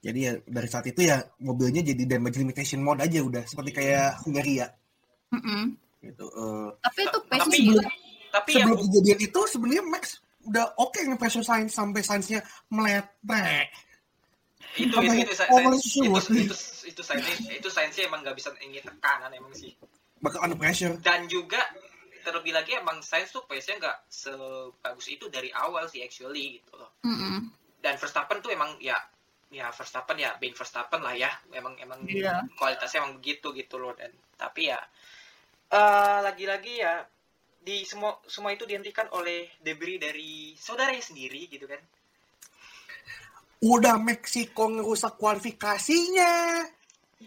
Jadi 0.00 0.18
ya 0.24 0.32
dari 0.48 0.68
saat 0.68 0.88
itu 0.88 1.04
ya 1.04 1.20
mobilnya 1.44 1.84
jadi 1.84 2.16
damage 2.16 2.40
limitation 2.40 2.80
mode 2.80 3.04
aja 3.04 3.20
udah 3.20 3.44
seperti 3.44 3.70
kayak 3.76 4.16
Hungaria 4.24 4.72
mm-mm. 5.28 5.76
gitu. 6.00 6.24
Eh, 6.24 6.68
tapi 6.80 7.00
itu 7.04 7.18
pace 7.28 7.40
Tapi 7.44 7.56
juga 7.68 7.82
tapi 8.30 8.50
ya 8.56 8.64
sebelum 8.64 8.78
kejadian 8.88 9.20
itu 9.20 9.40
sebenarnya 9.44 9.84
Max 9.84 10.04
udah 10.48 10.64
oke 10.80 11.00
nge-pressure 11.04 11.44
science 11.44 11.76
sampai 11.76 12.00
science-nya 12.00 12.40
meletrek. 12.72 13.68
itu 14.78 14.86
itu 14.86 14.94
Sampai 14.94 15.16
itu 15.26 15.34
saya 15.34 15.48
over 15.50 15.72
itu 15.74 16.00
itu 16.06 16.44
itu 16.46 16.56
itu 16.94 17.02
sainsnya 17.02 17.34
itu 17.58 17.68
sainsnya 17.68 18.02
emang 18.06 18.22
nggak 18.22 18.38
bisa 18.38 18.54
ingin 18.64 18.80
tekanan 18.86 19.28
emang 19.34 19.52
sih. 19.52 19.74
Bakal 20.24 20.48
under 20.48 20.56
pressure. 20.56 20.96
dan 21.04 21.28
juga 21.28 21.60
terlebih 22.24 22.52
lagi 22.56 22.76
emang 22.76 23.00
sains 23.04 23.32
tuh 23.32 23.44
pace-nya 23.44 23.80
nggak 23.80 23.98
sebagus 24.08 25.06
itu 25.08 25.28
dari 25.32 25.48
awal 25.56 25.88
sih 25.88 26.04
actually 26.04 26.60
gitu 26.60 26.76
loh 26.76 26.92
Mm-mm. 27.04 27.48
dan 27.80 27.96
Verstappen 27.96 28.44
tuh 28.44 28.52
emang 28.52 28.76
ya 28.78 28.96
ya 29.50 29.68
Verstappen 29.70 30.14
ya 30.14 30.38
being 30.38 30.54
Verstappen 30.54 31.02
lah 31.02 31.12
ya 31.12 31.30
emang 31.50 31.74
emang 31.76 31.98
Iya. 32.06 32.46
kualitasnya 32.54 33.02
emang 33.02 33.18
begitu 33.18 33.50
gitu 33.50 33.76
loh 33.76 33.92
dan 33.92 34.08
tapi 34.34 34.70
ya 34.70 34.78
eh, 35.68 36.18
lagi-lagi 36.22 36.78
ya 36.78 37.02
di 37.60 37.84
semua 37.84 38.16
semua 38.24 38.50
itu 38.50 38.64
dihentikan 38.64 39.10
oleh 39.10 39.50
debris 39.58 39.98
dari 39.98 40.30
saudaranya 40.56 41.02
sendiri 41.02 41.44
gitu 41.46 41.66
kan 41.66 41.82
Udah 43.60 44.00
Meksiko 44.00 44.72
ngerusak 44.72 45.20
kualifikasinya. 45.20 46.64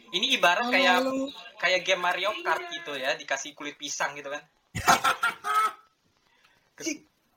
ini 0.10 0.34
ibarat 0.34 0.66
kayak 0.66 1.06
Lalu 1.06 1.30
kayak 1.56 1.86
game 1.86 2.02
Mario 2.02 2.34
Kart 2.42 2.66
gitu 2.68 2.98
ya 2.98 3.14
dikasih 3.14 3.54
kulit 3.54 3.78
pisang 3.78 4.18
gitu 4.18 4.34
kan 4.34 4.42
ke, 6.74 6.82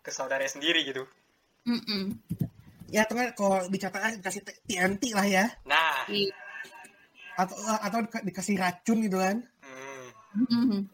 ke 0.01 0.11
saudaranya 0.11 0.49
sendiri 0.49 0.81
gitu 0.83 1.05
Mm-mm. 1.69 2.17
Ya 2.97 3.05
tengah 3.05 3.37
kalau 3.37 3.69
dicatat 3.69 4.17
dikasih 4.17 4.41
TNT 4.65 5.13
lah 5.13 5.27
ya 5.29 5.45
nah 5.69 6.09
atau 7.37 7.53
atau 7.61 7.99
di- 8.01 8.25
dikasih 8.33 8.57
racun 8.57 9.05
gitu 9.05 9.21
kan. 9.21 9.45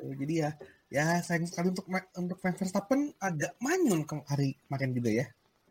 Eh, 0.03 0.14
Jadi 0.18 0.34
ya, 0.42 0.50
ya 0.90 1.22
sayang 1.22 1.46
sekali 1.46 1.70
untuk 1.70 1.86
untuk 2.18 2.34
fans 2.42 2.59
Verstappen 2.59 3.14
agak 3.22 3.55
manyun 3.62 4.03
ke 4.03 4.18
hari 4.26 4.59
kemarin 4.66 4.90
juga 4.90 5.11
ya. 5.22 5.26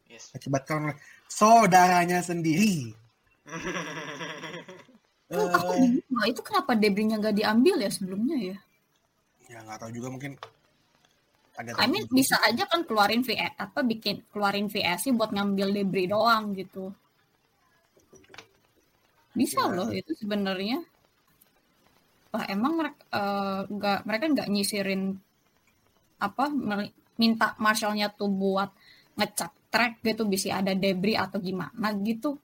Yes. 0.07 0.32
Akibatkan 0.32 0.88
oleh 0.88 0.97
saudaranya 1.27 2.23
sendiri. 2.23 2.95
Tuh, 5.27 5.43
aku 5.59 5.71
Eh, 5.75 5.79
bingung, 5.84 6.23
itu 6.23 6.39
kenapa 6.39 6.71
debrisnya 6.75 7.19
nggak 7.19 7.36
diambil 7.36 7.75
ya 7.79 7.91
sebelumnya 7.91 8.38
ya? 8.39 8.57
ya 9.51 9.59
nggak 9.67 9.79
tahu 9.84 9.91
juga 9.91 10.07
mungkin 10.07 10.39
ada 11.62 11.78
I 11.78 11.86
mean 11.88 12.09
bisa 12.09 12.36
aja 12.41 12.66
kan 12.66 12.82
keluarin 12.84 13.22
VS 13.22 13.53
apa 13.62 13.86
bikin 13.86 14.26
keluarin 14.34 14.68
VSC 14.68 15.14
buat 15.14 15.30
ngambil 15.30 15.72
debris 15.72 16.09
doang 16.09 16.57
gitu. 16.57 16.89
Bisa 19.32 19.64
Ya. 19.64 19.72
loh 19.72 19.89
itu 19.93 20.12
sebenarnya. 20.18 20.84
Wah 22.34 22.43
emang 22.49 22.74
mereka 22.80 23.01
nggak 23.70 23.99
mereka 24.07 24.26
nggak 24.34 24.49
nyisirin 24.49 25.16
apa 26.22 26.49
minta 27.16 27.53
Marshallnya 27.62 28.09
tuh 28.12 28.32
buat 28.32 28.74
ngecat 29.16 29.51
track 29.72 30.03
gitu 30.03 30.28
bisa 30.28 30.59
ada 30.59 30.74
debris 30.76 31.16
atau 31.16 31.39
gimana 31.39 31.93
gitu. 32.01 32.36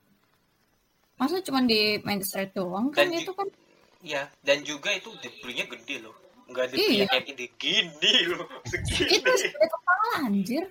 Masa 1.18 1.42
cuma 1.42 1.60
di 1.66 1.98
main 2.06 2.22
straight 2.22 2.54
doang 2.54 2.94
kan 2.94 3.10
Dan 3.10 3.18
itu 3.18 3.34
kan 3.34 3.50
Iya, 3.98 4.30
dan 4.46 4.62
juga 4.62 4.94
itu 4.94 5.10
debrisnya 5.18 5.66
gede 5.66 6.06
loh. 6.06 6.14
Enggak 6.48 6.64
debris 6.70 6.88
Iya. 6.94 7.06
kayak 7.06 7.24
gini, 7.26 7.46
gini 7.54 8.12
loh. 8.30 8.48
Segini. 8.88 9.20
itu 9.20 9.66
kepala 9.76 10.06
anjir 10.22 10.64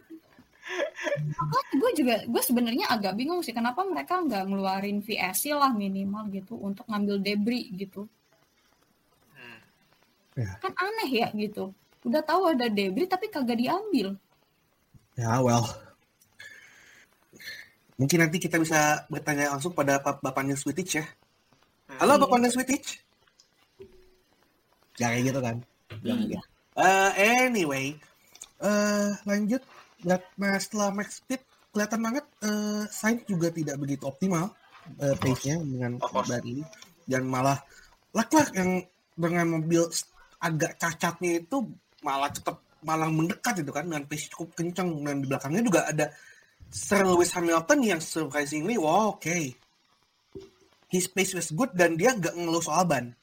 makanya 1.30 1.73
gue 1.73 1.91
juga 1.95 2.15
gue 2.28 2.41
sebenarnya 2.43 2.86
agak 2.89 3.15
bingung 3.15 3.39
sih 3.39 3.49
kenapa 3.49 3.82
mereka 3.82 4.19
nggak 4.19 4.43
ngeluarin 4.43 4.99
VSC 4.99 5.53
lah 5.53 5.71
minimal 5.71 6.28
gitu 6.30 6.59
untuk 6.59 6.84
ngambil 6.86 7.17
debris 7.17 7.71
gitu 7.71 8.03
Hmm. 10.36 10.53
kan 10.59 10.73
aneh 10.75 11.09
ya 11.15 11.28
gitu 11.32 11.71
udah 12.03 12.19
tahu 12.19 12.51
ada 12.51 12.67
debris 12.67 13.07
tapi 13.07 13.25
kagak 13.28 13.55
diambil 13.55 14.19
Ya 15.15 15.39
well. 15.39 15.65
Mungkin 17.95 18.21
nanti 18.21 18.38
kita 18.38 18.59
bisa 18.59 18.78
bertanya 19.07 19.49
langsung 19.49 19.71
pada 19.71 19.97
Pak- 19.97 20.21
Bapaknya 20.21 20.53
Sweetich 20.53 20.93
ya. 20.93 21.05
Halo 21.97 22.13
Iya. 22.13 22.21
Bapaknya 22.21 22.49
Sweetich. 22.51 23.01
Ya 24.98 25.14
kayak 25.14 25.24
gitu 25.30 25.39
kan. 25.39 25.56
Iya. 26.04 26.41
Eh, 26.78 27.12
anyway, 27.45 27.98
eh 28.62 29.10
lanjut. 29.26 29.62
Lihat, 30.06 30.24
Nah, 30.38 30.62
setelah 30.62 30.93
max 30.93 31.18
speed 31.22 31.41
kelihatan 31.74 32.02
banget 32.02 32.26
eh 32.41 32.84
Sainz 32.89 33.22
juga 33.30 33.54
tidak 33.54 33.78
begitu 33.78 34.10
optimal 34.10 34.50
eh, 34.98 35.14
pace-nya 35.14 35.62
dengan 35.62 36.02
ban 36.02 36.41
ini 36.41 36.66
dan 37.06 37.22
malah 37.30 37.62
Leclerc 38.18 38.50
yang 38.58 38.82
dengan 39.14 39.45
mobil 39.62 39.86
agak 40.41 40.82
cacatnya 40.82 41.41
itu 41.41 41.70
malah 42.02 42.34
tetap 42.34 42.62
malah 42.82 43.10
mendekat 43.10 43.62
itu 43.62 43.70
kan 43.70 43.86
dengan 43.86 44.06
pace 44.10 44.30
cukup 44.34 44.58
kencang 44.58 44.89
dan 45.06 45.22
di 45.22 45.28
belakangnya 45.30 45.62
juga 45.62 45.82
ada 45.86 46.06
Sir 46.74 47.06
Lewis 47.06 47.34
Hamilton 47.34 47.80
yang 47.86 48.02
surprisingly 48.02 48.78
wow 48.78 49.18
oke 49.18 49.38
his 50.89 51.06
pace 51.10 51.34
was 51.38 51.54
good 51.54 51.74
dan 51.78 51.93
dia 51.93 52.14
nggak 52.14 52.34
ngeluh 52.38 52.62
soal 52.62 52.86
ban 52.89 53.14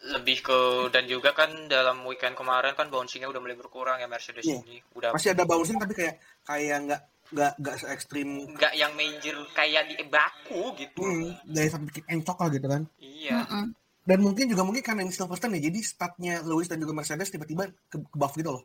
lebih 0.00 0.40
ke 0.40 0.58
dan 0.88 1.04
juga 1.04 1.36
kan 1.36 1.52
dalam 1.68 2.00
weekend 2.08 2.32
kemarin 2.32 2.72
kan 2.72 2.88
bouncingnya 2.88 3.28
udah 3.28 3.40
mulai 3.40 3.52
berkurang 3.52 4.00
ya 4.00 4.08
Mercedes 4.08 4.48
yeah. 4.48 4.64
ini 4.64 4.80
udah 4.96 5.12
masih 5.12 5.36
ada 5.36 5.44
bouncing 5.44 5.76
tapi 5.76 5.92
kayak 5.92 6.16
kayak 6.48 6.78
nggak 6.88 7.00
nggak 7.30 7.52
nggak 7.60 7.74
se 7.76 7.86
ekstrim 7.92 8.28
nggak 8.56 8.72
yang 8.74 8.96
major 8.96 9.36
kayak 9.52 9.86
di 9.92 10.00
baku 10.08 10.72
gitu 10.80 11.04
hmm, 11.04 11.44
dari 11.46 11.68
sampai 11.68 12.00
encok 12.16 12.36
lah 12.40 12.48
gitu 12.48 12.66
kan 12.66 12.82
iya 12.98 13.44
mm 13.44 13.46
-hmm. 13.46 13.64
dan 14.08 14.18
mungkin 14.24 14.44
juga 14.48 14.62
mungkin 14.64 14.82
karena 14.82 15.04
ini 15.04 15.12
Silverstone 15.12 15.60
ya 15.60 15.68
jadi 15.68 15.78
statnya 15.84 16.34
Lewis 16.42 16.66
dan 16.66 16.80
juga 16.80 16.96
Mercedes 16.96 17.28
tiba-tiba 17.28 17.68
ke, 17.92 17.96
ke 18.00 18.16
buff 18.16 18.34
gitu 18.34 18.56
loh 18.56 18.64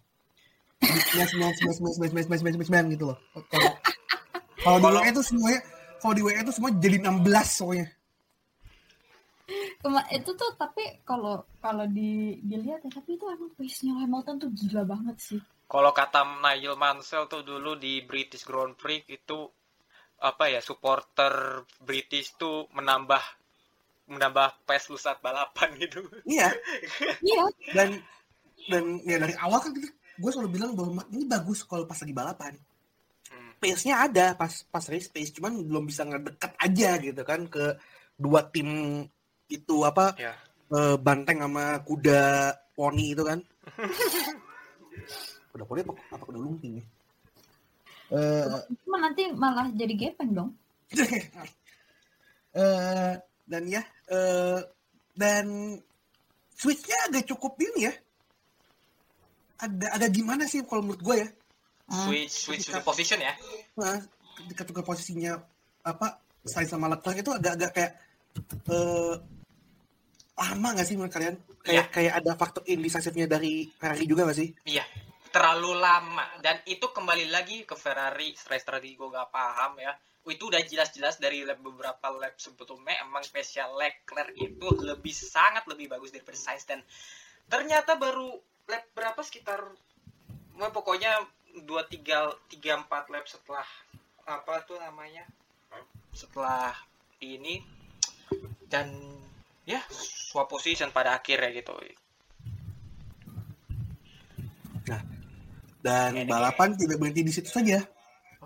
sembilan 0.82 1.28
sembilan 1.30 1.52
sembilan 1.52 1.76
sembilan 1.76 2.10
sembilan 2.10 2.40
sembilan 2.40 2.66
sembilan 2.66 2.86
gitu 2.96 3.04
loh 3.12 3.18
kalau 4.64 4.78
di 4.82 4.88
WA 4.88 5.10
itu 5.12 5.22
semuanya 5.22 5.60
kalau 6.02 6.14
di 6.16 6.22
WA 6.26 6.40
itu 6.42 6.54
semua 6.56 6.72
jadi 6.74 6.98
16 7.06 7.22
soalnya 7.46 7.88
Kema- 9.82 10.10
itu 10.10 10.34
tuh 10.34 10.58
tapi 10.58 11.06
kalau 11.06 11.46
kalau 11.62 11.86
di 11.86 12.42
dilihat 12.42 12.82
ya 12.82 12.92
tapi 12.92 13.14
itu 13.14 13.26
emang 13.30 13.54
pace-nya 13.54 13.94
Hamilton 14.02 14.36
tuh 14.42 14.50
gila 14.50 14.84
banget 14.90 15.18
sih 15.22 15.42
Kalau 15.66 15.94
kata 15.94 16.22
Nigel 16.42 16.78
Mansell 16.78 17.26
tuh 17.26 17.42
dulu 17.42 17.74
di 17.78 18.02
British 18.06 18.46
Grand 18.46 18.74
Prix 18.78 19.06
itu 19.10 19.50
apa 20.22 20.48
ya 20.50 20.62
supporter 20.62 21.66
British 21.82 22.38
tuh 22.38 22.70
menambah 22.74 23.22
menambah 24.06 24.66
pace 24.70 24.94
lu 24.94 24.98
saat 24.98 25.20
balapan 25.22 25.74
gitu. 25.84 26.06
Iya, 26.26 26.54
iya 27.30 27.44
dan 27.74 27.90
dan 28.70 28.84
ya 29.06 29.18
dari 29.18 29.34
awal 29.42 29.62
kan 29.62 29.74
kita, 29.74 29.90
gue 30.22 30.32
selalu 30.32 30.50
bilang 30.54 30.72
bahwa 30.78 31.02
ini 31.14 31.26
bagus 31.26 31.66
kalau 31.66 31.90
pas 31.90 31.98
lagi 31.98 32.14
balapan. 32.14 32.54
Hmm. 33.30 33.52
Pace-nya 33.58 34.06
ada 34.06 34.38
pas 34.38 34.54
pas 34.70 34.86
race 34.86 35.10
pace, 35.10 35.34
cuman 35.34 35.66
belum 35.66 35.90
bisa 35.90 36.06
ngedekat 36.06 36.54
aja 36.62 36.90
gitu 37.02 37.22
kan 37.26 37.50
ke 37.50 37.74
dua 38.16 38.48
tim 38.54 39.02
itu 39.48 39.76
apa 39.86 40.16
Ya. 40.18 40.34
eh, 40.72 40.96
banteng 40.98 41.42
sama 41.46 41.78
kuda 41.82 42.52
poni 42.74 43.14
itu 43.14 43.24
kan. 43.24 43.40
kuda 45.54 45.64
poni 45.64 45.80
apa, 45.86 45.94
apa 46.12 46.24
kuda 46.26 46.40
lumping 46.40 46.82
ya? 46.82 46.86
Eh, 48.14 48.46
cuma 48.86 49.02
nanti 49.02 49.34
malah 49.34 49.66
jadi 49.74 49.94
gepeng 49.98 50.30
dong 50.30 50.54
eh, 52.54 53.14
dan 53.50 53.64
ya 53.66 53.82
eh, 54.08 54.62
dan 55.18 55.46
switchnya 56.54 56.98
agak 57.10 57.26
cukup 57.26 57.58
ini 57.60 57.90
ya. 57.90 57.94
Agak 59.58 59.90
agak 59.90 60.12
gimana 60.14 60.44
sih 60.46 60.62
kalau 60.62 60.86
menurut 60.86 61.02
gue 61.02 61.16
ya? 61.26 61.30
Switch 61.86 62.46
switch 62.46 62.68
the 62.70 62.82
position 62.82 63.22
ya. 63.22 63.34
Nah, 63.78 64.02
ketika 64.38 64.66
tukar 64.66 64.84
posisinya 64.84 65.38
apa 65.82 66.22
Sainz 66.46 66.70
sama 66.70 66.90
Leclerc 66.90 67.22
itu 67.22 67.32
agak-agak 67.34 67.72
kayak 67.74 67.92
eh, 68.70 69.14
lama 70.36 70.68
nggak 70.76 70.88
sih 70.88 70.96
menurut 71.00 71.14
kalian? 71.16 71.36
Kayak 71.64 71.88
kayak 71.96 72.14
ada 72.20 72.32
faktor 72.36 72.64
indecisifnya 72.68 73.26
dari 73.26 73.72
Ferrari 73.72 74.06
juga 74.06 74.28
nggak 74.28 74.40
sih? 74.40 74.50
Iya, 74.68 74.84
terlalu 75.32 75.80
lama 75.80 76.28
dan 76.44 76.60
itu 76.68 76.92
kembali 76.92 77.32
lagi 77.32 77.64
ke 77.64 77.76
Ferrari 77.80 78.36
strategi 78.36 79.00
gue 79.00 79.08
gak 79.08 79.32
paham 79.32 79.80
ya. 79.80 79.96
Itu 80.26 80.50
udah 80.50 80.60
jelas-jelas 80.66 81.22
dari 81.22 81.46
lap 81.46 81.62
beberapa 81.62 82.10
lap 82.12 82.36
sebetulnya 82.42 83.00
emang 83.06 83.22
spesial 83.22 83.78
Leclerc 83.78 84.34
itu 84.36 84.68
lebih 84.82 85.14
sangat 85.14 85.70
lebih 85.70 85.88
bagus 85.88 86.12
daripada 86.12 86.36
Sainz 86.36 86.66
dan 86.66 86.82
ternyata 87.46 87.96
baru 87.96 88.36
lap 88.68 88.84
berapa 88.92 89.22
sekitar 89.22 89.62
Wah, 90.56 90.72
pokoknya 90.72 91.20
dua 91.68 91.84
tiga 91.84 92.32
tiga 92.48 92.80
empat 92.80 93.12
lap 93.12 93.28
setelah 93.28 93.68
apa 94.24 94.64
tuh 94.64 94.80
namanya 94.80 95.28
setelah 96.16 96.72
ini 97.20 97.60
dan 98.72 98.88
ya 99.66 99.82
swap 99.90 100.48
position 100.48 100.94
pada 100.94 101.18
akhirnya 101.18 101.50
gitu 101.52 101.74
Dan 105.86 106.18
Oke, 106.18 106.26
balapan 106.26 106.74
tidak 106.74 106.98
berhenti 106.98 107.22
di 107.22 107.34
situ 107.34 107.50
saja. 107.50 107.78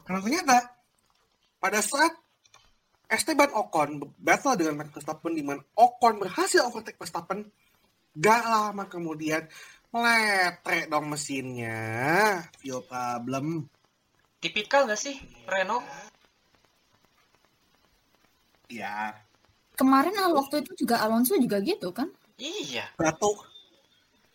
Karena 0.03 0.20
ternyata 0.20 0.57
pada 1.59 1.80
saat 1.80 2.11
Esteban 3.07 3.51
Ocon 3.55 3.99
battle 4.20 4.59
dengan 4.59 4.84
Max 4.84 4.91
Verstappen 4.91 5.34
di 5.36 5.43
mana 5.43 5.63
Ocon 5.80 6.20
berhasil 6.20 6.67
overtake 6.67 6.99
Verstappen, 6.99 7.47
gak 8.11 8.43
lama 8.43 8.91
kemudian 8.91 9.47
meletrek 9.95 10.91
dong 10.91 11.07
mesinnya. 11.07 12.43
Fuel 12.59 12.84
problem. 12.84 13.72
tipikal 14.39 14.88
gak 14.88 14.99
sih 14.99 15.20
Renault 15.47 15.84
Ya, 18.70 19.17
kemarin 19.80 20.11
waktu 20.30 20.59
itu 20.61 20.84
juga 20.84 20.99
Alonso 20.99 21.34
juga 21.34 21.57
gitu 21.59 21.89
kan 21.89 22.11
iya 22.36 22.84
batuk. 22.95 23.47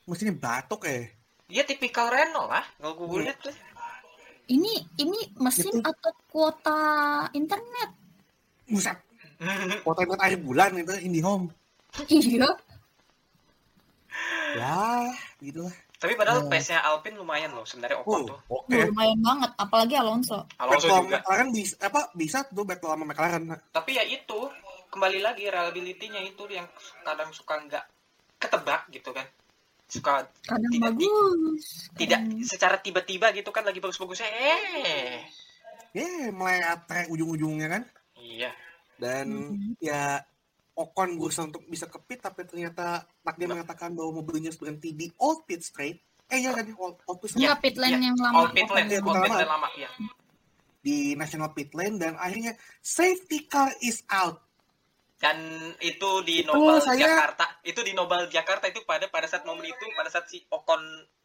Mesinnya 0.05 0.33
batuk 0.35 0.85
eh. 0.85 1.13
Dia 1.45 1.65
tipikal 1.65 2.09
Renault 2.09 2.49
lah, 2.49 2.65
kalau 2.77 2.93
gue 2.99 3.21
Iya. 3.21 3.25
lihat 3.29 3.39
tuh. 3.41 3.55
ini 4.47 4.73
ini 4.97 5.17
mesin 5.39 5.73
Itu- 5.73 5.85
atau 5.85 6.13
kuota 6.29 6.81
internet 7.33 7.89
Buset. 8.65 8.97
Foto 9.85 10.01
ikut 10.01 10.17
akhir 10.19 10.41
bulan 10.41 10.73
itu 10.75 10.93
IndiHome. 11.01 11.49
iya 12.09 12.49
Ya, 14.55 15.11
gitu 15.41 15.67
lah. 15.67 15.75
Tapi 15.95 16.13
padahal 16.15 16.45
Oh. 16.45 16.49
pace-nya 16.49 16.85
Alpine 16.85 17.17
lumayan 17.17 17.51
loh 17.51 17.65
sebenarnya 17.65 17.97
Ocon 17.99 18.29
Oh, 18.29 18.29
tuh. 18.29 18.39
oke. 18.53 18.77
lumayan 18.93 19.19
banget 19.19 19.51
apalagi 19.57 19.95
Alonso 19.97 20.45
Alonso 20.59 20.85
Battle 20.85 21.01
juga. 21.03 21.17
McLaren 21.19 21.49
bisa 21.51 21.75
apa 21.81 22.01
bisa 22.13 22.39
tuh 22.47 22.63
battle 22.63 22.93
sama 22.93 23.05
McLaren. 23.05 23.45
Tapi 23.73 23.91
ya 23.95 24.05
itu 24.05 24.39
kembali 24.95 25.19
lagi 25.19 25.45
reliability-nya 25.45 26.23
itu 26.23 26.47
yang 26.47 26.71
kadang 27.03 27.29
suka 27.31 27.59
nggak 27.59 27.85
ketebak 28.39 28.87
gitu 28.89 29.11
kan. 29.11 29.27
Suka 29.85 30.23
kadang 30.41 30.71
Tidak 30.71 30.95
bagus 30.95 31.91
tidak 31.93 32.21
kadang- 32.23 32.47
secara 32.47 32.77
tiba-tiba 32.79 33.31
gitu 33.31 33.51
kan 33.51 33.63
lagi 33.63 33.79
bagus-bagusnya 33.79 34.31
eh. 34.31 35.27
Ya, 35.91 36.31
meletrek 36.31 37.07
ujung-ujungnya 37.09 37.69
kan. 37.69 37.83
Iya. 38.17 38.51
Dan 38.95 39.27
Mhm. 39.51 39.79
ya 39.79 40.23
Ocon 40.75 41.15
berusaha 41.15 41.47
untuk 41.47 41.63
bisa 41.69 41.87
ke 41.87 42.03
pit 42.03 42.19
tapi 42.19 42.43
ternyata 42.43 43.07
takdir 43.21 43.47
mengatakan 43.47 43.95
bahwa 43.95 44.19
mobilnya 44.19 44.51
berhenti 44.53 44.91
di 44.91 45.07
old 45.19 45.43
pit 45.45 45.63
straight. 45.63 46.03
Eh 46.27 46.41
iya 46.41 46.51
kan 46.51 46.67
old, 46.75 46.99
old 47.05 47.19
pit 47.21 47.31
straight 47.31 47.47
Enggak 47.47 47.59
pit 47.61 47.77
lane 47.79 47.95
iya. 47.95 48.07
yang 48.11 48.19
lama. 48.19 48.35
All 48.37 48.51
pit 48.51 48.67
lane, 48.67 48.89
Iya, 48.89 48.99
betul 48.99 49.15
pit 49.15 49.23
lama. 49.23 49.37
lane 49.37 49.51
lama 49.51 49.69
ya. 49.75 49.91
di 50.85 50.97
national 51.15 51.49
pit 51.51 51.73
lane 51.73 51.97
dan 51.97 52.13
akhirnya 52.15 52.53
safety 52.79 53.47
car 53.47 53.73
is 53.81 54.05
out. 54.07 54.44
Dan 55.15 55.39
itu 55.79 56.11
di 56.23 56.43
Itu 56.43 56.51
Nobel 56.51 56.79
saya- 56.79 57.01
Jakarta, 57.01 57.45
itu 57.63 57.81
di 57.81 57.93
Nobel 57.93 58.27
Jakarta 58.27 58.67
itu 58.67 58.83
pada 58.83 59.07
pada 59.07 59.25
saat 59.25 59.43
momen 59.43 59.65
itu 59.65 59.85
pada 59.93 60.09
saat 60.09 60.27
si 60.27 60.43
Ocon 60.47 60.83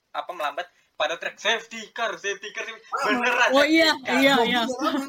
apa 0.10 0.30
melambat 0.30 0.66
pada 0.94 1.16
track 1.16 1.36
safety 1.36 1.90
car, 1.90 2.14
safety 2.16 2.50
car, 2.50 2.66
safety- 2.66 2.86
beneran. 3.04 3.50
Oh 3.52 3.64
iya, 3.64 3.92
car. 4.00 4.18
iya, 4.18 4.34
Jogja 4.36 4.46
iya. 4.46 4.62
lama. 4.64 5.08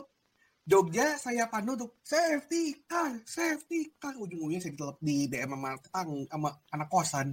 Jogja 0.63 1.07
saya 1.17 1.45
pandu 1.47 1.75
untuk 1.75 1.99
safety 2.01 2.63
car, 2.85 3.11
safety 3.25 3.91
car. 3.97 4.15
Ujung-ujungnya 4.15 4.61
saya 4.61 4.73
ditelep 4.73 4.99
di 4.99 5.27
DM 5.27 5.51
sama 5.51 5.71
tetang 5.77 6.09
sama 6.27 6.49
anak 6.71 6.89
kosan 6.89 7.27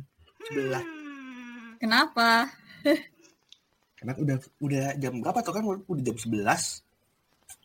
sebelah. 0.43 0.82
Hmm. 0.82 1.78
Kenapa? 1.78 2.30
Karena 3.93 4.14
udah 4.16 4.38
udah 4.60 4.86
jam 4.95 5.14
berapa 5.18 5.39
tuh 5.41 5.54
kan 5.54 5.64
udah 5.66 6.04
jam 6.04 6.18
11. 6.18 6.82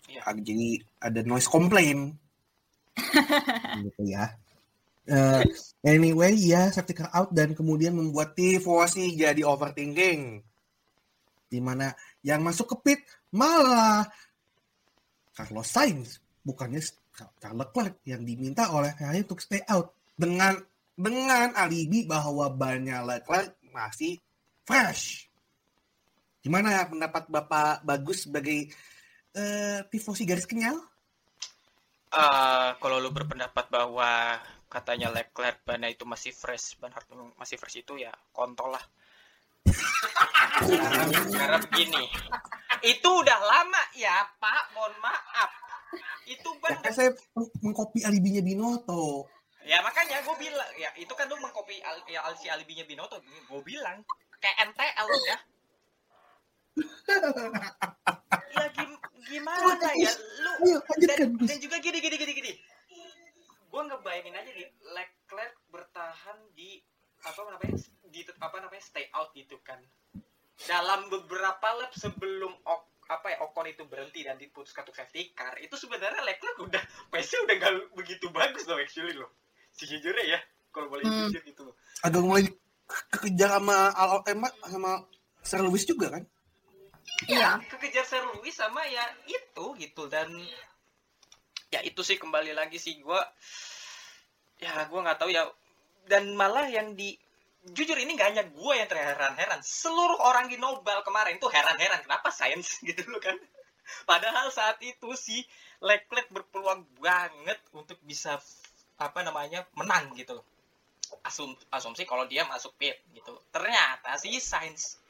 Iya. 0.08 0.20
Ah, 0.22 0.34
Jadi 0.34 0.68
ada 0.98 1.20
noise 1.22 1.48
complaint. 1.48 2.16
Gitu 3.86 4.02
ya. 4.04 4.32
Eh, 5.02 5.42
anyway, 5.82 6.38
ya 6.38 6.70
safety 6.70 6.94
car 6.94 7.10
out 7.10 7.34
dan 7.34 7.58
kemudian 7.58 7.98
membuat 7.98 8.38
tifosi 8.38 9.18
jadi 9.18 9.42
overthinking. 9.42 10.38
Di 11.50 11.58
mana 11.58 11.90
yang 12.22 12.40
masuk 12.40 12.70
ke 12.72 12.76
pit 12.80 13.00
malah 13.34 14.06
Carlos 15.34 15.66
Sainz, 15.66 16.22
bukannya 16.46 16.78
Charles 17.12 17.58
Leclerc 17.58 17.98
yang 18.06 18.22
diminta 18.22 18.70
oleh 18.70 18.94
Ferrari 18.94 19.26
untuk 19.26 19.42
stay 19.42 19.60
out 19.66 19.92
dengan 20.14 20.54
dengan 20.94 21.50
alibi 21.58 22.06
bahwa 22.06 22.46
banyak 22.52 23.02
Leclerc 23.02 23.58
masih 23.74 24.22
fresh. 24.62 25.26
Gimana 26.42 26.86
pendapat 26.86 27.26
Bapak 27.26 27.82
Bagus 27.82 28.30
sebagai 28.30 28.70
eh, 29.34 29.78
tifosi 29.90 30.22
garis 30.22 30.46
kenyal? 30.46 30.78
Eh, 32.12 32.68
kalau 32.76 33.00
lu 33.00 33.08
berpendapat 33.08 33.72
bahwa 33.72 34.36
katanya 34.68 35.08
Leclerc 35.08 35.64
bannya 35.64 35.96
itu 35.96 36.04
masih 36.04 36.28
fresh, 36.28 36.76
ban 36.76 36.92
masih 37.40 37.56
fresh 37.56 37.80
itu 37.80 37.96
ya 37.96 38.12
kontol 38.36 38.76
lah. 38.76 38.84
karena, 41.32 41.56
begini, 41.64 42.04
itu 42.84 43.08
udah 43.08 43.38
lama 43.40 43.82
ya 43.96 44.28
Pak, 44.36 44.76
mohon 44.76 44.92
maaf. 45.00 45.50
Itu 46.28 46.52
ban 46.60 46.76
Ya, 46.84 46.92
saya 46.92 47.10
meng- 47.32 47.52
mengcopy 47.64 48.04
alibinya 48.04 48.44
Binoto. 48.44 49.24
Ya 49.62 49.80
makanya 49.80 50.20
gue 50.20 50.36
bilang 50.36 50.68
ya 50.74 50.90
itu 50.98 51.14
kan 51.14 51.30
lu 51.30 51.38
mengcopy 51.38 51.80
al, 51.80 52.02
ya 52.10 52.20
al- 52.26 52.36
si 52.36 52.50
alibinya 52.50 52.82
Binoto 52.84 53.22
gue 53.24 53.62
bilang 53.64 54.04
kayak 54.36 54.68
NTL 54.68 55.06
udah. 55.06 55.40
Ya 58.52 58.66
gim, 58.72 58.90
gimana 59.26 59.88
ya 59.96 60.12
lu 60.40 60.50
Ayo, 60.62 60.78
lanjutkan, 60.84 61.28
dan, 61.36 61.48
dan 61.48 61.58
juga 61.58 61.76
gini 61.78 61.98
gini 61.98 62.16
gini 62.16 62.32
gini. 62.34 62.52
Gue 63.66 63.82
ngebayangin 63.82 64.34
aja 64.34 64.50
nih 64.50 64.68
Leclerc 64.92 65.54
bertahan 65.68 66.38
di 66.52 66.78
apa 67.22 67.40
namanya 67.46 67.76
di 68.04 68.20
apa 68.38 68.56
namanya 68.58 68.82
stay 68.82 69.08
out 69.12 69.32
gitu 69.32 69.56
kan. 69.60 69.80
Dalam 70.62 71.08
beberapa 71.08 71.68
lap 71.74 71.92
sebelum 71.92 72.52
Ok- 72.62 72.90
apa 73.02 73.26
ya 73.28 73.42
Ocon 73.42 73.66
itu 73.66 73.84
berhenti 73.84 74.22
dan 74.22 74.38
diputuskan 74.38 74.86
untuk 74.86 74.94
safety 74.94 75.32
car 75.32 75.58
itu 75.58 75.74
sebenarnya 75.74 76.22
Leclerc 76.22 76.56
udah 76.58 76.80
pace 77.08 77.34
udah 77.38 77.54
gak 77.58 77.72
begitu 77.92 78.30
bagus 78.30 78.64
loh 78.64 78.78
actually 78.78 79.12
loh 79.12 79.28
sejujurnya 79.70 80.24
ya 80.28 80.40
kalau 80.70 80.88
boleh 80.88 81.04
Hmm. 81.04 81.28
jujur 81.28 81.42
gitu 81.44 81.60
loh 81.66 81.74
Agak 82.00 82.22
mulai 82.22 82.46
ke- 82.86 83.06
kekejar 83.10 83.60
sama 83.60 83.92
Al 83.92 84.22
Emma 84.24 84.48
sama 84.64 85.04
Sir 85.42 85.60
Lewis 85.60 85.84
juga 85.84 86.08
kan? 86.08 86.24
Iya. 87.30 87.62
kekejar 87.70 88.04
Sir 88.06 88.22
Lewis 88.34 88.58
sama 88.58 88.82
ya 88.88 89.04
itu 89.30 89.66
gitu. 89.78 90.10
Dan 90.10 90.28
ya 91.72 91.80
itu 91.86 92.00
sih 92.04 92.18
kembali 92.18 92.52
lagi 92.52 92.76
sih 92.76 92.98
gua 93.00 93.22
ya 94.58 94.86
gua 94.90 95.06
nggak 95.06 95.18
tahu 95.22 95.30
ya. 95.30 95.46
Dan 96.06 96.34
malah 96.34 96.66
yang 96.66 96.98
di 96.98 97.14
jujur 97.62 97.94
ini 97.94 98.18
gak 98.18 98.34
hanya 98.34 98.44
gue 98.50 98.74
yang 98.74 98.90
terheran-heran. 98.90 99.62
Seluruh 99.62 100.18
orang 100.26 100.50
di 100.50 100.58
Nobel 100.58 100.98
kemarin 101.06 101.38
tuh 101.38 101.46
heran-heran 101.46 102.02
kenapa 102.02 102.34
sains 102.34 102.78
gitu 102.88 103.06
loh 103.06 103.22
kan? 103.22 103.38
Padahal 104.02 104.50
saat 104.50 104.82
itu 104.82 105.14
si 105.14 105.46
Leclerc 105.82 106.30
berpeluang 106.30 106.86
banget 106.98 107.58
untuk 107.74 107.98
bisa 108.02 108.38
apa 108.98 109.20
namanya 109.22 109.66
menang 109.78 110.14
gitu 110.18 110.38
loh. 110.38 110.46
Asum, 111.22 111.52
asumsi 111.70 112.02
kalau 112.08 112.26
dia 112.26 112.46
masuk 112.48 112.74
pit 112.78 112.98
gitu. 113.14 113.36
Ternyata 113.54 114.16
si 114.18 114.38
Sainz 114.42 115.01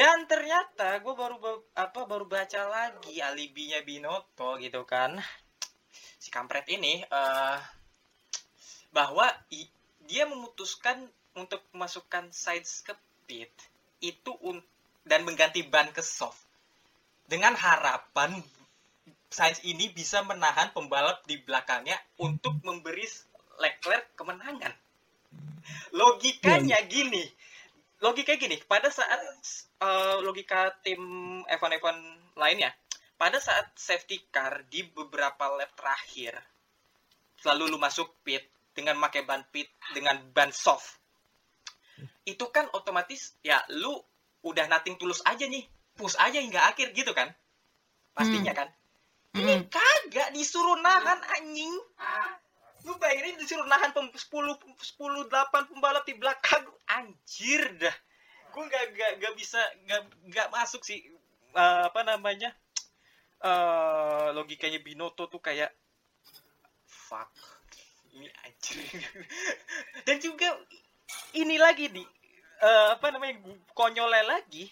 dan 0.00 0.24
ternyata 0.24 0.96
gue 1.04 1.12
baru 1.12 1.36
ba- 1.36 1.66
apa 1.76 2.08
baru 2.08 2.24
baca 2.24 2.64
lagi 2.72 3.20
alibinya 3.20 3.84
Binoto 3.84 4.56
gitu 4.56 4.88
kan. 4.88 5.20
Si 6.16 6.32
kampret 6.32 6.64
ini 6.72 7.04
eh 7.04 7.58
bahwa 8.96 9.28
i- 9.52 9.68
dia 10.08 10.24
memutuskan 10.24 11.04
untuk 11.36 11.60
memasukkan 11.76 12.32
sides 12.32 12.80
ke 12.80 12.96
pit 13.28 13.52
itu 14.00 14.32
un- 14.40 14.64
dan 15.04 15.20
mengganti 15.28 15.68
ban 15.68 15.92
ke 15.92 16.00
soft. 16.00 16.40
Dengan 17.28 17.52
harapan 17.52 18.40
Sainz 19.30 19.62
ini 19.62 19.92
bisa 19.92 20.24
menahan 20.26 20.72
pembalap 20.74 21.22
di 21.28 21.38
belakangnya 21.38 21.94
untuk 22.18 22.56
memberi 22.66 23.04
Leclerc 23.60 24.16
kemenangan. 24.16 24.72
Logikanya 25.94 26.82
gini, 26.88 27.22
logikanya 28.00 28.38
gini, 28.40 28.56
pada 28.64 28.88
saat 28.88 29.20
eh, 29.80 30.16
logika 30.24 30.72
tim 30.80 31.00
F1 31.44 31.70
F1 31.80 31.96
lainnya, 32.36 32.72
pada 33.20 33.36
saat 33.36 33.76
safety 33.76 34.28
car 34.32 34.64
di 34.68 34.84
beberapa 34.88 35.52
lap 35.56 35.76
terakhir, 35.76 36.32
selalu 37.40 37.76
lu 37.76 37.78
masuk 37.78 38.20
pit 38.24 38.44
dengan 38.72 38.96
pakai 39.00 39.28
ban 39.28 39.44
pit 39.52 39.68
dengan 39.92 40.16
ban 40.32 40.48
soft, 40.52 40.96
itu 42.24 42.44
kan 42.48 42.68
otomatis 42.72 43.36
ya 43.44 43.60
lu 43.76 43.92
udah 44.40 44.64
nating 44.72 44.96
tulus 44.96 45.20
aja 45.28 45.44
nih, 45.44 45.68
push 45.96 46.16
aja 46.16 46.40
hingga 46.40 46.64
akhir 46.72 46.96
gitu 46.96 47.12
kan, 47.12 47.28
pastinya 48.16 48.56
kan. 48.56 48.68
Ini 49.30 49.62
Mm. 49.62 49.70
kagak 49.70 50.34
disuruh 50.34 50.74
nahan 50.82 51.22
anjing. 51.22 51.70
Lu 52.86 52.96
bayangin 52.96 53.36
disuruh 53.36 53.66
nahan 53.68 53.92
pem 53.92 54.08
10 54.08 54.20
10 54.20 54.56
8 55.28 55.70
pembalap 55.70 56.04
di 56.06 56.14
belakang 56.16 56.64
anjir 56.88 57.64
dah. 57.76 57.96
Gue 58.50 58.66
gak, 58.66 58.84
gak, 58.96 59.12
gak 59.22 59.34
bisa 59.38 59.60
gak, 59.86 60.02
gak 60.32 60.48
masuk 60.50 60.82
sih 60.82 61.00
eh, 61.54 61.82
apa 61.86 62.02
namanya? 62.02 62.52
eh 63.40 64.28
logikanya 64.36 64.84
Binoto 64.84 65.24
tuh 65.28 65.40
kayak 65.40 65.72
fuck. 66.84 67.32
Ini 68.12 68.28
anjir. 68.44 68.76
Dan 70.06 70.16
juga 70.20 70.52
ini 71.34 71.56
lagi 71.56 71.88
nih 71.90 72.06
eh, 72.60 72.88
apa 72.94 73.10
namanya 73.10 73.40
konyolnya 73.72 74.24
lagi 74.38 74.68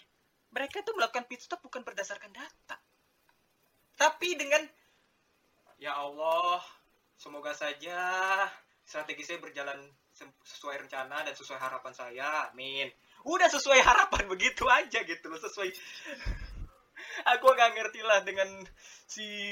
mereka 0.49 0.81
tuh 0.81 0.95
melakukan 0.97 1.25
pit 1.29 1.41
stop 1.41 1.61
bukan 1.61 1.81
berdasarkan 1.85 2.31
data 2.33 2.77
tapi 3.99 4.37
dengan 4.39 4.63
ya 5.81 5.97
Allah 5.97 6.63
semoga 7.19 7.51
saja 7.51 7.99
strategi 8.81 9.21
saya 9.21 9.37
berjalan 9.37 9.77
se- 10.09 10.39
sesuai 10.47 10.87
rencana 10.87 11.21
dan 11.21 11.35
sesuai 11.35 11.59
harapan 11.59 11.93
saya. 11.93 12.49
Amin. 12.49 12.87
Udah 13.27 13.51
sesuai 13.51 13.83
harapan 13.83 14.25
begitu 14.25 14.63
aja 14.65 15.03
gitu 15.03 15.27
loh 15.27 15.37
sesuai. 15.37 15.69
Aku 17.35 17.51
gak 17.51 17.75
ngerti 17.75 17.99
lah 18.01 18.23
dengan 18.23 18.63
si 19.05 19.51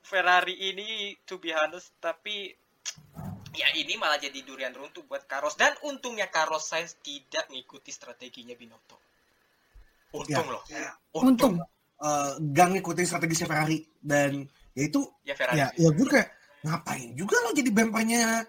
Ferrari 0.00 0.70
ini 0.70 1.16
to 1.24 1.40
be 1.40 1.50
honest. 1.50 1.96
Tapi 1.96 2.52
ya 3.56 3.68
ini 3.74 3.96
malah 3.96 4.20
jadi 4.20 4.36
durian 4.44 4.76
runtuh 4.76 5.02
buat 5.04 5.24
Carlos. 5.24 5.56
Dan 5.56 5.72
untungnya 5.82 6.28
Carlos 6.28 6.68
Sainz 6.68 7.00
tidak 7.00 7.48
mengikuti 7.48 7.88
strateginya 7.88 8.52
Binotto. 8.52 9.00
Untung 10.12 10.46
Ya. 10.46 10.52
loh. 10.52 10.62
Ya. 10.68 10.90
Untung. 11.16 11.54
Eh, 11.96 12.32
gang 12.52 12.76
ngikutin 12.76 13.06
strategi 13.08 13.34
Ferrari. 13.40 13.80
Dan 13.96 14.44
ya 14.76 14.82
itu 14.84 15.00
ya 15.24 15.32
Ferrari. 15.32 15.56
ya 15.56 15.66
ya 15.74 15.88
gue 15.88 16.06
kayak 16.06 16.28
ngapain 16.62 17.12
juga 17.12 17.36
lo 17.40 17.50
jadi 17.50 17.68
bempernya 17.68 18.44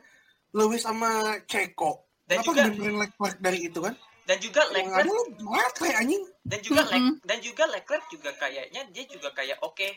Lewis 0.50 0.82
sama 0.82 1.10
Ceko 1.44 2.08
Dan 2.24 2.40
Kenapa 2.40 2.48
juga- 2.50 2.64
bemperin 2.66 2.96
Leclerc 2.98 3.36
dari 3.38 3.60
itu 3.64 3.80
kan 3.80 3.94
dan 4.24 4.38
juga 4.38 4.62
Leclerc 4.68 5.08
lo 5.08 5.22
matre 5.42 5.90
anjing 5.94 6.24
dan 6.42 6.60
juga 6.60 6.82
Lec- 6.84 7.00
Mm-mm. 7.00 7.16
dan 7.24 7.38
juga 7.40 7.64
Leclerc 7.66 8.04
juga 8.08 8.30
kayaknya 8.34 8.82
dia 8.88 9.04
juga 9.06 9.32
kayak 9.32 9.60
oke 9.62 9.88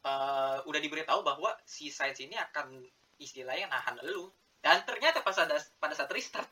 eh, 0.00 0.56
udah 0.62 0.80
diberitahu 0.80 1.20
bahwa 1.20 1.52
si 1.62 1.88
Sainz 1.88 2.16
ini 2.18 2.32
akan 2.34 2.80
istilahnya 3.18 3.66
nahan 3.66 4.00
elu 4.00 4.28
dan 4.58 4.80
ternyata 4.82 5.20
pas 5.20 5.36
ada 5.36 5.54
pada 5.76 5.92
saat 5.92 6.08
restart 6.08 6.48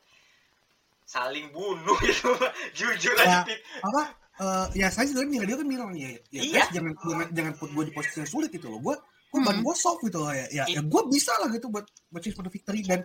saling 1.03 1.49
bunuh 1.49 1.95
gitu 1.99 2.29
jujur 2.77 3.15
Ya. 3.17 3.41
aja 3.41 3.55
apa 3.81 4.01
eh, 4.37 4.65
ya 4.75 4.87
saya 4.87 5.07
sebenarnya 5.07 5.47
dia 5.47 5.55
kan 5.55 5.65
bilang 5.65 5.91
ya, 5.93 6.11
ya 6.29 6.41
Iya. 6.43 6.61
guys, 6.61 6.69
jangan 6.71 6.93
jangan 7.01 7.27
jangan 7.31 7.53
put 7.55 7.69
gue 7.71 7.83
di 7.83 7.93
posisi 7.93 8.17
yang 8.19 8.29
sulit 8.29 8.51
itu 8.51 8.67
loh 8.67 8.77
gue 8.79 8.95
gue 9.27 9.39
ban 9.43 9.55
Hmm. 9.59 9.65
gue 9.65 9.75
soft 9.75 9.99
gitu 10.03 10.23
loh 10.23 10.31
ya. 10.31 10.47
Ya, 10.49 10.63
ya 10.67 10.81
gue 10.81 11.01
bisa 11.11 11.35
lah 11.37 11.51
gitu 11.51 11.67
buat 11.67 11.83
buat 12.09 12.21
chase 12.23 12.35
for 12.35 12.47
the 12.47 12.51
victory. 12.51 12.81
Dan 12.83 13.03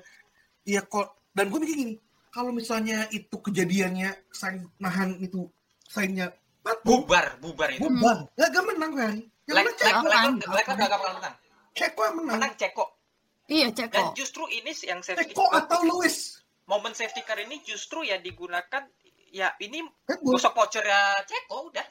ya 0.63 0.83
kok 0.87 1.31
dan 1.35 1.51
gue 1.51 1.59
mikir 1.59 1.77
gini 1.77 1.95
kalau 2.33 2.55
misalnya 2.55 3.05
itu 3.13 3.37
kejadiannya 3.37 4.31
sign 4.33 4.65
nahan 4.81 5.19
itu 5.21 5.51
signnya 5.91 6.33
patuh 6.63 7.03
bubar 7.05 7.37
bubar 7.43 7.69
itu. 7.75 7.83
bubar. 7.85 8.31
Gak 8.39 8.49
gak 8.55 8.65
menang 8.65 8.93
kan 8.95 9.15
yang 9.51 10.01
menang 10.07 10.39
Ceko. 10.39 10.55
lek 10.55 10.67
gak 10.67 11.01
pernah 11.03 11.15
menang 11.19 11.35
Ceko 11.73 12.01
yang 12.05 12.17
menang. 12.21 12.39
Menang 12.41 12.55
Ceko. 12.57 12.85
Iya, 13.51 13.69
dan 13.75 13.91
Ceko. 13.91 14.03
justru 14.15 14.43
ini 14.49 14.71
yang 14.87 15.01
safety 15.03 15.35
Ceko 15.35 15.45
atau 15.51 15.81
Lewis? 15.83 16.39
Momen 16.71 16.95
safety 16.95 17.27
car 17.27 17.37
ini 17.43 17.59
justru 17.67 18.07
ya 18.07 18.17
digunakan 18.23 18.87
ya 19.35 19.51
ini 19.59 19.83
kan 20.07 20.17
gue 20.23 20.33
gosok 20.33 20.55
ya 20.79 21.01
Ceko 21.27 21.69
udah 21.73 21.85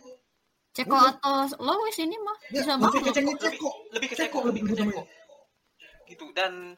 Ceko 0.71 0.95
atau 0.95 1.51
Lewis 1.59 1.99
ini 1.99 2.15
mah 2.15 2.37
ya 2.47 2.63
bisa 2.63 2.79
lebih 2.79 3.03
banget. 3.03 3.03
ke 3.03 3.21
lebih, 3.21 3.35
Ceko 3.43 3.69
lebih 3.91 4.07
ke 4.07 4.15
Ceko 4.15 4.39
lebih 4.47 4.61
ke 4.63 4.73
Ceko 4.79 5.01
gitu 6.07 6.25
dan 6.35 6.75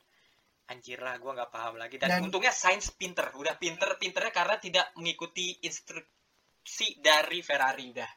anjir 0.70 1.02
lah 1.02 1.18
gue 1.20 1.32
nggak 1.34 1.52
paham 1.52 1.76
lagi. 1.76 1.98
Dan, 1.98 2.10
Dan- 2.18 2.24
untungnya 2.30 2.54
Sainz 2.54 2.94
pinter 2.94 3.34
udah 3.36 3.58
pinter 3.58 3.98
pinternya 4.00 4.32
karena 4.34 4.56
tidak 4.62 4.86
mengikuti 4.98 5.60
instruksi 5.62 6.98
dari 7.02 7.42
Ferrari 7.44 7.92
udah. 7.94 8.12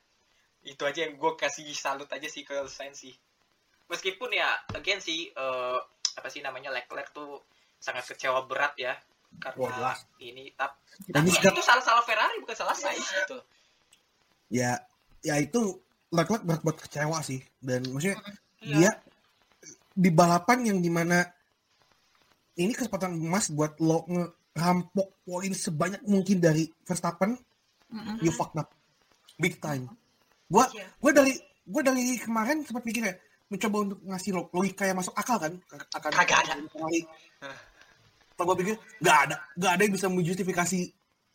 Itu 0.67 0.83
aja 0.87 1.07
yang 1.09 1.17
gue 1.19 1.33
kasih 1.37 1.67
salut 1.77 2.09
aja 2.13 2.29
sih 2.29 2.45
ke 2.47 2.55
Sainz 2.69 3.03
sih. 3.03 3.15
Meskipun 3.91 4.33
ya 4.33 4.49
again 4.75 5.01
sih 5.01 5.29
eh, 5.31 5.79
apa 6.17 6.29
sih 6.33 6.41
namanya 6.41 6.73
Leclerc 6.73 7.13
tuh 7.13 7.45
sangat 7.77 8.09
kecewa 8.09 8.49
berat 8.49 8.73
ya 8.81 8.97
Wah, 8.97 9.53
karena 9.53 9.69
jelas. 9.77 9.99
ini 10.25 10.49
tapi 10.57 10.81
itu 11.29 11.61
salah 11.61 11.85
salah 11.85 12.01
Ferrari 12.01 12.41
bukan 12.41 12.57
salah 12.57 12.73
Sainz 12.73 13.05
gitu. 13.05 13.37
Ya 14.49 14.81
ya 15.21 15.37
itu 15.37 15.81
Leclerc 16.09 16.43
berat 16.43 16.63
buat 16.63 16.79
kecewa 16.79 17.19
sih 17.21 17.41
dan 17.59 17.83
maksudnya 17.91 18.19
Iya. 18.57 18.73
dia 18.79 18.91
di 19.93 20.09
balapan 20.09 20.59
yang 20.65 20.79
di 20.79 20.89
mana 20.89 21.23
ini 22.57 22.73
kesempatan 22.73 23.13
emas 23.13 23.51
buat 23.51 23.77
lo 23.79 24.07
ngerampok 24.07 25.23
poin 25.23 25.53
sebanyak 25.53 26.01
mungkin 26.05 26.41
dari 26.41 26.65
Verstappen 26.83 27.37
Mm-mm. 27.87 28.17
you 28.19 28.33
fucked 28.33 28.57
up 28.57 28.73
big 29.37 29.59
time 29.59 29.87
gua 30.47 30.65
Iya. 30.73 30.87
gua 30.97 31.13
dari 31.13 31.33
gua 31.63 31.83
dari 31.83 32.17
kemarin 32.17 32.65
sempat 32.65 32.83
pikir 32.83 33.03
ya 33.05 33.15
mencoba 33.47 33.77
untuk 33.79 33.99
ngasih 34.03 34.31
lo- 34.33 34.51
logika 34.51 34.83
yang 34.85 34.99
masuk 34.99 35.15
akal 35.15 35.39
kan 35.39 35.53
akan 35.95 36.11
Kagak 36.11 36.39
ada. 36.43 36.55
Kalau 38.33 38.45
gua 38.47 38.57
pikir 38.57 38.75
nggak 39.01 39.19
ada 39.29 39.37
nggak 39.55 39.73
ada 39.75 39.83
yang 39.85 39.95
bisa 39.95 40.07
menjustifikasi 40.09 40.81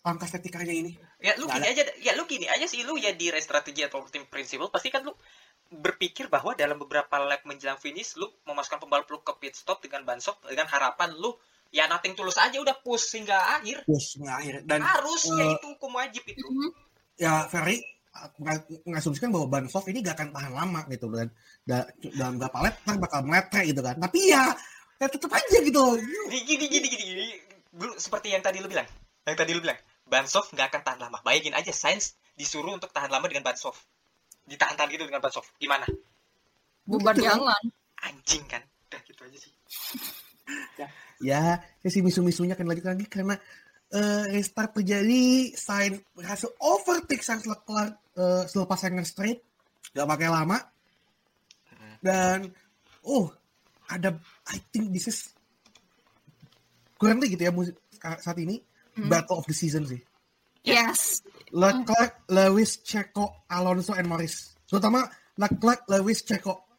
langkah 0.02 0.26
statikanya 0.26 0.74
ini. 0.74 0.92
Ya 1.22 1.38
lu 1.38 1.46
gini 1.46 1.68
aja, 1.70 1.84
ya 2.02 2.18
lu 2.18 2.26
gini 2.26 2.50
aja 2.50 2.66
sih 2.66 2.82
lu 2.82 2.98
ya 2.98 3.14
di 3.14 3.30
race 3.30 3.46
strategi 3.46 3.86
atau 3.86 4.02
tim 4.10 4.26
prinsipal 4.26 4.74
pasti 4.74 4.90
kan 4.90 5.06
lu 5.06 5.14
berpikir 5.72 6.28
bahwa 6.28 6.58
dalam 6.58 6.76
beberapa 6.82 7.22
lap 7.22 7.46
menjelang 7.46 7.78
finish 7.78 8.18
lu 8.18 8.28
memasukkan 8.44 8.82
pembalap 8.82 9.08
lu 9.08 9.22
ke 9.22 9.34
pit 9.38 9.54
stop 9.54 9.80
dengan 9.80 10.04
ban 10.04 10.18
stop 10.20 10.42
dengan 10.50 10.68
harapan 10.68 11.14
lu 11.16 11.32
ya 11.72 11.88
nothing 11.88 12.18
tulus 12.18 12.36
aja 12.36 12.60
udah 12.60 12.76
push 12.82 13.14
hingga 13.16 13.62
akhir. 13.62 13.86
Terus 13.88 14.20
akhir. 14.26 14.66
Dan 14.68 14.82
harus 14.84 15.22
eh, 15.32 15.38
ya 15.38 15.46
itu 15.56 15.68
hukum 15.78 15.92
wajib 15.96 16.24
itu. 16.28 16.44
Mhm. 16.44 16.70
ya 17.22 17.46
uh, 17.46 18.28
nga- 18.42 18.66
mengasumsikan 18.84 19.30
bahwa 19.30 19.46
ban 19.48 19.66
soft 19.70 19.86
ini 19.88 20.02
gak 20.02 20.18
akan 20.18 20.34
tahan 20.34 20.54
lama 20.58 20.82
gitu 20.90 21.08
dan 21.14 21.30
da- 21.62 21.88
dalam 22.18 22.42
berapa 22.42 22.58
lap 22.58 22.76
ntar 22.84 22.98
bakal 22.98 23.22
meletre 23.22 23.62
gitu 23.70 23.82
kan. 23.86 23.96
Tapi 24.02 24.20
ya 24.34 24.50
ya 24.98 25.06
tetep 25.08 25.30
aja 25.30 25.58
gitu. 25.62 25.84
Gini 26.28 26.40
gini 26.44 26.66
gini 26.68 26.88
gini, 26.90 27.04
gini. 27.06 27.26
Seperti 28.02 28.34
yang 28.34 28.42
tadi 28.44 28.60
lu 28.60 28.68
bilang 28.68 28.90
yang 29.24 29.38
tadi 29.38 29.54
lu 29.54 29.62
bilang 29.62 29.78
ban 30.12 30.28
soft 30.28 30.52
nggak 30.52 30.68
akan 30.68 30.82
tahan 30.84 31.00
lama. 31.08 31.24
Bayangin 31.24 31.56
aja 31.56 31.72
Sainz 31.72 32.20
disuruh 32.36 32.76
untuk 32.76 32.92
tahan 32.92 33.08
lama 33.08 33.32
dengan 33.32 33.48
ban 33.48 33.56
soft 33.56 33.80
ditahan-tahan 34.44 34.92
gitu 34.92 35.08
dengan 35.08 35.24
ban 35.24 35.32
soft 35.32 35.56
gimana? 35.56 35.88
Bubar 36.84 37.16
Gitu. 37.16 37.32
jalan. 37.32 37.64
anjing 38.02 38.44
kan? 38.50 38.66
Udah 38.90 39.00
gitu 39.06 39.22
aja 39.24 39.38
sih. 39.38 39.54
Ya. 41.22 41.62
Ya 41.82 41.88
si 41.88 42.02
misu-misunya 42.02 42.58
akan 42.58 42.66
lanjut 42.66 42.86
lagi 42.92 43.06
karena 43.06 43.38
eh, 43.94 44.24
restart 44.34 44.74
terjadi 44.74 45.54
sign 45.54 46.02
berhasil 46.18 46.50
overtake 46.58 47.22
Sainz 47.22 47.46
Leclerc 47.46 47.94
eh, 48.18 48.44
selepas 48.50 48.76
second 48.82 49.06
straight. 49.06 49.40
Gak 49.94 50.10
pakai 50.10 50.28
lama. 50.34 50.58
Dan 52.02 52.50
oh 53.06 53.30
ada 53.86 54.18
I 54.50 54.58
think 54.74 54.90
this 54.90 55.08
is 55.08 55.30
currently 56.98 57.30
gitu 57.30 57.46
ya 57.46 57.54
musik 57.54 57.78
saat 58.02 58.38
ini 58.42 58.66
Hmm. 58.92 59.08
battle 59.08 59.38
of 59.38 59.46
the 59.46 59.54
season 59.54 59.84
sih 59.84 60.02
Yes. 60.62 61.26
Leclerc, 61.50 62.22
Lewis, 62.28 62.80
Checo, 62.80 63.44
Alonso, 63.50 63.92
and 63.92 64.06
Morris. 64.06 64.54
Terutama 64.64 65.10
Leclerc, 65.34 65.90
Lewis, 65.90 66.22
Checo. 66.22 66.70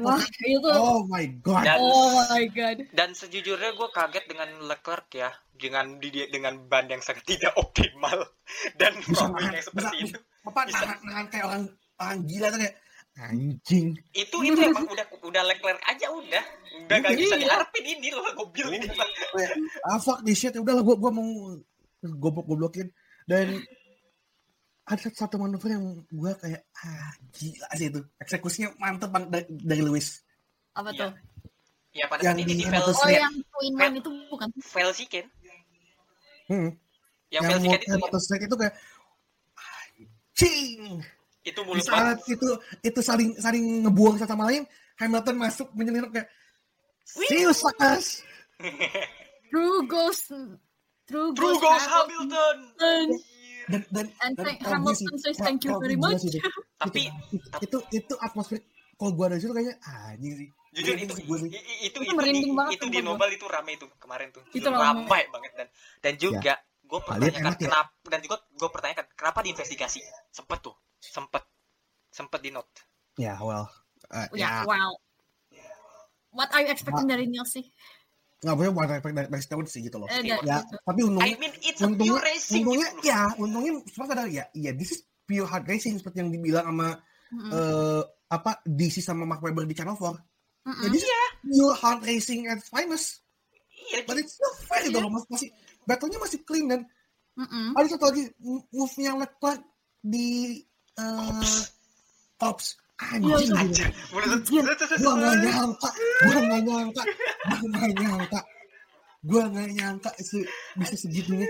Wah, 0.00 0.16
itu. 0.40 0.64
Oh 0.70 1.04
my 1.04 1.26
god. 1.42 1.60
Dan- 1.60 1.82
Oh 1.82 2.08
my 2.24 2.46
god. 2.48 2.78
dan 2.90 3.12
sejujurnya 3.12 3.74
gue 3.74 3.88
kaget 3.90 4.24
dengan 4.24 4.48
Leclerc 4.62 5.10
ya 5.12 5.28
dengan 5.50 5.98
di- 5.98 6.24
dengan 6.26 6.56
ban 6.64 6.86
yang 6.86 7.02
sangat 7.02 7.26
tidak 7.26 7.52
optimal 7.58 8.22
dan 8.80 8.96
Bisa 8.96 9.26
nahan, 9.26 9.50
yang 9.50 9.60
seperti 9.60 9.96
bisa, 9.98 10.08
itu 10.08 10.18
Bapak 10.40 10.64
Bisa. 10.64 10.78
nahan, 10.80 10.98
nahan 11.02 11.26
kayak 11.28 11.44
orang 11.44 11.62
orang 11.96 12.18
gila 12.24 12.46
tuh 12.48 12.58
kayak 12.60 12.74
anjing. 13.16 13.94
itu 14.10 14.36
itu 14.42 14.58
emang 14.58 14.84
udah 14.84 15.06
udah 15.22 15.42
Leclerc 15.46 15.78
aja 15.86 16.10
udah 16.10 16.44
udah 16.82 16.96
gak 16.98 17.14
bisa 17.14 17.34
Iya. 17.34 17.42
diharapin 17.46 17.84
ini 17.86 18.08
loh 18.10 18.26
mobil 18.34 18.66
ini 18.74 18.86
ah 19.86 19.98
fuck 19.98 20.20
this 20.22 20.34
shit. 20.36 20.54
Udah 20.54 20.74
lah 20.74 20.82
gua, 20.82 20.98
gua 20.98 21.10
mau 21.10 21.54
goblok-goblokin. 22.02 22.90
Dan 23.24 23.62
ada 24.84 25.00
satu, 25.00 25.16
satu 25.16 25.34
manuver 25.38 25.78
yang 25.78 25.84
gua 26.10 26.34
kayak 26.36 26.66
ah 26.76 27.10
gila 27.32 27.68
sih 27.72 27.86
itu. 27.88 28.00
Eksekusinya 28.18 28.74
mantep 28.76 29.08
banget 29.08 29.28
dari, 29.30 29.44
dari 29.62 29.82
Lewis. 29.82 30.20
Apa 30.74 30.90
Iya. 30.90 30.98
tuh? 30.98 31.12
ya 31.94 32.10
pada 32.10 32.26
Yang 32.26 32.34
saat 32.34 32.42
ini 32.42 32.52
di 32.58 32.64
fail 32.66 32.82
Oh, 32.90 33.06
yang 33.06 33.34
two 33.38 33.60
in 33.62 33.74
one 33.78 33.94
itu 33.94 34.10
bukan. 34.26 34.48
fail 34.58 34.90
chicken 34.90 35.30
Hmm. 36.50 36.74
yang, 37.30 37.40
Yang, 37.40 37.42
fail 37.46 37.58
mau 37.62 37.70
chicken 37.78 37.88
itu 37.94 38.18
Straight 38.18 38.44
itu 38.44 38.56
kayak 38.58 38.74
anjing. 40.34 40.82
Itu 41.44 41.60
di 41.60 41.66
mulut 41.68 41.84
saat 41.84 42.18
itu 42.24 42.48
itu 42.80 43.00
saling 43.04 43.36
saling 43.36 43.84
ngebuang 43.84 44.16
satu 44.16 44.32
sama 44.32 44.48
lain 44.48 44.64
Hamilton 44.96 45.36
masuk 45.36 45.68
menyelinap 45.76 46.10
kayak 46.10 46.28
see 47.04 47.44
you 47.44 47.52
suckers. 47.52 48.24
True 49.52 49.84
goes 49.86 50.24
True 51.04 51.30
True 51.36 51.54
goes 51.54 51.60
goes 51.60 51.84
Hamilton. 51.84 52.56
Hamilton. 52.80 53.06
dan 53.64 53.80
dan 53.92 54.06
And 54.20 54.34
dan 54.36 54.56
Hamilton 54.60 54.96
sih, 54.96 55.20
says 55.20 55.38
thank 55.40 55.64
you 55.64 55.72
very 55.80 55.96
much. 55.96 56.20
sih 56.20 56.32
itu, 56.32 56.48
Tapi- 56.76 57.08
itu, 57.32 57.64
itu 57.64 57.78
itu 57.92 58.14
atmosfer 58.18 58.60
kalau 58.94 59.12
gue 59.12 59.26
dari 59.26 59.40
situ 59.40 59.52
kayaknya 59.52 59.76
anjing 59.84 60.34
sih. 60.36 60.48
Jujur 60.74 60.94
itu 60.98 61.14
itu 61.14 61.34
Itu 61.86 61.98
itu 62.02 62.12
merinding 62.12 62.50
di, 62.50 62.56
banget 62.56 62.72
itu 62.76 62.86
di 62.90 62.98
gua. 62.98 63.08
Nobel 63.14 63.30
itu 63.36 63.46
rame 63.46 63.70
itu 63.76 63.86
kemarin 63.96 64.28
tuh. 64.32 64.42
Itu 64.52 64.68
ramai 64.68 65.22
banget 65.28 65.52
dan 65.54 65.68
dan 66.00 66.12
juga 66.16 66.54
gue 66.84 67.00
pertanyakan 67.00 67.52
ya? 67.56 67.60
kenapa 67.64 67.90
dan 68.06 68.20
juga 68.20 68.36
gue 68.44 68.68
pertanyakan 68.70 69.04
kenapa 69.16 69.38
diinvestigasi? 69.42 70.00
Sempet 70.28 70.58
tuh 70.60 70.74
sempet 71.04 71.44
sempet 72.08 72.40
di 72.40 72.48
note 72.48 72.72
ya 73.16 73.36
well 73.38 73.68
eh, 74.08 74.28
Ya, 74.34 74.64
ya 74.64 74.66
wow. 74.66 74.92
What 76.34 76.50
are 76.50 76.66
you 76.66 76.70
expecting 76.70 77.06
dari 77.06 77.30
Neil 77.30 77.46
sih? 77.46 77.62
nggak 78.42 78.56
boleh 78.60 78.70
buat 78.76 78.88
dari 78.90 79.00
dari 79.24 79.40
setahun 79.40 79.72
sih 79.72 79.80
gitu 79.80 79.96
loh 79.96 80.04
Iya. 80.10 80.36
da- 80.36 80.44
ya 80.44 80.56
tapi 80.84 81.00
I 81.00 81.06
untungnya 81.06 81.36
mean 81.38 81.54
it's 81.64 81.80
a 81.80 81.88
untungnya 81.88 82.12
pure 82.12 82.20
racing 82.20 82.60
untungnya 82.60 82.88
gitu 82.90 82.98
loh. 82.98 83.08
ya 83.08 83.20
untungnya 83.40 83.72
sempat 83.88 84.08
ada 84.12 84.24
ya 84.28 84.44
iya 84.52 84.70
this 84.76 84.90
is 84.92 85.00
pure 85.24 85.48
hard 85.48 85.64
racing 85.64 85.96
seperti 85.96 86.20
yang 86.20 86.28
dibilang 86.28 86.68
sama 86.68 87.00
Mm-mm. 87.32 87.50
eh, 87.50 88.02
apa 88.28 88.60
DC 88.62 89.00
sama 89.00 89.24
Mark 89.24 89.40
Webber 89.40 89.64
di 89.64 89.72
Channel 89.72 89.96
4 89.96 90.12
Mm-mm. 90.68 90.76
ya 90.76 90.88
this 90.92 91.02
is 91.02 91.12
pure 91.40 91.72
hard 91.72 92.00
racing 92.04 92.44
at 92.44 92.60
finest 92.60 93.24
iya 93.88 94.04
but 94.04 94.20
it's 94.20 94.36
still 94.36 94.52
fair 94.60 94.84
gitu 94.84 95.00
loh 95.00 95.08
mas 95.08 95.24
masih 95.24 95.48
battle-nya 95.82 96.20
masih 96.20 96.44
clean 96.44 96.68
dan 96.68 96.80
Mm-mm. 97.40 97.72
ada 97.72 97.86
satu 97.88 98.12
lagi 98.12 98.28
m- 98.44 98.66
move-nya 98.68 99.16
Leclerc 99.16 99.64
di 100.04 100.60
uh, 100.96 101.62
Tops 102.36 102.76
anjing 102.96 103.50
Iya, 103.50 103.58
anjir 103.58 103.88
mulut 104.10 104.30
Anjir. 104.30 104.62
gua 105.02 105.12
nggak 105.14 105.34
nyangka 105.40 105.88
gua 106.22 106.38
nggak 106.40 106.60
nyangka 106.62 107.02
gua 107.44 107.68
nggak 107.68 107.92
nyangka. 107.96 108.40
Gua 109.24 109.42
nggak 109.48 109.68
nyangka 109.72 110.10
se- 110.20 110.48
bisa 110.76 110.94
segitunya. 110.94 111.48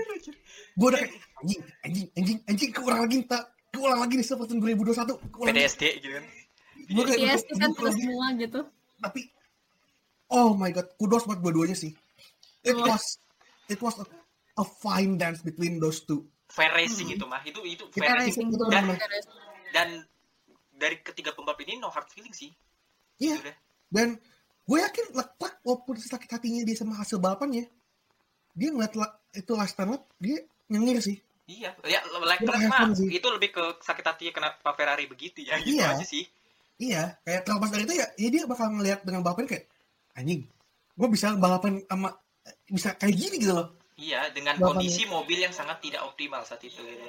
Gua 0.73 0.87
udah 0.89 0.99
kayak 0.99 1.13
anjing 1.37 1.61
anjing 1.83 2.05
anjing 2.13 2.37
anjing 2.45 2.69
keulang 2.71 3.01
lagi 3.03 3.17
tak 3.25 3.43
keulang 3.69 3.99
lagi 3.99 4.13
nih 4.15 4.25
seperti 4.25 4.53
2021 4.55 5.05
keulang. 5.29 5.53
PDSD 5.53 5.83
gitu 5.99 6.09
kan? 6.11 6.25
Kayak 6.85 7.19
gitu, 7.41 7.53
kan 7.55 7.69
terus 7.73 7.93
semua 7.93 8.27
gitu. 8.35 8.59
tapi 8.97 9.21
oh 10.27 10.53
my 10.53 10.69
god 10.69 10.87
kudos 10.95 11.23
buat 11.23 11.37
dua-duanya 11.37 11.75
sih. 11.75 11.91
It 12.61 12.73
Oh. 12.73 12.87
was 12.87 13.21
it 13.67 13.77
was 13.77 13.93
a, 13.95 14.05
a 14.55 14.65
fine 14.65 15.15
dance 15.15 15.41
between 15.41 15.77
those 15.77 16.01
two 16.01 16.25
fair 16.47 16.71
racing 16.73 17.09
itu 17.11 17.25
mah 17.25 17.41
itu 17.41 17.59
itu 17.65 17.83
fair 17.91 18.09
Fair 18.13 18.17
racing 18.21 18.47
racing, 18.47 18.49
itu 18.53 18.65
dan 18.69 18.85
dan 19.71 19.87
dari 20.71 20.99
ketiga 21.01 21.31
pembalap 21.31 21.59
ini 21.63 21.79
no 21.79 21.89
hard 21.89 22.07
feeling 22.11 22.33
sih 22.33 22.51
Iya. 23.15 23.39
Udah. 23.39 23.55
Dan 23.87 24.07
gue 24.67 24.77
yakin 24.83 25.05
Leclerc 25.15 25.55
walaupun 25.63 25.95
sakit 25.95 26.27
hatinya 26.27 26.67
dia 26.67 26.75
sama 26.75 26.99
hasil 26.99 27.15
balapannya, 27.15 27.63
dia 28.51 28.69
ngeliat 28.75 28.91
itu 29.31 29.55
last 29.55 29.79
time 29.79 29.95
lap, 29.95 30.03
dia 30.19 30.43
nyengir 30.67 30.99
sih. 30.99 31.15
Iya, 31.47 31.71
ya 31.87 32.03
Leclerc 32.03 32.59
mah 32.67 32.91
sih. 32.91 33.07
itu 33.07 33.27
lebih 33.31 33.55
ke 33.55 33.63
sakit 33.79 34.03
hati 34.03 34.35
kenapa 34.35 34.75
Ferrari 34.75 35.07
begitu 35.07 35.47
ya, 35.47 35.55
gitu 35.63 35.79
Iya. 35.79 35.95
aja 35.95 36.03
sih. 36.03 36.27
iya 36.75 37.15
kayak 37.23 37.47
terlepas 37.47 37.71
dari 37.71 37.87
itu 37.87 37.95
ya, 37.95 38.07
ya 38.19 38.27
dia 38.35 38.43
bakal 38.43 38.67
ngelihat 38.67 39.07
dengan 39.07 39.23
balapan 39.23 39.47
kayak 39.47 39.63
anjing, 40.11 40.43
gue 40.91 41.07
bisa 41.07 41.31
balapan 41.39 41.79
sama 41.87 42.11
bisa 42.67 42.99
kayak 42.99 43.15
gini 43.15 43.35
gitu 43.39 43.55
loh. 43.55 43.79
Iya, 43.95 44.27
dengan 44.29 44.55
Balapan- 44.55 44.75
kondisi 44.75 45.07
mobil 45.07 45.39
yang 45.39 45.51
sangat 45.51 45.79
tidak 45.79 46.03
optimal 46.03 46.43
saat 46.43 46.59
itu. 46.61 46.77
Gitu. 46.77 47.07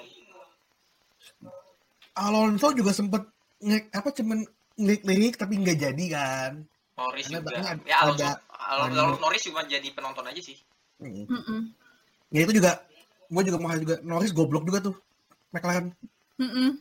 Alonso 2.14 2.72
juga 2.72 2.92
sempet 2.92 3.26
nge, 3.58 3.90
apa 3.90 4.08
cuman 4.12 4.38
lirik 4.78 5.34
tapi 5.34 5.58
nggak 5.58 5.78
jadi 5.80 6.04
kan. 6.08 6.52
Norris 6.96 7.28
Karena 7.28 7.40
juga. 7.42 7.50
bahkan 7.52 7.76
Ya, 7.84 7.96
Alonso, 8.00 8.22
ada- 8.22 8.40
Alonso, 8.48 9.00
ada- 9.02 9.20
Norris 9.20 9.42
cuma 9.44 9.60
jadi 9.64 9.88
penonton 9.90 10.24
aja 10.24 10.40
sih. 10.40 10.56
Hmm. 10.96 11.26
Mm-mm. 11.28 11.60
Ya 12.30 12.40
itu 12.42 12.52
juga, 12.56 12.80
gue 13.26 13.42
juga 13.44 13.58
mau 13.58 13.74
juga 13.74 13.96
Norris 14.00 14.32
goblok 14.32 14.64
juga 14.64 14.80
tuh. 14.80 14.96
McLaren 15.50 15.92
Mm-mm. 16.38 16.80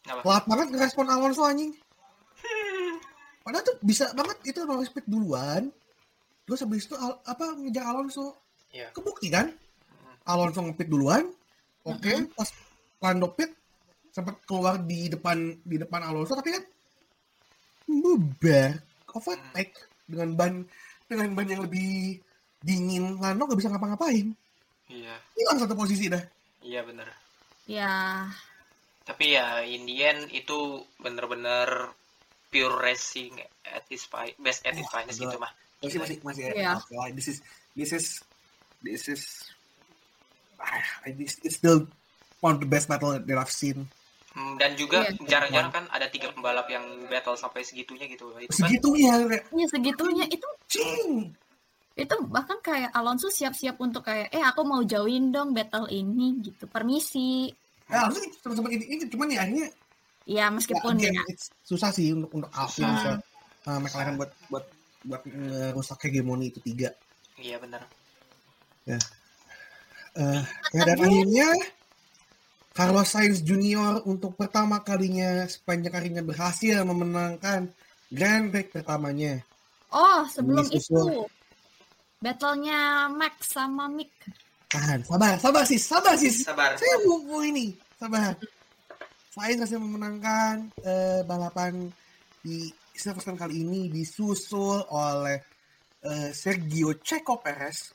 Kenapa? 0.00 0.20
telat 0.22 0.44
banget 0.46 0.66
ngerespon 0.70 1.08
Alonso 1.08 1.42
anjing. 1.42 1.74
Padahal 3.42 3.62
tuh 3.62 3.76
bisa 3.82 4.10
banget 4.12 4.38
itu 4.44 4.60
Norris 4.62 4.88
pit 4.88 5.04
duluan. 5.04 5.68
Terus 6.46 6.62
habis 6.62 6.86
itu 6.86 6.94
al- 6.94 7.20
apa 7.22 7.58
ngejar 7.58 7.84
Alonso. 7.84 8.38
Iya. 8.70 8.88
Kebukti 8.92 9.28
kan? 9.28 9.50
Alonso 10.26 10.60
ngepit 10.60 10.88
duluan. 10.88 11.26
Oke, 11.86 12.26
pas 12.34 12.50
Lando 12.98 13.30
pit 13.30 13.52
sempat 14.10 14.42
keluar 14.42 14.80
di 14.80 15.06
depan 15.06 15.36
di 15.60 15.76
depan 15.76 16.00
Alonso 16.02 16.32
tapi 16.32 16.50
kan 16.50 16.64
bubar 17.86 18.74
overtake 19.12 19.76
dengan 20.04 20.34
ban 20.34 20.52
dengan 21.06 21.28
ban 21.32 21.46
yang 21.46 21.62
lebih 21.62 22.18
dingin 22.58 23.20
Lando 23.20 23.46
gak 23.46 23.58
bisa 23.60 23.70
ngapa-ngapain 23.70 24.32
Iya. 24.86 25.14
hilang 25.34 25.58
satu 25.58 25.74
posisi 25.74 26.06
dah 26.06 26.22
Iya 26.62 26.82
bener. 26.82 27.06
Ya, 27.66 28.26
Tapi 29.02 29.34
ya 29.34 29.62
in 29.62 29.86
the 29.86 29.98
end 30.00 30.30
itu 30.30 30.56
bener-bener 30.98 31.90
pure 32.48 32.74
racing 32.76 33.34
at 33.62 33.86
its 33.86 34.02
fi- 34.02 34.34
best 34.38 34.62
at 34.62 34.74
its 34.74 34.86
Wah, 34.88 35.02
finest 35.02 35.18
gitu 35.20 35.36
mah. 35.38 35.50
masih 35.78 35.98
masih 36.00 36.16
masih 36.24 36.42
Iya. 36.50 36.80
okay 36.80 37.12
this 37.14 37.28
is 37.28 37.38
this 37.76 37.92
is 37.92 38.24
this 38.86 39.10
is 39.10 39.22
this 41.18 41.34
is 41.42 41.58
still 41.58 41.86
one 42.38 42.54
of 42.56 42.60
the 42.60 42.68
best 42.68 42.86
battle 42.86 43.12
that 43.12 43.38
I've 43.38 43.50
seen 43.52 43.90
Hmm, 44.36 44.60
Dan 44.60 44.76
juga 44.76 45.00
Iya. 45.00 45.16
jarang-jarang 45.24 45.72
kan 45.72 45.84
ada 45.88 46.12
tiga 46.12 46.28
pembalap 46.28 46.68
yang 46.68 46.84
battle 47.08 47.40
sampai 47.40 47.64
segitunya 47.64 48.04
gitu. 48.04 48.28
Itu 48.36 48.52
kan 48.52 48.68
segitunya 48.68 49.12
kayak 49.24 49.44
ya 49.48 49.66
segitunya 49.72 50.24
itu 50.28 50.44
cing 50.68 51.32
itu 51.96 52.16
bahkan 52.28 52.60
kayak 52.60 52.92
Alonso 52.92 53.32
siap-siap 53.32 53.80
untuk 53.80 54.04
kayak 54.04 54.28
eh 54.28 54.44
aku 54.44 54.60
mau 54.68 54.84
jauhin 54.84 55.32
dong 55.32 55.56
battle 55.56 55.88
ini 55.88 56.44
gitu 56.44 56.68
permisi 56.68 57.48
ya 57.88 58.12
teman-teman 58.44 58.76
ini, 58.76 58.84
ini 58.84 59.02
cuman 59.08 59.26
ya 59.32 59.40
akhirnya 59.40 59.68
ya 60.28 60.44
meskipun 60.52 60.92
Ya, 61.00 61.08
again, 61.08 61.16
ya 61.16 61.22
it's 61.32 61.48
susah 61.64 61.88
sih 61.96 62.12
untuk 62.12 62.28
untuk 62.36 62.52
Alpine 62.52 62.92
Susah. 62.92 62.92
bisa 62.92 63.10
uh, 63.64 63.78
McLaren 63.80 64.14
buat 64.20 64.30
buat 64.52 64.64
buat 65.08 65.22
ngerusak 65.24 65.96
hegemoni 66.04 66.52
itu 66.52 66.60
tiga. 66.60 66.92
iya 67.40 67.56
bener. 68.86 69.02
Uh, 70.16 70.40
ya, 70.72 70.82
dan 70.88 70.96
akhirnya 71.02 71.48
Carlos 72.72 73.08
Sainz 73.12 73.44
Junior 73.44 74.00
untuk 74.08 74.32
pertama 74.38 74.80
kalinya 74.80 75.44
sepanjang 75.44 75.92
karirnya 75.92 76.24
berhasil 76.24 76.86
memenangkan 76.86 77.68
Grand 78.08 78.48
Prix 78.48 78.72
pertamanya. 78.72 79.42
oh 79.92 80.24
sebelum 80.30 80.64
Ini 80.70 80.78
itu 80.78 81.26
battlenya 82.22 83.12
Max 83.12 83.52
sama 83.52 83.90
Mick 83.92 84.14
Tahan, 84.66 85.00
sabar, 85.06 85.38
sabar 85.38 85.62
sis, 85.62 85.82
sabar 85.86 86.14
sis. 86.18 86.42
Sabar. 86.42 86.74
Saya 86.74 86.98
mau 87.06 87.38
ini, 87.38 87.70
sabar. 88.02 88.34
Sainz 89.30 89.62
berhasil 89.62 89.78
memenangkan 89.78 90.54
eh, 90.82 91.20
balapan 91.22 91.86
di 92.42 92.66
Silverstone 92.90 93.38
kali 93.38 93.62
ini 93.62 93.86
disusul 93.86 94.82
oleh 94.90 95.38
eh, 96.02 96.28
Sergio 96.34 96.98
Checo 96.98 97.38
Perez. 97.38 97.94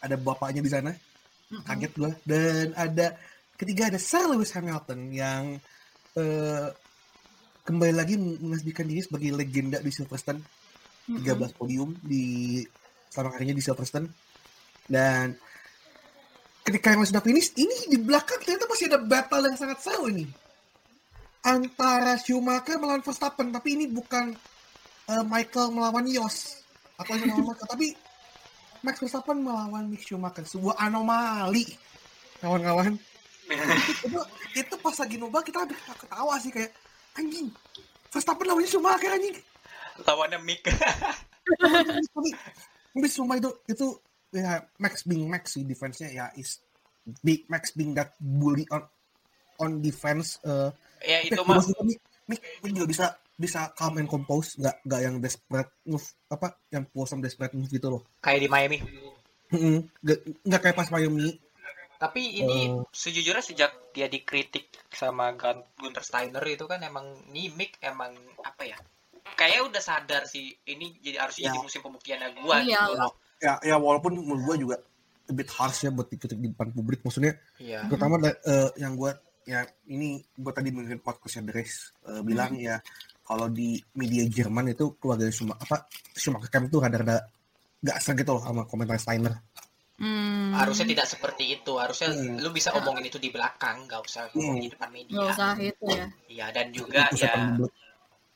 Ada 0.00 0.16
bapaknya 0.16 0.64
di 0.64 0.70
sana, 0.72 0.92
kaget 1.64 1.92
gue. 1.96 2.12
Dan 2.24 2.72
ada 2.76 3.16
ketiga 3.60 3.92
ada 3.92 4.00
Sir 4.00 4.24
Lewis 4.32 4.52
Hamilton 4.56 5.00
yang 5.12 5.60
eh, 6.16 6.66
kembali 7.64 7.94
lagi 7.94 8.16
mengasihkan 8.16 8.88
diri 8.88 9.02
sebagai 9.04 9.30
legenda 9.36 9.78
di 9.78 9.92
Silverstone. 9.92 10.40
13 11.10 11.58
podium 11.58 11.90
di 12.06 12.62
selama 13.10 13.34
karirnya 13.34 13.56
di 13.58 13.64
Silverstone. 13.64 14.06
Dan 14.86 15.34
ketika 16.62 16.94
yang 16.94 17.06
sudah 17.06 17.22
finish, 17.22 17.50
ini 17.58 17.90
di 17.90 17.98
belakang 17.98 18.38
ternyata 18.42 18.70
masih 18.70 18.86
ada 18.90 18.98
battle 19.02 19.44
yang 19.50 19.58
sangat 19.58 19.78
seru 19.82 20.06
ini. 20.06 20.26
Antara 21.40 22.20
Schumacher 22.20 22.76
melawan 22.78 23.02
Verstappen, 23.02 23.50
tapi 23.50 23.74
ini 23.74 23.90
bukan 23.90 24.34
eh, 25.08 25.24
Michael 25.24 25.72
melawan 25.72 26.06
Yos 26.06 26.62
atau 27.00 27.16
yang 27.16 27.32
melawan 27.32 27.54
Michael, 27.54 27.70
tapi 27.70 27.86
Max 28.80 28.96
Verstappen 29.00 29.44
melawan 29.44 29.88
Mick 29.92 30.04
Schumacher, 30.04 30.44
sebuah 30.48 30.80
anomali, 30.80 31.64
kawan-kawan. 32.40 32.96
itu, 34.06 34.20
itu 34.54 34.74
pas 34.78 34.94
lagi 34.94 35.14
nyoba 35.18 35.42
kita 35.42 35.66
ada 35.66 35.74
ketawa 35.74 36.38
sih 36.38 36.54
kayak 36.54 36.70
anjing 37.18 37.50
Verstappen 38.10 38.46
lawannya 38.46 38.70
Schumacher 38.70 39.10
anjing 39.10 39.36
Lawannya 40.06 40.38
Mick. 40.40 40.62
tapi 42.90 43.06
semua 43.06 43.38
itu 43.38 43.50
itu 43.66 43.86
ya 44.34 44.62
Max 44.78 45.02
being 45.06 45.26
Max 45.26 45.58
sih 45.58 45.66
defense-nya 45.66 46.08
ya 46.10 46.26
is 46.38 46.62
big 47.22 47.46
Max 47.50 47.74
being 47.74 47.94
that 47.94 48.14
bully 48.18 48.66
on 48.70 48.86
on 49.58 49.82
defense 49.82 50.38
eh 50.46 50.70
ya 51.02 51.18
itu 51.26 51.40
tapi 51.42 51.94
Mick, 52.30 52.40
Mick 52.62 52.72
juga 52.74 52.86
bisa 52.86 53.06
bisa 53.40 53.72
calm 53.72 53.96
and 53.96 54.04
compose 54.04 54.52
nggak 54.54 54.84
nggak 54.84 55.00
yang 55.00 55.16
desperate 55.16 55.72
move 55.82 56.04
apa 56.28 56.60
yang 56.68 56.84
puas 56.84 57.08
sama 57.08 57.24
desperate 57.24 57.56
move 57.56 57.66
gitu 57.66 57.88
loh 57.88 58.04
kayak 58.20 58.44
di 58.44 58.48
Miami. 58.48 58.78
Nggak 60.44 60.60
kayak 60.60 60.76
pas 60.76 60.90
Miami 60.90 61.40
Tapi 61.96 62.40
ini 62.40 62.72
Oh. 62.72 62.88
sejujurnya 62.88 63.44
sejak 63.44 63.92
dia 63.92 64.08
dikritik 64.08 64.72
sama 64.88 65.36
Gun- 65.36 65.68
Gunter 65.74 66.00
Steiner 66.00 66.40
itu 66.44 66.64
kan 66.64 66.80
emang 66.80 67.04
nih 67.28 67.52
Mick 67.52 67.76
emang 67.78 68.16
apa 68.40 68.64
ya? 68.64 68.76
Kayaknya 69.36 69.62
udah 69.68 69.82
sadar 69.84 70.22
sih 70.24 70.48
ini 70.64 70.96
jadi 70.96 71.20
harus 71.20 71.36
Ya. 71.36 71.52
jadi 71.52 71.60
musim 71.60 71.80
pembuktiannya 71.80 72.40
gua 72.40 72.56
Iya 72.60 72.88
gitu 72.88 72.92
loh. 72.96 73.12
ya 73.36 73.52
ya 73.60 73.76
walaupun 73.76 74.16
menurut 74.16 74.44
gue 74.46 74.56
juga 74.64 74.76
a 75.28 75.32
bit 75.32 75.48
harsh 75.50 75.84
ya 75.84 75.92
buat 75.92 76.08
dikritik 76.08 76.36
di 76.36 76.48
depan 76.48 76.72
publik 76.72 77.00
maksudnya 77.00 77.36
Iya. 77.56 77.84
terutama 77.84 78.16
eh, 78.24 78.68
yang 78.76 78.96
gue 78.96 79.12
ya 79.44 79.60
ini 79.86 80.20
gue 80.24 80.52
tadi 80.52 80.72
mendengar 80.72 81.04
podcastnya 81.04 81.52
Dres 81.52 81.92
eh, 82.04 82.20
bilang 82.20 82.56
ya 82.56 82.80
kalau 83.30 83.46
di 83.46 83.78
media 83.94 84.26
Jerman 84.26 84.74
itu 84.74 84.98
keluarga 84.98 85.30
Schumacher 85.30 85.62
apa 85.62 85.76
Schumacher 86.10 86.50
Camp 86.50 86.66
itu 86.66 86.82
rada-rada 86.82 87.30
gak 87.78 87.94
asal 87.94 88.18
gitu 88.18 88.34
loh 88.34 88.42
sama 88.42 88.66
komentar 88.66 88.98
Steiner. 88.98 89.38
Hmm, 90.00 90.50
Harusnya 90.56 90.88
tidak 90.88 91.06
seperti 91.06 91.54
itu. 91.54 91.72
Harusnya 91.76 92.10
Hmm. 92.10 92.40
lu 92.40 92.50
bisa 92.50 92.72
omongin 92.72 93.06
itu 93.06 93.20
di 93.20 93.28
belakang, 93.28 93.84
nggak 93.84 94.00
usah 94.02 94.26
ngomong 94.32 94.58
di 94.58 94.68
depan 94.68 94.88
media. 94.90 95.12
nggak 95.14 95.28
usah 95.30 95.50
itu 95.60 95.84
ya. 95.86 96.06
Iya 96.26 96.46
dan 96.50 96.66
juga 96.72 97.02
Itu 97.06 97.22
ya. 97.22 97.32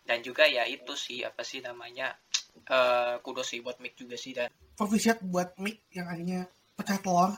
dan 0.05 0.19
juga 0.21 0.45
ya 0.47 0.63
itu 0.69 0.93
sih 0.95 1.25
apa 1.25 1.43
sih 1.43 1.59
namanya 1.59 2.15
eh 2.55 3.19
kudos 3.19 3.51
sih 3.51 3.59
buat 3.59 3.83
Mick 3.83 3.99
juga 3.99 4.15
sih 4.15 4.31
dan 4.31 4.47
Proficiat 4.77 5.19
buat 5.25 5.59
Mick 5.59 5.83
yang 5.91 6.07
akhirnya 6.07 6.47
pecah 6.77 7.01
telur 7.01 7.33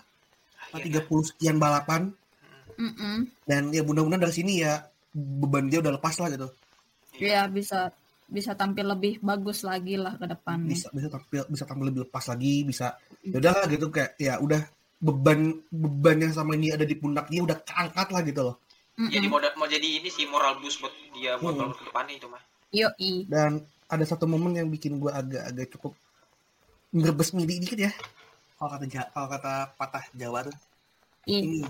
akhirnya. 0.69 1.01
30 1.01 1.25
sekian 1.25 1.57
balapan. 1.57 2.13
Mm-mm. 2.77 3.25
dan 3.49 3.73
ya 3.73 3.81
mudah-mudahan 3.81 4.21
dari 4.21 4.37
sini 4.37 4.61
ya 4.61 4.77
beban 5.17 5.65
dia 5.73 5.81
udah 5.81 5.97
lepas 5.97 6.13
lah 6.21 6.29
gitu 6.29 6.45
ya 7.21 7.47
bisa 7.49 7.91
bisa 8.27 8.59
tampil 8.59 8.91
lebih 8.91 9.23
bagus 9.23 9.63
lagi 9.63 9.95
lah 9.95 10.19
ke 10.19 10.27
depannya 10.27 10.75
bisa 10.75 10.91
bisa 10.91 11.07
tampil 11.07 11.47
bisa 11.47 11.63
tampil 11.63 11.87
lebih 11.95 12.11
lepas 12.11 12.27
lagi 12.27 12.67
bisa. 12.67 12.99
Ya 13.23 13.39
udah 13.39 13.53
lah 13.55 13.67
gitu 13.71 13.87
kayak 13.87 14.19
ya 14.19 14.35
udah 14.43 14.63
beban 14.99 15.63
beban 15.71 16.19
yang 16.19 16.35
sama 16.35 16.59
ini 16.59 16.75
ada 16.75 16.83
di 16.83 16.99
pundak 16.99 17.31
dia 17.31 17.47
udah 17.47 17.55
keangkat 17.63 18.09
lah 18.11 18.23
gitu 18.27 18.43
loh. 18.43 18.57
Mm-mm. 18.97 19.13
jadi 19.13 19.27
mau 19.29 19.39
mau 19.61 19.69
jadi 19.69 20.01
ini 20.01 20.09
sih 20.09 20.25
moral 20.27 20.57
boost 20.59 20.81
buat 20.81 20.95
dia 21.13 21.37
buat 21.37 21.53
Hmm. 21.55 21.77
ke 21.77 21.85
depannya 21.87 22.15
itu 22.17 22.27
mah. 22.27 22.43
Yoi. 22.75 23.13
dan 23.31 23.63
ada 23.87 24.03
satu 24.03 24.27
momen 24.27 24.59
yang 24.59 24.67
bikin 24.67 24.99
gue 24.99 25.13
agak-agak 25.13 25.71
cukup 25.79 25.95
ngerebes 26.91 27.31
midi 27.37 27.63
dikit 27.63 27.79
ya. 27.79 27.93
Kalau 28.59 28.73
kata 28.75 28.85
kalau 29.15 29.29
kata 29.31 29.53
patah 29.79 30.05
Jawa 30.17 30.49
tuh. 30.49 30.57
Ini 31.31 31.63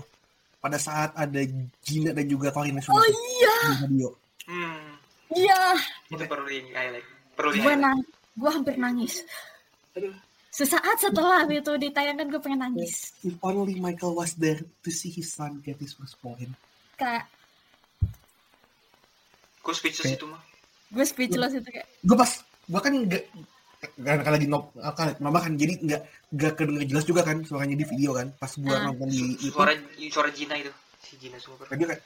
pada 0.57 0.81
saat 0.81 1.13
ada 1.13 1.41
Gina 1.85 2.15
dan 2.17 2.25
juga 2.25 2.49
Corina 2.49 2.81
Oh 2.89 3.05
iya, 3.05 3.55
di 3.61 3.75
radio. 3.85 4.09
Hmm 4.49 4.97
iya. 5.31 5.61
itu 6.07 6.23
perlu 6.23 6.45
di 6.45 6.59
highlight 6.69 7.07
perlu 7.33 7.49
di 7.51 7.59
Gue 7.59 7.67
highlight 7.67 7.83
nang, 7.83 7.99
gue 8.33 8.49
hampir 8.49 8.75
nangis. 8.75 9.13
Sesaat 10.47 10.97
setelah 10.97 11.45
itu 11.45 11.69
ditayangkan 11.69 12.27
gue 12.27 12.41
pengen 12.41 12.61
nangis. 12.63 13.13
if 13.21 13.35
only 13.41 13.77
Michael 13.77 14.13
was 14.13 14.33
there 14.35 14.57
to 14.81 14.89
see 14.89 15.09
his 15.09 15.29
son 15.29 15.61
get 15.61 15.77
his 15.77 15.93
first 15.93 16.17
point 16.17 16.49
Kayak 16.95 17.29
gue 19.61 19.73
speechless 19.75 20.05
Kayak- 20.07 20.17
itu 20.17 20.27
mah 20.27 20.41
gue 20.87 21.03
speechless 21.03 21.53
itu 21.53 21.67
kayak. 21.67 21.87
gue 21.99 22.15
pas 22.15 22.31
gue 22.41 22.79
kan 22.79 22.93
nggak 22.95 23.23
nggak 23.99 24.33
lagi 24.33 24.47
nob 24.47 24.71
kan 24.95 25.13
nambah 25.19 25.41
kan 25.43 25.53
jadi 25.53 25.73
nggak 25.77 26.01
nggak 26.33 26.51
kedenger 26.55 26.83
jelas 26.87 27.05
juga 27.05 27.21
kan 27.21 27.43
suaranya 27.43 27.75
di 27.75 27.85
video 27.85 28.15
kan 28.15 28.31
pas 28.33 28.49
gue 28.49 28.71
Ah. 28.71 28.87
nonton 28.87 29.05
di 29.05 29.17
YouTube 29.35 29.53
suara 29.53 29.75
suara 30.09 30.29
Gina 30.31 30.55
itu 30.55 30.71
si 30.97 31.13
Gina 31.19 31.37
super 31.37 31.67
tadi 31.67 31.83
kayak 31.85 32.01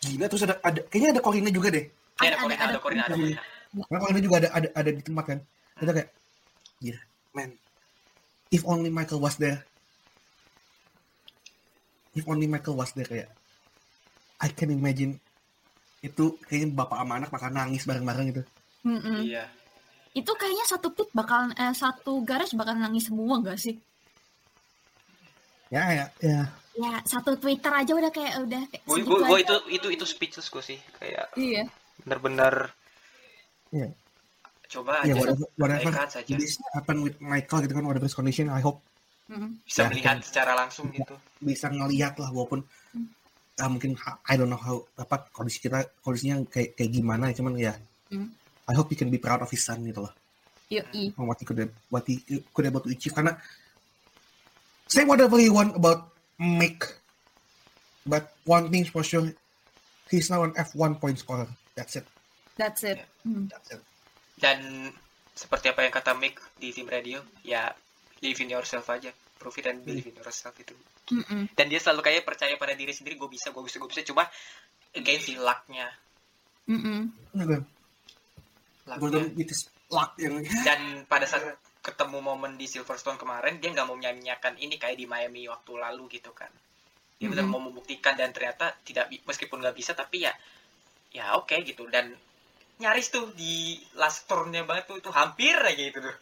gila 0.00 0.26
terus 0.26 0.42
ada 0.44 0.56
ada 0.60 0.80
kayaknya 0.88 1.10
ada 1.16 1.22
Corina 1.22 1.50
juga 1.50 1.68
deh 1.70 1.86
Iya, 2.20 2.36
ada 2.36 2.36
Ada- 2.36 2.40
Corina, 2.44 2.60
ada- 2.60 2.68
ada 2.68 2.80
Corina, 2.80 3.02
ada 3.08 3.16
Corina. 3.16 3.40
Karena 3.88 4.20
juga 4.20 4.36
ada 4.44 4.48
ada 4.52 4.68
ada 4.76 4.90
di 4.92 5.00
tempat 5.00 5.24
kan. 5.24 5.38
Kita 5.78 5.92
kayak, 5.96 6.08
gila, 6.76 7.00
man. 7.32 7.50
If 8.52 8.62
only 8.66 8.90
Michael 8.92 9.22
was 9.22 9.40
there. 9.40 9.64
If 12.12 12.28
only 12.28 12.44
Michael 12.44 12.76
was 12.76 12.92
there 12.92 13.06
kayak, 13.06 13.30
I 14.36 14.52
can 14.52 14.68
imagine 14.68 15.16
itu 16.04 16.36
kayaknya 16.44 16.76
bapak 16.76 16.98
sama 17.00 17.12
anak 17.16 17.30
bakal 17.32 17.48
nangis 17.48 17.88
bareng-bareng 17.88 18.26
gitu. 18.36 18.42
Mm-mm. 18.84 19.24
Iya. 19.24 19.48
Itu 20.12 20.36
kayaknya 20.36 20.66
satu 20.68 20.92
pit 20.92 21.08
bakalan 21.14 21.56
eh, 21.56 21.72
satu 21.72 22.20
garage 22.20 22.52
bakalan 22.52 22.84
nangis 22.84 23.08
semua 23.08 23.40
gak 23.40 23.56
sih? 23.56 23.80
Ya 25.70 25.88
ya 25.88 26.04
ya. 26.20 26.52
Ya 26.70 27.02
satu 27.02 27.34
Twitter 27.34 27.68
aja 27.68 27.90
udah 27.90 28.08
kayak 28.08 28.34
udah 28.46 28.62
kayak 28.70 28.82
Gue 28.86 28.96
segitu 29.02 29.10
gue 29.10 29.26
aja. 29.26 29.42
itu 29.42 29.56
itu 29.74 29.86
itu 29.90 30.04
speechless 30.06 30.46
gue 30.46 30.62
sih 30.62 30.78
kayak 30.96 31.34
Iya. 31.34 31.66
bener-bener 32.02 32.70
Iya. 33.70 33.88
coba 34.70 35.02
Ya 35.02 35.12
aja 35.12 35.18
whatever, 35.18 35.46
whatever 35.58 35.90
saja 36.06 36.30
this 36.38 36.54
happen 36.70 37.02
with 37.02 37.18
Michael 37.18 37.66
gitu 37.66 37.74
kan 37.74 37.82
whatever 37.82 38.06
his 38.06 38.14
condition, 38.14 38.46
I 38.46 38.62
hope 38.62 38.78
Mm-mm. 39.26 39.58
bisa 39.62 39.86
Ya, 39.86 39.90
melihat 39.90 40.16
secara 40.22 40.54
langsung 40.54 40.90
gitu. 40.90 41.14
bisa 41.38 41.66
ngelihat 41.66 42.14
lah 42.18 42.30
walaupun 42.30 42.62
ah, 43.58 43.68
mungkin 43.68 43.98
I 44.24 44.34
don't 44.34 44.46
know 44.46 44.58
how 44.58 44.78
apa 44.96 45.26
kondisi 45.30 45.58
kita 45.60 45.84
kondisinya 46.00 46.46
kayak 46.46 46.74
kayak 46.74 46.90
gimana 46.90 47.30
cuman 47.30 47.54
ya 47.54 47.74
Hmm. 48.10 48.26
I 48.66 48.74
hope 48.74 48.90
he 48.90 48.98
can 48.98 49.06
be 49.06 49.22
proud 49.22 49.38
of 49.38 49.46
his 49.46 49.62
son 49.62 49.86
gitu 49.86 50.02
loh 50.02 50.10
Yoi. 50.66 51.14
what 51.14 51.38
he 51.38 51.46
could 51.46 51.62
what 51.86 52.02
he 52.02 52.18
could 52.50 52.66
able 52.66 52.82
to 52.82 52.90
achieve 52.90 53.14
karena 53.14 53.38
say 54.86 55.06
whatever 55.06 55.38
you 55.38 55.54
want 55.54 55.74
about 55.74 56.09
Mick 56.40 56.88
but 58.08 58.32
one 58.48 58.72
thing 58.72 58.88
for 58.88 59.04
sure 59.04 59.28
he's 60.08 60.32
now 60.32 60.42
an 60.42 60.56
F1 60.56 60.96
point 60.98 61.20
scorer 61.20 61.46
that's 61.76 62.00
it 62.00 62.08
That's 62.60 62.84
it. 62.84 63.00
Mm. 63.24 63.48
that's 63.48 63.72
it 63.72 63.80
Dan 64.40 64.92
seperti 65.36 65.72
apa 65.72 65.84
yang 65.84 65.92
kata 65.92 66.12
Mick 66.16 66.40
di 66.56 66.72
tim 66.72 66.88
radio, 66.88 67.20
ya 67.44 67.68
live 68.24 68.40
in 68.40 68.52
yourself 68.52 68.88
aja, 68.88 69.12
prove 69.36 69.56
it 69.60 69.68
and 69.68 69.84
believe 69.84 70.08
in 70.08 70.16
yourself 70.16 70.56
itu. 70.56 70.72
Mm-mm. 71.12 71.48
Dan 71.52 71.68
dia 71.68 71.76
selalu 71.76 72.00
kayak 72.04 72.24
percaya 72.24 72.56
pada 72.56 72.72
diri 72.72 72.92
sendiri, 72.92 73.20
gue 73.20 73.28
bisa, 73.28 73.52
gue 73.52 73.60
bisa, 73.60 73.76
gue 73.76 73.90
bisa. 73.92 74.00
Cuma 74.04 74.24
again 74.96 75.20
si 75.20 75.36
lucknya, 75.36 75.92
Mm-mm. 76.72 77.12
Nah, 77.36 77.44
lucknya. 78.96 79.44
Luck 79.90 80.14
yang 80.16 80.40
Dan 80.64 81.04
pada 81.04 81.28
saat 81.28 81.56
ketemu 81.80 82.18
momen 82.20 82.54
di 82.54 82.64
Silverstone 82.64 83.16
kemarin, 83.16 83.56
dia 83.56 83.70
nggak 83.70 83.84
mau 83.84 83.94
menyanyiakan 83.94 84.56
ini 84.56 84.76
kayak 84.76 84.94
di 84.94 85.04
Miami 85.04 85.44
waktu 85.46 85.72
lalu 85.74 86.06
gitu 86.10 86.30
kan. 86.30 86.52
Dia 87.16 87.26
benar 87.26 87.44
Mhm. 87.44 87.50
mau 87.50 87.60
membuktikan 87.62 88.14
dan 88.14 88.30
ternyata 88.30 88.76
tidak 88.80 89.08
meskipun 89.22 89.58
nggak 89.58 89.72
bisa 89.74 89.92
tapi 89.92 90.20
ya 90.20 90.32
ya 91.10 91.34
oke 91.34 91.52
gitu 91.60 91.84
dan 91.86 92.12
nyaris 92.76 93.10
tuh 93.10 93.28
di 93.30 93.76
last 93.94 94.24
turn-nya 94.24 94.62
banget 94.62 94.86
tuh 94.86 94.96
itu 94.96 95.10
hampir 95.10 95.52
aja 95.54 95.82
itu 95.82 95.98
tuh. 95.98 96.16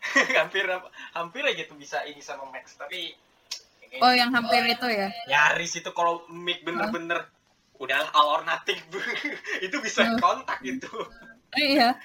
hampir 0.40 0.64
apa- 0.64 0.88
hampir 1.12 1.44
aja 1.44 1.62
tuh 1.64 1.76
bisa 1.76 2.00
ini 2.02 2.18
sama 2.18 2.48
Max 2.48 2.74
tapi 2.74 3.12
Oh 3.98 4.08
yang 4.08 4.30
hampir 4.30 4.62
itu 4.64 4.86
ya? 4.86 5.10
nyaris 5.26 5.76
itu 5.76 5.90
kalau 5.90 6.22
Mick 6.28 6.62
bener-bener 6.62 7.26
udahlah 7.76 8.08
all 8.10 8.28
or 8.32 8.42
nothing 8.42 8.78
itu 9.60 9.76
bisa 9.78 10.06
Hmm. 10.06 10.16
kontak 10.16 10.58
gitu 10.60 10.88
Iya. 11.52 11.98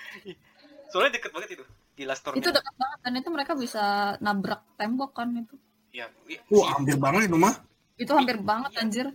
soalnya 0.88 1.16
deket 1.16 1.32
banget 1.32 1.50
itu 1.54 1.66
di 1.96 2.04
last 2.04 2.22
turn 2.28 2.36
Itu 2.36 2.52
dekat 2.52 2.76
banget 2.76 3.00
dan 3.02 3.14
itu 3.16 3.30
mereka 3.32 3.54
bisa 3.56 4.16
nabrak 4.20 4.62
tembok 4.76 5.16
kan 5.16 5.32
itu. 5.32 5.56
ya, 5.96 6.12
ya 6.28 6.40
wah 6.52 6.76
hampir 6.76 7.00
banget 7.00 7.32
itu 7.32 7.38
mah. 7.40 7.56
Itu 7.96 8.12
hampir 8.12 8.38
banget 8.44 8.72
anjir. 8.76 9.08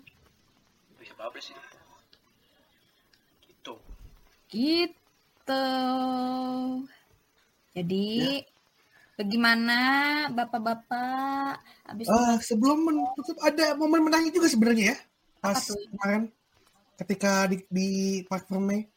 bisa 0.96 1.12
bablas 1.16 1.48
itu 1.48 1.60
gitu. 3.48 3.72
Gitu. 4.48 5.66
Jadi 7.76 8.08
bagaimana 9.20 9.78
bapak-bapak? 10.32 11.60
Habis 11.84 12.08
Eh, 12.08 12.36
sebelum 12.40 12.88
menutup 12.88 13.36
ada 13.44 13.76
momen 13.76 14.08
menangis 14.08 14.32
juga 14.32 14.48
sebenarnya 14.48 14.96
ya. 14.96 14.98
Pas 15.40 15.60
kemarin 15.68 16.32
ketika 17.00 17.48
di, 17.48 17.64
di 17.68 17.88
Park 18.28 18.44
Ferme 18.44 18.92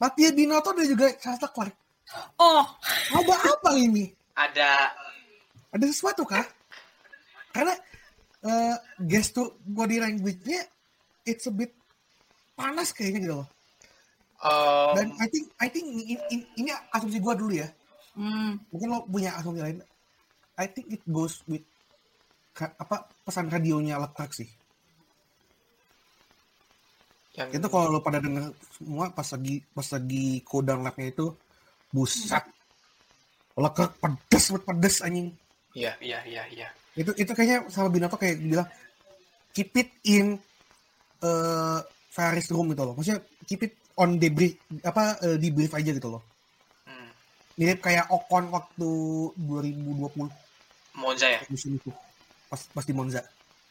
Mattia 0.00 0.32
Binotto 0.32 0.72
dan 0.72 0.88
juga 0.88 1.12
Charles 1.20 1.40
Leclerc 1.44 1.76
Oh, 2.38 2.64
ada 3.14 3.34
apa 3.38 3.70
ini? 3.80 4.12
Ada. 4.36 4.92
Ada 5.72 5.84
sesuatu 5.90 6.22
kah? 6.22 6.44
Karena 7.50 7.74
eh, 8.44 8.76
gestur 9.06 9.56
body 9.64 9.98
language-nya 10.02 10.62
it's 11.24 11.48
a 11.48 11.52
bit 11.54 11.72
panas 12.54 12.92
kayaknya 12.92 13.20
gitu 13.24 13.34
loh. 13.42 13.48
Um, 14.44 14.92
dan 14.92 15.08
I 15.16 15.26
think 15.32 15.46
I 15.56 15.68
think 15.72 15.86
ini, 15.88 16.20
ini, 16.28 16.44
ini 16.60 16.70
asumsi 16.92 17.16
gua 17.16 17.32
dulu 17.32 17.56
ya. 17.56 17.68
Hmm, 18.12 18.60
mungkin 18.68 18.92
lo 18.92 19.08
punya 19.08 19.40
asumsi 19.40 19.64
lain. 19.64 19.80
I 20.60 20.66
think 20.68 20.92
it 20.92 21.02
goes 21.08 21.40
with 21.48 21.64
ka- 22.52 22.76
apa 22.76 23.08
pesan 23.24 23.48
radionya 23.48 23.96
Leclerc 23.96 24.36
sih. 24.36 24.50
Yang 27.34 27.58
itu 27.58 27.66
kalau 27.72 27.90
lo 27.90 27.98
pada 28.04 28.22
denger 28.22 28.52
semua 28.78 29.10
pas 29.10 29.26
lagi 29.26 29.64
pas 29.74 29.88
lagi 29.90 30.44
cooldown 30.46 30.86
lapnya 30.86 31.10
itu 31.10 31.32
buset. 31.94 32.42
Leclerc 33.54 33.94
pedes 34.02 34.44
banget 34.50 34.64
pedes 34.66 34.96
anjing. 35.06 35.28
Iya 35.78 35.94
iya 36.02 36.18
iya 36.26 36.42
iya. 36.50 36.68
Itu 36.98 37.14
itu 37.14 37.30
kayaknya 37.30 37.70
sama 37.70 37.86
Binotto 37.86 38.18
kayak 38.18 38.42
bilang 38.42 38.66
keep 39.54 39.70
it 39.78 39.94
in 40.10 40.34
eh 41.22 41.80
Ferraris 42.10 42.50
room 42.50 42.74
gitu 42.74 42.82
loh. 42.82 42.94
Maksudnya 42.98 43.22
keep 43.46 43.62
it 43.62 43.74
on 43.94 44.18
debrief 44.18 44.58
apa 44.82 45.22
eh, 45.22 45.36
debrief 45.38 45.70
aja 45.70 45.90
gitu 45.94 46.10
loh. 46.18 46.22
Hmm. 46.86 47.10
mirip 47.54 47.78
kayak 47.78 48.10
Ocon 48.10 48.50
waktu 48.50 48.90
2020 49.38 50.98
Monza 50.98 51.26
ya? 51.30 51.38
Musim 51.46 51.78
itu. 51.78 51.90
Pas 52.50 52.58
pas 52.74 52.82
di 52.82 52.94
Monza. 52.94 53.22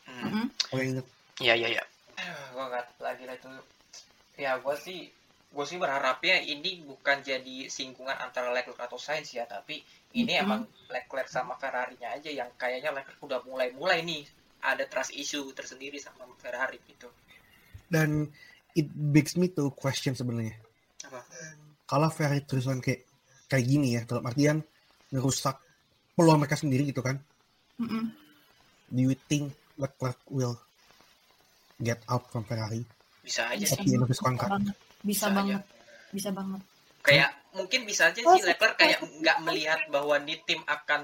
Hmm. 0.08 0.24
mm-mm. 0.28 0.46
kalau 0.72 0.80
yang 0.80 0.92
inget 1.00 1.08
iya 1.44 1.54
iya 1.60 1.68
iya. 1.80 1.84
Gue 2.56 2.64
nggak 2.72 2.86
lagi 3.04 3.24
lah 3.28 3.36
itu. 3.36 3.52
Ya 4.40 4.52
gue 4.60 4.76
sih 4.80 5.12
gue 5.54 5.66
sih 5.66 5.78
berharapnya 5.78 6.42
ini 6.42 6.82
bukan 6.82 7.22
jadi 7.22 7.70
singgungan 7.70 8.18
antara 8.18 8.50
Leclerc 8.50 8.82
atau 8.82 8.98
Sainz 8.98 9.30
ya 9.30 9.46
tapi 9.46 9.78
ini 10.14 10.34
Mhm. 10.34 10.42
emang 10.42 10.62
Leclerc 10.90 11.30
sama 11.30 11.54
Ferrari-nya 11.56 12.10
aja 12.12 12.28
yang 12.28 12.50
kayaknya 12.58 12.90
Leclerc 12.90 13.22
udah 13.22 13.40
mulai-mulai 13.46 14.02
nih 14.02 14.26
ada 14.60 14.82
trust 14.86 15.14
issue 15.14 15.46
tersendiri 15.52 16.02
sama 16.02 16.26
Ferrari 16.36 16.82
gitu. 16.84 17.06
Dan 17.86 18.26
it 18.74 18.90
begs 18.90 19.38
me 19.38 19.46
to 19.48 19.70
question 19.72 20.18
sebenarnya. 20.18 20.58
Apa? 21.06 21.22
Kalau 21.86 22.10
Ferrari 22.10 22.42
terusan 22.42 22.82
kayak 22.82 23.06
kayak 23.46 23.66
gini 23.68 23.94
ya 23.94 24.02
dalam 24.04 24.26
artian 24.26 24.58
ngerusak 25.10 25.62
peluang 26.14 26.42
mereka 26.42 26.58
sendiri 26.58 26.90
gitu 26.90 27.00
kan? 27.00 27.22
Mm-mm. 27.78 28.10
do 28.88 29.02
you 29.02 29.18
think 29.26 29.50
Leclerc 29.76 30.18
will 30.30 30.54
get 31.78 31.98
out 32.06 32.30
from 32.30 32.42
Ferrari? 32.44 32.86
Bisa 33.20 33.50
aja 33.50 33.66
at 33.66 33.78
sih. 33.78 33.86
the 33.86 33.94
end 33.94 34.02
of 34.02 34.10
his 34.10 34.18
Bisa 34.18 34.26
contract 34.26 34.52
banget, 34.54 34.78
bisa 35.04 35.28
Bisa 35.28 35.28
banget, 35.30 35.62
bisa 36.10 36.30
banget. 36.32 36.62
kayak 37.04 37.30
mungkin 37.52 37.84
bisa 37.84 38.10
aja 38.10 38.20
Oh, 38.24 38.34
sih 38.34 38.48
Leclerc 38.48 38.76
kayak 38.76 39.00
nggak 39.04 39.38
melihat 39.44 39.80
bahwa 39.88 40.16
di 40.18 40.40
tim 40.42 40.64
akan 40.64 41.04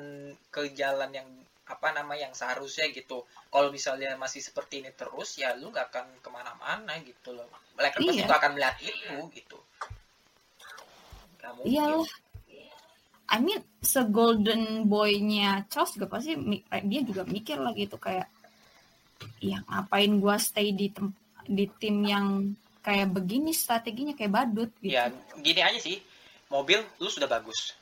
ke 0.50 0.72
jalan 0.74 1.12
yang 1.12 1.28
apa 1.70 1.94
nama 1.94 2.16
yang 2.16 2.34
seharusnya 2.34 2.90
gitu 2.90 3.22
kalau 3.48 3.70
misalnya 3.70 4.16
masih 4.16 4.42
seperti 4.42 4.82
ini 4.82 4.90
terus 4.92 5.38
ya 5.38 5.54
lu 5.54 5.70
nggak 5.70 5.94
akan 5.94 6.06
ke 6.18 6.30
mana-mana 6.32 6.98
gitu 7.04 7.30
loh 7.32 7.46
pasti 7.78 8.02
Iya. 8.10 8.26
nggak 8.26 8.40
akan 8.40 8.52
melihat 8.56 8.78
itu 8.82 9.16
gitu 9.30 9.58
mungkin. 11.40 11.68
Iyalah. 11.68 12.10
I 13.30 13.38
mean, 13.38 13.62
se-golden 13.80 14.86
boy-nya 14.86 15.66
Charles 15.70 15.94
juga 15.94 16.10
pasti 16.10 16.34
eh, 16.34 16.84
dia 16.84 17.02
juga 17.02 17.22
mikir 17.24 17.58
lah 17.58 17.74
gitu 17.74 17.96
kayak 17.96 18.26
ya 19.40 19.62
ngapain 19.66 20.18
gua 20.18 20.36
stay 20.38 20.74
di 20.74 20.90
tem- 20.90 21.14
di 21.46 21.70
tim 21.78 22.02
yang 22.04 22.28
kayak 22.90 23.14
begini 23.14 23.54
strateginya 23.54 24.18
kayak 24.18 24.34
badut 24.34 24.72
gitu. 24.82 24.98
ya 24.98 25.14
gini 25.38 25.62
aja 25.62 25.78
sih 25.78 26.02
mobil 26.50 26.82
lu 26.98 27.06
sudah 27.06 27.30
bagus 27.30 27.78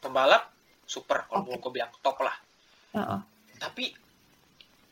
pembalap 0.00 0.48
super 0.88 1.28
kalau 1.28 1.44
mau 1.44 1.60
gue 1.60 1.72
bilang 1.76 1.92
top 2.00 2.24
lah 2.24 2.32
Heeh. 2.96 3.20
tapi 3.60 3.92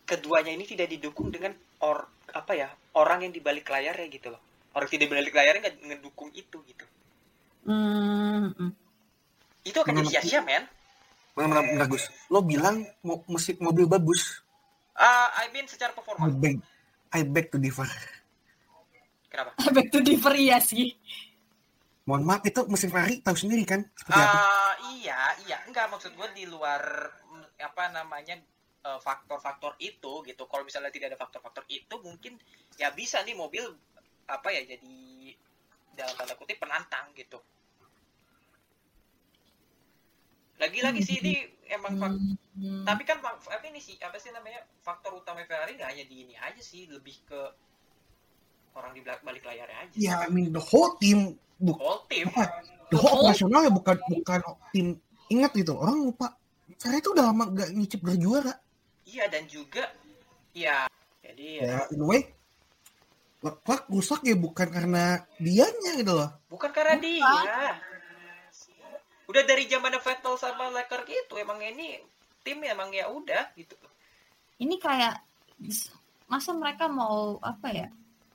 keduanya 0.05 0.53
ini 0.53 0.69
tidak 0.69 0.93
didukung 0.93 1.33
dengan 1.33 1.57
or 1.81 2.05
apa 2.37 2.53
ya 2.53 2.69
orang 3.01 3.25
yang 3.25 3.33
di 3.33 3.41
balik 3.41 3.65
layarnya 3.73 4.05
gitu 4.13 4.29
loh 4.29 4.43
orang 4.77 4.93
yang 4.93 5.01
di 5.01 5.09
balik 5.09 5.33
layarnya 5.33 5.61
nggak 5.65 5.77
ngedukung 5.81 6.29
itu 6.37 6.61
gitu 6.69 6.85
Hmm, 7.65 8.53
mm. 8.61 8.73
itu 9.65 9.79
akan 9.81 10.05
jadi 10.05 10.21
sia-sia 10.21 10.45
men 10.45 10.69
Benar 11.35 11.67
benar 11.67 11.87
Gus. 11.91 12.07
Lo 12.31 12.47
bilang 12.47 12.87
mau 13.03 13.19
mesin 13.27 13.59
mobil 13.59 13.91
bagus. 13.91 14.39
Ah, 14.95 15.35
I 15.43 15.51
mean 15.51 15.67
secara 15.67 15.91
I 15.91 15.97
performa 15.99 16.31
beg, 16.31 16.63
I 17.11 17.21
beg 17.27 17.51
to 17.51 17.59
differ. 17.59 17.91
Kenapa 19.35 19.51
Back 19.75 19.91
to 19.91 19.99
differ 19.99 20.35
iya 20.39 20.63
sih. 20.63 20.95
Mohon 22.07 22.23
maaf 22.23 22.43
itu 22.45 22.61
mesin 22.69 22.93
Ferrari 22.93 23.19
tahu 23.19 23.35
sendiri 23.35 23.65
kan 23.65 23.81
seperti 23.97 24.21
apa. 24.21 24.37
Ah, 24.39 24.73
iya 24.95 25.19
iya 25.43 25.57
enggak 25.67 25.91
maksud 25.91 26.15
gue 26.15 26.29
di 26.37 26.45
luar 26.47 26.79
mm, 27.27 27.59
apa 27.59 27.91
namanya 27.91 28.39
eh, 28.85 29.01
faktor-faktor 29.01 29.75
itu 29.81 30.23
gitu 30.23 30.43
kalau 30.47 30.63
misalnya 30.63 30.93
tidak 30.93 31.11
ada 31.11 31.19
faktor-faktor 31.19 31.65
itu 31.67 31.95
mungkin 31.99 32.37
ya 32.77 32.93
bisa 32.93 33.25
nih 33.25 33.35
mobil 33.35 33.65
apa 34.29 34.49
ya 34.53 34.63
jadi 34.69 34.97
dalam 35.97 36.15
tanda 36.15 36.37
kutip 36.37 36.61
penantang 36.61 37.11
gitu. 37.17 37.41
Lagi-lagi 40.55 41.01
sih 41.03 41.19
ini 41.19 41.35
emang 41.69 41.99
fak- 41.99 42.23
Hmm. 42.55 42.87
tapi 42.87 43.03
kan 43.03 43.19
apa 43.19 43.67
ini 43.67 43.83
sih 43.83 43.99
apa 43.99 44.15
sih 44.15 44.31
namanya 44.31 44.63
faktor 44.79 45.11
utama 45.19 45.43
Ferrari 45.43 45.75
nggak 45.75 45.91
hanya 45.91 46.07
di 46.07 46.23
ini 46.23 46.39
aja 46.39 46.63
sih 46.63 46.87
lebih 46.87 47.19
ke 47.27 47.41
orang 48.75 48.93
di 48.93 49.01
balik 49.03 49.43
layarnya 49.43 49.79
aja. 49.87 49.95
Ya, 49.97 50.15
I 50.23 50.29
mean 50.29 50.51
the 50.51 50.63
whole 50.63 50.99
team, 50.99 51.39
bu- 51.57 51.79
Whole 51.79 52.03
team. 52.11 52.27
the 52.91 52.99
whole 52.99 53.23
operasional 53.23 53.63
ya 53.63 53.73
bukan 53.73 53.97
bukan 54.11 54.41
tim 54.71 54.87
ingat 55.31 55.55
gitu. 55.55 55.75
Orang 55.75 56.03
lupa. 56.03 56.35
Karena 56.77 56.99
itu 56.99 57.09
udah 57.13 57.25
lama 57.31 57.45
gak 57.55 57.71
nyicip 57.73 58.01
gelar 58.03 58.19
juara. 58.19 58.55
Iya 59.05 59.25
dan 59.29 59.45
juga 59.47 59.85
ya 60.53 60.89
jadi 61.21 61.47
ya, 61.61 61.63
Ya, 61.65 61.79
in 61.93 62.01
a 62.01 62.07
way, 62.07 62.21
Leclerc 63.41 63.85
rusak 63.89 64.25
ya 64.25 64.33
bukan 64.35 64.69
karena 64.69 65.21
dianya 65.37 65.93
gitu 65.97 66.13
loh. 66.13 66.31
bukan 66.49 66.71
karena 66.73 66.97
dia. 66.97 67.77
Udah 69.25 69.43
dari 69.45 69.65
zaman 69.65 69.93
Vettel 69.97 70.35
sama 70.37 70.69
Leclerc 70.69 71.05
gitu 71.05 71.37
emang 71.37 71.61
ini 71.61 72.01
tim 72.45 72.61
emang 72.61 72.93
ya 72.93 73.09
udah 73.09 73.53
gitu. 73.57 73.77
Ini 74.57 74.77
kayak 74.77 75.21
masa 76.25 76.53
mereka 76.53 76.89
mau 76.89 77.37
apa 77.41 77.69
ya? 77.69 77.89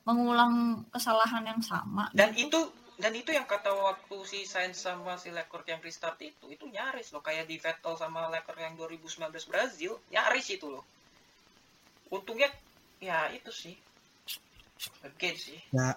Mengulang 0.09 0.85
kesalahan 0.89 1.45
yang 1.45 1.61
sama. 1.61 2.09
Dan 2.17 2.33
itu 2.33 2.57
dan 2.97 3.13
itu 3.13 3.29
yang 3.29 3.45
kata 3.45 3.69
waktu 3.69 4.17
si 4.25 4.43
Sainz 4.43 4.81
sama 4.81 5.15
si 5.21 5.29
Leclerc 5.29 5.69
yang 5.69 5.79
restart 5.79 6.19
itu 6.19 6.49
itu 6.49 6.65
nyaris 6.67 7.13
loh 7.13 7.21
kayak 7.21 7.45
di 7.45 7.61
Vettel 7.61 7.95
sama 7.95 8.27
Leclerc 8.27 8.59
yang 8.59 8.73
2019 8.73 9.29
Brazil 9.45 10.01
nyaris 10.09 10.49
itu 10.49 10.65
loh. 10.65 10.83
Untungnya 12.09 12.49
ya 12.97 13.29
itu 13.29 13.53
sih. 13.53 13.77
Again 15.05 15.35
sih. 15.37 15.59
Ya, 15.69 15.93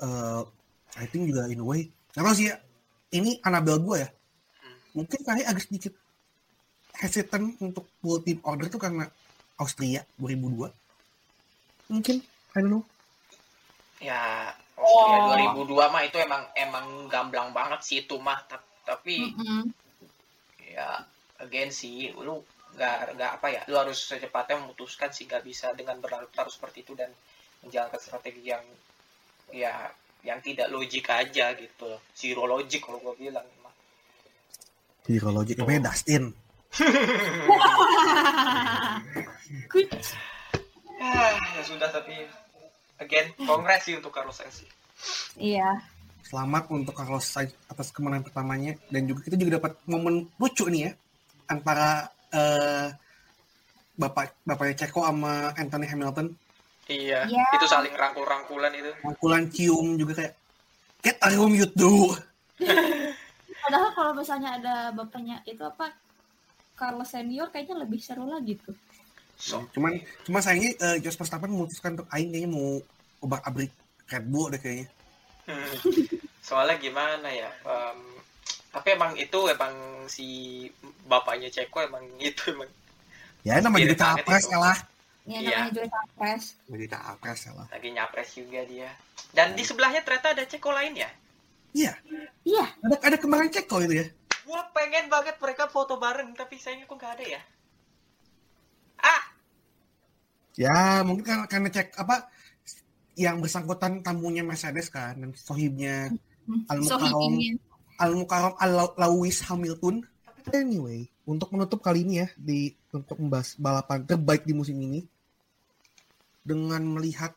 eh 0.00 0.42
I 0.96 1.04
think 1.08 1.28
juga 1.28 1.48
in 1.48 1.60
a 1.60 1.66
way. 1.66 1.88
Karena 2.12 2.32
sih 2.36 2.46
ya, 2.52 2.56
ini 3.16 3.40
Anabel 3.44 3.80
gue 3.80 3.96
ya. 4.04 4.08
Mungkin 4.92 5.20
kali 5.24 5.40
agak 5.44 5.64
sedikit 5.64 5.96
hesitant 7.00 7.56
untuk 7.64 7.88
full 8.04 8.20
team 8.20 8.44
order 8.44 8.68
tuh 8.68 8.76
karena 8.76 9.08
Austria 9.56 10.04
2002. 10.20 10.68
Mungkin, 11.88 12.16
I 12.52 12.58
don't 12.60 12.68
know. 12.68 12.84
Ya 14.02 14.50
Austria 14.74 15.18
Oh. 15.22 15.62
2002 15.62 15.92
mah 15.94 16.02
itu 16.02 16.18
emang 16.18 16.42
emang 16.58 17.06
gamblang 17.06 17.54
banget 17.54 17.80
sih 17.86 17.96
itu 18.02 18.18
mah 18.18 18.42
Ta- 18.50 18.66
tapi 18.82 19.30
Mm-mm. 19.30 19.70
ya 20.74 21.06
again 21.38 21.70
sih 21.70 22.10
lu 22.18 22.42
nggak 22.74 23.14
nggak 23.14 23.30
apa 23.38 23.46
ya 23.52 23.62
lu 23.70 23.76
harus 23.78 24.00
secepatnya 24.00 24.58
memutuskan 24.64 25.12
sih 25.14 25.28
nggak 25.28 25.44
bisa 25.46 25.70
dengan 25.76 26.00
berlarut-larut 26.02 26.50
seperti 26.50 26.82
itu 26.82 26.98
dan 26.98 27.12
menjalankan 27.62 28.00
strategi 28.00 28.50
yang 28.50 28.64
ya 29.54 29.86
yang 30.26 30.40
tidak 30.42 30.66
logik 30.72 31.06
aja 31.06 31.52
gitu 31.54 31.98
zero 32.16 32.46
logic 32.48 32.82
kalau 32.82 32.98
gue 33.02 33.28
bilang 33.28 33.44
mah. 33.62 33.74
Zero 35.06 35.30
logic. 35.34 35.58
Namanya 35.58 35.90
Dustin. 35.90 36.30
Good. 39.68 39.88
Ah, 41.02 41.34
ya 41.58 41.62
sudah 41.66 41.90
tapi 41.90 42.14
again 43.02 43.26
congrats 43.42 43.84
sih 43.86 43.94
untuk 43.98 44.14
Carlos 44.14 44.38
Sainz. 44.38 44.62
Iya. 45.36 45.82
Selamat 46.22 46.70
untuk 46.70 46.94
Carlos 46.94 47.26
Sainz 47.26 47.52
atas 47.66 47.90
kemenangan 47.90 48.24
pertamanya. 48.24 48.72
Dan 48.88 49.10
juga 49.10 49.26
kita 49.26 49.36
juga 49.36 49.58
dapat 49.58 49.76
momen 49.84 50.30
lucu 50.38 50.64
nih 50.70 50.88
ya. 50.88 50.92
Antara 51.50 52.06
eh, 52.32 52.88
bapak 53.92 54.40
bapaknya 54.46 54.86
Ceko 54.86 55.04
sama 55.04 55.52
Anthony 55.58 55.86
Hamilton. 55.86 56.32
Iya, 56.90 57.30
Ya. 57.30 57.46
itu 57.54 57.66
saling 57.70 57.94
rangkul-rangkulan 57.94 58.72
itu. 58.74 58.90
Rangkulan 59.06 59.46
cium 59.54 59.94
juga 59.94 60.18
kayak 60.18 60.34
Get 61.02 61.18
a 61.18 61.34
room 61.34 61.58
you 61.58 61.66
do. 61.74 62.14
Padahal 63.66 63.90
kalau 63.90 64.12
misalnya 64.14 64.54
ada 64.58 64.74
bapaknya 64.94 65.42
itu 65.46 65.58
apa 65.66 65.90
Carlos 66.78 67.10
senior 67.10 67.50
kayaknya 67.50 67.82
lebih 67.82 67.98
seru 67.98 68.26
lagi 68.26 68.54
tuh. 68.58 68.74
So, 69.42 69.66
Cuman 69.74 69.98
cuma 70.22 70.38
sayangnya 70.38 70.70
eh, 70.78 70.96
Jos 71.02 71.18
Verstappen 71.18 71.50
memutuskan 71.50 71.98
untuk 71.98 72.06
Aing 72.14 72.30
kayaknya 72.30 72.50
mau 72.54 72.78
obrak 73.18 73.42
abrik 73.42 73.74
Red 74.06 74.30
Bull 74.30 74.54
deh 74.54 74.62
kayaknya. 74.62 74.86
Hmm. 75.50 75.74
Soalnya 76.38 76.78
gimana 76.78 77.26
ya? 77.26 77.50
em, 77.66 77.98
tapi 78.70 78.94
emang 78.94 79.18
itu 79.18 79.34
emang 79.50 79.74
si 80.06 80.26
bapaknya 81.04 81.50
Ceko 81.50 81.82
emang 81.82 82.06
itu 82.22 82.54
emang 82.54 82.70
Ya 83.42 83.58
namanya 83.58 83.90
jadi 83.90 83.98
capres 83.98 84.46
ya 84.46 84.58
lah. 84.62 84.78
Ya 85.26 85.38
Iya. 85.38 85.50
namanya 85.66 85.70
juga 85.74 85.88
capres. 85.90 86.44
Jadi 86.70 86.86
capres 86.86 87.40
ya 87.42 87.52
lah. 87.58 87.66
lagi 87.66 87.88
nyapres 87.90 88.28
juga 88.38 88.60
dia. 88.62 88.90
Dan 89.34 89.58
di 89.58 89.66
sebelahnya 89.66 90.06
ternyata 90.06 90.38
ada 90.38 90.46
Ceko 90.46 90.70
lain 90.70 90.94
ya. 90.94 91.10
Iya, 91.74 91.92
Iya. 92.46 92.64
ada 92.86 92.96
ada 93.02 93.16
kemarin 93.18 93.50
Ceko 93.50 93.82
itu 93.82 93.98
ya. 93.98 94.06
Gua 94.46 94.62
pengen 94.70 95.10
banget 95.10 95.34
mereka 95.42 95.66
foto 95.66 95.98
bareng 95.98 96.30
tapi 96.38 96.54
sayangnya 96.54 96.86
kok 96.86 96.94
nggak 96.94 97.14
ada 97.18 97.26
ya. 97.26 97.42
Ah, 99.02 99.22
Ya 100.58 101.00
mungkin 101.06 101.24
karena, 101.24 101.44
karena 101.48 101.68
cek 101.72 101.96
apa 101.96 102.28
yang 103.16 103.40
bersangkutan 103.40 104.00
tamunya 104.00 104.44
Mercedes 104.44 104.88
kan 104.88 105.16
dan 105.16 105.30
sohibnya 105.36 106.12
Al-Mukarram 106.68 107.12
Sohibnya. 107.12 107.52
Al-Mukarram 108.00 108.54
Al-Lawis 108.58 109.44
Hamilton. 109.46 110.04
Anyway, 110.50 111.06
untuk 111.22 111.54
menutup 111.54 111.78
kali 111.78 112.02
ini 112.02 112.24
ya 112.24 112.28
di 112.34 112.74
untuk 112.90 113.16
membahas 113.20 113.54
balapan 113.56 114.02
terbaik 114.04 114.42
di 114.42 114.52
musim 114.52 114.74
ini 114.80 115.06
dengan 116.42 116.82
melihat 116.82 117.30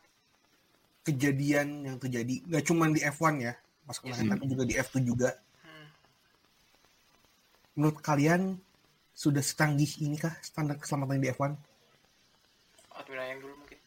kejadian 1.06 1.86
yang 1.86 1.96
terjadi 2.02 2.42
nggak 2.50 2.64
cuma 2.66 2.90
di 2.90 2.98
F1 2.98 3.34
ya 3.38 3.54
pas 3.86 3.94
kemarin 4.02 4.26
Yes. 4.26 4.32
tapi 4.34 4.44
juga 4.50 4.64
di 4.66 4.74
F2 4.74 4.94
juga 5.06 5.30
Hmm. 5.62 5.86
menurut 7.78 8.02
kalian 8.02 8.58
sudah 9.14 9.38
secanggih 9.38 10.02
ini 10.02 10.18
kah 10.18 10.34
standar 10.42 10.74
keselamatan 10.82 11.22
di 11.22 11.30
F1 11.30 11.54
Adwina 12.96 13.24
yang 13.28 13.40
dulu 13.44 13.54
mungkin. 13.60 13.78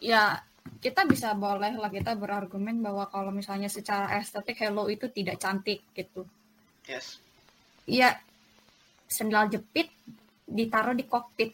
Ya, 0.00 0.40
kita 0.80 1.04
bisa 1.04 1.36
boleh 1.36 1.76
lah 1.76 1.92
kita 1.92 2.16
berargumen 2.16 2.80
bahwa 2.80 3.04
kalau 3.12 3.28
misalnya 3.28 3.68
secara 3.68 4.16
estetik 4.16 4.56
Hello 4.56 4.88
itu 4.88 5.12
tidak 5.12 5.36
cantik 5.36 5.84
gitu. 5.92 6.24
Yes. 6.88 7.20
Iya, 7.84 8.16
sendal 9.04 9.52
jepit 9.52 9.92
ditaruh 10.48 10.96
di 10.96 11.04
kokpit. 11.04 11.52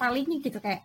Talinya 0.00 0.40
gitu 0.40 0.56
kayak 0.64 0.80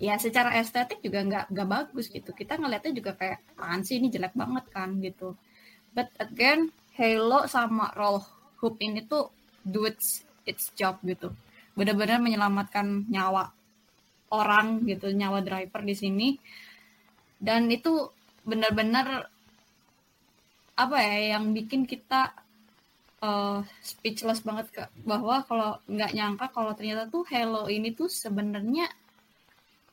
ya 0.00 0.16
secara 0.16 0.56
estetik 0.58 0.98
juga 1.04 1.22
nggak 1.22 1.44
nggak 1.54 1.68
bagus 1.70 2.10
gitu. 2.10 2.34
Kita 2.34 2.58
ngeliatnya 2.58 2.90
juga 2.90 3.14
kayak 3.14 3.38
apaan 3.54 3.86
sih 3.86 4.02
ini 4.02 4.10
jelek 4.10 4.34
banget 4.34 4.64
kan 4.74 4.98
gitu. 4.98 5.38
But 5.94 6.10
again, 6.18 6.74
Halo 6.98 7.46
sama 7.46 7.94
roll 7.94 8.20
hoop 8.58 8.76
ini 8.82 9.06
tuh 9.06 9.30
do 9.62 9.86
its 9.86 10.26
its 10.42 10.74
job 10.74 10.98
gitu. 11.06 11.30
Benar-benar 11.78 12.18
menyelamatkan 12.18 13.06
nyawa 13.08 13.50
orang 14.30 14.86
gitu, 14.86 15.10
nyawa 15.10 15.42
driver 15.42 15.82
di 15.82 15.94
sini. 15.94 16.28
Dan 17.40 17.66
itu 17.72 18.10
benar-benar 18.46 19.28
apa 20.80 20.96
ya 20.96 21.36
yang 21.36 21.52
bikin 21.52 21.84
kita 21.84 22.32
eh, 23.20 23.60
speechless 23.84 24.40
banget 24.40 24.66
ke 24.72 24.82
bahwa 25.04 25.44
kalau 25.44 25.76
nggak 25.84 26.12
nyangka 26.16 26.46
kalau 26.56 26.72
ternyata 26.72 27.04
tuh 27.08 27.24
Hello 27.28 27.68
ini 27.68 27.92
tuh 27.92 28.08
sebenarnya 28.08 28.88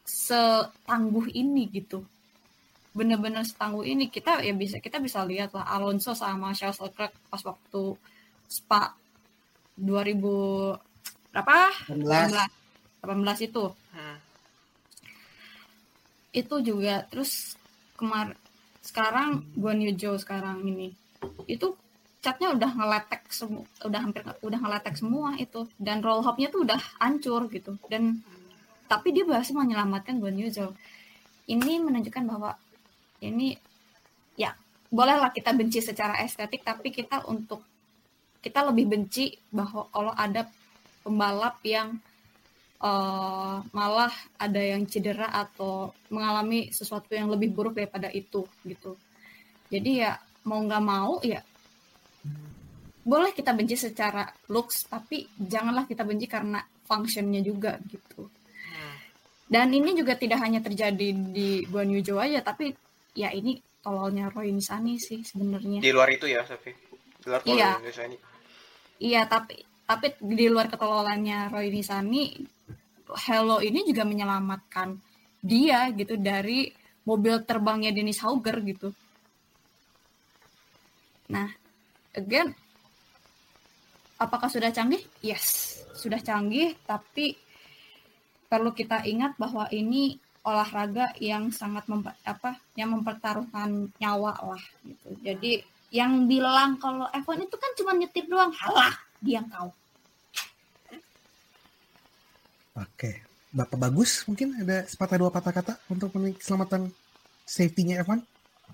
setangguh 0.08 1.28
ini 1.36 1.68
gitu. 1.68 2.00
Bener-bener 2.96 3.44
setangguh 3.44 3.84
ini. 3.84 4.08
Kita 4.08 4.40
ya 4.42 4.56
bisa 4.56 4.80
kita 4.80 4.98
bisa 5.04 5.22
lihat 5.28 5.52
lah 5.52 5.68
Alonso 5.68 6.16
sama 6.16 6.56
Charles 6.56 6.80
Leclerc 6.80 7.14
pas 7.28 7.44
waktu 7.44 7.84
Spa 8.48 8.96
2000 9.76 10.87
berapa? 11.38 11.70
18 11.94 13.06
18 13.06 13.46
itu. 13.46 13.66
Hmm. 13.94 14.18
itu 16.38 16.56
juga 16.62 17.02
terus 17.10 17.58
kemar 17.98 18.38
sekarang 18.86 19.42
Guan 19.58 19.82
Yu 19.82 19.94
Zhou 19.94 20.18
sekarang 20.18 20.66
ini. 20.66 20.94
Itu 21.50 21.78
catnya 22.22 22.54
udah 22.54 22.72
ngeletek 22.74 23.30
semua 23.30 23.66
udah 23.86 24.00
hampir 24.02 24.22
udah 24.42 24.60
ngeletek 24.62 24.98
semua 24.98 25.38
itu. 25.38 25.70
Dan 25.78 26.02
roll 26.02 26.26
hopnya 26.26 26.50
tuh 26.50 26.66
udah 26.66 26.78
hancur 27.02 27.46
gitu. 27.54 27.78
Dan 27.90 28.22
tapi 28.90 29.14
dia 29.14 29.26
berhasil 29.26 29.54
menyelamatkan 29.54 30.18
Guan 30.18 30.42
Zhou 30.50 30.74
ini 31.48 31.80
menunjukkan 31.80 32.24
bahwa 32.28 32.58
ini 33.22 33.56
ya 34.38 34.54
bolehlah 34.90 35.34
kita 35.34 35.54
benci 35.54 35.82
secara 35.82 36.22
estetik 36.22 36.62
tapi 36.62 36.94
kita 36.94 37.26
untuk 37.26 37.64
kita 38.42 38.62
lebih 38.68 38.88
benci 38.88 39.34
bahwa 39.50 39.90
kalau 39.90 40.14
ada 40.14 40.46
pembalap 41.08 41.64
yang 41.64 41.96
eh, 42.84 43.56
malah 43.72 44.12
ada 44.36 44.60
yang 44.60 44.84
cedera 44.84 45.32
atau 45.32 45.96
mengalami 46.12 46.68
sesuatu 46.76 47.16
yang 47.16 47.32
lebih 47.32 47.56
buruk 47.56 47.80
daripada 47.80 48.12
itu 48.12 48.44
gitu. 48.68 49.00
Jadi 49.72 50.04
ya 50.04 50.20
mau 50.44 50.60
nggak 50.60 50.84
mau 50.84 51.24
ya 51.24 51.40
boleh 53.08 53.32
kita 53.32 53.56
benci 53.56 53.80
secara 53.80 54.28
looks 54.52 54.92
tapi 54.92 55.24
janganlah 55.40 55.88
kita 55.88 56.04
benci 56.04 56.28
karena 56.28 56.60
functionnya 56.84 57.40
juga 57.40 57.80
gitu. 57.88 58.28
Dan 59.48 59.72
ini 59.72 59.96
juga 59.96 60.20
tidak 60.20 60.44
hanya 60.44 60.60
terjadi 60.60 61.16
di 61.16 61.64
Guan 61.72 61.88
Yu 61.88 62.04
Zhou 62.04 62.20
aja 62.20 62.44
tapi 62.44 62.76
ya 63.16 63.32
ini 63.32 63.56
tololnya 63.80 64.28
Roy 64.28 64.52
Nisani 64.52 65.00
sih 65.00 65.24
sebenarnya 65.24 65.80
Di 65.80 65.96
luar 65.96 66.12
itu 66.12 66.28
ya, 66.28 66.44
tapi 66.44 66.76
di 66.76 67.26
luar 67.32 67.40
Iya. 67.48 67.80
Iya 69.00 69.22
tapi 69.32 69.56
tapi 69.88 70.20
di 70.20 70.52
luar 70.52 70.68
ketololannya 70.68 71.48
Roy 71.48 71.72
Nisani 71.72 72.36
Hello 73.08 73.64
ini 73.64 73.88
juga 73.88 74.04
menyelamatkan 74.04 75.00
dia 75.40 75.88
gitu 75.96 76.20
dari 76.20 76.68
mobil 77.08 77.40
terbangnya 77.48 77.96
Dennis 77.96 78.20
Hauger 78.20 78.60
gitu. 78.68 78.92
Nah 81.32 81.48
again 82.12 82.52
apakah 84.20 84.52
sudah 84.52 84.76
canggih? 84.76 85.00
Yes 85.24 85.80
sudah 85.96 86.20
canggih 86.20 86.76
tapi 86.84 87.40
perlu 88.52 88.76
kita 88.76 89.08
ingat 89.08 89.40
bahwa 89.40 89.72
ini 89.72 90.20
olahraga 90.48 91.12
yang 91.20 91.52
sangat 91.52 91.84
memper, 91.92 92.16
apa 92.24 92.56
yang 92.80 92.96
mempertaruhkan 92.96 93.92
nyawa 94.00 94.36
lah 94.40 94.64
gitu. 94.84 95.08
Jadi 95.20 95.52
yang 95.92 96.28
bilang 96.28 96.80
kalau 96.80 97.08
F1 97.12 97.48
itu 97.48 97.56
kan 97.60 97.72
cuma 97.76 97.92
nyetir 97.96 98.28
doang, 98.28 98.52
halah 98.56 98.96
dia 99.22 99.42
kau. 99.48 99.74
Oke. 102.78 103.26
Bapak 103.48 103.80
bagus 103.80 104.28
mungkin 104.30 104.54
ada 104.62 104.86
sepatah 104.86 105.18
dua 105.18 105.32
patah 105.34 105.54
kata 105.56 105.74
untuk 105.90 106.14
keselamatan 106.38 106.94
safety-nya 107.48 108.04
F1? 108.06 108.22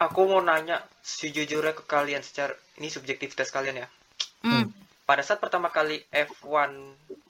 Aku 0.01 0.25
mau 0.25 0.41
nanya 0.41 0.81
sejujurnya 1.05 1.77
ke 1.77 1.85
kalian 1.85 2.25
secara 2.25 2.57
ini 2.81 2.89
subjektivitas 2.89 3.53
kalian 3.53 3.85
ya. 3.85 3.87
Hmm. 4.41 4.73
Pada 5.05 5.21
saat 5.21 5.37
pertama 5.37 5.69
kali 5.69 6.01
F1 6.09 6.73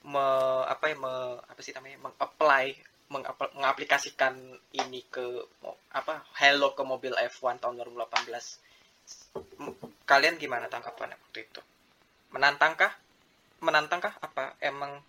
me, 0.07 0.25
apa 0.65 0.85
ya 0.87 0.95
me, 0.95 1.13
apa 1.43 1.59
sih 1.59 1.75
namanya 1.75 1.99
mengapply 2.09 2.79
mengap- 3.11 3.53
mengaplikasikan 3.53 4.33
ini 4.73 5.03
ke 5.11 5.21
apa 5.93 6.23
Hello 6.39 6.73
ke 6.73 6.81
mobil 6.81 7.13
F1 7.13 7.59
tahun 7.59 7.83
2018. 7.83 8.57
M- 9.59 9.77
Kalian 10.07 10.39
gimana 10.39 10.71
tanggapannya 10.71 11.19
waktu 11.19 11.45
itu? 11.45 11.61
Menantangkah? 12.31 13.02
Menantangkah? 13.63 14.13
Apa 14.19 14.59
emang 14.59 14.99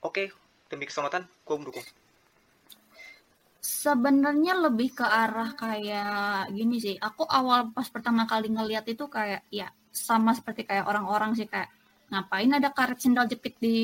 oke 0.00 0.30
demi 0.70 0.86
keselamatan 0.86 1.26
gue 1.26 1.56
mendukung? 1.58 1.86
Sebenarnya 3.58 4.54
lebih 4.54 4.94
ke 4.94 5.02
arah 5.02 5.50
kayak 5.52 6.54
gini 6.54 6.78
sih. 6.78 6.94
Aku 6.96 7.26
awal 7.26 7.74
pas 7.74 7.90
pertama 7.90 8.22
kali 8.24 8.48
ngeliat 8.48 8.86
itu 8.86 9.10
kayak 9.10 9.42
ya 9.50 9.66
sama 9.90 10.30
seperti 10.32 10.62
kayak 10.62 10.86
orang-orang 10.86 11.34
sih 11.34 11.50
kayak 11.50 11.68
ngapain 12.08 12.48
ada 12.54 12.70
karet 12.72 13.02
sendal 13.02 13.26
jepit 13.26 13.58
di 13.58 13.78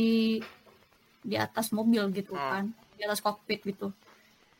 di 1.24 1.36
atas 1.36 1.74
mobil 1.74 2.06
gitu 2.14 2.32
Hmm. 2.36 2.48
kan, 2.52 2.64
di 2.96 3.02
atas 3.02 3.20
kokpit 3.20 3.60
gitu. 3.66 3.90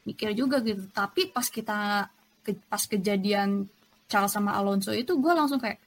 Mikir 0.05 0.35
juga 0.35 0.61
gitu. 0.61 0.83
Tapi 0.91 1.31
pas 1.31 1.47
kita 1.47 2.11
ke- 2.45 2.61
pas 2.69 2.83
kejadian 2.85 3.65
Charles 4.11 4.35
sama 4.35 4.53
Alonso 4.53 4.93
itu 4.93 5.17
gue 5.17 5.33
langsung 5.33 5.57
kayak 5.63 5.81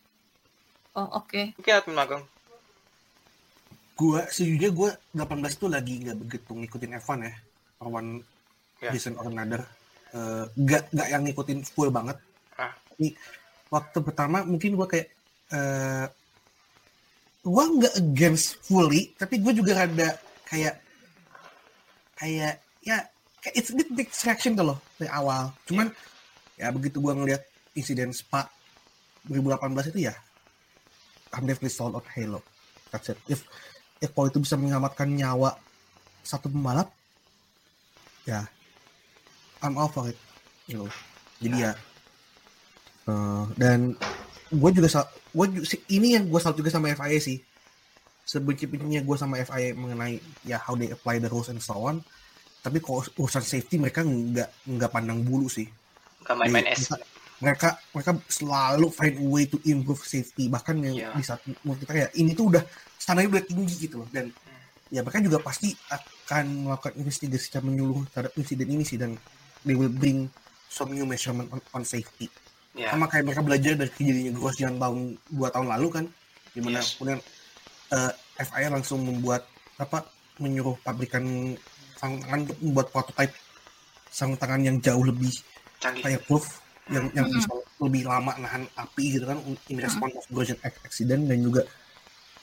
oh 0.97 1.21
oke 1.21 1.53
Mungkin 1.61 1.73
admin 1.77 1.93
magang. 1.93 2.23
Gua 3.97 4.21
sejujurnya 4.29 4.69
gua 4.71 4.89
18 5.11 5.57
tuh 5.57 5.69
lagi 5.73 6.05
nggak 6.05 6.17
begitu 6.21 6.51
ngikutin 6.53 7.01
F1 7.01 7.19
ya. 7.25 7.33
One 7.81 8.21
Ya. 8.77 8.93
reason 8.93 9.17
or 9.17 9.25
another. 9.25 9.65
Eh, 10.13 10.45
nggak 10.53 10.93
nggak 10.93 11.07
yang 11.09 11.21
ngikutin 11.25 11.65
full 11.65 11.89
banget. 11.89 12.13
Ah. 12.53 12.77
Waktu 13.67 13.97
pertama 14.05 14.45
mungkin 14.45 14.77
gua 14.77 14.85
kayak 14.85 15.09
eh 15.49 16.05
gua 17.41 17.63
nggak 17.73 17.97
against 17.97 18.61
fully, 18.61 19.17
tapi 19.17 19.41
gue 19.41 19.53
juga 19.55 19.81
ada 19.81 20.13
kayak 20.45 20.77
kayak 22.17 22.61
ya 22.85 22.97
kayak 23.41 23.55
it's 23.55 23.71
a 23.71 23.75
bit 23.75 23.89
distraction 23.97 24.53
tuh 24.53 24.73
loh 24.73 24.79
dari 25.01 25.09
awal. 25.09 25.49
Cuman 25.65 25.89
ya 26.53 26.69
begitu 26.69 27.01
gua 27.01 27.17
ngeliat 27.17 27.41
insiden 27.73 28.13
Spa 28.13 28.45
2018 29.25 29.89
itu 29.89 30.05
ya 30.05 30.13
I'm 31.33 31.43
definitely 31.49 31.73
sold 31.73 31.97
on 31.97 32.05
Halo. 32.13 32.39
That's 32.93 33.11
it. 33.11 33.19
If 33.27 33.43
if 34.03 34.13
kalau 34.13 34.27
itu 34.29 34.39
bisa 34.41 34.55
menyelamatkan 34.59 35.09
nyawa 35.09 35.57
satu 36.21 36.51
pembalap, 36.51 36.91
ya 38.27 38.45
I'm 39.63 39.77
all 39.79 39.89
for 39.89 40.11
it. 40.11 40.17
You 40.69 40.83
know. 40.83 40.89
Jadi 41.37 41.57
ya 41.63 41.71
eh, 43.07 43.43
dan 43.55 43.93
gue 44.49 44.69
juga 44.73 44.89
si- 45.63 45.85
ini 45.93 46.17
yang 46.17 46.25
gue 46.27 46.39
salut 46.41 46.57
juga 46.57 46.73
sama 46.73 46.91
FIA 46.93 47.19
sih. 47.21 47.37
Sebenci-bencinya 48.27 49.05
gue 49.05 49.15
sama 49.15 49.39
FIA 49.39 49.71
mengenai 49.77 50.19
ya 50.43 50.59
how 50.59 50.75
they 50.75 50.91
apply 50.91 51.21
the 51.21 51.29
rules 51.31 51.47
and 51.53 51.61
so 51.61 51.77
on. 51.77 52.01
Tapi 52.59 52.83
kalau 52.83 53.05
urusan 53.15 53.45
safety 53.45 53.79
mereka 53.79 54.03
nggak 54.03 54.49
nggak 54.67 54.91
pandang 54.91 55.23
bulu 55.23 55.47
sih 55.47 55.69
main-main 56.51 56.75
es. 56.75 56.91
Mereka 57.37 57.77
mereka 57.93 58.11
selalu 58.27 58.89
find 58.89 59.15
a 59.15 59.25
way 59.25 59.43
to 59.45 59.57
improve 59.63 60.01
safety 60.01 60.49
bahkan 60.49 60.73
yang 60.81 60.95
Iya. 60.95 61.09
di 61.13 61.21
saat 61.21 61.39
menurut 61.61 61.79
kita 61.79 61.93
ya 61.93 62.07
ini 62.15 62.33
tuh 62.33 62.49
udah 62.49 62.63
standarnya 62.97 63.29
udah 63.37 63.43
tinggi 63.45 63.75
gitu 63.77 64.01
loh 64.01 64.09
dan 64.09 64.33
ya 64.89 65.05
mereka 65.05 65.21
juga 65.21 65.37
pasti 65.39 65.75
akan 65.87 66.65
melakukan 66.65 66.93
investigasi 66.97 67.43
secara 67.45 67.63
menyeluruh 67.63 68.07
terhadap 68.09 68.33
insiden 68.35 68.67
ini 68.67 68.81
sih 68.81 68.97
dan 68.97 69.13
they 69.61 69.75
will 69.75 69.91
bring 69.91 70.25
some 70.67 70.89
new 70.89 71.03
measurement 71.03 71.47
on, 71.49 71.61
on 71.71 71.83
safety 71.83 72.25
Ya. 72.73 72.93
sama 72.93 73.09
kayak 73.09 73.25
mereka 73.25 73.41
belajar 73.41 73.73
dari 73.73 73.89
kejadiannya 73.89 74.33
Grosjean 74.33 74.77
tahun 74.77 75.17
dua 75.33 75.49
tahun 75.49 75.65
lalu 75.67 75.87
kan 75.89 76.05
di 76.53 76.61
mana 76.61 76.77
Yes. 76.77 76.93
kemudian 76.93 77.17
eh, 77.89 78.11
FIA 78.37 78.69
langsung 78.69 79.01
membuat 79.01 79.49
apa 79.75 80.05
menyuruh 80.37 80.77
pabrikan 80.81 81.57
sarung 81.97 82.21
tangan 82.21 82.45
untuk 82.45 82.57
membuat 82.61 82.87
prototype 82.91 83.33
sarung 84.07 84.37
tangan 84.37 84.61
yang 84.61 84.77
jauh 84.77 85.01
lebih 85.01 85.33
Canggih. 85.77 86.05
fireproof 86.05 86.45
yang 86.87 87.05
yang 87.11 87.27
Mm. 87.27 87.35
bisa 87.35 87.51
lebih 87.77 88.03
lama 88.05 88.31
nahan 88.37 88.63
api 88.73 89.03
gitu 89.13 89.25
kan 89.27 89.37
in 89.67 89.77
response 89.77 90.15
of 90.15 90.25
ac- 90.63 90.81
accident 90.81 91.27
dan 91.27 91.39
juga 91.39 91.61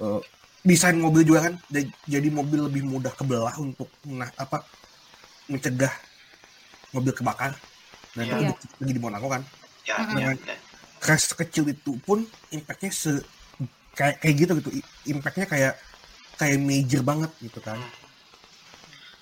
eh, 0.01 0.21
desain 0.62 0.97
mobil 0.97 1.25
juga 1.25 1.49
kan 1.49 1.55
jadi 2.05 2.29
mobil 2.29 2.69
lebih 2.69 2.83
mudah 2.85 3.12
kebelah 3.12 3.53
untuk 3.57 3.89
nah 4.05 4.29
apa 4.37 4.65
mencegah 5.47 5.93
mobil 6.91 7.12
kebakar 7.12 7.53
dan 8.15 8.25
Iya. 8.25 8.35
itu 8.37 8.45
bukti 8.49 8.66
lagi 8.81 8.93
di 8.93 9.03
Monaco 9.03 9.29
kan 9.29 9.43
Ya, 9.85 10.01
Mm-mm. 10.01 10.09
ya, 10.09 10.16
Dengan 10.16 10.37
ya. 10.41 10.57
crash 10.97 11.29
sekecil 11.29 11.69
itu 11.69 11.93
pun 12.01 12.25
impactnya 12.49 12.89
se 12.89 13.12
kayak 13.93 14.16
kayak 14.19 14.35
gitu 14.41 14.53
gitu 14.61 14.71
impactnya 15.07 15.45
kayak 15.45 15.75
kayak 16.35 16.57
major 16.59 17.03
banget 17.05 17.31
gitu 17.41 17.61
kan 17.61 17.77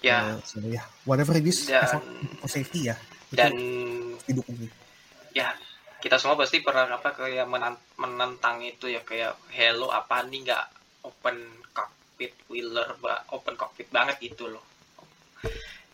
Ya, 0.03 0.35
Eh, 0.35 0.43
so, 0.43 0.59
ya 0.66 0.82
whatever 1.07 1.35
it 1.35 1.47
is 1.47 1.62
Dan- 1.62 2.03
for 2.39 2.51
safety 2.51 2.90
ya 2.90 2.99
itu 3.31 3.39
dan 3.39 3.55
didukung 4.27 4.59
ya 5.32 5.52
kita 6.02 6.18
semua 6.18 6.34
pasti 6.34 6.59
pernah 6.59 6.90
apa 6.90 7.14
kayak 7.14 7.46
menentang 7.94 8.59
itu 8.66 8.90
ya 8.90 9.06
kayak 9.06 9.38
hello 9.54 9.88
apa 9.88 10.26
nih? 10.26 10.40
Nggak 10.50 10.64
open 11.06 11.38
cockpit 11.70 12.34
wheeler 12.50 12.98
open 13.30 13.54
cockpit 13.54 13.88
banget 13.94 14.18
gitu 14.18 14.50
loh. 14.50 14.64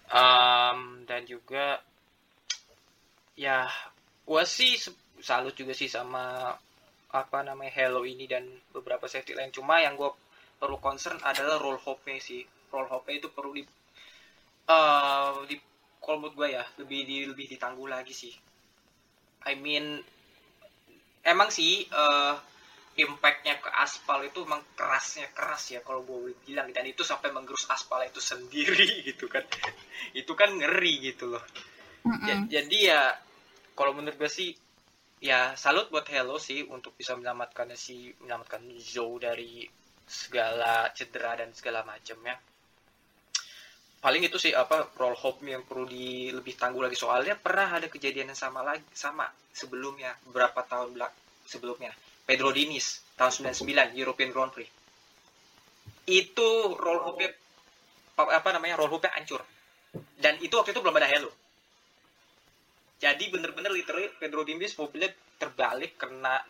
Em, 0.08 1.04
dan 1.04 1.28
juga 1.28 1.76
ya 3.36 3.68
gua 4.24 4.42
sih 4.48 4.80
salut 5.20 5.52
juga 5.52 5.76
sih 5.76 5.92
sama 5.92 6.56
apa 7.08 7.38
namanya 7.44 7.72
hello 7.76 8.04
ini 8.08 8.24
dan 8.24 8.48
beberapa 8.72 9.04
safety 9.04 9.36
lain. 9.36 9.52
Cuma 9.52 9.84
yang 9.84 9.92
gua 9.92 10.16
perlu 10.56 10.80
concern 10.80 11.20
adalah 11.20 11.60
roll 11.60 11.76
hope 11.76 12.16
sih. 12.16 12.42
Roll 12.72 12.88
hope 12.88 13.12
itu 13.12 13.28
perlu 13.28 13.52
di 13.52 13.62
eh 14.68 15.32
di 15.48 15.56
kalau 15.98 16.24
menurut 16.24 16.36
gue 16.40 16.48
ya 16.56 16.64
lebih 16.80 17.00
di, 17.04 17.16
lebih 17.28 17.46
ditangguh 17.52 17.88
lagi 17.88 18.16
sih 18.16 18.32
I 19.48 19.56
mean 19.56 20.04
emang 21.24 21.48
sih 21.48 21.88
eh 21.88 22.34
impactnya 22.98 23.62
ke 23.62 23.70
aspal 23.78 24.26
itu 24.26 24.42
emang 24.42 24.58
kerasnya 24.74 25.30
keras 25.30 25.70
ya 25.70 25.80
kalau 25.86 26.02
gue 26.02 26.34
bilang. 26.42 26.68
Dan 26.74 26.82
itu 26.90 27.06
sampai 27.06 27.30
menggerus 27.30 27.70
aspal 27.70 28.02
itu 28.02 28.18
sendiri 28.18 28.98
gitu 29.08 29.30
kan. 29.30 29.46
Itu 30.12 30.34
kan 30.34 30.50
ngeri 30.58 31.14
gitu 31.14 31.30
loh. 31.32 31.44
Ja- 32.26 32.58
jadi 32.58 32.78
ya 32.90 33.00
kalau 33.78 33.94
menurut 33.94 34.18
gue 34.18 34.30
sih 34.30 34.50
ya 35.22 35.54
salut 35.54 35.90
buat 35.90 36.06
Hello 36.10 36.38
sih 36.38 36.66
untuk 36.66 36.94
bisa 36.98 37.14
menyelamatkan 37.14 37.70
si 37.74 38.10
menyelamatkan 38.22 38.66
Zhou 38.78 39.18
dari 39.18 39.66
segala 40.08 40.88
cedera 40.94 41.36
dan 41.38 41.52
segala 41.54 41.84
macamnya 41.84 42.38
paling 43.98 44.22
itu 44.22 44.38
sih 44.38 44.54
apa 44.54 44.94
roll 44.94 45.18
hope 45.18 45.42
yang 45.42 45.66
perlu 45.66 45.86
di 45.86 46.30
lebih 46.30 46.54
tangguh 46.54 46.82
lagi. 46.82 46.94
Soalnya 46.94 47.34
pernah 47.34 47.66
ada 47.74 47.90
kejadian 47.90 48.30
yang 48.30 48.38
sama 48.38 48.62
lagi 48.62 48.86
sama 48.94 49.26
sebelumnya 49.50 50.14
beberapa 50.26 50.62
tahun 50.62 50.94
belak 50.94 51.12
sebelumnya. 51.46 51.90
Pedro 52.22 52.52
Diniz 52.54 53.02
tahun 53.18 53.50
99 53.56 53.98
European 53.98 54.30
Grand 54.30 54.52
Prix. 54.52 54.68
Itu 56.08 56.78
roll 56.78 57.00
hope 57.02 57.26
apa 58.18 58.48
namanya 58.54 58.78
roll 58.78 58.92
hope 58.92 59.10
hancur. 59.10 59.42
Dan 60.18 60.38
itu 60.42 60.54
waktu 60.54 60.76
itu 60.76 60.80
belum 60.82 60.98
ada 60.98 61.08
Hello. 61.08 61.30
Jadi 62.98 63.30
bener-bener 63.30 63.70
literally 63.70 64.10
Pedro 64.18 64.42
Diniz 64.42 64.74
mobilnya 64.74 65.14
terbalik 65.38 65.98
kena 65.98 66.42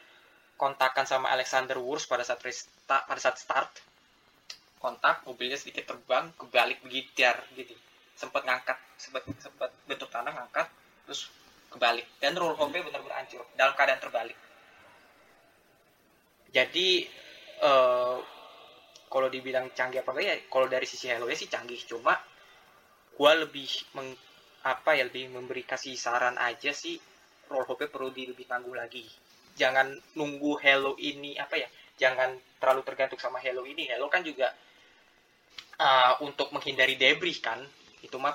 kontakan 0.56 1.04
sama 1.06 1.30
Alexander 1.30 1.76
Wurz 1.78 2.08
pada 2.08 2.24
saat 2.24 2.40
pada 2.88 3.20
saat 3.20 3.36
start 3.38 3.70
kontak 4.78 5.26
mobilnya 5.26 5.58
sedikit 5.58 5.94
terbang 5.94 6.30
kebalik 6.38 6.78
begitu 6.82 7.34
gitu. 7.54 7.74
Sempat 8.14 8.42
ngangkat 8.46 8.78
sempat 8.98 9.22
sempat 9.38 9.70
bentuk 9.86 10.10
tanah 10.10 10.32
ngangkat 10.34 10.66
terus 11.06 11.30
kebalik. 11.70 12.06
Dan 12.18 12.34
roll 12.38 12.54
home-nya 12.54 12.86
benar-benar 12.86 13.22
hancur 13.22 13.44
dalam 13.54 13.74
keadaan 13.74 14.00
terbalik. 14.00 14.38
Jadi 16.48 17.04
eh 17.58 18.18
kalau 19.08 19.28
dibilang 19.32 19.72
canggih 19.72 20.04
apa 20.04 20.12
ya 20.20 20.36
kalau 20.52 20.68
dari 20.68 20.84
sisi 20.84 21.08
Halo 21.10 21.28
sih 21.32 21.48
canggih. 21.50 21.80
Cuma 21.84 22.14
gua 23.18 23.32
lebih 23.34 23.66
meng, 23.98 24.14
apa 24.62 24.94
ya 24.94 25.08
lebih 25.08 25.32
memberi 25.32 25.66
kasih 25.66 25.98
saran 25.98 26.38
aja 26.38 26.70
sih 26.70 26.94
roll 27.48 27.64
hop 27.64 27.80
perlu 27.88 28.12
di 28.12 28.28
lebih 28.28 28.46
tangguh 28.46 28.76
lagi. 28.76 29.02
Jangan 29.58 29.90
nunggu 30.14 30.54
Hello 30.62 30.94
ini 31.00 31.34
apa 31.34 31.58
ya 31.58 31.66
jangan 31.98 32.38
terlalu 32.62 32.82
tergantung 32.86 33.18
sama 33.18 33.42
Hello 33.42 33.66
ini. 33.66 33.90
Hello 33.90 34.06
kan 34.06 34.22
juga 34.22 34.54
uh, 35.78 36.12
untuk 36.26 36.50
menghindari 36.54 36.98
debris 36.98 37.38
kan 37.40 37.58
itu 38.02 38.14
mah 38.18 38.34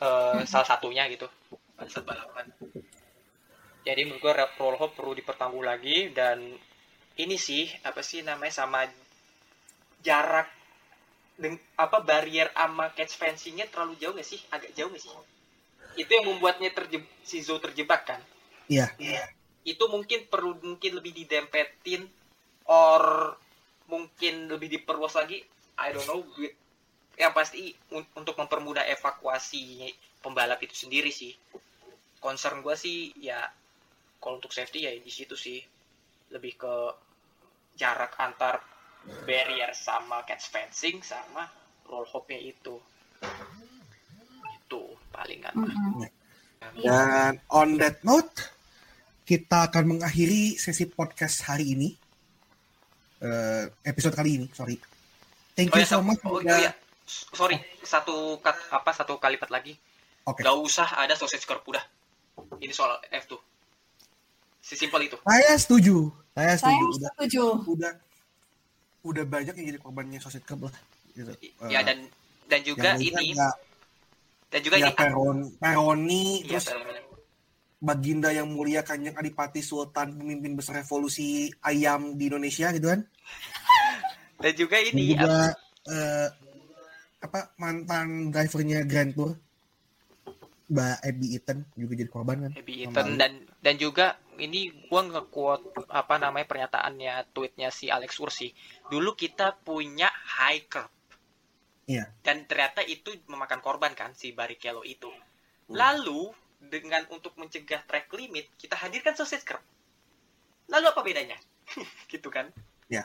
uh, 0.00 0.40
salah 0.46 0.68
satunya 0.68 1.08
gitu. 1.10 1.28
Pada 1.76 1.88
saat 1.88 2.04
balapan 2.06 2.46
jadi 3.82 4.06
menurut 4.06 4.22
gue 4.22 4.32
roll 4.62 4.78
hop 4.78 4.94
perlu 4.94 5.12
dipertangguh 5.18 5.62
lagi 5.66 6.14
dan 6.14 6.38
ini 7.18 7.36
sih 7.36 7.66
apa 7.82 8.00
sih 8.00 8.22
namanya 8.22 8.54
sama 8.54 8.86
jarak 9.98 10.46
deng, 11.34 11.58
apa 11.74 11.98
barrier 12.06 12.54
ama 12.54 12.94
catch 12.94 13.18
fencingnya 13.18 13.66
terlalu 13.66 13.98
jauh 13.98 14.14
gak 14.14 14.26
sih? 14.26 14.38
Agak 14.54 14.70
jauh 14.78 14.90
gak 14.90 15.02
sih? 15.02 15.10
Itu 15.98 16.10
yang 16.14 16.30
membuatnya 16.30 16.70
terjeb 16.70 17.02
si 17.26 17.42
Zo 17.42 17.58
terjebak 17.58 18.06
kan? 18.06 18.20
Iya. 18.70 18.88
itu 19.62 19.84
mungkin 19.86 20.26
perlu 20.26 20.58
mungkin 20.58 20.98
lebih 20.98 21.14
didempetin 21.14 22.02
or 22.66 23.30
mungkin 23.86 24.50
lebih 24.50 24.66
diperluas 24.78 25.14
lagi. 25.14 25.38
I 25.78 25.94
don't 25.94 26.06
know 26.06 26.22
gue- 26.34 26.54
yang 27.20 27.32
pasti 27.36 27.72
un- 27.92 28.08
untuk 28.16 28.34
mempermudah 28.40 28.88
evakuasi 28.88 29.84
pembalap 30.22 30.58
itu 30.64 30.72
sendiri 30.86 31.12
sih 31.12 31.34
concern 32.22 32.62
gue 32.62 32.72
sih 32.78 33.12
ya 33.20 33.42
kalau 34.22 34.38
untuk 34.38 34.54
safety 34.54 34.86
ya 34.86 34.92
di 34.94 35.10
situ 35.12 35.34
sih 35.34 35.58
lebih 36.32 36.54
ke 36.56 36.74
jarak 37.74 38.14
antar 38.16 38.62
barrier 39.26 39.74
sama 39.74 40.22
catch 40.22 40.48
fencing 40.48 41.02
sama 41.02 41.44
roll 41.90 42.06
hopnya 42.06 42.38
itu 42.38 42.78
itu 44.46 44.80
palingan 45.12 45.52
mah. 45.52 45.68
Mm-mm. 45.68 46.08
Dan 46.78 47.42
on 47.52 47.76
that 47.76 48.00
note, 48.06 48.32
kita 49.26 49.68
akan 49.68 49.98
mengakhiri 49.98 50.56
sesi 50.56 50.86
podcast 50.88 51.44
hari 51.44 51.74
ini. 51.74 51.90
Eh, 53.22 53.64
episode 53.84 54.14
kali 54.14 54.38
ini, 54.38 54.46
sorry. 54.54 54.78
Thank 55.52 55.74
Oh 55.74 55.78
you 55.78 55.84
ya, 55.84 55.90
so 55.90 55.98
much. 56.00 56.22
oh. 56.24 56.38
S- 56.40 56.81
Sorry, 57.32 57.56
satu 57.82 58.38
kat, 58.40 58.56
apa 58.72 58.90
satu 58.92 59.16
kalimat 59.20 59.48
lagi. 59.48 59.76
Oke. 60.24 60.46
Gak 60.46 60.56
usah 60.56 60.88
ada 60.98 61.18
sausage 61.18 61.44
curb 61.44 61.62
udah. 61.66 61.82
Ini 62.62 62.72
soal 62.72 62.96
F2. 63.10 63.36
Sesimpel 64.62 65.10
itu. 65.10 65.18
Saya 65.26 65.52
setuju. 65.58 66.08
Saya 66.32 66.54
Saya 66.54 66.72
setuju. 66.72 66.84
Udah, 66.86 67.10
setuju. 67.18 67.44
udah, 67.66 67.92
udah 69.02 69.24
banyak 69.26 69.54
yang 69.58 69.66
jadi 69.74 69.80
korbannya 69.82 70.18
sosit 70.22 70.46
club 70.46 70.70
lah. 70.70 70.74
Gitu. 71.12 71.28
ya 71.68 71.84
dan 71.84 72.08
dan 72.48 72.60
juga 72.64 72.96
yang 72.96 73.04
ini 73.04 73.36
ya, 73.36 73.52
dan 74.48 74.60
juga 74.64 74.80
ya 74.80 74.88
ini 74.88 74.96
Peron, 74.96 75.38
Peroni, 75.60 76.24
Iya, 76.40 76.56
terus 76.56 76.66
benar-benar. 76.72 77.04
Baginda 77.82 78.30
yang 78.32 78.48
mulia 78.48 78.80
Kanjeng 78.80 79.18
Adipati 79.18 79.60
Sultan 79.60 80.16
pemimpin 80.16 80.56
besar 80.56 80.80
revolusi 80.80 81.52
ayam 81.66 82.16
di 82.16 82.32
Indonesia 82.32 82.72
gitu 82.72 82.96
kan. 82.96 83.00
dan 84.42 84.52
juga 84.56 84.76
Dan 84.80 84.88
ini 84.94 85.02
juga 85.12 85.52
eh, 85.90 86.28
apa 87.22 87.54
mantan 87.56 88.34
drivernya 88.34 88.82
Grand 88.82 89.14
Tour 89.14 89.38
Mbak 90.72 90.98
Abby 91.04 91.26
Eaton 91.36 91.58
juga 91.76 91.92
jadi 92.00 92.10
korban 92.10 92.36
kan. 92.48 92.52
Abby 92.56 92.86
Eaton 92.86 93.20
dan 93.20 93.44
dan 93.60 93.74
juga 93.76 94.16
ini 94.40 94.72
gua 94.88 95.04
nge-quote 95.04 95.84
apa 95.92 96.16
namanya 96.16 96.48
pernyataannya 96.48 97.28
tweetnya 97.36 97.68
si 97.68 97.92
Alex 97.92 98.16
Ursi. 98.16 98.48
Dulu 98.88 99.12
kita 99.12 99.52
punya 99.60 100.08
high 100.08 100.64
curb. 100.72 100.88
Iya. 101.84 102.08
Dan 102.24 102.48
ternyata 102.48 102.80
itu 102.86 103.12
memakan 103.28 103.60
korban 103.60 103.92
kan 103.92 104.16
si 104.16 104.32
Barrichello 104.32 104.80
itu. 104.86 105.12
Hmm. 105.12 105.76
Lalu 105.76 106.32
dengan 106.62 107.04
untuk 107.12 107.36
mencegah 107.36 107.84
track 107.84 108.08
limit 108.16 108.48
kita 108.56 108.78
hadirkan 108.78 109.12
sausage 109.12 109.44
curb. 109.44 109.60
Lalu 110.72 110.86
apa 110.88 111.00
bedanya? 111.04 111.36
gitu 112.12 112.32
kan? 112.32 112.48
Ya. 112.88 113.04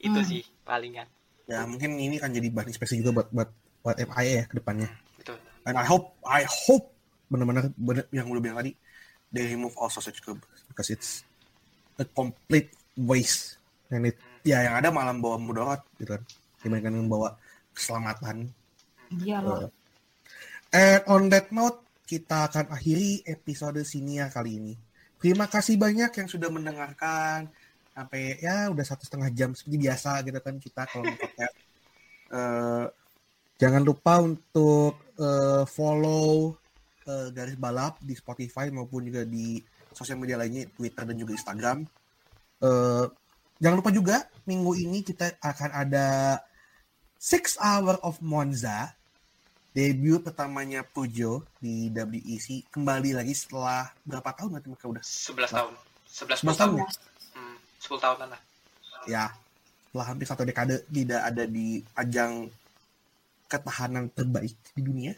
Itu 0.00 0.16
Hmm. 0.22 0.28
sih 0.28 0.42
palingan. 0.64 1.10
Ya 1.46 1.62
mungkin 1.66 1.94
ini 1.98 2.18
kan 2.18 2.34
jadi 2.34 2.50
bahan 2.50 2.68
inspeksi 2.70 3.00
juga 3.00 3.22
buat 3.22 3.28
buat 3.30 3.50
buat 3.86 3.96
FIA 4.02 4.32
ya 4.42 4.44
ke 4.50 4.54
depannya. 4.58 4.90
Betul. 5.18 5.38
And 5.66 5.78
I 5.78 5.86
hope 5.86 6.18
I 6.26 6.42
hope 6.46 6.90
benar-benar 7.30 7.70
benar 7.74 8.04
yang 8.14 8.30
lu 8.30 8.38
bilang 8.38 8.62
tadi 8.62 8.74
they 9.30 9.46
remove 9.50 9.74
all 9.78 9.90
sausage 9.90 10.22
curb 10.22 10.42
because 10.70 10.90
it's 10.90 11.26
a 11.98 12.06
complete 12.06 12.70
waste 12.94 13.58
and 13.90 14.06
it 14.06 14.18
ya 14.46 14.62
yang 14.62 14.78
ada 14.78 14.94
malah 14.94 15.14
bawa 15.14 15.38
mudarat 15.42 15.82
gitu 15.98 16.14
kan 16.14 16.22
dibandingkan 16.62 17.02
membawa 17.02 17.34
keselamatan 17.74 18.54
Iya 19.12 19.38
loh. 19.42 19.70
And 20.74 21.02
on 21.06 21.22
that 21.30 21.54
note, 21.54 21.86
kita 22.06 22.50
akan 22.50 22.74
akhiri 22.74 23.22
episode 23.26 23.78
Sinia 23.86 24.30
kali 24.30 24.58
ini. 24.58 24.74
Terima 25.16 25.46
kasih 25.46 25.78
banyak 25.78 26.10
yang 26.12 26.28
sudah 26.28 26.50
mendengarkan 26.50 27.48
sampai 27.96 28.36
ya 28.44 28.68
udah 28.68 28.84
satu 28.84 29.08
setengah 29.08 29.32
jam 29.32 29.56
seperti 29.56 29.88
biasa 29.88 30.20
gitu 30.20 30.38
kan 30.44 30.54
kita 30.60 30.82
kalau 30.84 31.08
podcast. 31.16 31.56
Eh, 32.26 32.86
jangan 33.54 33.86
lupa 33.86 34.18
untuk 34.18 34.98
eh, 35.14 35.62
follow 35.62 36.58
eh, 37.06 37.30
garis 37.30 37.54
balap 37.54 38.02
di 38.02 38.18
Spotify 38.18 38.66
maupun 38.74 39.06
juga 39.06 39.22
di 39.22 39.62
sosial 39.94 40.18
media 40.18 40.34
lainnya 40.34 40.66
Twitter 40.74 41.06
dan 41.06 41.14
juga 41.14 41.38
Instagram. 41.38 41.86
Eh, 42.66 43.06
jangan 43.62 43.78
lupa 43.78 43.94
juga 43.94 44.26
minggu 44.42 44.74
ini 44.74 45.06
kita 45.06 45.38
akan 45.38 45.70
ada 45.70 46.42
Six 47.14 47.62
Hour 47.62 48.02
of 48.02 48.18
Monza 48.26 48.90
debut 49.70 50.18
pertamanya 50.18 50.82
Pujo 50.82 51.44
di 51.62 51.92
WEC 51.94 52.74
kembali 52.74 53.14
lagi 53.14 53.38
setelah 53.38 53.92
berapa 54.02 54.34
tahun 54.34 54.58
nanti 54.58 54.66
mereka 54.72 54.90
udah 54.90 55.04
11 55.04 55.52
tahun. 55.52 55.74
11 56.10 56.42
11 56.42 56.42
tahun 56.42 56.56
tahun. 56.58 56.76
ya? 56.82 56.88
Hmm, 57.86 57.98
10 57.98 58.04
tahunan 58.04 58.28
lah. 58.34 58.42
ya 59.06 59.30
setelah 59.86 60.06
hampir 60.12 60.26
satu 60.26 60.42
dekade 60.42 60.82
tidak 60.90 61.22
ada 61.22 61.44
di 61.46 61.80
ajang 61.94 62.50
ketahanan 63.46 64.10
terbaik 64.12 64.52
di 64.74 64.80
dunia 64.82 65.14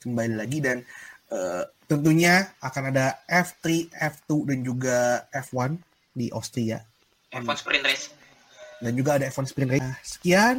kembali 0.00 0.34
lagi 0.38 0.58
dan 0.62 0.80
eh, 1.28 1.64
tentunya 1.90 2.46
akan 2.62 2.94
ada 2.94 3.20
F3, 3.26 3.90
F2 3.92 4.30
dan 4.48 4.58
juga 4.62 5.26
F1 5.34 5.76
di 6.14 6.30
Austria 6.30 6.80
F1 7.32 7.56
sprint 7.58 7.84
race. 7.84 8.06
dan 8.82 8.92
juga 8.98 9.14
ada 9.14 9.30
F1 9.30 9.46
Sprint 9.46 9.70
Race. 9.78 9.84
Nah, 9.86 9.96
sekian 10.02 10.56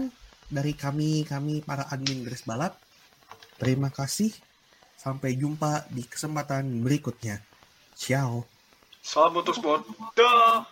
dari 0.47 0.71
kami 0.73 1.27
kami 1.27 1.59
para 1.59 1.85
admin 1.91 2.23
garis 2.23 2.47
balap. 2.47 2.79
Terima 3.59 3.91
kasih. 3.91 4.31
Sampai 4.95 5.35
jumpa 5.35 5.83
di 5.91 6.07
kesempatan 6.07 6.63
berikutnya. 6.79 7.43
Ciao. 7.99 8.47
Salam 9.03 9.35
motorsport. 9.35 9.83
Dah. 10.15 10.63